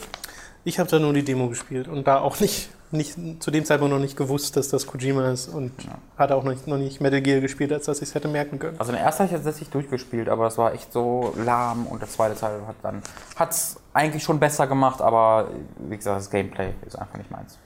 Ich 0.64 0.78
habe 0.78 0.88
da 0.90 0.98
nur 0.98 1.12
die 1.12 1.24
Demo 1.24 1.48
gespielt 1.48 1.88
und 1.88 2.06
da 2.06 2.20
auch 2.20 2.38
nicht, 2.40 2.70
nicht 2.92 3.16
zu 3.42 3.50
dem 3.50 3.64
Zeitpunkt 3.64 3.92
noch 3.92 4.00
nicht 4.00 4.16
gewusst, 4.16 4.56
dass 4.56 4.68
das 4.68 4.86
Kojima 4.86 5.30
ist 5.30 5.48
und 5.48 5.72
hatte 6.16 6.36
auch 6.36 6.44
noch 6.44 6.52
nicht, 6.52 6.66
noch 6.66 6.76
nicht 6.76 7.00
Metal 7.00 7.20
Gear 7.20 7.40
gespielt, 7.40 7.72
als 7.72 7.86
dass 7.86 7.98
ich 7.98 8.08
es 8.08 8.14
hätte 8.14 8.28
merken 8.28 8.58
können. 8.58 8.78
Also 8.78 8.92
den 8.92 9.00
ersten 9.00 9.24
habe 9.24 9.34
ich 9.34 9.42
tatsächlich 9.42 9.70
durchgespielt, 9.70 10.28
aber 10.28 10.46
es 10.46 10.58
war 10.58 10.74
echt 10.74 10.92
so 10.92 11.34
lahm 11.36 11.86
und 11.86 12.00
der 12.00 12.08
zweite 12.08 12.38
Teil 12.38 12.66
hat 12.66 12.76
dann 12.82 13.02
hat's 13.36 13.76
eigentlich 13.92 14.22
schon 14.22 14.38
besser 14.38 14.66
gemacht, 14.66 15.00
aber 15.00 15.48
wie 15.78 15.96
gesagt, 15.96 16.18
das 16.18 16.30
Gameplay 16.30 16.72
ist 16.86 16.98
einfach 16.98 17.16
nicht 17.16 17.30
meins. 17.30 17.58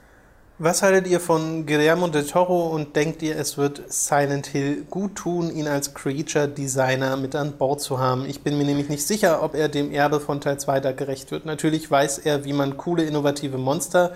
Was 0.59 0.81
haltet 0.81 1.07
ihr 1.07 1.21
von 1.21 1.67
Guillermo 1.67 2.09
del 2.09 2.25
Toro 2.27 2.69
und 2.69 2.97
denkt 2.97 3.21
ihr, 3.21 3.37
es 3.37 3.59
wird 3.59 3.83
Silent 3.93 4.47
Hill 4.47 4.87
gut 4.89 5.15
tun, 5.15 5.55
ihn 5.55 5.69
als 5.69 5.93
Creature-Designer 5.93 7.19
mit 7.19 7.37
an 7.37 7.59
Bord 7.59 7.83
zu 7.83 7.99
haben? 7.99 8.25
Ich 8.25 8.41
bin 8.41 8.57
mir 8.57 8.65
nämlich 8.65 8.89
nicht 8.89 9.07
sicher, 9.07 9.43
ob 9.43 9.55
er 9.55 9.69
dem 9.69 9.93
Erbe 9.93 10.19
von 10.19 10.41
Teil 10.41 10.59
2 10.59 10.81
da 10.81 10.93
gerecht 10.93 11.31
wird. 11.31 11.45
Natürlich 11.45 11.91
weiß 11.91 12.17
er, 12.21 12.47
wie 12.47 12.55
man 12.55 12.79
coole, 12.79 13.03
innovative 13.03 13.59
Monster 13.59 14.13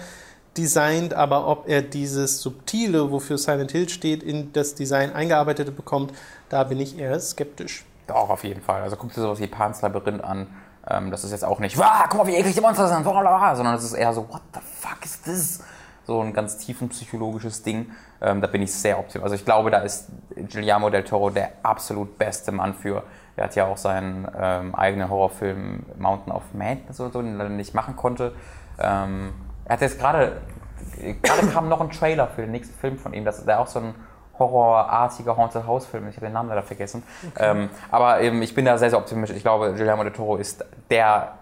designt, 0.57 1.15
aber 1.15 1.47
ob 1.47 1.69
er 1.69 1.83
dieses 1.83 2.41
Subtile, 2.41 3.11
wofür 3.11 3.39
Silent 3.39 3.73
Hill 3.73 3.89
steht, 3.89 4.23
in 4.23 4.53
das 4.53 4.75
Design 4.75 5.13
eingearbeitet 5.13 5.75
bekommt, 5.77 6.13
da 6.49 6.65
bin 6.65 6.81
ich 6.81 6.99
eher 6.99 7.19
skeptisch. 7.21 7.85
Doch, 8.07 8.29
auf 8.29 8.43
jeden 8.43 8.61
Fall. 8.61 8.83
Also 8.83 8.97
guck 8.97 9.13
dir 9.13 9.21
sowas 9.21 9.39
wie 9.39 9.47
Pan's 9.47 9.83
Labyrinth 9.83 10.25
an. 10.25 10.49
Ähm, 10.89 11.11
das 11.11 11.25
ist 11.25 11.31
jetzt 11.31 11.45
auch 11.45 11.61
nicht, 11.61 11.79
wow, 11.79 12.05
guck 12.09 12.19
mal, 12.19 12.27
wie 12.27 12.35
eklig 12.35 12.55
die 12.55 12.61
Monster 12.61 12.89
sind, 12.89 13.03
blablabla", 13.03 13.55
sondern 13.55 13.75
es 13.77 13.85
ist 13.85 13.93
eher 13.93 14.13
so, 14.13 14.29
what 14.29 14.43
the 14.53 14.61
fuck 14.61 15.05
is 15.05 15.23
this? 15.23 15.61
So 16.07 16.21
ein 16.21 16.33
ganz 16.33 16.59
tiefenpsychologisches 16.59 17.63
Ding. 17.63 17.93
Ähm, 18.21 18.41
da 18.41 18.49
bin 18.49 18.63
ich 18.63 18.73
sehr 18.73 18.99
optimistisch. 18.99 19.23
Also 19.23 19.35
ich 19.37 19.45
glaube, 19.45 19.71
da 19.71 19.79
ist 19.79 20.09
Guillermo 20.35 20.91
del 20.91 21.05
Toro 21.05 21.31
der 21.31 21.53
absolut 21.63 22.19
beste 22.19 22.51
Mann 22.51 22.75
für. 22.75 23.05
Er 23.37 23.45
hat 23.45 23.55
ja 23.55 23.67
auch 23.67 23.77
seinen 23.77 24.27
ähm, 24.37 24.75
eigenen 24.75 25.09
Horrorfilm 25.09 25.85
Mountain 25.99 26.33
of 26.33 26.43
Madness 26.53 27.01
oder 27.01 27.13
so, 27.13 27.23
den 27.23 27.39
er 27.39 27.49
nicht 27.49 27.75
machen 27.75 27.95
konnte. 27.95 28.33
Ähm, 28.79 29.33
er 29.71 29.75
hat 29.75 29.83
jetzt 29.83 30.01
gerade, 30.01 30.33
gerade 31.23 31.47
kam 31.47 31.69
noch 31.69 31.81
ein 31.81 31.91
Trailer 31.91 32.27
für 32.27 32.43
den 32.43 32.51
nächsten 32.51 32.77
Film 32.77 32.99
von 32.99 33.15
ihm. 33.15 33.25
Das 33.25 33.39
ist 33.39 33.47
ja 33.47 33.61
auch 33.61 33.69
so 33.69 33.79
ein 33.79 33.95
horrorartiger 34.37 35.37
Haunted 35.37 35.65
House 35.65 35.87
Film. 35.87 36.09
Ich 36.09 36.17
habe 36.17 36.27
den 36.27 36.33
Namen 36.33 36.49
leider 36.49 36.65
vergessen. 36.65 37.05
Ähm, 37.39 37.71
aber 37.89 38.21
ähm, 38.21 38.43
ich 38.43 38.53
bin 38.53 38.65
da 38.65 38.77
sehr, 38.79 38.91
sehr 38.91 38.99
optimistisch. 38.99 39.37
Ich 39.37 39.45
glaube, 39.45 39.73
Guillermo 39.75 40.03
del 40.03 40.13
Toro 40.13 40.39
ist 40.39 40.65
der 40.91 41.35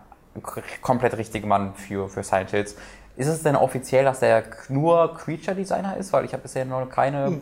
komplett 0.83 1.16
richtige 1.16 1.47
Mann 1.47 1.72
für, 1.72 2.11
für 2.11 2.22
Silent 2.22 2.51
Hills. 2.51 2.76
Ist 3.16 3.29
es 3.29 3.43
denn 3.43 3.57
offiziell, 3.57 4.05
dass 4.05 4.20
der 4.20 4.43
nur 4.68 5.14
Creature 5.16 5.57
Designer 5.57 5.97
ist? 5.97 6.12
Weil 6.12 6.26
ich 6.26 6.35
habe 6.35 6.43
bisher 6.43 6.66
noch 6.66 6.87
keine 6.91 7.29
Hm, 7.29 7.41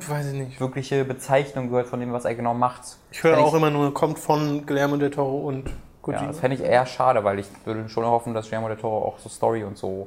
ich 0.48 0.60
wirkliche 0.60 1.04
Bezeichnung 1.04 1.68
gehört 1.68 1.88
von 1.88 1.98
dem, 1.98 2.12
was 2.12 2.26
er 2.26 2.36
genau 2.36 2.54
macht. 2.54 2.96
Ich 3.10 3.24
höre 3.24 3.38
auch 3.38 3.54
immer 3.54 3.70
nur, 3.70 3.92
kommt 3.92 4.20
von 4.20 4.64
Guillermo 4.64 4.98
del 4.98 5.10
Toro 5.10 5.48
und 5.48 5.66
Ja, 5.66 5.72
Kojima. 6.02 6.26
das 6.28 6.38
fände 6.38 6.54
ich 6.54 6.62
eher 6.62 6.86
schade, 6.86 7.24
weil 7.24 7.40
ich 7.40 7.48
würde 7.64 7.88
schon 7.88 8.04
hoffen, 8.04 8.34
dass 8.34 8.44
Guillermo 8.44 8.68
del 8.68 8.76
Toro 8.76 9.04
auch 9.04 9.18
so 9.18 9.28
Story 9.28 9.64
und 9.64 9.76
so 9.76 10.06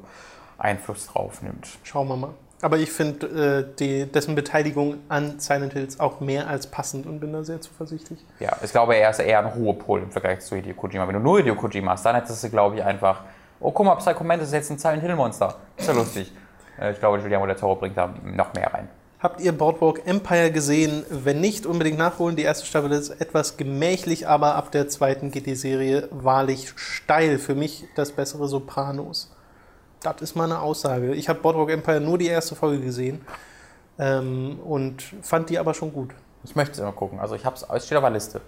Einfluss 0.59 1.07
drauf 1.07 1.41
nimmt. 1.41 1.67
Schauen 1.83 2.07
wir 2.07 2.15
mal. 2.15 2.33
Aber 2.61 2.77
ich 2.77 2.91
finde 2.91 3.71
äh, 3.79 4.05
dessen 4.05 4.35
Beteiligung 4.35 4.95
an 5.07 5.39
Silent 5.39 5.73
Hills 5.73 5.99
auch 5.99 6.19
mehr 6.19 6.47
als 6.47 6.67
passend 6.67 7.05
und 7.05 7.19
bin 7.21 7.31
da 7.31 7.43
sehr 7.43 7.61
zuversichtlich. 7.61 8.19
Ja, 8.39 8.57
ich 8.61 8.71
glaube, 8.71 8.95
er 8.97 9.09
ist 9.11 9.19
eher 9.19 9.39
ein 9.39 9.45
Ruhepol 9.45 10.01
im 10.03 10.11
Vergleich 10.11 10.41
zu 10.41 10.57
Hideo 10.57 10.73
Kojima. 10.73 11.07
Wenn 11.07 11.15
du 11.15 11.21
nur 11.21 11.37
Hideo 11.37 11.55
Kojima 11.55 11.91
hast, 11.91 12.05
dann 12.05 12.15
hättest 12.15 12.43
du, 12.43 12.49
glaube 12.49 12.75
ich, 12.75 12.83
einfach, 12.83 13.21
oh, 13.61 13.71
guck 13.71 13.85
mal, 13.85 13.95
Psycho 13.95 14.23
Mantis 14.25 14.49
ist 14.49 14.53
jetzt 14.53 14.71
ein 14.71 14.77
Silent 14.77 15.03
Hill 15.03 15.15
Monster. 15.15 15.55
Ist 15.77 15.87
ja 15.87 15.93
lustig. 15.93 16.33
Äh, 16.79 16.91
Ich 16.91 16.99
glaube, 16.99 17.19
del 17.19 17.55
Toro 17.55 17.75
bringt 17.75 17.95
da 17.95 18.13
noch 18.23 18.53
mehr 18.53 18.73
rein. 18.73 18.89
Habt 19.21 19.41
ihr 19.41 19.51
Boardwalk 19.51 20.05
Empire 20.05 20.49
gesehen? 20.51 21.03
Wenn 21.09 21.41
nicht, 21.41 21.65
unbedingt 21.65 21.97
nachholen. 21.97 22.37
Die 22.37 22.43
erste 22.43 22.65
Staffel 22.65 22.91
ist 22.93 23.09
etwas 23.21 23.57
gemächlich, 23.57 24.27
aber 24.27 24.55
ab 24.55 24.71
der 24.71 24.87
zweiten 24.87 25.31
geht 25.31 25.45
die 25.45 25.55
Serie 25.55 26.07
wahrlich 26.11 26.73
steil. 26.77 27.37
Für 27.37 27.55
mich 27.55 27.85
das 27.95 28.13
bessere 28.13 28.47
Sopranos. 28.47 29.29
Das 30.01 30.21
ist 30.21 30.35
meine 30.35 30.59
Aussage. 30.59 31.13
Ich 31.13 31.27
habe 31.27 31.39
Boardwalk 31.39 31.71
Empire 31.71 31.99
nur 31.99 32.17
die 32.17 32.27
erste 32.27 32.55
Folge 32.55 32.83
gesehen 32.83 33.21
ähm, 33.97 34.59
und 34.59 35.03
fand 35.21 35.49
die 35.49 35.59
aber 35.59 35.73
schon 35.73 35.91
gut. 35.91 36.11
Ich 36.43 36.55
möchte 36.55 36.73
es 36.73 36.79
immer 36.79 36.93
gucken. 36.93 37.19
Also 37.19 37.35
ich 37.35 37.45
hab's, 37.45 37.65
es 37.73 37.85
steht 37.85 37.97
auf 37.97 38.03
der 38.03 38.11
Liste. 38.11 38.41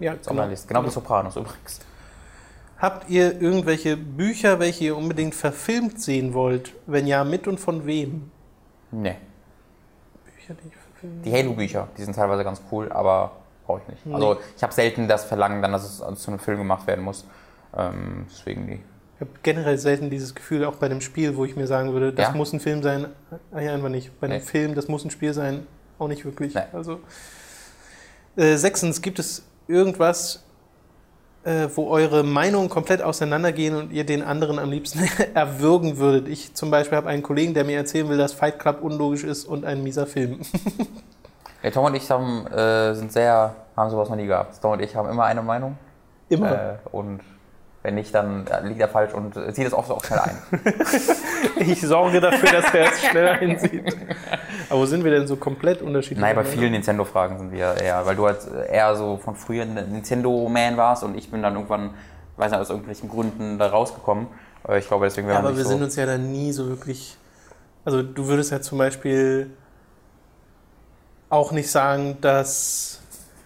Ja, 0.00 0.12
Ist 0.14 0.28
auf 0.28 0.36
der 0.36 0.48
Liste. 0.48 0.68
Genau 0.68 0.84
wie 0.84 0.90
Sopranos 0.90 1.36
übrigens. 1.36 1.80
Habt 2.78 3.08
ihr 3.08 3.40
irgendwelche 3.40 3.96
Bücher, 3.96 4.58
welche 4.58 4.84
ihr 4.84 4.96
unbedingt 4.96 5.34
verfilmt 5.34 6.00
sehen 6.00 6.34
wollt? 6.34 6.74
Wenn 6.86 7.06
ja, 7.06 7.24
mit 7.24 7.48
und 7.48 7.58
von 7.58 7.86
wem? 7.86 8.30
Nee. 8.90 9.16
Bücher, 10.24 10.54
die 10.62 10.68
ich 10.68 10.76
verfilmen 10.76 11.22
Die 11.22 11.32
Halo-Bücher, 11.32 11.88
die 11.96 12.02
sind 12.02 12.14
teilweise 12.14 12.44
ganz 12.44 12.60
cool, 12.70 12.92
aber 12.92 13.32
brauche 13.66 13.80
ich 13.80 13.88
nicht. 13.88 14.14
Also 14.14 14.38
ich 14.56 14.62
habe 14.62 14.74
selten 14.74 15.08
das 15.08 15.24
Verlangen 15.24 15.62
dann, 15.62 15.72
dass 15.72 16.00
es 16.00 16.20
zu 16.20 16.30
einem 16.30 16.38
Film 16.38 16.58
gemacht 16.58 16.86
werden 16.86 17.04
muss. 17.04 17.24
Ähm, 17.74 18.26
deswegen 18.30 18.66
die. 18.66 18.80
Ich 19.16 19.20
habe 19.22 19.30
generell 19.42 19.78
selten 19.78 20.10
dieses 20.10 20.34
Gefühl, 20.34 20.64
auch 20.64 20.74
bei 20.76 20.86
einem 20.86 21.00
Spiel, 21.00 21.36
wo 21.36 21.44
ich 21.44 21.56
mir 21.56 21.66
sagen 21.66 21.92
würde, 21.92 22.12
das 22.12 22.28
Ja? 22.28 22.34
muss 22.34 22.52
ein 22.52 22.60
Film 22.60 22.82
sein. 22.82 23.06
Ah, 23.52 23.60
ja, 23.60 23.72
einfach 23.72 23.88
nicht. 23.88 24.18
Bei 24.20 24.26
einem 24.26 24.38
Nee. 24.38 24.42
Film, 24.44 24.74
das 24.74 24.88
muss 24.88 25.04
ein 25.04 25.10
Spiel 25.10 25.32
sein, 25.32 25.66
auch 25.98 26.08
nicht 26.08 26.24
wirklich. 26.24 26.54
Nee. 26.54 26.60
Also, 26.72 27.00
äh, 28.36 28.56
sechstens, 28.56 29.00
gibt 29.00 29.18
es 29.18 29.42
irgendwas, 29.68 30.42
äh, 31.44 31.68
wo 31.74 31.88
eure 31.88 32.24
Meinungen 32.24 32.68
komplett 32.68 33.00
auseinandergehen 33.00 33.74
und 33.74 33.90
ihr 33.92 34.04
den 34.04 34.22
anderen 34.22 34.58
am 34.58 34.70
liebsten 34.70 35.00
erwürgen 35.34 35.96
würdet? 35.96 36.28
Ich 36.28 36.52
zum 36.52 36.70
Beispiel 36.70 36.96
habe 36.98 37.08
einen 37.08 37.22
Kollegen, 37.22 37.54
der 37.54 37.64
mir 37.64 37.76
erzählen 37.78 38.08
will, 38.10 38.18
dass 38.18 38.34
Fight 38.34 38.58
Club 38.58 38.82
unlogisch 38.82 39.24
ist 39.24 39.46
und 39.46 39.64
ein 39.64 39.82
mieser 39.82 40.06
Film. 40.06 40.40
Ja, 41.62 41.70
Tom 41.72 41.86
und 41.86 41.94
ich 41.96 42.08
haben, 42.10 42.46
äh, 42.48 42.94
sind 42.94 43.10
sehr, 43.12 43.56
haben 43.76 43.90
sowas 43.90 44.08
noch 44.08 44.14
nie 44.14 44.26
gehabt. 44.26 44.60
Tom 44.62 44.72
und 44.72 44.82
ich 44.82 44.94
haben 44.94 45.08
immer 45.08 45.24
eine 45.24 45.42
Meinung. 45.42 45.76
Immer. 46.28 46.52
Äh, 46.52 46.74
und 46.92 47.20
Wenn 47.86 47.94
nicht, 47.94 48.12
dann 48.12 48.48
äh, 48.48 48.66
liegt 48.66 48.80
er 48.80 48.88
falsch 48.88 49.14
und 49.14 49.36
äh, 49.36 49.52
sieht 49.52 49.64
es 49.64 49.72
auch, 49.72 49.88
auch 49.90 50.02
schnell 50.04 50.18
ein. 50.18 50.36
Ich 51.58 51.80
sorge 51.82 52.20
dafür, 52.20 52.60
dass 52.60 52.74
er 52.74 52.90
es 52.92 53.00
schneller 53.00 53.30
einsieht. 53.34 53.96
Aber 54.68 54.80
wo 54.80 54.86
sind 54.86 55.04
wir 55.04 55.12
denn 55.12 55.28
so 55.28 55.36
komplett 55.36 55.82
unterschiedlich? 55.82 56.18
Nein, 56.18 56.34
bei 56.34 56.42
vielen 56.44 56.72
Nintendo-Fragen 56.72 57.38
sind 57.38 57.52
wir 57.52 57.76
eher, 57.80 58.04
weil 58.04 58.16
du 58.16 58.26
halt 58.26 58.38
eher 58.68 58.96
so 58.96 59.18
von 59.18 59.36
früher 59.36 59.64
Nintendo-Man 59.64 60.76
warst 60.76 61.04
und 61.04 61.16
ich 61.16 61.30
bin 61.30 61.42
dann 61.42 61.54
irgendwann, 61.54 61.90
weiß 62.38 62.50
nicht, 62.50 62.60
aus 62.60 62.70
irgendwelchen 62.70 63.08
Gründen 63.08 63.56
da 63.60 63.68
rausgekommen. 63.68 64.26
Aber 64.64 64.78
ich 64.78 64.88
glaube, 64.88 65.06
deswegen 65.06 65.28
Ja, 65.28 65.34
wäre 65.34 65.38
aber 65.42 65.48
nicht 65.50 65.58
wir 65.58 65.64
so. 65.64 65.70
sind 65.70 65.82
uns 65.84 65.94
ja 65.94 66.06
dann 66.06 66.32
nie 66.32 66.50
so 66.50 66.66
wirklich. 66.66 67.16
Also, 67.84 68.02
du 68.02 68.26
würdest 68.26 68.50
ja 68.50 68.60
zum 68.60 68.78
Beispiel 68.78 69.50
auch 71.30 71.52
nicht 71.52 71.70
sagen, 71.70 72.18
dass. 72.20 73.00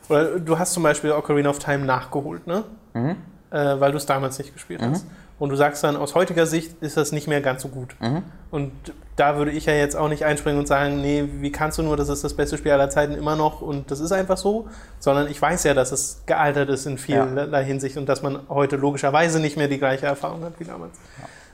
Oder 0.08 0.40
du 0.40 0.58
hast 0.58 0.72
zum 0.72 0.82
Beispiel 0.82 1.12
Ocarina 1.12 1.50
of 1.50 1.58
Time 1.58 1.84
nachgeholt, 1.84 2.46
ne? 2.46 2.64
Mhm. 2.94 3.16
Äh, 3.50 3.80
weil 3.80 3.90
du 3.90 3.96
es 3.96 4.06
damals 4.06 4.38
nicht 4.38 4.54
gespielt 4.54 4.80
hast. 4.80 5.04
Und 5.40 5.48
du 5.48 5.56
sagst 5.56 5.82
dann, 5.82 5.96
aus 5.96 6.14
heutiger 6.14 6.46
Sicht 6.46 6.80
ist 6.82 6.96
das 6.96 7.10
nicht 7.10 7.26
mehr 7.26 7.40
ganz 7.40 7.62
so 7.62 7.68
gut. 7.68 7.96
Mhm. 7.98 8.22
Und 8.52 8.72
da 9.16 9.36
würde 9.36 9.50
ich 9.50 9.66
ja 9.66 9.72
jetzt 9.72 9.96
auch 9.96 10.08
nicht 10.08 10.24
einspringen 10.24 10.60
und 10.60 10.68
sagen, 10.68 11.00
nee, 11.00 11.24
wie 11.40 11.50
kannst 11.50 11.78
du 11.78 11.82
nur, 11.82 11.96
das 11.96 12.08
ist 12.08 12.22
das 12.22 12.34
beste 12.34 12.58
Spiel 12.58 12.70
aller 12.70 12.90
Zeiten 12.90 13.14
immer 13.14 13.34
noch 13.34 13.60
und 13.60 13.90
das 13.90 13.98
ist 13.98 14.12
einfach 14.12 14.36
so, 14.36 14.68
sondern 15.00 15.28
ich 15.28 15.42
weiß 15.42 15.64
ja, 15.64 15.74
dass 15.74 15.90
es 15.90 16.22
gealtert 16.26 16.68
ist 16.68 16.86
in 16.86 16.96
vielerlei 16.96 17.64
Hinsicht 17.64 17.96
und 17.96 18.08
dass 18.08 18.22
man 18.22 18.40
heute 18.48 18.76
logischerweise 18.76 19.40
nicht 19.40 19.56
mehr 19.56 19.66
die 19.66 19.78
gleiche 19.78 20.06
Erfahrung 20.06 20.44
hat 20.44 20.52
wie 20.58 20.64
damals. 20.64 20.96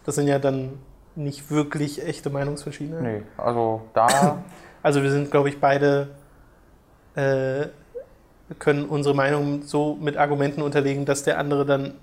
Das 0.04 0.16
sind 0.16 0.28
ja 0.28 0.38
dann 0.38 0.74
nicht 1.14 1.50
wirklich 1.50 2.04
echte 2.04 2.28
Meinungsverschiedenheiten. 2.28 3.18
Nee, 3.18 3.22
also 3.38 3.82
da. 3.94 4.42
Also 4.82 5.02
wir 5.02 5.10
sind, 5.10 5.30
glaube 5.30 5.48
ich, 5.48 5.58
beide 5.58 6.08
äh, 7.16 7.66
können 8.58 8.84
unsere 8.86 9.14
Meinung 9.14 9.62
so 9.62 9.96
mit 10.00 10.16
Argumenten 10.16 10.62
unterlegen, 10.62 11.04
dass 11.04 11.22
der 11.24 11.38
andere 11.38 11.66
dann 11.66 11.94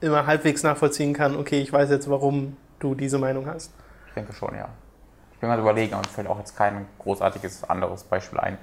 immer 0.00 0.26
halbwegs 0.26 0.62
nachvollziehen 0.62 1.12
kann, 1.12 1.36
okay, 1.36 1.60
ich 1.60 1.72
weiß 1.72 1.90
jetzt, 1.90 2.08
warum 2.08 2.56
du 2.78 2.94
diese 2.94 3.18
Meinung 3.18 3.46
hast. 3.46 3.72
Ich 4.08 4.14
denke 4.14 4.32
schon, 4.32 4.54
ja. 4.54 4.68
Ich 5.32 5.38
bin 5.40 5.48
gerade 5.48 5.62
überlegen 5.62 5.94
und 5.94 6.06
fällt 6.06 6.28
auch 6.28 6.38
jetzt 6.38 6.56
kein 6.56 6.86
großartiges 6.98 7.64
anderes 7.64 8.04
Beispiel 8.04 8.38
ein. 8.38 8.58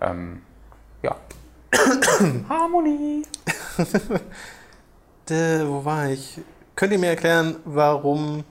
Ähm, 0.00 0.42
ja. 1.02 1.16
Harmonie. 2.48 3.24
Dä, 5.28 5.64
wo 5.66 5.84
war 5.84 6.08
ich? 6.08 6.40
Könnt 6.74 6.92
ihr 6.92 6.98
mir 6.98 7.10
erklären, 7.10 7.56
warum 7.64 8.44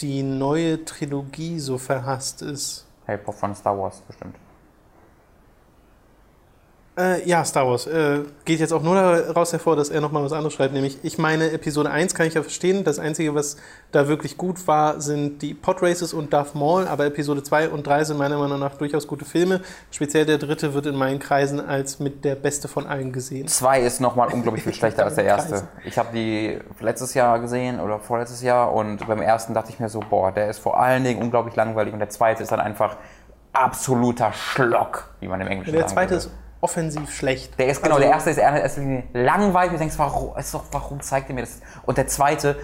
die 0.00 0.22
neue 0.22 0.84
Trilogie 0.84 1.58
so 1.58 1.78
verhasst 1.78 2.42
ist? 2.42 2.86
Help 3.06 3.32
von 3.32 3.54
Star 3.54 3.78
Wars 3.78 4.00
bestimmt. 4.00 4.36
Äh, 7.00 7.26
ja, 7.26 7.44
Star 7.44 7.66
Wars. 7.66 7.86
Äh, 7.86 8.20
geht 8.44 8.60
jetzt 8.60 8.72
auch 8.72 8.82
nur 8.82 8.94
daraus 8.94 9.52
hervor, 9.52 9.74
dass 9.74 9.88
er 9.88 10.00
nochmal 10.02 10.22
was 10.22 10.32
anderes 10.32 10.52
schreibt. 10.52 10.74
Nämlich, 10.74 10.98
ich 11.02 11.16
meine, 11.16 11.50
Episode 11.50 11.90
1 11.90 12.14
kann 12.14 12.26
ich 12.26 12.34
ja 12.34 12.42
verstehen. 12.42 12.84
Das 12.84 12.98
Einzige, 12.98 13.34
was 13.34 13.56
da 13.90 14.06
wirklich 14.08 14.36
gut 14.36 14.66
war, 14.66 15.00
sind 15.00 15.40
die 15.40 15.54
Podraces 15.54 16.12
und 16.12 16.32
Darth 16.32 16.54
Maul. 16.54 16.86
Aber 16.86 17.06
Episode 17.06 17.42
2 17.42 17.70
und 17.70 17.86
3 17.86 18.04
sind 18.04 18.18
meiner 18.18 18.36
Meinung 18.38 18.58
nach 18.58 18.76
durchaus 18.76 19.06
gute 19.06 19.24
Filme. 19.24 19.60
Speziell 19.90 20.26
der 20.26 20.38
dritte 20.38 20.74
wird 20.74 20.86
in 20.86 20.96
meinen 20.96 21.18
Kreisen 21.18 21.60
als 21.60 22.00
mit 22.00 22.24
der 22.24 22.34
beste 22.34 22.68
von 22.68 22.86
allen 22.86 23.12
gesehen. 23.12 23.48
Zwei 23.48 23.80
ist 23.80 24.00
nochmal 24.00 24.28
unglaublich 24.28 24.64
viel 24.64 24.74
schlechter 24.74 25.04
als 25.04 25.14
der 25.14 25.24
erste. 25.24 25.68
Ich 25.84 25.96
habe 25.98 26.10
die 26.12 26.58
letztes 26.80 27.14
Jahr 27.14 27.38
gesehen 27.38 27.80
oder 27.80 27.98
vorletztes 27.98 28.42
Jahr 28.42 28.72
und 28.74 29.06
beim 29.06 29.22
ersten 29.22 29.54
dachte 29.54 29.70
ich 29.70 29.80
mir 29.80 29.88
so, 29.88 30.00
boah, 30.00 30.32
der 30.32 30.50
ist 30.50 30.58
vor 30.58 30.78
allen 30.78 31.04
Dingen 31.04 31.22
unglaublich 31.22 31.56
langweilig 31.56 31.94
und 31.94 32.00
der 32.00 32.10
zweite 32.10 32.42
ist 32.42 32.52
dann 32.52 32.60
einfach 32.60 32.96
absoluter 33.52 34.32
Schlock, 34.32 35.08
wie 35.20 35.28
man 35.28 35.40
im 35.40 35.48
Englischen 35.48 35.72
Der 35.72 35.82
sagen 35.82 35.92
zweite 35.92 36.10
würde. 36.10 36.26
ist 36.26 36.30
offensiv 36.60 37.12
schlecht. 37.14 37.58
Der 37.58 37.68
ist 37.68 37.82
genau, 37.82 37.96
Also- 37.96 38.06
der 38.06 38.12
erste 38.14 38.30
ist 38.30 38.76
Linie 38.76 39.04
langweilig. 39.12 39.72
Du 39.72 39.78
denkst, 39.78 39.98
warum, 39.98 40.36
ist 40.36 40.52
doch, 40.54 40.64
warum 40.72 41.00
zeigt 41.00 41.28
er 41.30 41.34
mir 41.34 41.42
das? 41.42 41.60
Und 41.86 41.98
der 41.98 42.06
zweite 42.06 42.56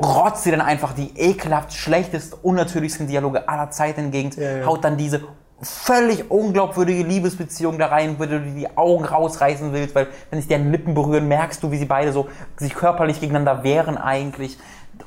rotzt 0.00 0.44
dir 0.46 0.52
dann 0.52 0.60
einfach 0.60 0.92
die 0.92 1.18
ekelhaft 1.18 1.72
schlechtest, 1.72 2.44
unnatürlichsten 2.44 3.06
Dialoge 3.08 3.48
aller 3.48 3.70
Zeiten 3.70 4.00
entgegen, 4.06 4.30
Ja, 4.36 4.58
ja. 4.58 4.66
haut 4.66 4.84
dann 4.84 4.96
diese 4.96 5.22
völlig 5.60 6.30
unglaubwürdige 6.30 7.02
Liebesbeziehung 7.02 7.78
da 7.78 7.86
rein, 7.86 8.14
wo 8.18 8.24
du 8.24 8.38
dir 8.40 8.52
die 8.54 8.76
Augen 8.78 9.04
rausreißen 9.04 9.72
willst, 9.72 9.92
weil 9.96 10.06
wenn 10.30 10.38
sich 10.38 10.46
deren 10.48 10.70
Lippen 10.70 10.94
berühren, 10.94 11.26
merkst 11.26 11.60
du, 11.62 11.72
wie 11.72 11.78
sie 11.78 11.84
beide 11.84 12.12
so 12.12 12.28
sich 12.56 12.74
körperlich 12.74 13.18
gegeneinander 13.20 13.64
wehren 13.64 13.98
eigentlich. 13.98 14.56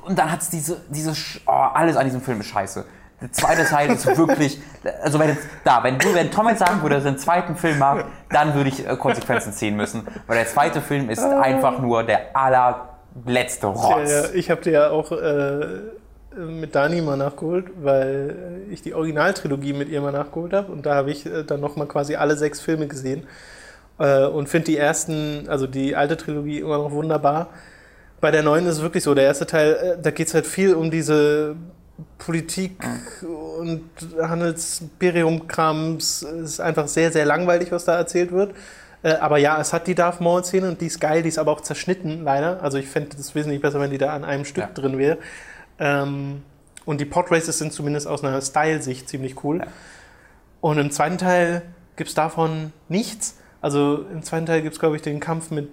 Und 0.05 0.19
dann 0.19 0.29
hat's 0.29 0.49
diese, 0.49 0.81
diese, 0.89 1.13
oh, 1.45 1.51
alles 1.51 1.95
an 1.95 2.03
diesem 2.05 2.21
Film 2.21 2.41
ist 2.41 2.47
scheiße. 2.47 2.83
Der 3.21 3.31
zweite 3.31 3.63
Teil 3.65 3.91
ist 3.91 4.05
wirklich, 4.17 4.59
also 5.03 5.19
wenn 5.19 5.29
jetzt, 5.29 5.43
da, 5.63 5.83
wenn 5.83 5.99
du, 5.99 6.13
wenn 6.15 6.31
Tom 6.31 6.47
jetzt 6.49 6.59
sagen 6.59 6.81
würde, 6.81 6.95
dass 6.95 7.03
er 7.03 7.09
einen 7.09 7.19
zweiten 7.19 7.55
Film 7.55 7.77
mag, 7.77 8.05
dann 8.29 8.55
würde 8.55 8.69
ich 8.69 8.87
äh, 8.87 8.95
Konsequenzen 8.97 9.53
ziehen 9.53 9.75
müssen, 9.77 10.07
weil 10.25 10.37
der 10.37 10.47
zweite 10.47 10.81
Film 10.81 11.09
ist 11.09 11.23
einfach 11.23 11.79
nur 11.79 12.03
der 12.03 12.35
allerletzte 12.35 13.67
Ja, 13.67 13.73
Rotz. 13.73 14.11
ja, 14.11 14.23
ich 14.33 14.49
habe 14.49 14.61
dir 14.61 14.71
ja 14.71 14.89
auch 14.89 15.11
äh, 15.11 15.65
mit 16.35 16.73
Dani 16.73 17.01
mal 17.01 17.17
nachgeholt, 17.17 17.65
weil 17.81 18.63
ich 18.71 18.81
die 18.81 18.93
Originaltrilogie 18.95 19.73
mit 19.73 19.89
ihr 19.89 20.01
mal 20.01 20.11
nachgeholt 20.11 20.53
habe 20.53 20.71
und 20.71 20.85
da 20.85 20.95
habe 20.95 21.11
ich 21.11 21.25
äh, 21.25 21.43
dann 21.43 21.59
nochmal 21.59 21.87
quasi 21.87 22.15
alle 22.15 22.35
sechs 22.35 22.59
Filme 22.59 22.87
gesehen 22.87 23.27
äh, 23.99 24.25
und 24.25 24.49
finde 24.49 24.65
die 24.65 24.77
ersten, 24.77 25.45
also 25.47 25.67
die 25.67 25.95
alte 25.95 26.17
Trilogie 26.17 26.59
immer 26.59 26.77
noch 26.79 26.91
wunderbar. 26.91 27.49
Bei 28.19 28.31
der 28.31 28.43
neuen 28.43 28.65
ist 28.65 28.77
es 28.77 28.81
wirklich 28.81 29.03
so, 29.03 29.13
der 29.13 29.25
erste 29.25 29.45
Teil, 29.45 29.73
äh, 29.73 30.01
da 30.01 30.09
geht 30.09 30.27
es 30.27 30.33
halt 30.33 30.47
viel 30.47 30.73
um 30.73 30.89
diese 30.89 31.55
Politik 32.17 32.83
und 33.23 33.89
Handelsimperium-Krams. 34.21 36.23
Ist 36.23 36.59
einfach 36.59 36.87
sehr, 36.87 37.11
sehr 37.11 37.25
langweilig, 37.25 37.71
was 37.71 37.85
da 37.85 37.95
erzählt 37.95 38.31
wird. 38.31 38.53
Äh, 39.03 39.13
aber 39.13 39.37
ja, 39.37 39.59
es 39.59 39.73
hat 39.73 39.87
die 39.87 39.95
Darth 39.95 40.21
Maul-Szene 40.21 40.69
und 40.69 40.81
die 40.81 40.87
ist 40.87 40.99
geil, 40.99 41.23
die 41.23 41.29
ist 41.29 41.39
aber 41.39 41.51
auch 41.51 41.61
zerschnitten, 41.61 42.23
leider. 42.23 42.61
Also 42.61 42.77
ich 42.77 42.87
fände 42.87 43.15
es 43.17 43.33
wesentlich 43.33 43.61
besser, 43.61 43.79
wenn 43.79 43.91
die 43.91 43.97
da 43.97 44.13
an 44.13 44.23
einem 44.23 44.45
Stück 44.45 44.65
Ja. 44.65 44.69
drin 44.73 44.97
wäre. 44.97 45.17
Ähm, 45.79 46.43
und 46.85 47.01
die 47.01 47.05
Podraces 47.05 47.57
sind 47.57 47.73
zumindest 47.73 48.07
aus 48.07 48.23
einer 48.23 48.41
Style-Sicht 48.41 49.09
ziemlich 49.09 49.43
cool. 49.43 49.59
Ja. 49.59 49.67
Und 50.61 50.77
im 50.77 50.91
zweiten 50.91 51.17
Teil 51.17 51.63
gibt 51.95 52.09
es 52.09 52.15
davon 52.15 52.71
nichts. 52.89 53.37
Also 53.61 54.05
im 54.11 54.23
zweiten 54.23 54.45
Teil 54.45 54.61
gibt 54.61 54.73
es, 54.73 54.79
glaube 54.79 54.95
ich, 54.95 55.01
den 55.01 55.19
Kampf 55.19 55.51
mit 55.51 55.69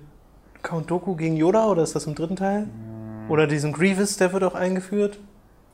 Count 0.62 0.90
Doku 0.90 1.14
gegen 1.14 1.36
Yoda 1.36 1.66
oder 1.66 1.82
ist 1.82 1.94
das 1.94 2.06
im 2.06 2.14
dritten 2.14 2.36
Teil? 2.36 2.66
Mm. 2.66 3.30
Oder 3.30 3.46
diesen 3.46 3.72
Grievous, 3.72 4.16
der 4.16 4.32
wird 4.32 4.44
auch 4.44 4.54
eingeführt. 4.54 5.18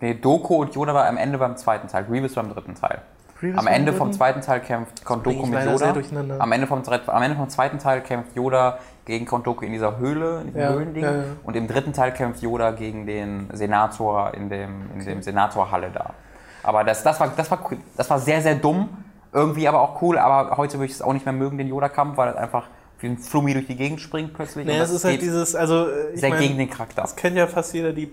Nee, 0.00 0.14
Doku 0.14 0.56
und 0.56 0.74
Yoda 0.74 0.94
war 0.94 1.06
am 1.06 1.16
Ende 1.16 1.38
beim 1.38 1.56
zweiten 1.56 1.88
Teil, 1.88 2.04
Grievous 2.04 2.34
beim 2.34 2.52
dritten 2.52 2.74
Teil. 2.74 3.02
Grievous 3.38 3.58
Am 3.58 3.66
war 3.66 3.72
im 3.72 3.80
Ende 3.80 3.92
vom 3.92 4.12
zweiten 4.12 4.40
Teil 4.40 4.60
kämpft 4.60 5.04
Count 5.04 5.22
bring 5.22 5.36
Doku 5.36 5.46
ich 5.46 5.54
mit 5.54 5.64
Yoda. 5.64 5.94
Am 6.38 6.52
Ende, 6.52 6.66
vom, 6.66 6.82
am 7.06 7.22
Ende 7.22 7.36
vom 7.36 7.48
zweiten 7.48 7.78
Teil 7.78 8.00
kämpft 8.00 8.34
Yoda 8.36 8.78
gegen 9.04 9.26
Count 9.26 9.46
Doku 9.46 9.64
in 9.64 9.72
dieser 9.72 9.98
Höhle, 9.98 10.40
in 10.40 10.46
diesem 10.48 10.60
Ja, 10.60 10.72
Höhlending. 10.72 11.02
ja, 11.04 11.12
ja. 11.12 11.24
Und 11.44 11.56
im 11.56 11.68
dritten 11.68 11.92
Teil 11.92 12.12
kämpft 12.12 12.42
Yoda 12.42 12.70
gegen 12.70 13.06
den 13.06 13.48
Senator 13.52 14.32
in 14.34 14.48
dem, 14.48 14.90
in 14.94 15.04
dem 15.04 15.22
Senatorhalle 15.22 15.90
da. 15.92 16.14
Aber 16.62 16.84
das, 16.84 17.02
das, 17.02 17.20
war, 17.20 17.32
das, 17.36 17.50
war, 17.50 17.58
das 17.96 18.08
war 18.08 18.18
sehr, 18.18 18.40
sehr 18.40 18.54
dumm. 18.54 18.88
Irgendwie 19.32 19.68
aber 19.68 19.80
auch 19.80 20.00
cool. 20.00 20.18
Aber 20.18 20.56
heute 20.56 20.74
würde 20.78 20.86
ich 20.86 20.92
es 20.92 21.02
auch 21.02 21.12
nicht 21.12 21.26
mehr 21.26 21.34
mögen, 21.34 21.58
den 21.58 21.68
Yoda-Kampf, 21.68 22.16
weil 22.16 22.28
es 22.30 22.36
einfach 22.36 22.68
wie 23.00 23.08
ein 23.08 23.18
Flummi 23.18 23.52
durch 23.52 23.66
die 23.66 23.76
Gegend 23.76 24.00
springt 24.00 24.32
plötzlich. 24.32 24.66
Und 24.66 24.72
es 24.72 24.78
das 24.78 24.90
ist 24.90 25.04
halt 25.04 25.20
dieses, 25.20 25.54
also 25.54 25.88
äh, 25.88 26.12
ich 26.14 26.20
sehr 26.20 26.30
mein, 26.30 26.40
gegen 26.40 26.56
den 26.56 26.70
Charakter. 26.70 27.02
Das 27.02 27.16
kennt 27.16 27.36
ja 27.36 27.46
fast 27.46 27.74
jeder 27.74 27.92
die 27.92 28.06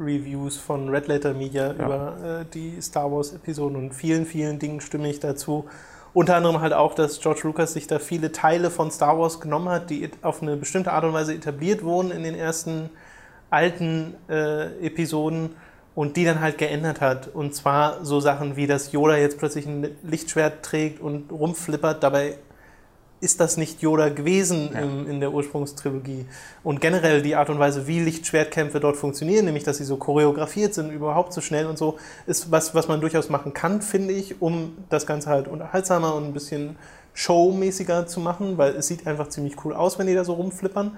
Plinkett-Reviews 0.00 0.56
von 0.56 0.88
Red 0.88 1.08
Letter 1.08 1.34
Media 1.34 1.72
über 1.72 2.40
äh, 2.40 2.44
die 2.52 2.80
Star 2.80 3.10
Wars-Episoden 3.10 3.76
und 3.76 3.94
vielen, 3.94 4.26
vielen 4.26 4.58
Dingen 4.58 4.80
stimme 4.80 5.08
ich 5.08 5.20
dazu. 5.20 5.66
Unter 6.12 6.36
anderem 6.36 6.60
halt 6.60 6.72
auch, 6.72 6.94
dass 6.94 7.20
George 7.20 7.40
Lucas 7.44 7.74
sich 7.74 7.86
da 7.86 7.98
viele 8.00 8.32
Teile 8.32 8.70
von 8.70 8.90
Star 8.90 9.18
Wars 9.18 9.40
genommen 9.40 9.68
hat, 9.68 9.90
die 9.90 10.10
auf 10.22 10.42
eine 10.42 10.56
bestimmte 10.56 10.92
Art 10.92 11.04
und 11.04 11.12
Weise 11.12 11.34
etabliert 11.34 11.84
wurden 11.84 12.10
in 12.10 12.24
den 12.24 12.34
ersten 12.34 12.90
alten 13.50 14.14
äh, 14.28 14.84
Episoden 14.84 15.50
und 15.94 16.16
die 16.16 16.24
dann 16.24 16.40
halt 16.40 16.58
geändert 16.58 17.00
hat. 17.00 17.28
Und 17.28 17.54
zwar 17.54 18.04
so 18.04 18.18
Sachen 18.18 18.56
wie, 18.56 18.66
dass 18.66 18.90
Yoda 18.90 19.16
jetzt 19.16 19.38
plötzlich 19.38 19.66
ein 19.66 19.96
Lichtschwert 20.02 20.64
trägt 20.64 21.00
und 21.00 21.30
rumflippert. 21.30 22.02
Dabei 22.02 22.38
ist 23.20 23.38
das 23.40 23.56
nicht 23.56 23.82
Yoda 23.82 24.08
gewesen 24.08 24.70
Ja. 24.72 24.80
im, 24.80 25.08
in 25.08 25.20
der 25.20 25.32
Ursprungstrilogie. 25.32 26.24
Und 26.62 26.80
generell 26.80 27.20
die 27.22 27.36
Art 27.36 27.50
und 27.50 27.58
Weise, 27.58 27.86
wie 27.86 28.00
Lichtschwertkämpfe 28.00 28.80
dort 28.80 28.96
funktionieren, 28.96 29.44
nämlich 29.44 29.64
dass 29.64 29.76
sie 29.76 29.84
so 29.84 29.96
choreografiert 29.96 30.72
sind, 30.74 30.90
überhaupt 30.90 31.32
so 31.32 31.40
schnell 31.40 31.66
und 31.66 31.76
so, 31.76 31.98
ist 32.26 32.50
was, 32.50 32.74
was 32.74 32.88
man 32.88 33.00
durchaus 33.00 33.28
machen 33.28 33.52
kann, 33.52 33.82
finde 33.82 34.14
ich, 34.14 34.40
um 34.40 34.76
das 34.88 35.06
Ganze 35.06 35.28
halt 35.28 35.48
unterhaltsamer 35.48 36.14
und 36.14 36.24
ein 36.24 36.32
bisschen 36.32 36.76
showmäßiger 37.12 38.06
zu 38.06 38.20
machen, 38.20 38.56
weil 38.56 38.74
es 38.76 38.86
sieht 38.86 39.06
einfach 39.06 39.28
ziemlich 39.28 39.64
cool 39.64 39.74
aus, 39.74 39.98
wenn 39.98 40.06
die 40.06 40.14
da 40.14 40.24
so 40.24 40.34
rumflippern. 40.34 40.96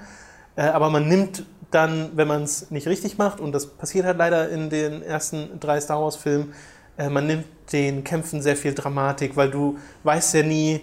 Äh, 0.56 0.62
aber 0.62 0.90
man 0.90 1.08
nimmt 1.08 1.44
dann, 1.70 2.10
wenn 2.14 2.28
man 2.28 2.42
es 2.42 2.70
nicht 2.70 2.86
richtig 2.86 3.18
macht, 3.18 3.40
und 3.40 3.52
das 3.52 3.66
passiert 3.66 4.04
halt 4.04 4.18
leider 4.18 4.48
in 4.50 4.70
den 4.70 5.02
ersten 5.02 5.58
drei 5.58 5.80
Star 5.80 6.00
Wars-Filmen, 6.00 6.52
äh, 6.98 7.08
man 7.08 7.26
nimmt 7.26 7.46
den 7.72 8.04
Kämpfen 8.04 8.42
sehr 8.42 8.56
viel 8.56 8.74
Dramatik, 8.74 9.36
weil 9.36 9.50
du 9.50 9.78
weißt 10.04 10.34
ja 10.34 10.42
nie, 10.42 10.82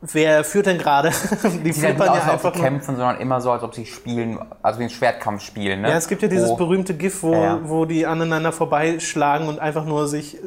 wer 0.00 0.44
führt 0.44 0.66
denn 0.66 0.78
gerade? 0.78 1.10
Die 1.42 1.48
nicht 1.58 1.78
flippern 1.78 2.06
ja 2.06 2.12
einfach 2.14 2.54
sie 2.54 2.58
nur. 2.60 2.68
kämpfen, 2.68 2.96
sondern 2.96 3.18
immer 3.20 3.40
so, 3.40 3.50
als 3.50 3.62
ob 3.62 3.74
sie 3.74 3.86
spielen, 3.86 4.38
also 4.62 4.78
wie 4.80 4.84
ein 4.84 4.90
Schwertkampf 4.90 5.42
spielen. 5.42 5.80
Ne? 5.82 5.90
Ja, 5.90 5.96
es 5.96 6.06
gibt 6.08 6.22
ja 6.22 6.28
dieses 6.28 6.50
Wo- 6.50 6.56
berühmte 6.56 6.94
GIF, 6.94 7.22
wo, 7.22 7.32
Ja, 7.32 7.40
ja. 7.42 7.58
wo 7.64 7.84
die 7.86 8.06
aneinander 8.06 8.52
vorbeischlagen 8.52 9.48
und 9.48 9.58
einfach 9.58 9.84
nur 9.84 10.06
sich 10.08 10.36
äh, 10.36 10.38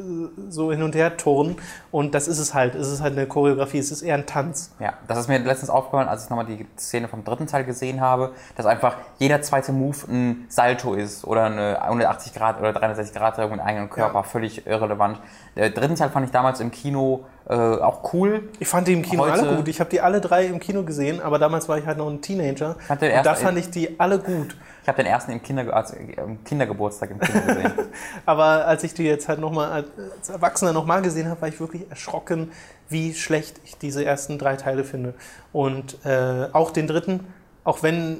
so 0.48 0.70
hin 0.72 0.82
und 0.82 0.94
her 0.94 1.16
turnen. 1.16 1.56
Und 1.90 2.14
das 2.14 2.28
ist 2.28 2.38
es 2.38 2.54
halt. 2.54 2.74
Es 2.74 2.88
ist 2.88 3.00
halt 3.02 3.14
eine 3.16 3.26
Choreografie. 3.26 3.78
Es 3.78 3.90
ist 3.90 4.02
eher 4.02 4.14
ein 4.14 4.26
Tanz. 4.26 4.74
Ja, 4.78 4.94
das 5.08 5.18
ist 5.18 5.28
mir 5.28 5.38
letztens 5.40 5.70
aufgefallen, 5.70 6.08
als 6.08 6.24
ich 6.24 6.30
nochmal 6.30 6.46
die 6.46 6.66
Szene 6.78 7.08
vom 7.08 7.24
dritten 7.24 7.46
Teil 7.48 7.64
gesehen 7.64 8.00
habe, 8.00 8.32
dass 8.56 8.66
einfach 8.66 8.94
jeder 9.18 9.42
zweite 9.42 9.72
Move 9.72 9.96
ein 10.08 10.44
Salto 10.48 10.94
ist 10.94 11.24
oder 11.24 11.44
eine 11.46 11.82
180 11.82 12.32
Grad 12.32 12.60
oder 12.60 12.72
360 12.72 13.16
Grad 13.16 13.36
Drehung 13.36 13.50
mit 13.52 13.60
eigenen 13.60 13.90
Körper, 13.90 14.18
Ja. 14.18 14.22
völlig 14.22 14.66
irrelevant. 14.66 15.18
Der 15.56 15.70
dritten 15.70 15.96
Teil 15.96 16.10
fand 16.10 16.26
ich 16.26 16.32
damals 16.32 16.60
im 16.60 16.70
Kino 16.70 17.24
äh, 17.48 17.54
auch 17.54 18.12
cool. 18.14 18.48
Ich 18.60 18.68
fand 18.68 18.86
die 18.86 18.92
im 18.92 19.02
Kino 19.02 19.24
Heute- 19.24 19.32
alle 19.42 19.56
gut. 19.56 19.68
Ich 19.68 19.80
habe 19.80 19.90
die 19.90 20.00
alle 20.00 20.20
drei 20.20 20.46
im 20.46 20.60
Kino 20.60 20.84
gesehen, 20.84 21.20
aber 21.20 21.38
damals 21.38 21.68
war 21.68 21.76
ich 21.78 21.86
halt 21.86 21.98
noch 21.98 22.08
ein 22.08 22.20
Teenager. 22.20 22.76
Und 22.88 23.02
da 23.02 23.34
fand 23.34 23.58
ich 23.58 23.68
die 23.70 23.98
alle 23.98 24.18
gut. 24.20 24.56
Ich 24.82 24.88
habe 24.88 24.96
den 25.02 25.06
ersten 25.06 25.32
im, 25.32 25.42
Kinder, 25.42 25.74
also 25.74 25.94
im 25.96 26.42
Kindergeburtstag 26.44 27.10
im 27.10 27.18
Kino 27.18 27.40
gesehen. 27.46 27.72
Aber 28.24 28.66
als 28.66 28.84
ich 28.84 28.94
die 28.94 29.02
jetzt 29.04 29.28
halt 29.28 29.40
nochmal 29.40 29.72
als 29.72 30.28
Erwachsener 30.28 30.72
nochmal 30.72 31.02
gesehen 31.02 31.28
habe, 31.28 31.40
war 31.40 31.48
ich 31.48 31.58
wirklich 31.58 31.90
erschrocken, 31.90 32.52
wie 32.88 33.12
schlecht 33.14 33.60
ich 33.64 33.76
diese 33.76 34.04
ersten 34.04 34.38
drei 34.38 34.56
Teile 34.56 34.84
finde. 34.84 35.14
Und 35.52 35.98
äh, 36.04 36.46
auch 36.52 36.70
den 36.70 36.86
dritten, 36.86 37.26
auch 37.64 37.82
wenn 37.82 38.18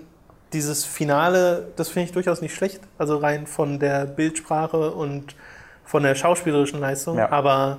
dieses 0.52 0.84
Finale, 0.84 1.68
das 1.76 1.88
finde 1.88 2.06
ich 2.06 2.12
durchaus 2.12 2.40
nicht 2.40 2.54
schlecht, 2.54 2.80
also 2.98 3.18
rein 3.18 3.46
von 3.46 3.78
der 3.78 4.04
Bildsprache 4.06 4.90
und 4.90 5.36
von 5.90 6.04
der 6.04 6.14
schauspielerischen 6.14 6.78
Leistung, 6.78 7.18
Ja. 7.18 7.32
aber 7.32 7.78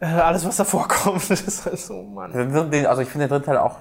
äh, 0.00 0.06
alles, 0.06 0.44
was 0.44 0.56
davor 0.56 0.88
kommt, 0.88 1.30
ist 1.30 1.66
halt 1.66 1.78
so, 1.78 2.02
Mann. 2.02 2.32
Also 2.34 3.02
ich 3.02 3.08
finde 3.08 3.26
den 3.26 3.30
dritten 3.30 3.46
Teil 3.46 3.58
auch 3.58 3.78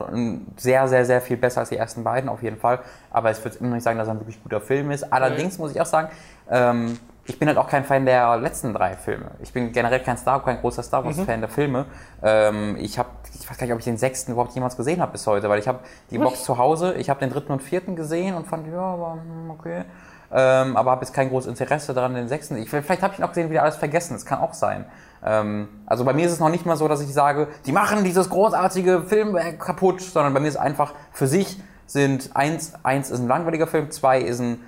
sehr, 0.55 0.87
sehr, 0.87 1.05
sehr 1.05 1.21
viel 1.21 1.37
besser 1.37 1.61
als 1.61 1.69
die 1.69 1.77
ersten 1.77 2.03
beiden, 2.03 2.29
auf 2.29 2.43
jeden 2.43 2.57
Fall. 2.57 2.79
Aber 3.09 3.31
ich 3.31 3.43
würde 3.43 3.57
immer 3.57 3.69
noch 3.69 3.75
nicht 3.75 3.83
sagen, 3.83 3.97
dass 3.97 4.07
er 4.07 4.13
ein 4.13 4.19
wirklich 4.19 4.41
guter 4.43 4.61
Film 4.61 4.91
ist. 4.91 5.11
Allerdings 5.11 5.57
muss 5.57 5.71
ich 5.71 5.81
auch 5.81 5.87
sagen, 5.87 6.09
ähm, 6.51 6.99
ich 7.25 7.39
bin 7.39 7.47
halt 7.47 7.57
auch 7.57 7.67
kein 7.67 7.83
Fan 7.83 8.05
der 8.05 8.37
letzten 8.37 8.73
drei 8.73 8.93
Filme. 8.95 9.31
Ich 9.41 9.51
bin 9.51 9.71
generell 9.73 9.99
kein 9.99 10.17
Star, 10.17 10.43
kein 10.43 10.59
großer 10.61 10.81
Star 10.83 11.03
Wars-Fan 11.03 11.41
der 11.41 11.49
Filme. 11.49 11.85
Ähm, 12.23 12.77
ich 12.79 12.97
habe, 12.99 13.09
ich 13.33 13.49
weiß 13.49 13.57
gar 13.57 13.65
nicht, 13.65 13.73
ob 13.73 13.79
ich 13.79 13.85
den 13.85 13.97
sechsten 13.97 14.31
überhaupt 14.31 14.53
jemals 14.53 14.77
gesehen 14.77 15.01
habe 15.01 15.11
bis 15.13 15.25
heute, 15.27 15.49
weil 15.49 15.59
ich 15.59 15.67
habe 15.67 15.79
die 16.09 16.19
Box 16.19 16.43
zu 16.43 16.57
Hause, 16.57 16.93
ich 16.93 17.09
habe 17.09 17.19
den 17.19 17.31
dritten 17.31 17.51
und 17.51 17.61
vierten 17.61 17.95
gesehen 17.95 18.35
und 18.35 18.47
fand, 18.47 18.67
ja, 18.67 18.79
aber 18.79 19.13
hm, 19.13 19.49
okay. 19.49 19.83
Ähm, 20.31 20.75
aber 20.75 20.91
habe 20.91 21.05
jetzt 21.05 21.13
kein 21.13 21.29
großes 21.29 21.49
Interesse 21.49 21.93
daran, 21.93 22.13
den 22.13 22.27
sechsten. 22.27 22.57
Ich, 22.57 22.69
vielleicht 22.69 23.01
habe 23.01 23.13
ich 23.13 23.19
ihn 23.19 23.23
auch 23.23 23.29
gesehen, 23.29 23.49
wieder 23.49 23.63
alles 23.63 23.77
vergessen. 23.77 24.13
Das 24.13 24.25
kann 24.25 24.39
auch 24.39 24.53
sein. 24.53 24.85
Ähm, 25.23 25.69
also 25.85 26.03
bei 26.03 26.13
mir 26.13 26.25
ist 26.25 26.33
es 26.33 26.39
noch 26.39 26.49
nicht 26.49 26.65
mal 26.65 26.75
so, 26.75 26.87
dass 26.87 27.01
ich 27.01 27.13
sage, 27.13 27.47
die 27.65 27.71
machen 27.71 28.03
dieses 28.03 28.29
großartige 28.29 29.03
Filmwerk 29.03 29.59
kaputt, 29.59 30.01
sondern 30.01 30.33
bei 30.33 30.39
mir 30.39 30.47
ist 30.47 30.57
einfach 30.57 30.93
für 31.11 31.27
sich 31.27 31.57
sind 31.85 32.35
eins, 32.35 32.73
eins 32.83 33.09
ist 33.09 33.19
ein 33.19 33.27
langweiliger 33.27 33.65
Film, 33.65 33.89
zwei 33.91 34.19
ist 34.19 34.39
ein 34.39 34.59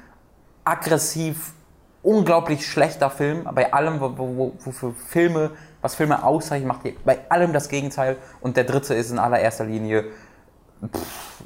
aggressiv, 0.63 1.51
unglaublich 2.01 2.65
schlechter 2.65 3.09
Film. 3.09 3.47
Bei 3.53 3.73
allem, 3.73 3.99
wo, 3.99 4.17
wo, 4.17 4.53
wo 4.57 4.93
Filme, 5.07 5.51
was 5.81 5.95
Filme 5.95 6.23
auszeichnet, 6.23 6.67
macht 6.67 6.81
bei 7.03 7.19
allem 7.29 7.51
das 7.51 7.67
Gegenteil. 7.67 8.17
Und 8.39 8.55
der 8.55 8.63
dritte 8.63 8.93
ist 8.93 9.11
in 9.11 9.19
allererster 9.19 9.65
Linie, 9.65 10.05
pff, 10.81 11.43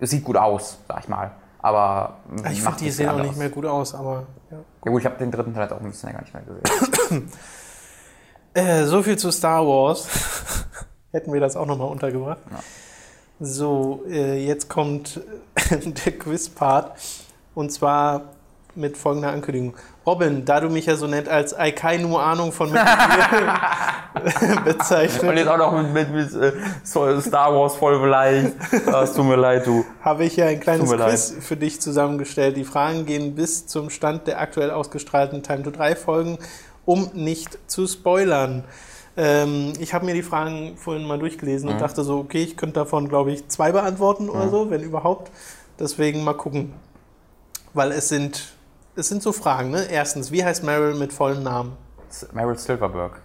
sieht 0.00 0.24
gut 0.24 0.36
aus, 0.36 0.78
sag 0.86 1.00
ich 1.00 1.08
mal. 1.08 1.30
Aber 1.66 2.18
Ich 2.52 2.62
macht 2.62 2.78
finde, 2.78 2.84
die 2.84 2.90
sehen 2.92 3.08
auch 3.08 3.20
nicht 3.20 3.36
mehr 3.36 3.48
gut 3.48 3.66
aus, 3.66 3.92
aber 3.92 4.22
ja. 4.52 4.58
Ja 4.84 4.90
gut, 4.92 5.00
ich 5.00 5.04
habe 5.04 5.18
den 5.18 5.32
dritten 5.32 5.52
Teil 5.52 5.68
auch 5.72 5.80
ein 5.80 5.90
bisschen 5.90 6.10
länger 6.10 6.20
nicht 6.20 6.32
mehr 6.32 6.44
gesehen. 6.44 7.32
Äh, 8.54 8.84
so 8.86 9.02
viel 9.02 9.18
zu 9.18 9.30
Star 9.32 9.66
Wars. 9.66 10.08
Hätten 11.12 11.30
wir 11.30 11.40
das 11.40 11.56
auch 11.56 11.66
nochmal 11.66 11.88
untergebracht. 11.88 12.38
Ja. 12.50 12.60
So, 13.38 14.02
äh, 14.08 14.46
jetzt 14.46 14.70
kommt 14.70 15.20
der 15.70 16.18
Quiz-Part. 16.18 16.98
Und 17.54 17.70
zwar 17.70 18.22
mit 18.76 18.96
folgender 18.96 19.30
Ankündigung. 19.30 19.74
Robin, 20.06 20.44
da 20.44 20.60
du 20.60 20.68
mich 20.68 20.86
ja 20.86 20.96
so 20.96 21.06
nett 21.06 21.28
als 21.28 21.52
Aikai 21.52 21.98
nur 21.98 22.22
Ahnung 22.22 22.52
von 22.52 22.72
Gear 22.72 22.86
Und 25.22 25.36
jetzt 25.36 25.48
auch 25.48 25.58
noch 25.58 25.72
mit, 25.72 25.92
mit, 25.92 26.32
mit 26.32 26.34
äh, 26.34 27.20
Star 27.20 27.54
Wars 27.54 27.76
voll 27.76 27.98
beleidigt. 27.98 28.54
Ah, 28.86 29.02
Es 29.02 29.12
tut 29.12 29.24
mir 29.26 29.36
leid, 29.36 29.66
du. 29.66 29.84
habe 30.00 30.24
ich 30.24 30.36
ja 30.36 30.46
ein 30.46 30.60
kleines 30.60 30.90
Quiz 30.90 31.34
für 31.40 31.56
dich 31.56 31.80
zusammengestellt. 31.80 32.56
Die 32.56 32.64
Fragen 32.64 33.04
gehen 33.06 33.34
bis 33.34 33.66
zum 33.66 33.90
Stand 33.90 34.26
der 34.26 34.40
aktuell 34.40 34.70
ausgestrahlten 34.70 35.42
Time 35.42 35.62
to 35.62 35.70
3 35.70 35.96
Folgen, 35.96 36.38
um 36.84 37.10
nicht 37.14 37.58
zu 37.66 37.86
spoilern. 37.86 38.64
Ähm, 39.16 39.72
ich 39.80 39.94
habe 39.94 40.04
mir 40.04 40.14
die 40.14 40.22
Fragen 40.22 40.76
vorhin 40.76 41.06
mal 41.06 41.18
durchgelesen 41.18 41.68
und 41.68 41.80
dachte 41.80 42.04
so, 42.04 42.18
okay, 42.18 42.42
ich 42.42 42.56
könnte 42.56 42.74
davon, 42.80 43.08
glaube 43.08 43.32
ich, 43.32 43.48
zwei 43.48 43.72
beantworten 43.72 44.28
oder 44.28 44.48
so, 44.50 44.70
wenn 44.70 44.82
überhaupt. 44.82 45.30
Deswegen 45.78 46.22
mal 46.24 46.34
gucken. 46.34 46.72
Weil 47.74 47.92
es 47.92 48.08
sind, 48.08 48.55
es 48.96 49.08
sind 49.08 49.22
so 49.22 49.32
Fragen, 49.32 49.70
ne? 49.70 49.84
Erstens, 49.90 50.30
wie 50.32 50.44
heißt 50.44 50.62
Meryl 50.64 50.94
mit 50.94 51.12
vollem 51.12 51.42
Namen? 51.42 51.76
Meryl 52.32 52.56
Silverberg. 52.58 53.20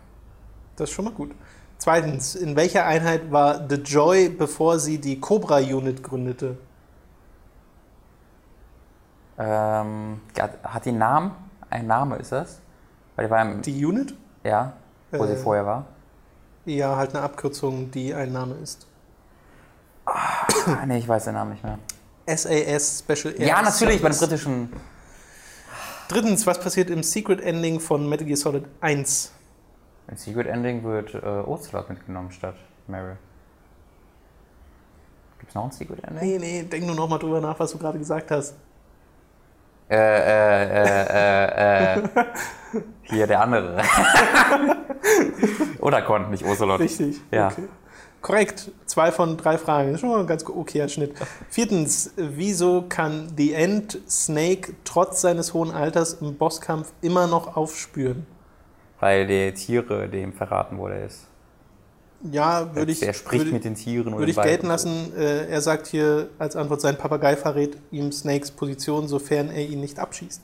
Das 0.76 0.90
ist 0.90 0.96
schon 0.96 1.06
mal 1.06 1.14
gut. 1.14 1.32
Zweitens, 1.78 2.36
in 2.36 2.56
welcher 2.56 2.86
Einheit 2.86 3.32
war 3.32 3.68
The 3.68 3.76
Joy, 3.76 4.30
bevor 4.30 4.80
sie 4.80 5.00
die 5.00 5.20
Cobra 5.20 5.58
Unit 5.58 6.04
gründete? 6.04 6.58
Ähm, 9.38 10.22
hat- 10.38 10.86
die 10.86 10.90
einen 10.90 10.98
Namen? 11.00 11.32
Ein 11.70 11.88
Name 11.88 12.18
ist 12.18 12.32
das? 12.32 12.60
Weil 13.16 13.26
die 13.26 13.32
war 13.32 13.42
im, 13.42 13.62
Die 13.62 13.86
Unit? 13.86 14.14
ja, 14.44 14.74
wo 15.12 15.26
sie 15.26 15.34
Äh, 15.34 15.38
vorher 15.38 15.66
war. 15.66 15.86
Ja, 16.66 16.96
halt 16.96 17.16
eine 17.16 17.24
Abkürzung, 17.24 17.90
die 17.92 18.14
ein 18.14 18.32
Name 18.32 18.56
ist. 18.56 18.86
Ah, 20.06 20.86
nee, 20.86 20.98
ich 21.00 21.08
weiß 21.08 21.26
den 21.26 21.34
Namen 21.34 21.52
nicht 21.52 21.64
mehr. 21.64 21.80
SAS 22.28 23.00
Special 23.00 23.34
Air 23.40 23.48
Ja, 23.48 23.62
natürlich, 23.62 24.02
bei 24.02 24.10
den 24.10 24.18
britischen. 24.18 24.74
Drittens, 26.12 26.46
was 26.46 26.60
passiert 26.60 26.90
im 26.90 27.04
Secret 27.04 27.40
Ending 27.40 27.80
von 27.80 28.10
Metal 28.10 28.28
Gear 28.28 28.36
Solid 28.36 28.66
1? 28.82 29.32
Im 30.10 30.18
Secret 30.18 30.46
Ending 30.46 30.84
wird 30.84 31.14
äh, 31.14 31.20
Ocelot 31.20 31.88
mitgenommen 31.88 32.32
statt 32.32 32.56
Meryl. 32.88 33.16
Gibt's 35.40 35.56
noch 35.56 35.64
ein 35.64 35.72
Secret 35.72 36.04
Ending? 36.04 36.22
Nee, 36.22 36.38
nee, 36.38 36.64
denk 36.64 36.86
nur 36.86 36.96
noch 36.96 37.08
mal 37.08 37.18
drüber 37.18 37.40
nach, 37.40 37.58
was 37.58 37.72
du 37.72 37.78
gerade 37.78 37.98
gesagt 37.98 38.30
hast. 38.30 38.58
Äh, 39.90 39.96
äh, 39.96 40.64
äh, 40.84 41.96
äh, 41.96 42.00
äh. 42.00 42.10
Hier 43.04 43.28
der 43.28 43.40
andere. 43.40 43.82
Oder 45.80 46.02
Con, 46.02 46.30
nicht 46.30 46.44
Ocelot. 46.44 46.82
Richtig. 46.82 47.22
Ja. 47.32 47.48
Okay. 47.48 47.70
Korrekt. 48.22 48.72
Zwei 48.86 49.12
von 49.12 49.38
drei 49.38 49.58
Fragen. 49.58 49.88
Das 49.88 49.96
ist 49.96 50.02
schon 50.02 50.10
mal 50.10 50.20
ein 50.20 50.28
ganz 50.28 50.46
okayer 50.46 50.88
Schnitt. 50.90 51.14
Viertens, 51.50 52.12
wieso 52.16 52.84
kann 52.88 53.34
The 53.36 53.54
End 53.54 54.00
Snake 54.08 54.74
trotz 54.84 55.22
seines 55.22 55.54
hohen 55.54 55.72
Alters 55.72 56.14
im 56.22 56.36
Bosskampf 56.36 56.94
immer 57.02 57.28
noch 57.28 57.56
aufspüren? 57.56 58.28
Weil 59.00 59.26
die 59.26 59.52
Tiere 59.54 60.08
dem 60.08 60.34
verraten, 60.34 60.78
wo 60.78 60.88
er 60.88 61.06
ist. 61.06 61.28
Ja, 62.32 62.76
würde 62.76 62.92
ich, 62.92 63.02
er 63.02 63.14
spricht 63.14 63.46
würde, 63.46 63.54
mit 63.54 63.66
den 63.66 63.74
Tieren. 63.74 64.14
und 64.14 64.20
würde 64.20 64.32
ich 64.32 64.40
gelten 64.40 64.68
lassen. 64.68 65.12
Äh, 65.18 65.48
er 65.48 65.62
sagt 65.62 65.88
hier 65.88 66.30
als 66.38 66.56
Antwort, 66.56 66.82
sein 66.82 66.98
Papagei 66.98 67.36
verrät 67.36 67.78
ihm 67.90 68.12
Snakes 68.12 68.52
Position, 68.52 69.08
sofern 69.08 69.50
er 69.50 69.66
ihn 69.66 69.80
nicht 69.82 69.98
abschießt. 69.98 70.44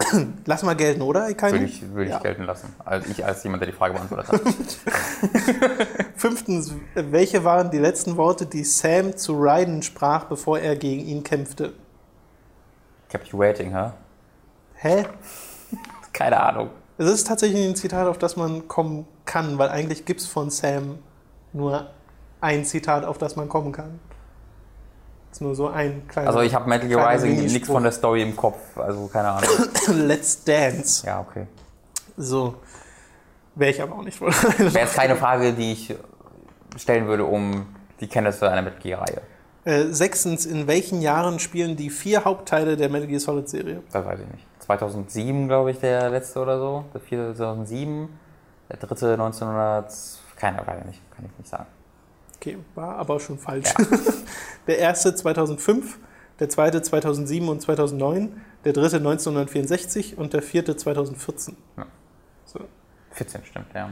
Lass 0.46 0.62
mal 0.62 0.74
gelten, 0.76 1.02
oder? 1.02 1.32
Keine? 1.34 1.52
würde 1.52 1.64
ich, 1.66 1.82
würde 1.90 2.04
ich 2.04 2.10
Ja. 2.10 2.18
gelten 2.20 2.44
lassen. 2.44 2.74
Also 2.84 3.10
ich 3.10 3.24
als 3.24 3.42
jemand, 3.44 3.62
der 3.62 3.70
die 3.70 3.76
Frage 3.76 3.94
beantwortet 3.94 4.28
hat. 4.32 4.40
Fünftens, 6.16 6.72
welche 6.94 7.44
waren 7.44 7.70
die 7.70 7.78
letzten 7.78 8.16
Worte, 8.16 8.46
die 8.46 8.64
Sam 8.64 9.16
zu 9.16 9.34
Raiden 9.38 9.82
sprach, 9.82 10.24
bevor 10.24 10.58
er 10.58 10.76
gegen 10.76 11.06
ihn 11.06 11.22
kämpfte? 11.22 11.74
Kept 13.08 13.28
you 13.28 13.38
waiting, 13.38 13.72
hä? 13.74 13.90
Hä? 14.76 15.04
Keine 16.12 16.40
Ahnung. 16.40 16.70
Es 16.96 17.06
ist 17.06 17.26
tatsächlich 17.26 17.66
ein 17.66 17.76
Zitat, 17.76 18.06
auf 18.06 18.18
das 18.18 18.36
man 18.36 18.68
kommen 18.68 19.06
kann, 19.24 19.58
weil 19.58 19.68
eigentlich 19.68 20.04
gibt 20.04 20.20
es 20.20 20.26
von 20.26 20.50
Sam 20.50 20.98
nur 21.52 21.90
ein 22.40 22.64
Zitat, 22.64 23.04
auf 23.04 23.18
das 23.18 23.36
man 23.36 23.48
kommen 23.48 23.72
kann. 23.72 24.00
Ist 25.30 25.40
nur 25.40 25.54
so 25.54 25.68
ein 25.68 26.06
kleiner. 26.08 26.28
Also 26.28 26.40
ich 26.40 26.54
habe 26.54 26.68
Metal 26.68 26.88
Gear 26.88 27.08
Rising 27.08 27.36
nichts 27.36 27.68
von 27.68 27.82
der 27.82 27.92
Story 27.92 28.22
im 28.22 28.34
Kopf. 28.34 28.76
Also 28.76 29.06
keine 29.06 29.28
Ahnung. 29.30 29.48
Let's 30.06 30.42
Dance. 30.44 31.06
Ja, 31.06 31.20
okay. 31.20 31.46
So. 32.16 32.56
Wäre 33.54 33.70
ich 33.70 33.82
aber 33.82 33.96
auch 33.96 34.02
nicht 34.02 34.20
wohl. 34.20 34.32
Wäre 34.58 34.80
jetzt 34.80 34.94
keine 34.94 35.16
Frage, 35.16 35.52
die 35.52 35.72
ich 35.72 35.94
stellen 36.76 37.06
würde, 37.06 37.24
um 37.24 37.66
die 38.00 38.08
Kenntnisse 38.08 38.50
einer 38.50 38.62
Metal 38.62 38.80
Gear-Reihe. 38.80 39.20
Äh, 39.64 39.92
sechstens, 39.92 40.46
in 40.46 40.66
welchen 40.66 41.02
Jahren 41.02 41.38
spielen 41.38 41.76
die 41.76 41.90
vier 41.90 42.24
Hauptteile 42.24 42.76
der 42.76 42.88
Metal 42.88 43.06
Gear 43.06 43.20
Solid 43.20 43.48
Serie? 43.48 43.82
Das 43.92 44.04
weiß 44.04 44.20
ich 44.20 44.32
nicht. 44.32 44.46
2007, 44.60 45.48
glaube 45.48 45.70
ich, 45.70 45.78
der 45.78 46.10
letzte 46.10 46.40
oder 46.40 46.58
so. 46.58 46.84
Der 46.94 47.00
vierte 47.00 47.34
2007. 47.34 48.08
Der 48.70 48.76
dritte 48.78 49.12
1900. 49.12 49.92
Keine 50.36 50.66
Ahnung, 50.66 50.86
nicht. 50.86 51.02
Kann 51.14 51.26
ich 51.26 51.38
nicht 51.38 51.50
sagen. 51.50 51.66
Okay, 52.36 52.56
war 52.74 52.96
aber 52.96 53.20
schon 53.20 53.38
falsch. 53.38 53.74
Der 54.66 54.78
erste 54.78 55.14
2005, 55.14 55.98
der 56.38 56.48
zweite 56.48 56.82
2007 56.82 57.48
und 57.48 57.60
2009, 57.60 58.40
der 58.64 58.72
dritte 58.72 58.96
1964 58.96 60.18
und 60.18 60.32
der 60.32 60.42
vierte 60.42 60.76
2014. 60.76 61.56
Ja. 61.76 61.86
So. 62.44 62.60
14 63.12 63.44
stimmt, 63.44 63.66
ja. 63.74 63.90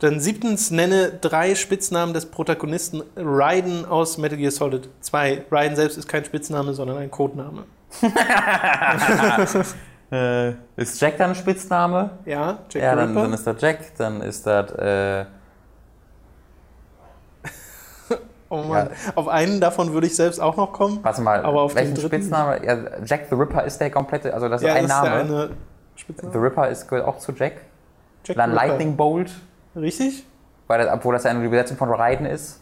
Dann 0.00 0.20
siebtens, 0.20 0.70
nenne 0.70 1.12
drei 1.20 1.54
Spitznamen 1.54 2.12
des 2.14 2.26
Protagonisten 2.26 3.02
Raiden 3.16 3.84
aus 3.86 4.18
Metal 4.18 4.36
Gear 4.36 4.50
Solid 4.50 4.88
2. 5.00 5.46
Raiden 5.50 5.76
selbst 5.76 5.96
ist 5.96 6.08
kein 6.08 6.24
Spitzname, 6.24 6.74
sondern 6.74 6.98
ein 6.98 7.10
Codename. 7.10 7.64
Äh, 10.14 10.54
ist 10.76 11.00
Jack 11.00 11.16
dann 11.18 11.30
ein 11.30 11.34
Spitzname? 11.34 12.10
Ja, 12.24 12.58
Jack 12.70 12.82
ja, 12.82 12.94
dann, 12.94 13.14
dann 13.14 13.32
ist 13.32 13.46
das 13.46 13.60
Jack, 13.60 13.96
dann 13.96 14.20
ist 14.20 14.46
das. 14.46 14.70
Äh, 14.72 15.24
oh 18.54 18.62
Mann. 18.68 18.90
Auf 19.14 19.28
einen 19.28 19.60
davon 19.60 19.92
würde 19.92 20.06
ich 20.06 20.16
selbst 20.16 20.40
auch 20.40 20.56
noch 20.56 20.72
kommen. 20.72 20.98
warte 21.02 21.22
mal, 21.22 21.44
Aber 21.44 21.62
auf 21.62 21.74
welchen 21.74 21.94
den 21.94 22.02
dritten 22.02 22.16
Spitzname? 22.22 22.64
Ja, 22.64 22.78
Jack 23.04 23.26
the 23.30 23.34
Ripper 23.34 23.64
ist 23.64 23.78
der 23.78 23.90
komplette, 23.90 24.32
also 24.34 24.48
das 24.48 24.62
ist 24.62 24.66
Ja, 24.68 24.74
ein 24.74 24.86
das 24.88 24.92
ist 24.96 25.02
der 25.02 25.10
Name. 25.10 25.20
eine 25.34 25.48
The 25.48 26.00
Spitzname. 26.00 26.42
Ripper 26.42 26.68
ist, 26.68 26.88
gehört 26.88 27.06
auch 27.06 27.18
zu 27.18 27.32
Jack. 27.32 27.54
Jack 28.24 28.36
Dann 28.36 28.50
the 28.50 28.56
Ripper. 28.56 28.66
Lightning 28.68 28.96
Bolt, 28.96 29.30
Richtig? 29.76 30.24
weil 30.66 30.84
das, 30.84 30.92
obwohl 30.94 31.14
das 31.14 31.24
ja 31.24 31.30
eine 31.30 31.44
Übersetzung 31.44 31.76
von 31.76 31.88
Raiden 31.90 32.26
ist. 32.26 32.60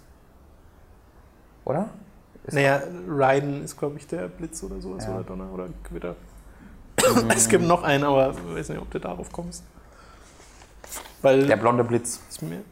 Oder? 1.64 1.88
Ist 2.44 2.54
Naja, 2.54 2.80
Raiden 3.08 3.62
ist, 3.64 3.76
glaube 3.78 3.96
ich, 3.98 4.06
der 4.08 4.26
Blitz 4.28 4.62
oder 4.64 4.80
sowas 4.80 5.04
Ja. 5.04 5.10
Mhm. 5.10 5.16
oder 5.16 5.24
Donner 5.24 5.52
oder 5.54 5.66
Gewitter. 5.88 6.16
es 7.34 7.48
gibt 7.48 7.64
noch 7.64 7.82
einen, 7.84 8.04
aber 8.04 8.30
ich 8.30 8.56
weiß 8.56 8.68
nicht, 8.70 8.80
ob 8.80 8.90
du 8.90 8.98
darauf 8.98 9.30
kommst. 9.32 9.62
Weil 11.22 11.46
Der 11.46 11.56
blonde 11.56 11.84
Blitz. 11.84 12.20
ist 12.28 12.42
mir, 12.42 12.62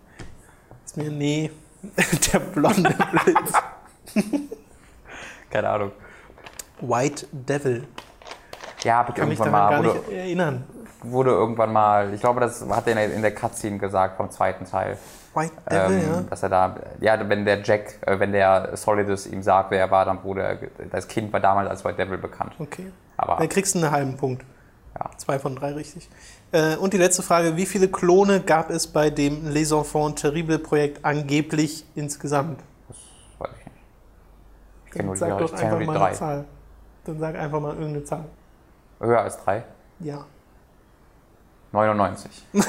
ist 0.84 0.96
mir, 0.96 1.10
nee, 1.10 1.50
der 2.32 2.38
blonde 2.40 2.94
Blitz. 3.12 3.52
Keine 5.50 5.68
Ahnung. 5.68 5.92
White 6.80 7.26
Devil. 7.32 7.86
Ja, 8.82 8.98
hab 8.98 9.08
ich 9.10 9.14
Kann 9.14 9.28
mich 9.28 9.38
irgendwann 9.38 9.60
daran 9.70 9.82
mal. 9.84 9.92
gar 9.92 9.94
Wurde, 9.94 10.08
nicht 10.08 10.18
erinnern. 10.18 10.64
wurde 11.02 11.30
irgendwann 11.30 11.72
mal, 11.72 12.14
ich 12.14 12.20
glaube, 12.20 12.40
das 12.40 12.66
hat 12.68 12.86
er 12.86 12.92
in 12.92 12.96
der, 12.98 13.14
in 13.14 13.22
der 13.22 13.34
Cutscene 13.34 13.78
gesagt 13.78 14.16
vom 14.16 14.30
zweiten 14.30 14.64
Teil. 14.64 14.96
White 15.34 15.52
Devil, 15.70 15.98
ähm, 15.98 16.12
ja. 16.12 16.20
Dass 16.22 16.42
er 16.42 16.48
da, 16.48 16.76
ja, 17.00 17.28
wenn 17.28 17.44
der 17.44 17.62
Jack, 17.62 17.98
äh, 18.06 18.18
wenn 18.18 18.32
der 18.32 18.76
Solidus 18.76 19.26
ihm 19.26 19.42
sagt, 19.42 19.70
wer 19.70 19.78
er 19.80 19.90
war, 19.90 20.04
dann 20.04 20.22
wurde 20.24 20.42
er, 20.42 20.58
das 20.90 21.06
Kind 21.08 21.32
war 21.32 21.40
damals 21.40 21.68
als 21.70 21.84
White 21.84 21.96
Devil 21.96 22.18
bekannt. 22.18 22.54
Okay. 22.58 22.90
Aber 23.16 23.36
Dann 23.36 23.48
kriegst 23.48 23.74
du 23.74 23.78
einen 23.80 23.90
halben 23.90 24.16
Punkt. 24.16 24.44
Ja. 24.98 25.10
Zwei 25.18 25.38
von 25.38 25.54
drei 25.54 25.72
richtig. 25.72 26.08
Äh, 26.52 26.76
und 26.76 26.92
die 26.92 26.98
letzte 26.98 27.22
Frage: 27.22 27.56
Wie 27.56 27.66
viele 27.66 27.88
Klone 27.88 28.40
gab 28.40 28.70
es 28.70 28.86
bei 28.86 29.10
dem 29.10 29.48
Les 29.48 29.70
Enfants 29.70 30.20
Terribles 30.22 30.62
Projekt 30.62 31.04
angeblich 31.04 31.84
insgesamt? 31.94 32.60
das 32.88 32.96
weiß 33.38 33.56
ich 33.58 33.64
nicht. 33.66 33.76
Ich 34.86 34.90
kenne 34.92 35.04
nur 35.06 35.14
die, 35.14 35.20
sag 35.20 35.38
doch 35.38 35.52
einfach 35.52 35.86
mal 35.86 35.98
drei. 35.98 36.06
eine 36.06 36.16
Zahl. 36.16 36.44
Dann 37.04 37.18
sag 37.18 37.34
einfach 37.36 37.60
mal 37.60 37.74
irgendeine 37.74 38.04
Zahl. 38.04 38.24
Höher 39.00 39.20
als 39.20 39.38
drei? 39.38 39.64
Ja. 40.00 40.26
99. 41.72 42.30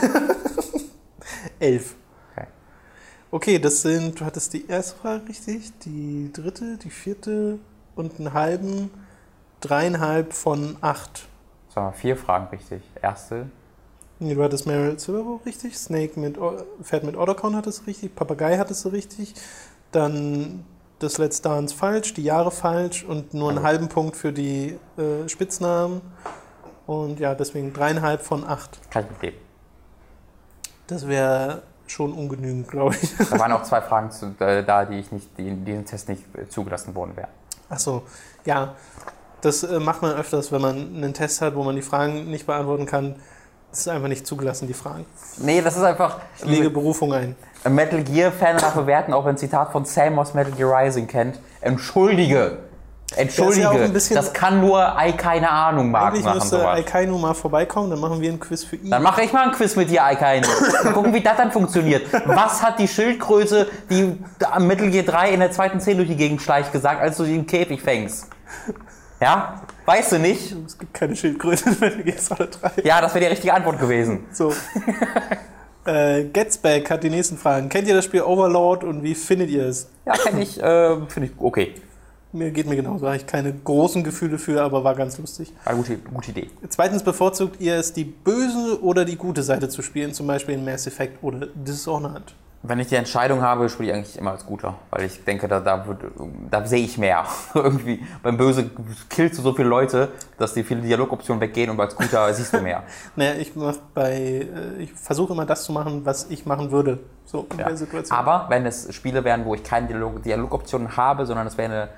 Elf. 1.60 1.96
Okay. 2.32 2.48
Okay, 3.32 3.60
das 3.60 3.82
sind, 3.82 4.20
du 4.20 4.26
hattest 4.26 4.54
die 4.54 4.68
erste 4.68 4.98
Frage 4.98 5.28
richtig, 5.28 5.72
die 5.80 6.32
dritte, 6.32 6.78
die 6.78 6.90
vierte 6.90 7.60
und 7.96 8.20
einen 8.20 8.34
halben, 8.34 8.92
dreieinhalb 9.60 10.34
von 10.34 10.78
acht. 10.82 11.28
Sagen 11.70 11.88
wir 11.88 11.94
vier 11.94 12.18
Fragen 12.18 12.48
richtig. 12.48 12.84
Erste, 13.02 13.48
Nee, 14.22 14.36
du 14.36 14.44
hattest 14.44 14.68
Meryl 14.68 15.00
Silverwood 15.00 15.44
richtig, 15.48 15.76
Snake 15.76 16.20
mit, 16.20 16.38
Pferd 16.84 17.04
mit 17.04 17.18
Ottercorn 17.18 17.56
hattest 17.56 17.82
du 17.82 17.86
richtig, 17.86 18.14
Papagei 18.14 18.56
hattest 18.60 18.86
du 18.86 18.90
richtig, 18.90 19.34
dann 19.92 20.64
das 21.00 21.18
Let's 21.18 21.42
Dance 21.42 21.76
falsch, 21.76 22.14
die 22.14 22.24
Jahre 22.24 22.52
falsch 22.52 23.04
und 23.04 23.34
nur 23.34 23.50
einen 23.50 23.64
halben 23.64 23.90
Punkt 23.90 24.16
für 24.16 24.32
die 24.32 24.78
äh, 24.98 25.28
Spitznamen. 25.28 26.02
Und 26.86 27.20
ja, 27.20 27.34
deswegen 27.34 27.74
dreieinhalb 27.74 28.22
von 28.22 28.44
acht. 28.44 28.80
kann 28.92 29.06
ich 29.06 29.10
mitleben. 29.10 29.40
Das 30.86 31.08
wäre 31.08 31.64
schon 31.88 32.14
ungenügend, 32.14 32.68
glaube 32.68 32.96
ich. 33.02 33.18
Da 33.18 33.40
waren 33.40 33.52
auch 33.54 33.64
zwei 33.64 33.82
Fragen 33.82 34.12
zu, 34.12 34.36
äh, 34.40 34.64
da, 34.64 34.86
die 34.86 35.00
ich 35.00 35.12
nicht, 35.12 35.36
die 35.40 35.48
in 35.48 35.66
diesem 35.66 35.86
Test 35.86 36.10
nicht 36.10 36.24
äh, 36.38 36.48
zugelassen 36.48 36.94
worden 36.94 37.18
wären. 37.18 37.30
Achso, 37.70 38.04
ja. 38.46 38.76
Das 39.42 39.64
äh, 39.64 39.80
macht 39.80 40.04
man 40.04 40.14
öfters, 40.14 40.52
wenn 40.52 40.62
man 40.62 40.96
einen 40.96 41.16
Test 41.16 41.42
hat, 41.42 41.56
wo 41.56 41.64
man 41.64 41.76
die 41.76 41.82
Fragen 41.82 42.30
nicht 42.30 42.46
beantworten 42.46 42.86
kann. 42.86 43.16
Das 43.72 43.80
ist 43.80 43.88
einfach 43.88 44.08
nicht 44.10 44.28
zugelassen, 44.28 44.68
die 44.68 44.74
Fragen. 44.74 45.06
Nee, 45.38 45.62
das 45.62 45.78
ist 45.78 45.84
einfach. 45.84 46.18
Ich 46.38 46.46
lege 46.46 46.70
Berufung 46.70 47.14
ein. 47.14 47.36
Metal 47.70 48.04
Gear-Fan 48.04 48.58
darf 48.58 48.74
bewerten, 48.74 49.14
auch 49.14 49.24
wenn 49.24 49.36
ein 49.36 49.38
Zitat 49.38 49.72
von 49.72 49.86
Sam 49.86 50.20
aus 50.20 50.34
Metal 50.34 50.52
Gear 50.52 50.72
Rising 50.84 51.08
kennt. 51.08 51.40
Entschuldige. 51.62 52.58
Entschuldige. 53.16 53.70
ein 53.70 53.92
bisschen- 53.94 54.16
das 54.16 54.32
kann 54.34 54.62
nur 54.62 54.98
Ei 54.98 55.12
keine 55.12 55.50
Ahnung 55.50 55.94
Eigentlich 55.94 56.24
machen. 56.24 56.36
müsste 56.38 56.58
Sowas. 56.60 56.78
Aikainu 56.78 57.18
mal 57.18 57.34
vorbeikommen, 57.34 57.90
dann 57.90 58.00
machen 58.00 58.22
wir 58.22 58.32
ein 58.32 58.40
Quiz 58.40 58.64
für 58.64 58.78
ihn. 58.78 58.90
Dann 58.90 59.04
mache 59.04 59.22
ich 59.24 59.34
mal 59.34 59.44
ein 59.44 59.52
Quiz 59.52 59.76
mit 59.76 59.90
dir, 59.90 60.04
Eikein. 60.06 60.46
Mal 60.84 60.94
gucken, 60.94 61.14
wie 61.14 61.22
das 61.22 61.36
dann 61.36 61.52
funktioniert. 61.52 62.08
Was 62.26 62.64
hat 62.64 62.80
die 62.80 62.88
Schildkröte, 62.88 63.70
die 63.90 64.18
am 64.50 64.66
Metal 64.66 64.90
Gear 64.90 65.04
3 65.06 65.32
in 65.32 65.42
der 65.42 65.52
zweiten 65.52 65.82
Szene 65.82 65.98
durch 65.98 66.10
die 66.10 66.16
Gegend 66.16 66.42
schleicht, 66.42 66.72
gesagt, 66.72 67.02
als 67.02 67.18
du 67.18 67.26
sie 67.26 67.36
im 67.36 67.46
Käfig 67.46 67.82
fängst? 67.82 68.28
Ja? 69.20 69.62
Weißt 69.86 70.12
du 70.12 70.20
nicht? 70.20 70.56
Es 70.66 70.78
gibt 70.78 70.94
keine 70.94 71.16
Schildkröte 71.16 71.70
in 71.70 71.80
Metal 71.80 72.04
Gear 72.04 72.18
Solid 72.18 72.58
3. 72.62 72.72
Ja, 72.84 73.02
das 73.02 73.14
wäre 73.14 73.26
die 73.26 73.32
richtige 73.32 73.54
Antwort 73.54 73.80
gewesen. 73.80 74.26
So. 74.32 74.54
äh, 75.86 76.26
Getsback 76.26 76.90
hat 76.90 77.04
die 77.04 77.10
nächsten 77.10 77.38
Fragen. 77.38 77.70
Kennt 77.70 77.88
ihr 77.88 77.96
das 77.96 78.06
Spiel 78.06 78.22
Overlord 78.22 78.84
und 78.84 79.04
wie 79.04 79.16
findet 79.16 79.50
ihr 79.50 79.66
es? 79.66 79.90
Ja, 80.06 80.14
finde 80.16 80.44
ich, 80.44 80.62
äh, 80.62 80.98
finde 81.08 81.30
ich 81.30 81.32
okay. 81.40 81.76
Mir 82.34 82.52
geht 82.52 82.66
mir 82.66 82.78
genauso. 82.78 83.08
Habe 83.08 83.18
ich 83.18 83.28
keine 83.28 83.54
großen 83.54 84.04
Gefühle 84.04 84.38
für, 84.38 84.62
aber 84.62 84.84
war 84.84 84.96
ganz 84.96 85.18
lustig. 85.18 85.52
War 85.66 85.74
eine 85.74 85.82
gute, 85.82 85.98
gute 85.98 86.32
Idee. 86.32 86.50
Zweitens 86.70 87.04
bevorzugt 87.04 87.60
ihr 87.60 87.76
es, 87.76 87.92
die 87.92 88.06
böse 88.06 88.82
oder 88.82 89.04
die 89.04 89.18
gute 89.18 89.44
Seite 89.44 89.68
zu 89.68 89.82
spielen, 89.82 90.14
zum 90.14 90.28
Beispiel 90.28 90.56
in 90.56 90.64
Mass 90.64 90.88
Effect 90.88 91.22
oder 91.22 91.48
Dishonored. 91.48 92.34
Wenn 92.64 92.80
ich 92.80 92.88
die 92.88 92.96
Entscheidung 92.96 93.42
habe, 93.42 93.68
spiele 93.70 93.90
ich 93.90 93.96
eigentlich 93.96 94.18
immer 94.20 94.32
als 94.32 94.46
Guter. 94.46 94.76
Weil 94.92 95.06
ich 95.06 95.24
denke, 95.24 95.48
da, 95.48 95.60
da, 95.60 95.88
wird, 95.88 96.00
da 96.52 96.64
sehe 96.66 96.84
ich 96.84 96.98
mehr. 96.98 97.24
Irgendwie. 97.56 98.06
Beim 98.22 98.38
Böse 98.38 98.70
killst 99.10 99.40
du 99.40 99.42
so 99.42 99.54
viele 99.54 99.68
Leute, 99.68 100.10
dass 100.38 100.54
die 100.54 100.64
viele 100.64 100.82
Dialogoptionen 100.82 101.42
weggehen 101.42 101.72
und 101.72 101.80
als 101.80 101.96
Guter 101.96 102.32
siehst 102.34 102.54
du 102.54 102.62
mehr. 102.62 102.84
Naja, 103.16 103.34
ich 103.40 103.56
mach 103.56 103.78
bei, 103.96 104.12
äh, 104.14 104.48
ich 104.84 104.94
versuche 104.94 105.34
immer 105.34 105.46
das 105.46 105.64
zu 105.64 105.72
machen, 105.72 106.06
was 106.06 106.30
ich 106.30 106.46
machen 106.46 106.72
würde. 106.72 107.00
So 107.26 107.48
in 107.52 107.60
Ja. 107.60 107.68
der 107.70 107.78
Situation. 107.78 108.16
Aber 108.18 108.46
wenn 108.50 108.66
es 108.68 108.94
Spiele 108.94 109.24
wären, 109.24 109.44
wo 109.46 109.56
ich 109.56 109.64
keine 109.64 109.88
Dialog 109.88 110.22
Dialogoptionen 110.22 110.96
habe, 110.96 111.26
sondern 111.26 111.48
es 111.48 111.58
wäre 111.58 111.72
eine, 111.72 111.90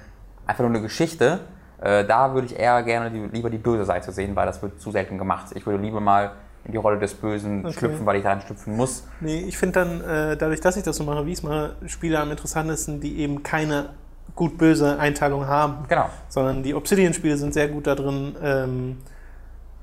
einfach 0.47 0.61
nur 0.61 0.69
eine 0.69 0.81
Geschichte, 0.81 1.41
äh, 1.81 2.05
da 2.05 2.33
würde 2.33 2.47
ich 2.47 2.57
eher 2.57 2.81
gerne 2.83 3.11
die, 3.11 3.19
lieber 3.35 3.49
die 3.49 3.57
böse 3.57 3.83
Seite 3.83 4.13
sehen, 4.13 4.33
weil 4.37 4.45
das 4.45 4.61
wird 4.61 4.79
zu 4.79 4.91
selten 4.91 5.17
gemacht. 5.17 5.47
Ich 5.55 5.65
würde 5.65 5.83
lieber 5.83 5.99
mal 5.99 6.31
in 6.65 6.71
die 6.71 6.77
Rolle 6.77 6.97
des 6.99 7.13
Bösen 7.13 7.65
Okay. 7.65 7.73
schlüpfen, 7.79 8.05
weil 8.05 8.17
ich 8.17 8.23
da 8.23 8.39
schlüpfen 8.39 8.75
muss. 8.77 9.03
Nee, 9.19 9.41
ich 9.47 9.57
finde 9.57 9.79
dann, 9.79 10.01
äh, 10.01 10.37
dadurch, 10.37 10.61
dass 10.61 10.77
ich 10.77 10.83
das 10.83 10.95
so 10.97 11.03
mache, 11.03 11.25
wie 11.25 11.33
es 11.33 11.43
mal 11.43 11.75
Spiele 11.87 12.19
am 12.19 12.31
interessantesten, 12.31 12.99
die 13.01 13.17
eben 13.19 13.43
keine 13.43 13.89
gut-böse 14.35 14.97
Einteilung 14.97 15.45
haben. 15.47 15.85
Genau. 15.89 16.09
Sondern 16.29 16.63
die 16.63 16.73
Obsidian-Spiele 16.73 17.37
sind 17.37 17.53
sehr 17.53 17.67
gut 17.67 17.85
da 17.87 17.95
drin, 17.95 18.35
ähm, 18.41 18.97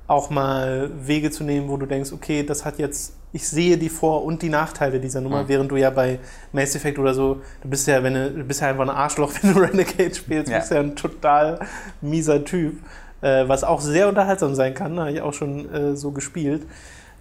auch 0.07 0.29
mal 0.29 0.89
Wege 1.05 1.31
zu 1.31 1.43
nehmen, 1.43 1.69
wo 1.69 1.77
du 1.77 1.85
denkst, 1.85 2.11
okay, 2.11 2.43
das 2.43 2.65
hat 2.65 2.77
jetzt, 2.79 3.15
ich 3.31 3.47
sehe 3.47 3.77
die 3.77 3.87
Vor- 3.87 4.25
und 4.25 4.41
die 4.41 4.49
Nachteile 4.49 4.99
dieser 4.99 5.21
Nummer, 5.21 5.43
Mhm. 5.43 5.47
während 5.47 5.71
du 5.71 5.77
ja 5.77 5.89
bei 5.89 6.19
Mass 6.51 6.75
Effect 6.75 6.99
oder 6.99 7.13
so, 7.13 7.41
du 7.61 7.69
bist 7.69 7.87
ja, 7.87 8.03
wenn 8.03 8.13
du, 8.15 8.29
du 8.31 8.43
bist 8.43 8.59
ja 8.59 8.67
einfach 8.69 8.83
ein 8.83 8.89
Arschloch, 8.89 9.31
wenn 9.41 9.53
du 9.53 9.59
Renegade 9.61 10.13
spielst, 10.13 10.47
du 10.49 10.51
Ja. 10.51 10.59
bist 10.59 10.71
ja 10.71 10.79
ein 10.81 10.95
total 10.97 11.59
mieser 12.01 12.43
Typ, 12.43 12.79
äh, 13.21 13.47
was 13.47 13.63
auch 13.63 13.81
sehr 13.81 14.07
unterhaltsam 14.07 14.55
sein 14.55 14.73
kann, 14.73 14.99
habe 14.99 15.11
ich 15.11 15.21
auch 15.21 15.33
schon 15.33 15.73
äh, 15.73 15.95
so 15.95 16.11
gespielt. 16.11 16.65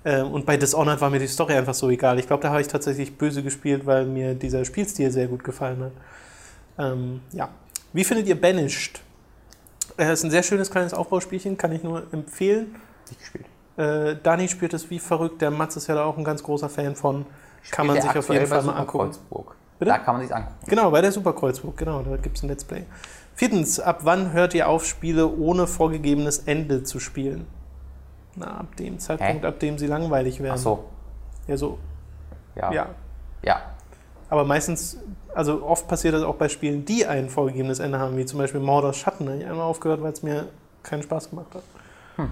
Äh, 0.05 0.23
und 0.23 0.47
bei 0.47 0.57
Dishonored 0.57 1.01
war 1.01 1.11
mir 1.11 1.19
die 1.19 1.27
Story 1.27 1.55
einfach 1.55 1.75
so 1.75 1.91
egal. 1.91 2.19
Ich 2.19 2.27
glaube, 2.27 2.43
da 2.43 2.51
habe 2.51 2.61
ich 2.61 2.69
tatsächlich 2.69 3.17
böse 3.17 3.43
gespielt, 3.43 3.87
weil 3.87 4.07
mir 4.07 4.35
dieser 4.35 4.65
Spielstil 4.65 5.11
sehr 5.11 5.27
gut 5.27 5.45
gefallen 5.45 5.85
hat. 5.85 5.93
Ähm, 6.79 7.21
ja. 7.33 7.49
Wie 7.93 8.05
findet 8.05 8.27
ihr 8.27 8.41
Banished? 8.41 9.01
Äh, 9.99 10.13
ist 10.13 10.25
ein 10.25 10.31
sehr 10.31 10.43
schönes 10.43 10.71
kleines 10.71 10.95
Aufbauspielchen, 10.95 11.59
kann 11.59 11.73
ich 11.73 11.83
nur 11.83 12.05
empfehlen. 12.13 12.77
Nicht 13.09 13.21
gespielt. 13.21 13.47
Äh, 13.77 14.17
Dani 14.23 14.49
spielt 14.49 14.75
es 14.75 14.89
wie 14.91 14.99
verrückt. 14.99 15.43
Der 15.43 15.51
Mats 15.51 15.77
ist 15.77 15.87
ja 15.87 15.95
da 15.95 16.05
auch 16.05 16.17
ein 16.17 16.25
ganz 16.25 16.43
großer 16.43 16.69
Fan 16.69 16.97
von. 16.97 17.27
Kann 17.71 17.87
man 17.87 17.97
Spielt 17.97 18.13
sich 18.13 18.19
auf 18.19 18.29
jeden 18.31 18.47
Fall 18.47 18.63
mal 18.63 18.73
angucken. 18.73 19.11
Bitte? 19.79 19.91
Da 19.91 19.99
kann 19.99 20.15
man 20.15 20.23
sich 20.23 20.35
angucken. 20.35 20.55
Genau, 20.67 20.91
bei 20.91 21.01
der 21.01 21.13
Superkreuzburg, 21.13 21.77
genau, 21.77 22.03
da 22.03 22.17
gibt 22.17 22.37
es 22.37 22.43
ein 22.43 22.49
Let's 22.49 22.65
Play. 22.65 22.85
Viertens, 23.41 23.81
ab 23.81 24.01
wann 24.03 24.35
hört 24.35 24.53
ihr 24.53 24.69
auf, 24.69 24.85
Spiele 24.85 25.27
ohne 25.27 25.67
vorgegebenes 25.67 26.41
Ende 26.41 26.83
zu 26.83 27.01
spielen? 27.01 27.47
Na, 28.37 28.59
ab 28.59 28.77
dem 28.77 28.99
Zeitpunkt, 28.99 29.45
Hä? 29.45 29.47
ab 29.47 29.59
dem 29.61 29.79
sie 29.79 29.87
langweilig 29.87 30.41
werden. 30.41 30.57
Ach 30.57 30.63
so. 30.63 30.85
Ja, 31.47 31.57
so, 31.57 31.79
Ja. 32.55 32.71
ja. 32.71 32.91
Ja. 33.43 33.63
Aber 34.29 34.45
meistens, 34.45 34.99
also 35.35 35.65
oft 35.65 35.89
passiert 35.89 36.13
das 36.13 36.23
auch 36.23 36.35
bei 36.35 36.51
Spielen, 36.51 36.85
die 36.85 37.07
ein 37.07 37.31
vorgegebenes 37.31 37.79
Ende 37.79 37.99
haben, 37.99 38.15
wie 38.19 38.27
zum 38.27 38.39
Beispiel 38.39 38.61
Mordor 38.61 38.93
Schatten. 38.93 39.25
Da 39.25 39.33
habe 39.33 39.41
ich 39.43 39.49
einmal 39.49 39.65
aufgehört, 39.65 40.03
weil 40.03 40.13
es 40.13 40.23
mir 40.23 40.49
keinen 40.83 41.03
Spaß 41.03 41.31
gemacht 41.31 41.55
hat. 41.55 41.63
Hm. 42.17 42.29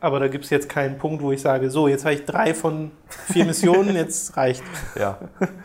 Aber 0.00 0.18
da 0.18 0.28
gibt 0.28 0.44
es 0.44 0.50
jetzt 0.50 0.70
keinen 0.70 0.96
Punkt, 0.96 1.22
wo 1.22 1.30
ich 1.30 1.42
sage, 1.42 1.70
so, 1.70 1.88
jetzt 1.88 2.06
habe 2.06 2.14
ich 2.14 2.24
drei 2.24 2.54
von 2.54 2.90
vier 3.08 3.44
Missionen, 3.44 3.94
jetzt 3.96 4.34
reicht. 4.34 4.62
Ja. 4.98 5.18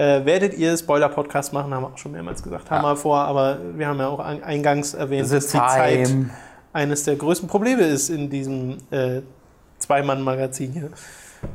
Äh, 0.00 0.24
werdet 0.24 0.54
ihr 0.54 0.74
Spoiler-Podcast 0.78 1.52
machen, 1.52 1.74
haben 1.74 1.82
wir 1.82 1.88
auch 1.88 1.98
schon 1.98 2.12
mehrmals 2.12 2.42
gesagt. 2.42 2.70
Haben 2.70 2.84
Ja. 2.84 2.92
wir 2.92 2.96
vor, 2.96 3.18
aber 3.18 3.58
wir 3.76 3.86
haben 3.86 3.98
ja 3.98 4.08
auch 4.08 4.20
ein- 4.20 4.42
eingangs 4.42 4.94
erwähnt, 4.94 5.30
dass 5.30 5.48
die 5.48 5.58
Zeit 5.58 6.08
eines 6.72 7.04
der 7.04 7.16
größten 7.16 7.48
Probleme 7.48 7.82
ist 7.82 8.08
in 8.08 8.30
diesem 8.30 8.78
äh, 8.90 9.20
Zwei-Mann-Magazin 9.78 10.72
hier. 10.72 10.90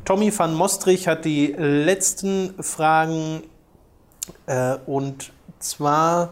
Tommy 0.04 0.32
van 0.36 0.54
Mostrich 0.54 1.08
hat 1.08 1.24
die 1.24 1.48
letzten 1.58 2.54
Fragen 2.60 3.42
äh, 4.46 4.76
und 4.86 5.32
zwar 5.58 6.30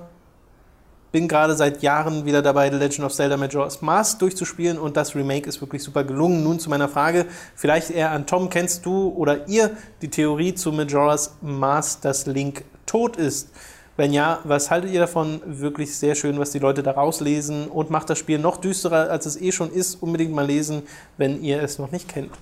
bin 1.15 1.29
gerade 1.29 1.55
seit 1.55 1.81
Jahren 1.81 2.25
wieder 2.25 2.43
dabei, 2.43 2.69
The 2.69 2.77
Legend 2.77 3.07
of 3.07 3.15
Zelda 3.15 3.37
Majora's 3.37 3.83
Mask 3.83 4.19
durchzuspielen 4.19 4.81
und 4.81 4.97
das 4.97 5.15
Remake 5.15 5.49
ist 5.49 5.61
wirklich 5.61 5.81
super 5.81 6.03
gelungen. 6.03 6.43
Nun 6.43 6.59
zu 6.59 6.69
meiner 6.69 6.89
Frage, 6.89 7.27
vielleicht 7.55 7.93
eher 7.93 8.11
an 8.11 8.27
Tom, 8.27 8.51
kennst 8.51 8.85
du 8.85 9.11
oder 9.11 9.47
ihr 9.47 9.71
die 10.03 10.11
Theorie 10.11 10.57
zu 10.57 10.73
Majora's 10.73 11.37
Mask, 11.41 12.03
dass 12.03 12.27
Link 12.27 12.65
tot 12.85 13.17
ist? 13.17 13.51
Wenn 13.97 14.13
ja, 14.13 14.41
was 14.43 14.73
haltet 14.73 14.91
ihr 14.91 14.99
davon? 14.99 15.41
Wirklich 15.47 15.95
sehr 15.95 16.17
schön, 16.17 16.41
was 16.41 16.51
die 16.51 16.59
Leute 16.59 16.83
da 16.83 16.91
rauslesen 16.91 17.69
und 17.69 17.91
macht 17.91 18.11
das 18.11 18.19
Spiel 18.19 18.41
noch 18.41 18.57
düsterer, 18.57 19.09
als 19.09 19.25
es 19.25 19.41
eh 19.41 19.53
schon 19.53 19.71
ist. 19.71 20.03
Unbedingt 20.03 20.33
mal 20.33 20.45
lesen, 20.45 20.83
wenn 21.17 21.41
ihr 21.45 21.63
es 21.63 21.79
noch 21.79 21.93
nicht 21.93 22.09
kennt. 22.09 22.33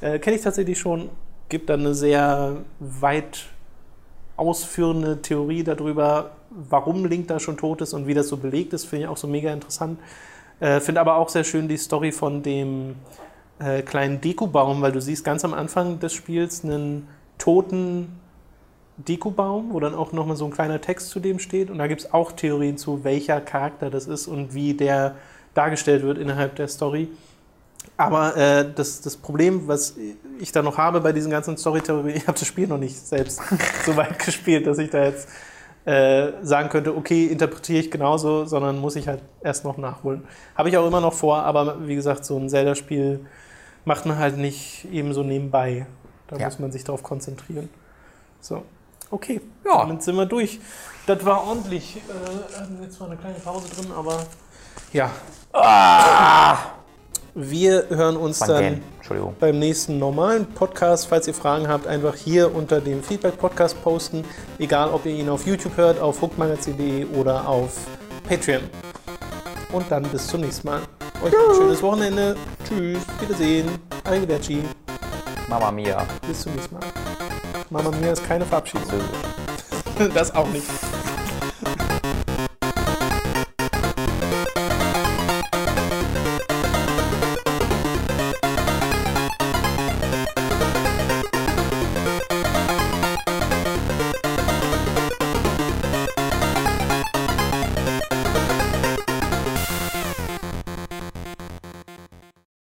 Äh, 0.00 0.20
Kenne 0.20 0.36
ich 0.36 0.42
tatsächlich 0.42 0.78
schon. 0.78 1.08
Gibt 1.48 1.68
da 1.68 1.74
eine 1.74 1.96
sehr 1.96 2.58
weit 2.78 3.46
ausführende 4.36 5.20
Theorie 5.20 5.64
darüber, 5.64 6.30
warum 6.54 7.04
Link 7.04 7.28
da 7.28 7.40
schon 7.40 7.56
tot 7.56 7.80
ist 7.80 7.92
und 7.92 8.06
wie 8.06 8.14
das 8.14 8.28
so 8.28 8.36
belegt 8.36 8.72
ist. 8.72 8.84
Finde 8.84 9.04
ich 9.04 9.08
auch 9.08 9.16
so 9.16 9.26
mega 9.26 9.52
interessant. 9.52 9.98
Äh, 10.60 10.80
Finde 10.80 11.00
aber 11.00 11.16
auch 11.16 11.28
sehr 11.28 11.44
schön 11.44 11.68
die 11.68 11.76
Story 11.76 12.12
von 12.12 12.42
dem 12.42 12.96
äh, 13.58 13.82
kleinen 13.82 14.20
Dekobaum, 14.20 14.82
weil 14.82 14.92
du 14.92 15.00
siehst 15.00 15.24
ganz 15.24 15.44
am 15.44 15.54
Anfang 15.54 16.00
des 16.00 16.12
Spiels 16.12 16.64
einen 16.64 17.08
toten 17.38 18.20
Dekobaum, 18.96 19.72
wo 19.72 19.80
dann 19.80 19.94
auch 19.94 20.12
nochmal 20.12 20.36
so 20.36 20.44
ein 20.44 20.52
kleiner 20.52 20.80
Text 20.80 21.10
zu 21.10 21.20
dem 21.20 21.38
steht. 21.38 21.70
Und 21.70 21.78
da 21.78 21.86
gibt 21.86 22.02
es 22.02 22.12
auch 22.12 22.32
Theorien 22.32 22.78
zu, 22.78 23.04
welcher 23.04 23.40
Charakter 23.40 23.90
das 23.90 24.06
ist 24.06 24.28
und 24.28 24.54
wie 24.54 24.74
der 24.74 25.16
dargestellt 25.54 26.02
wird 26.02 26.18
innerhalb 26.18 26.56
der 26.56 26.68
Story. 26.68 27.08
Aber 27.96 28.36
äh, 28.36 28.66
das, 28.74 29.00
das 29.00 29.16
Problem, 29.16 29.68
was 29.68 29.96
ich 30.40 30.52
da 30.52 30.62
noch 30.62 30.78
habe 30.78 31.00
bei 31.00 31.12
diesen 31.12 31.30
ganzen 31.30 31.56
Story-Theorien, 31.56 32.16
ich 32.16 32.26
habe 32.26 32.38
das 32.38 32.46
Spiel 32.46 32.66
noch 32.66 32.78
nicht 32.78 32.96
selbst 32.96 33.40
so 33.86 33.96
weit 33.96 34.18
gespielt, 34.18 34.66
dass 34.66 34.78
ich 34.78 34.90
da 34.90 35.04
jetzt 35.04 35.28
äh, 35.84 36.32
sagen 36.42 36.68
könnte, 36.70 36.96
okay, 36.96 37.26
interpretiere 37.26 37.80
ich 37.80 37.90
genauso, 37.90 38.46
sondern 38.46 38.78
muss 38.78 38.96
ich 38.96 39.06
halt 39.08 39.22
erst 39.42 39.64
noch 39.64 39.76
nachholen. 39.76 40.26
Habe 40.56 40.68
ich 40.70 40.76
auch 40.78 40.86
immer 40.86 41.00
noch 41.00 41.12
vor, 41.12 41.42
aber 41.42 41.86
wie 41.86 41.94
gesagt, 41.94 42.24
so 42.24 42.38
ein 42.38 42.48
Zelda-Spiel 42.48 43.24
macht 43.84 44.06
man 44.06 44.18
halt 44.18 44.38
nicht 44.38 44.86
eben 44.90 45.12
so 45.12 45.22
nebenbei. 45.22 45.86
Da 46.28 46.36
Ja. 46.36 46.46
muss 46.46 46.58
man 46.58 46.72
sich 46.72 46.84
darauf 46.84 47.02
konzentrieren. 47.02 47.68
So, 48.40 48.62
okay, 49.10 49.40
Ja. 49.64 49.78
damit 49.80 50.02
sind 50.02 50.16
wir 50.16 50.24
durch. 50.26 50.58
Das 51.06 51.22
war 51.26 51.46
ordentlich. 51.46 51.96
Äh, 51.98 52.58
hatten 52.60 52.78
jetzt 52.82 52.96
zwar 52.96 53.08
eine 53.08 53.16
kleine 53.18 53.38
Pause 53.40 53.68
drin, 53.74 53.92
aber 53.94 54.16
ja. 54.94 55.10
Wir 57.34 57.86
hören 57.90 58.16
uns 58.16 58.40
Van 58.40 58.48
dann 58.48 58.62
Galen. 58.62 58.82
Entschuldigung. 59.04 59.36
beim 59.38 59.58
nächsten 59.58 59.98
normalen 59.98 60.46
Podcast. 60.46 61.08
Falls 61.08 61.28
ihr 61.28 61.34
Fragen 61.34 61.68
habt, 61.68 61.86
einfach 61.86 62.14
hier 62.14 62.54
unter 62.54 62.80
dem 62.80 63.02
Feedback-Podcast 63.02 63.82
posten. 63.84 64.24
Egal, 64.58 64.88
ob 64.88 65.04
ihr 65.04 65.12
ihn 65.12 65.28
auf 65.28 65.46
YouTube 65.46 65.76
hört, 65.76 66.00
auf 66.00 66.22
hookmagazin.de 66.22 67.04
oder 67.14 67.46
auf 67.46 67.76
Patreon. 68.26 68.62
Und 69.72 69.90
dann 69.90 70.04
bis 70.04 70.26
zum 70.26 70.40
nächsten 70.40 70.68
Mal. 70.68 70.80
Euch 71.22 71.34
ein 71.34 71.54
schönes 71.54 71.82
Wochenende. 71.82 72.34
Tschüss. 72.66 73.00
Wiedersehen. 73.20 73.68
Arrivederci. 74.04 74.62
Mama 75.50 75.70
Mia. 75.70 76.06
Bis 76.26 76.40
zum 76.40 76.54
nächsten 76.54 76.76
Mal. 76.76 76.84
Mama 77.68 77.90
Mia 78.00 78.12
ist 78.12 78.26
keine 78.26 78.46
Verabschiedung. 78.46 78.88
Das 80.12 80.34
auch 80.34 80.48
nicht. 80.48 80.64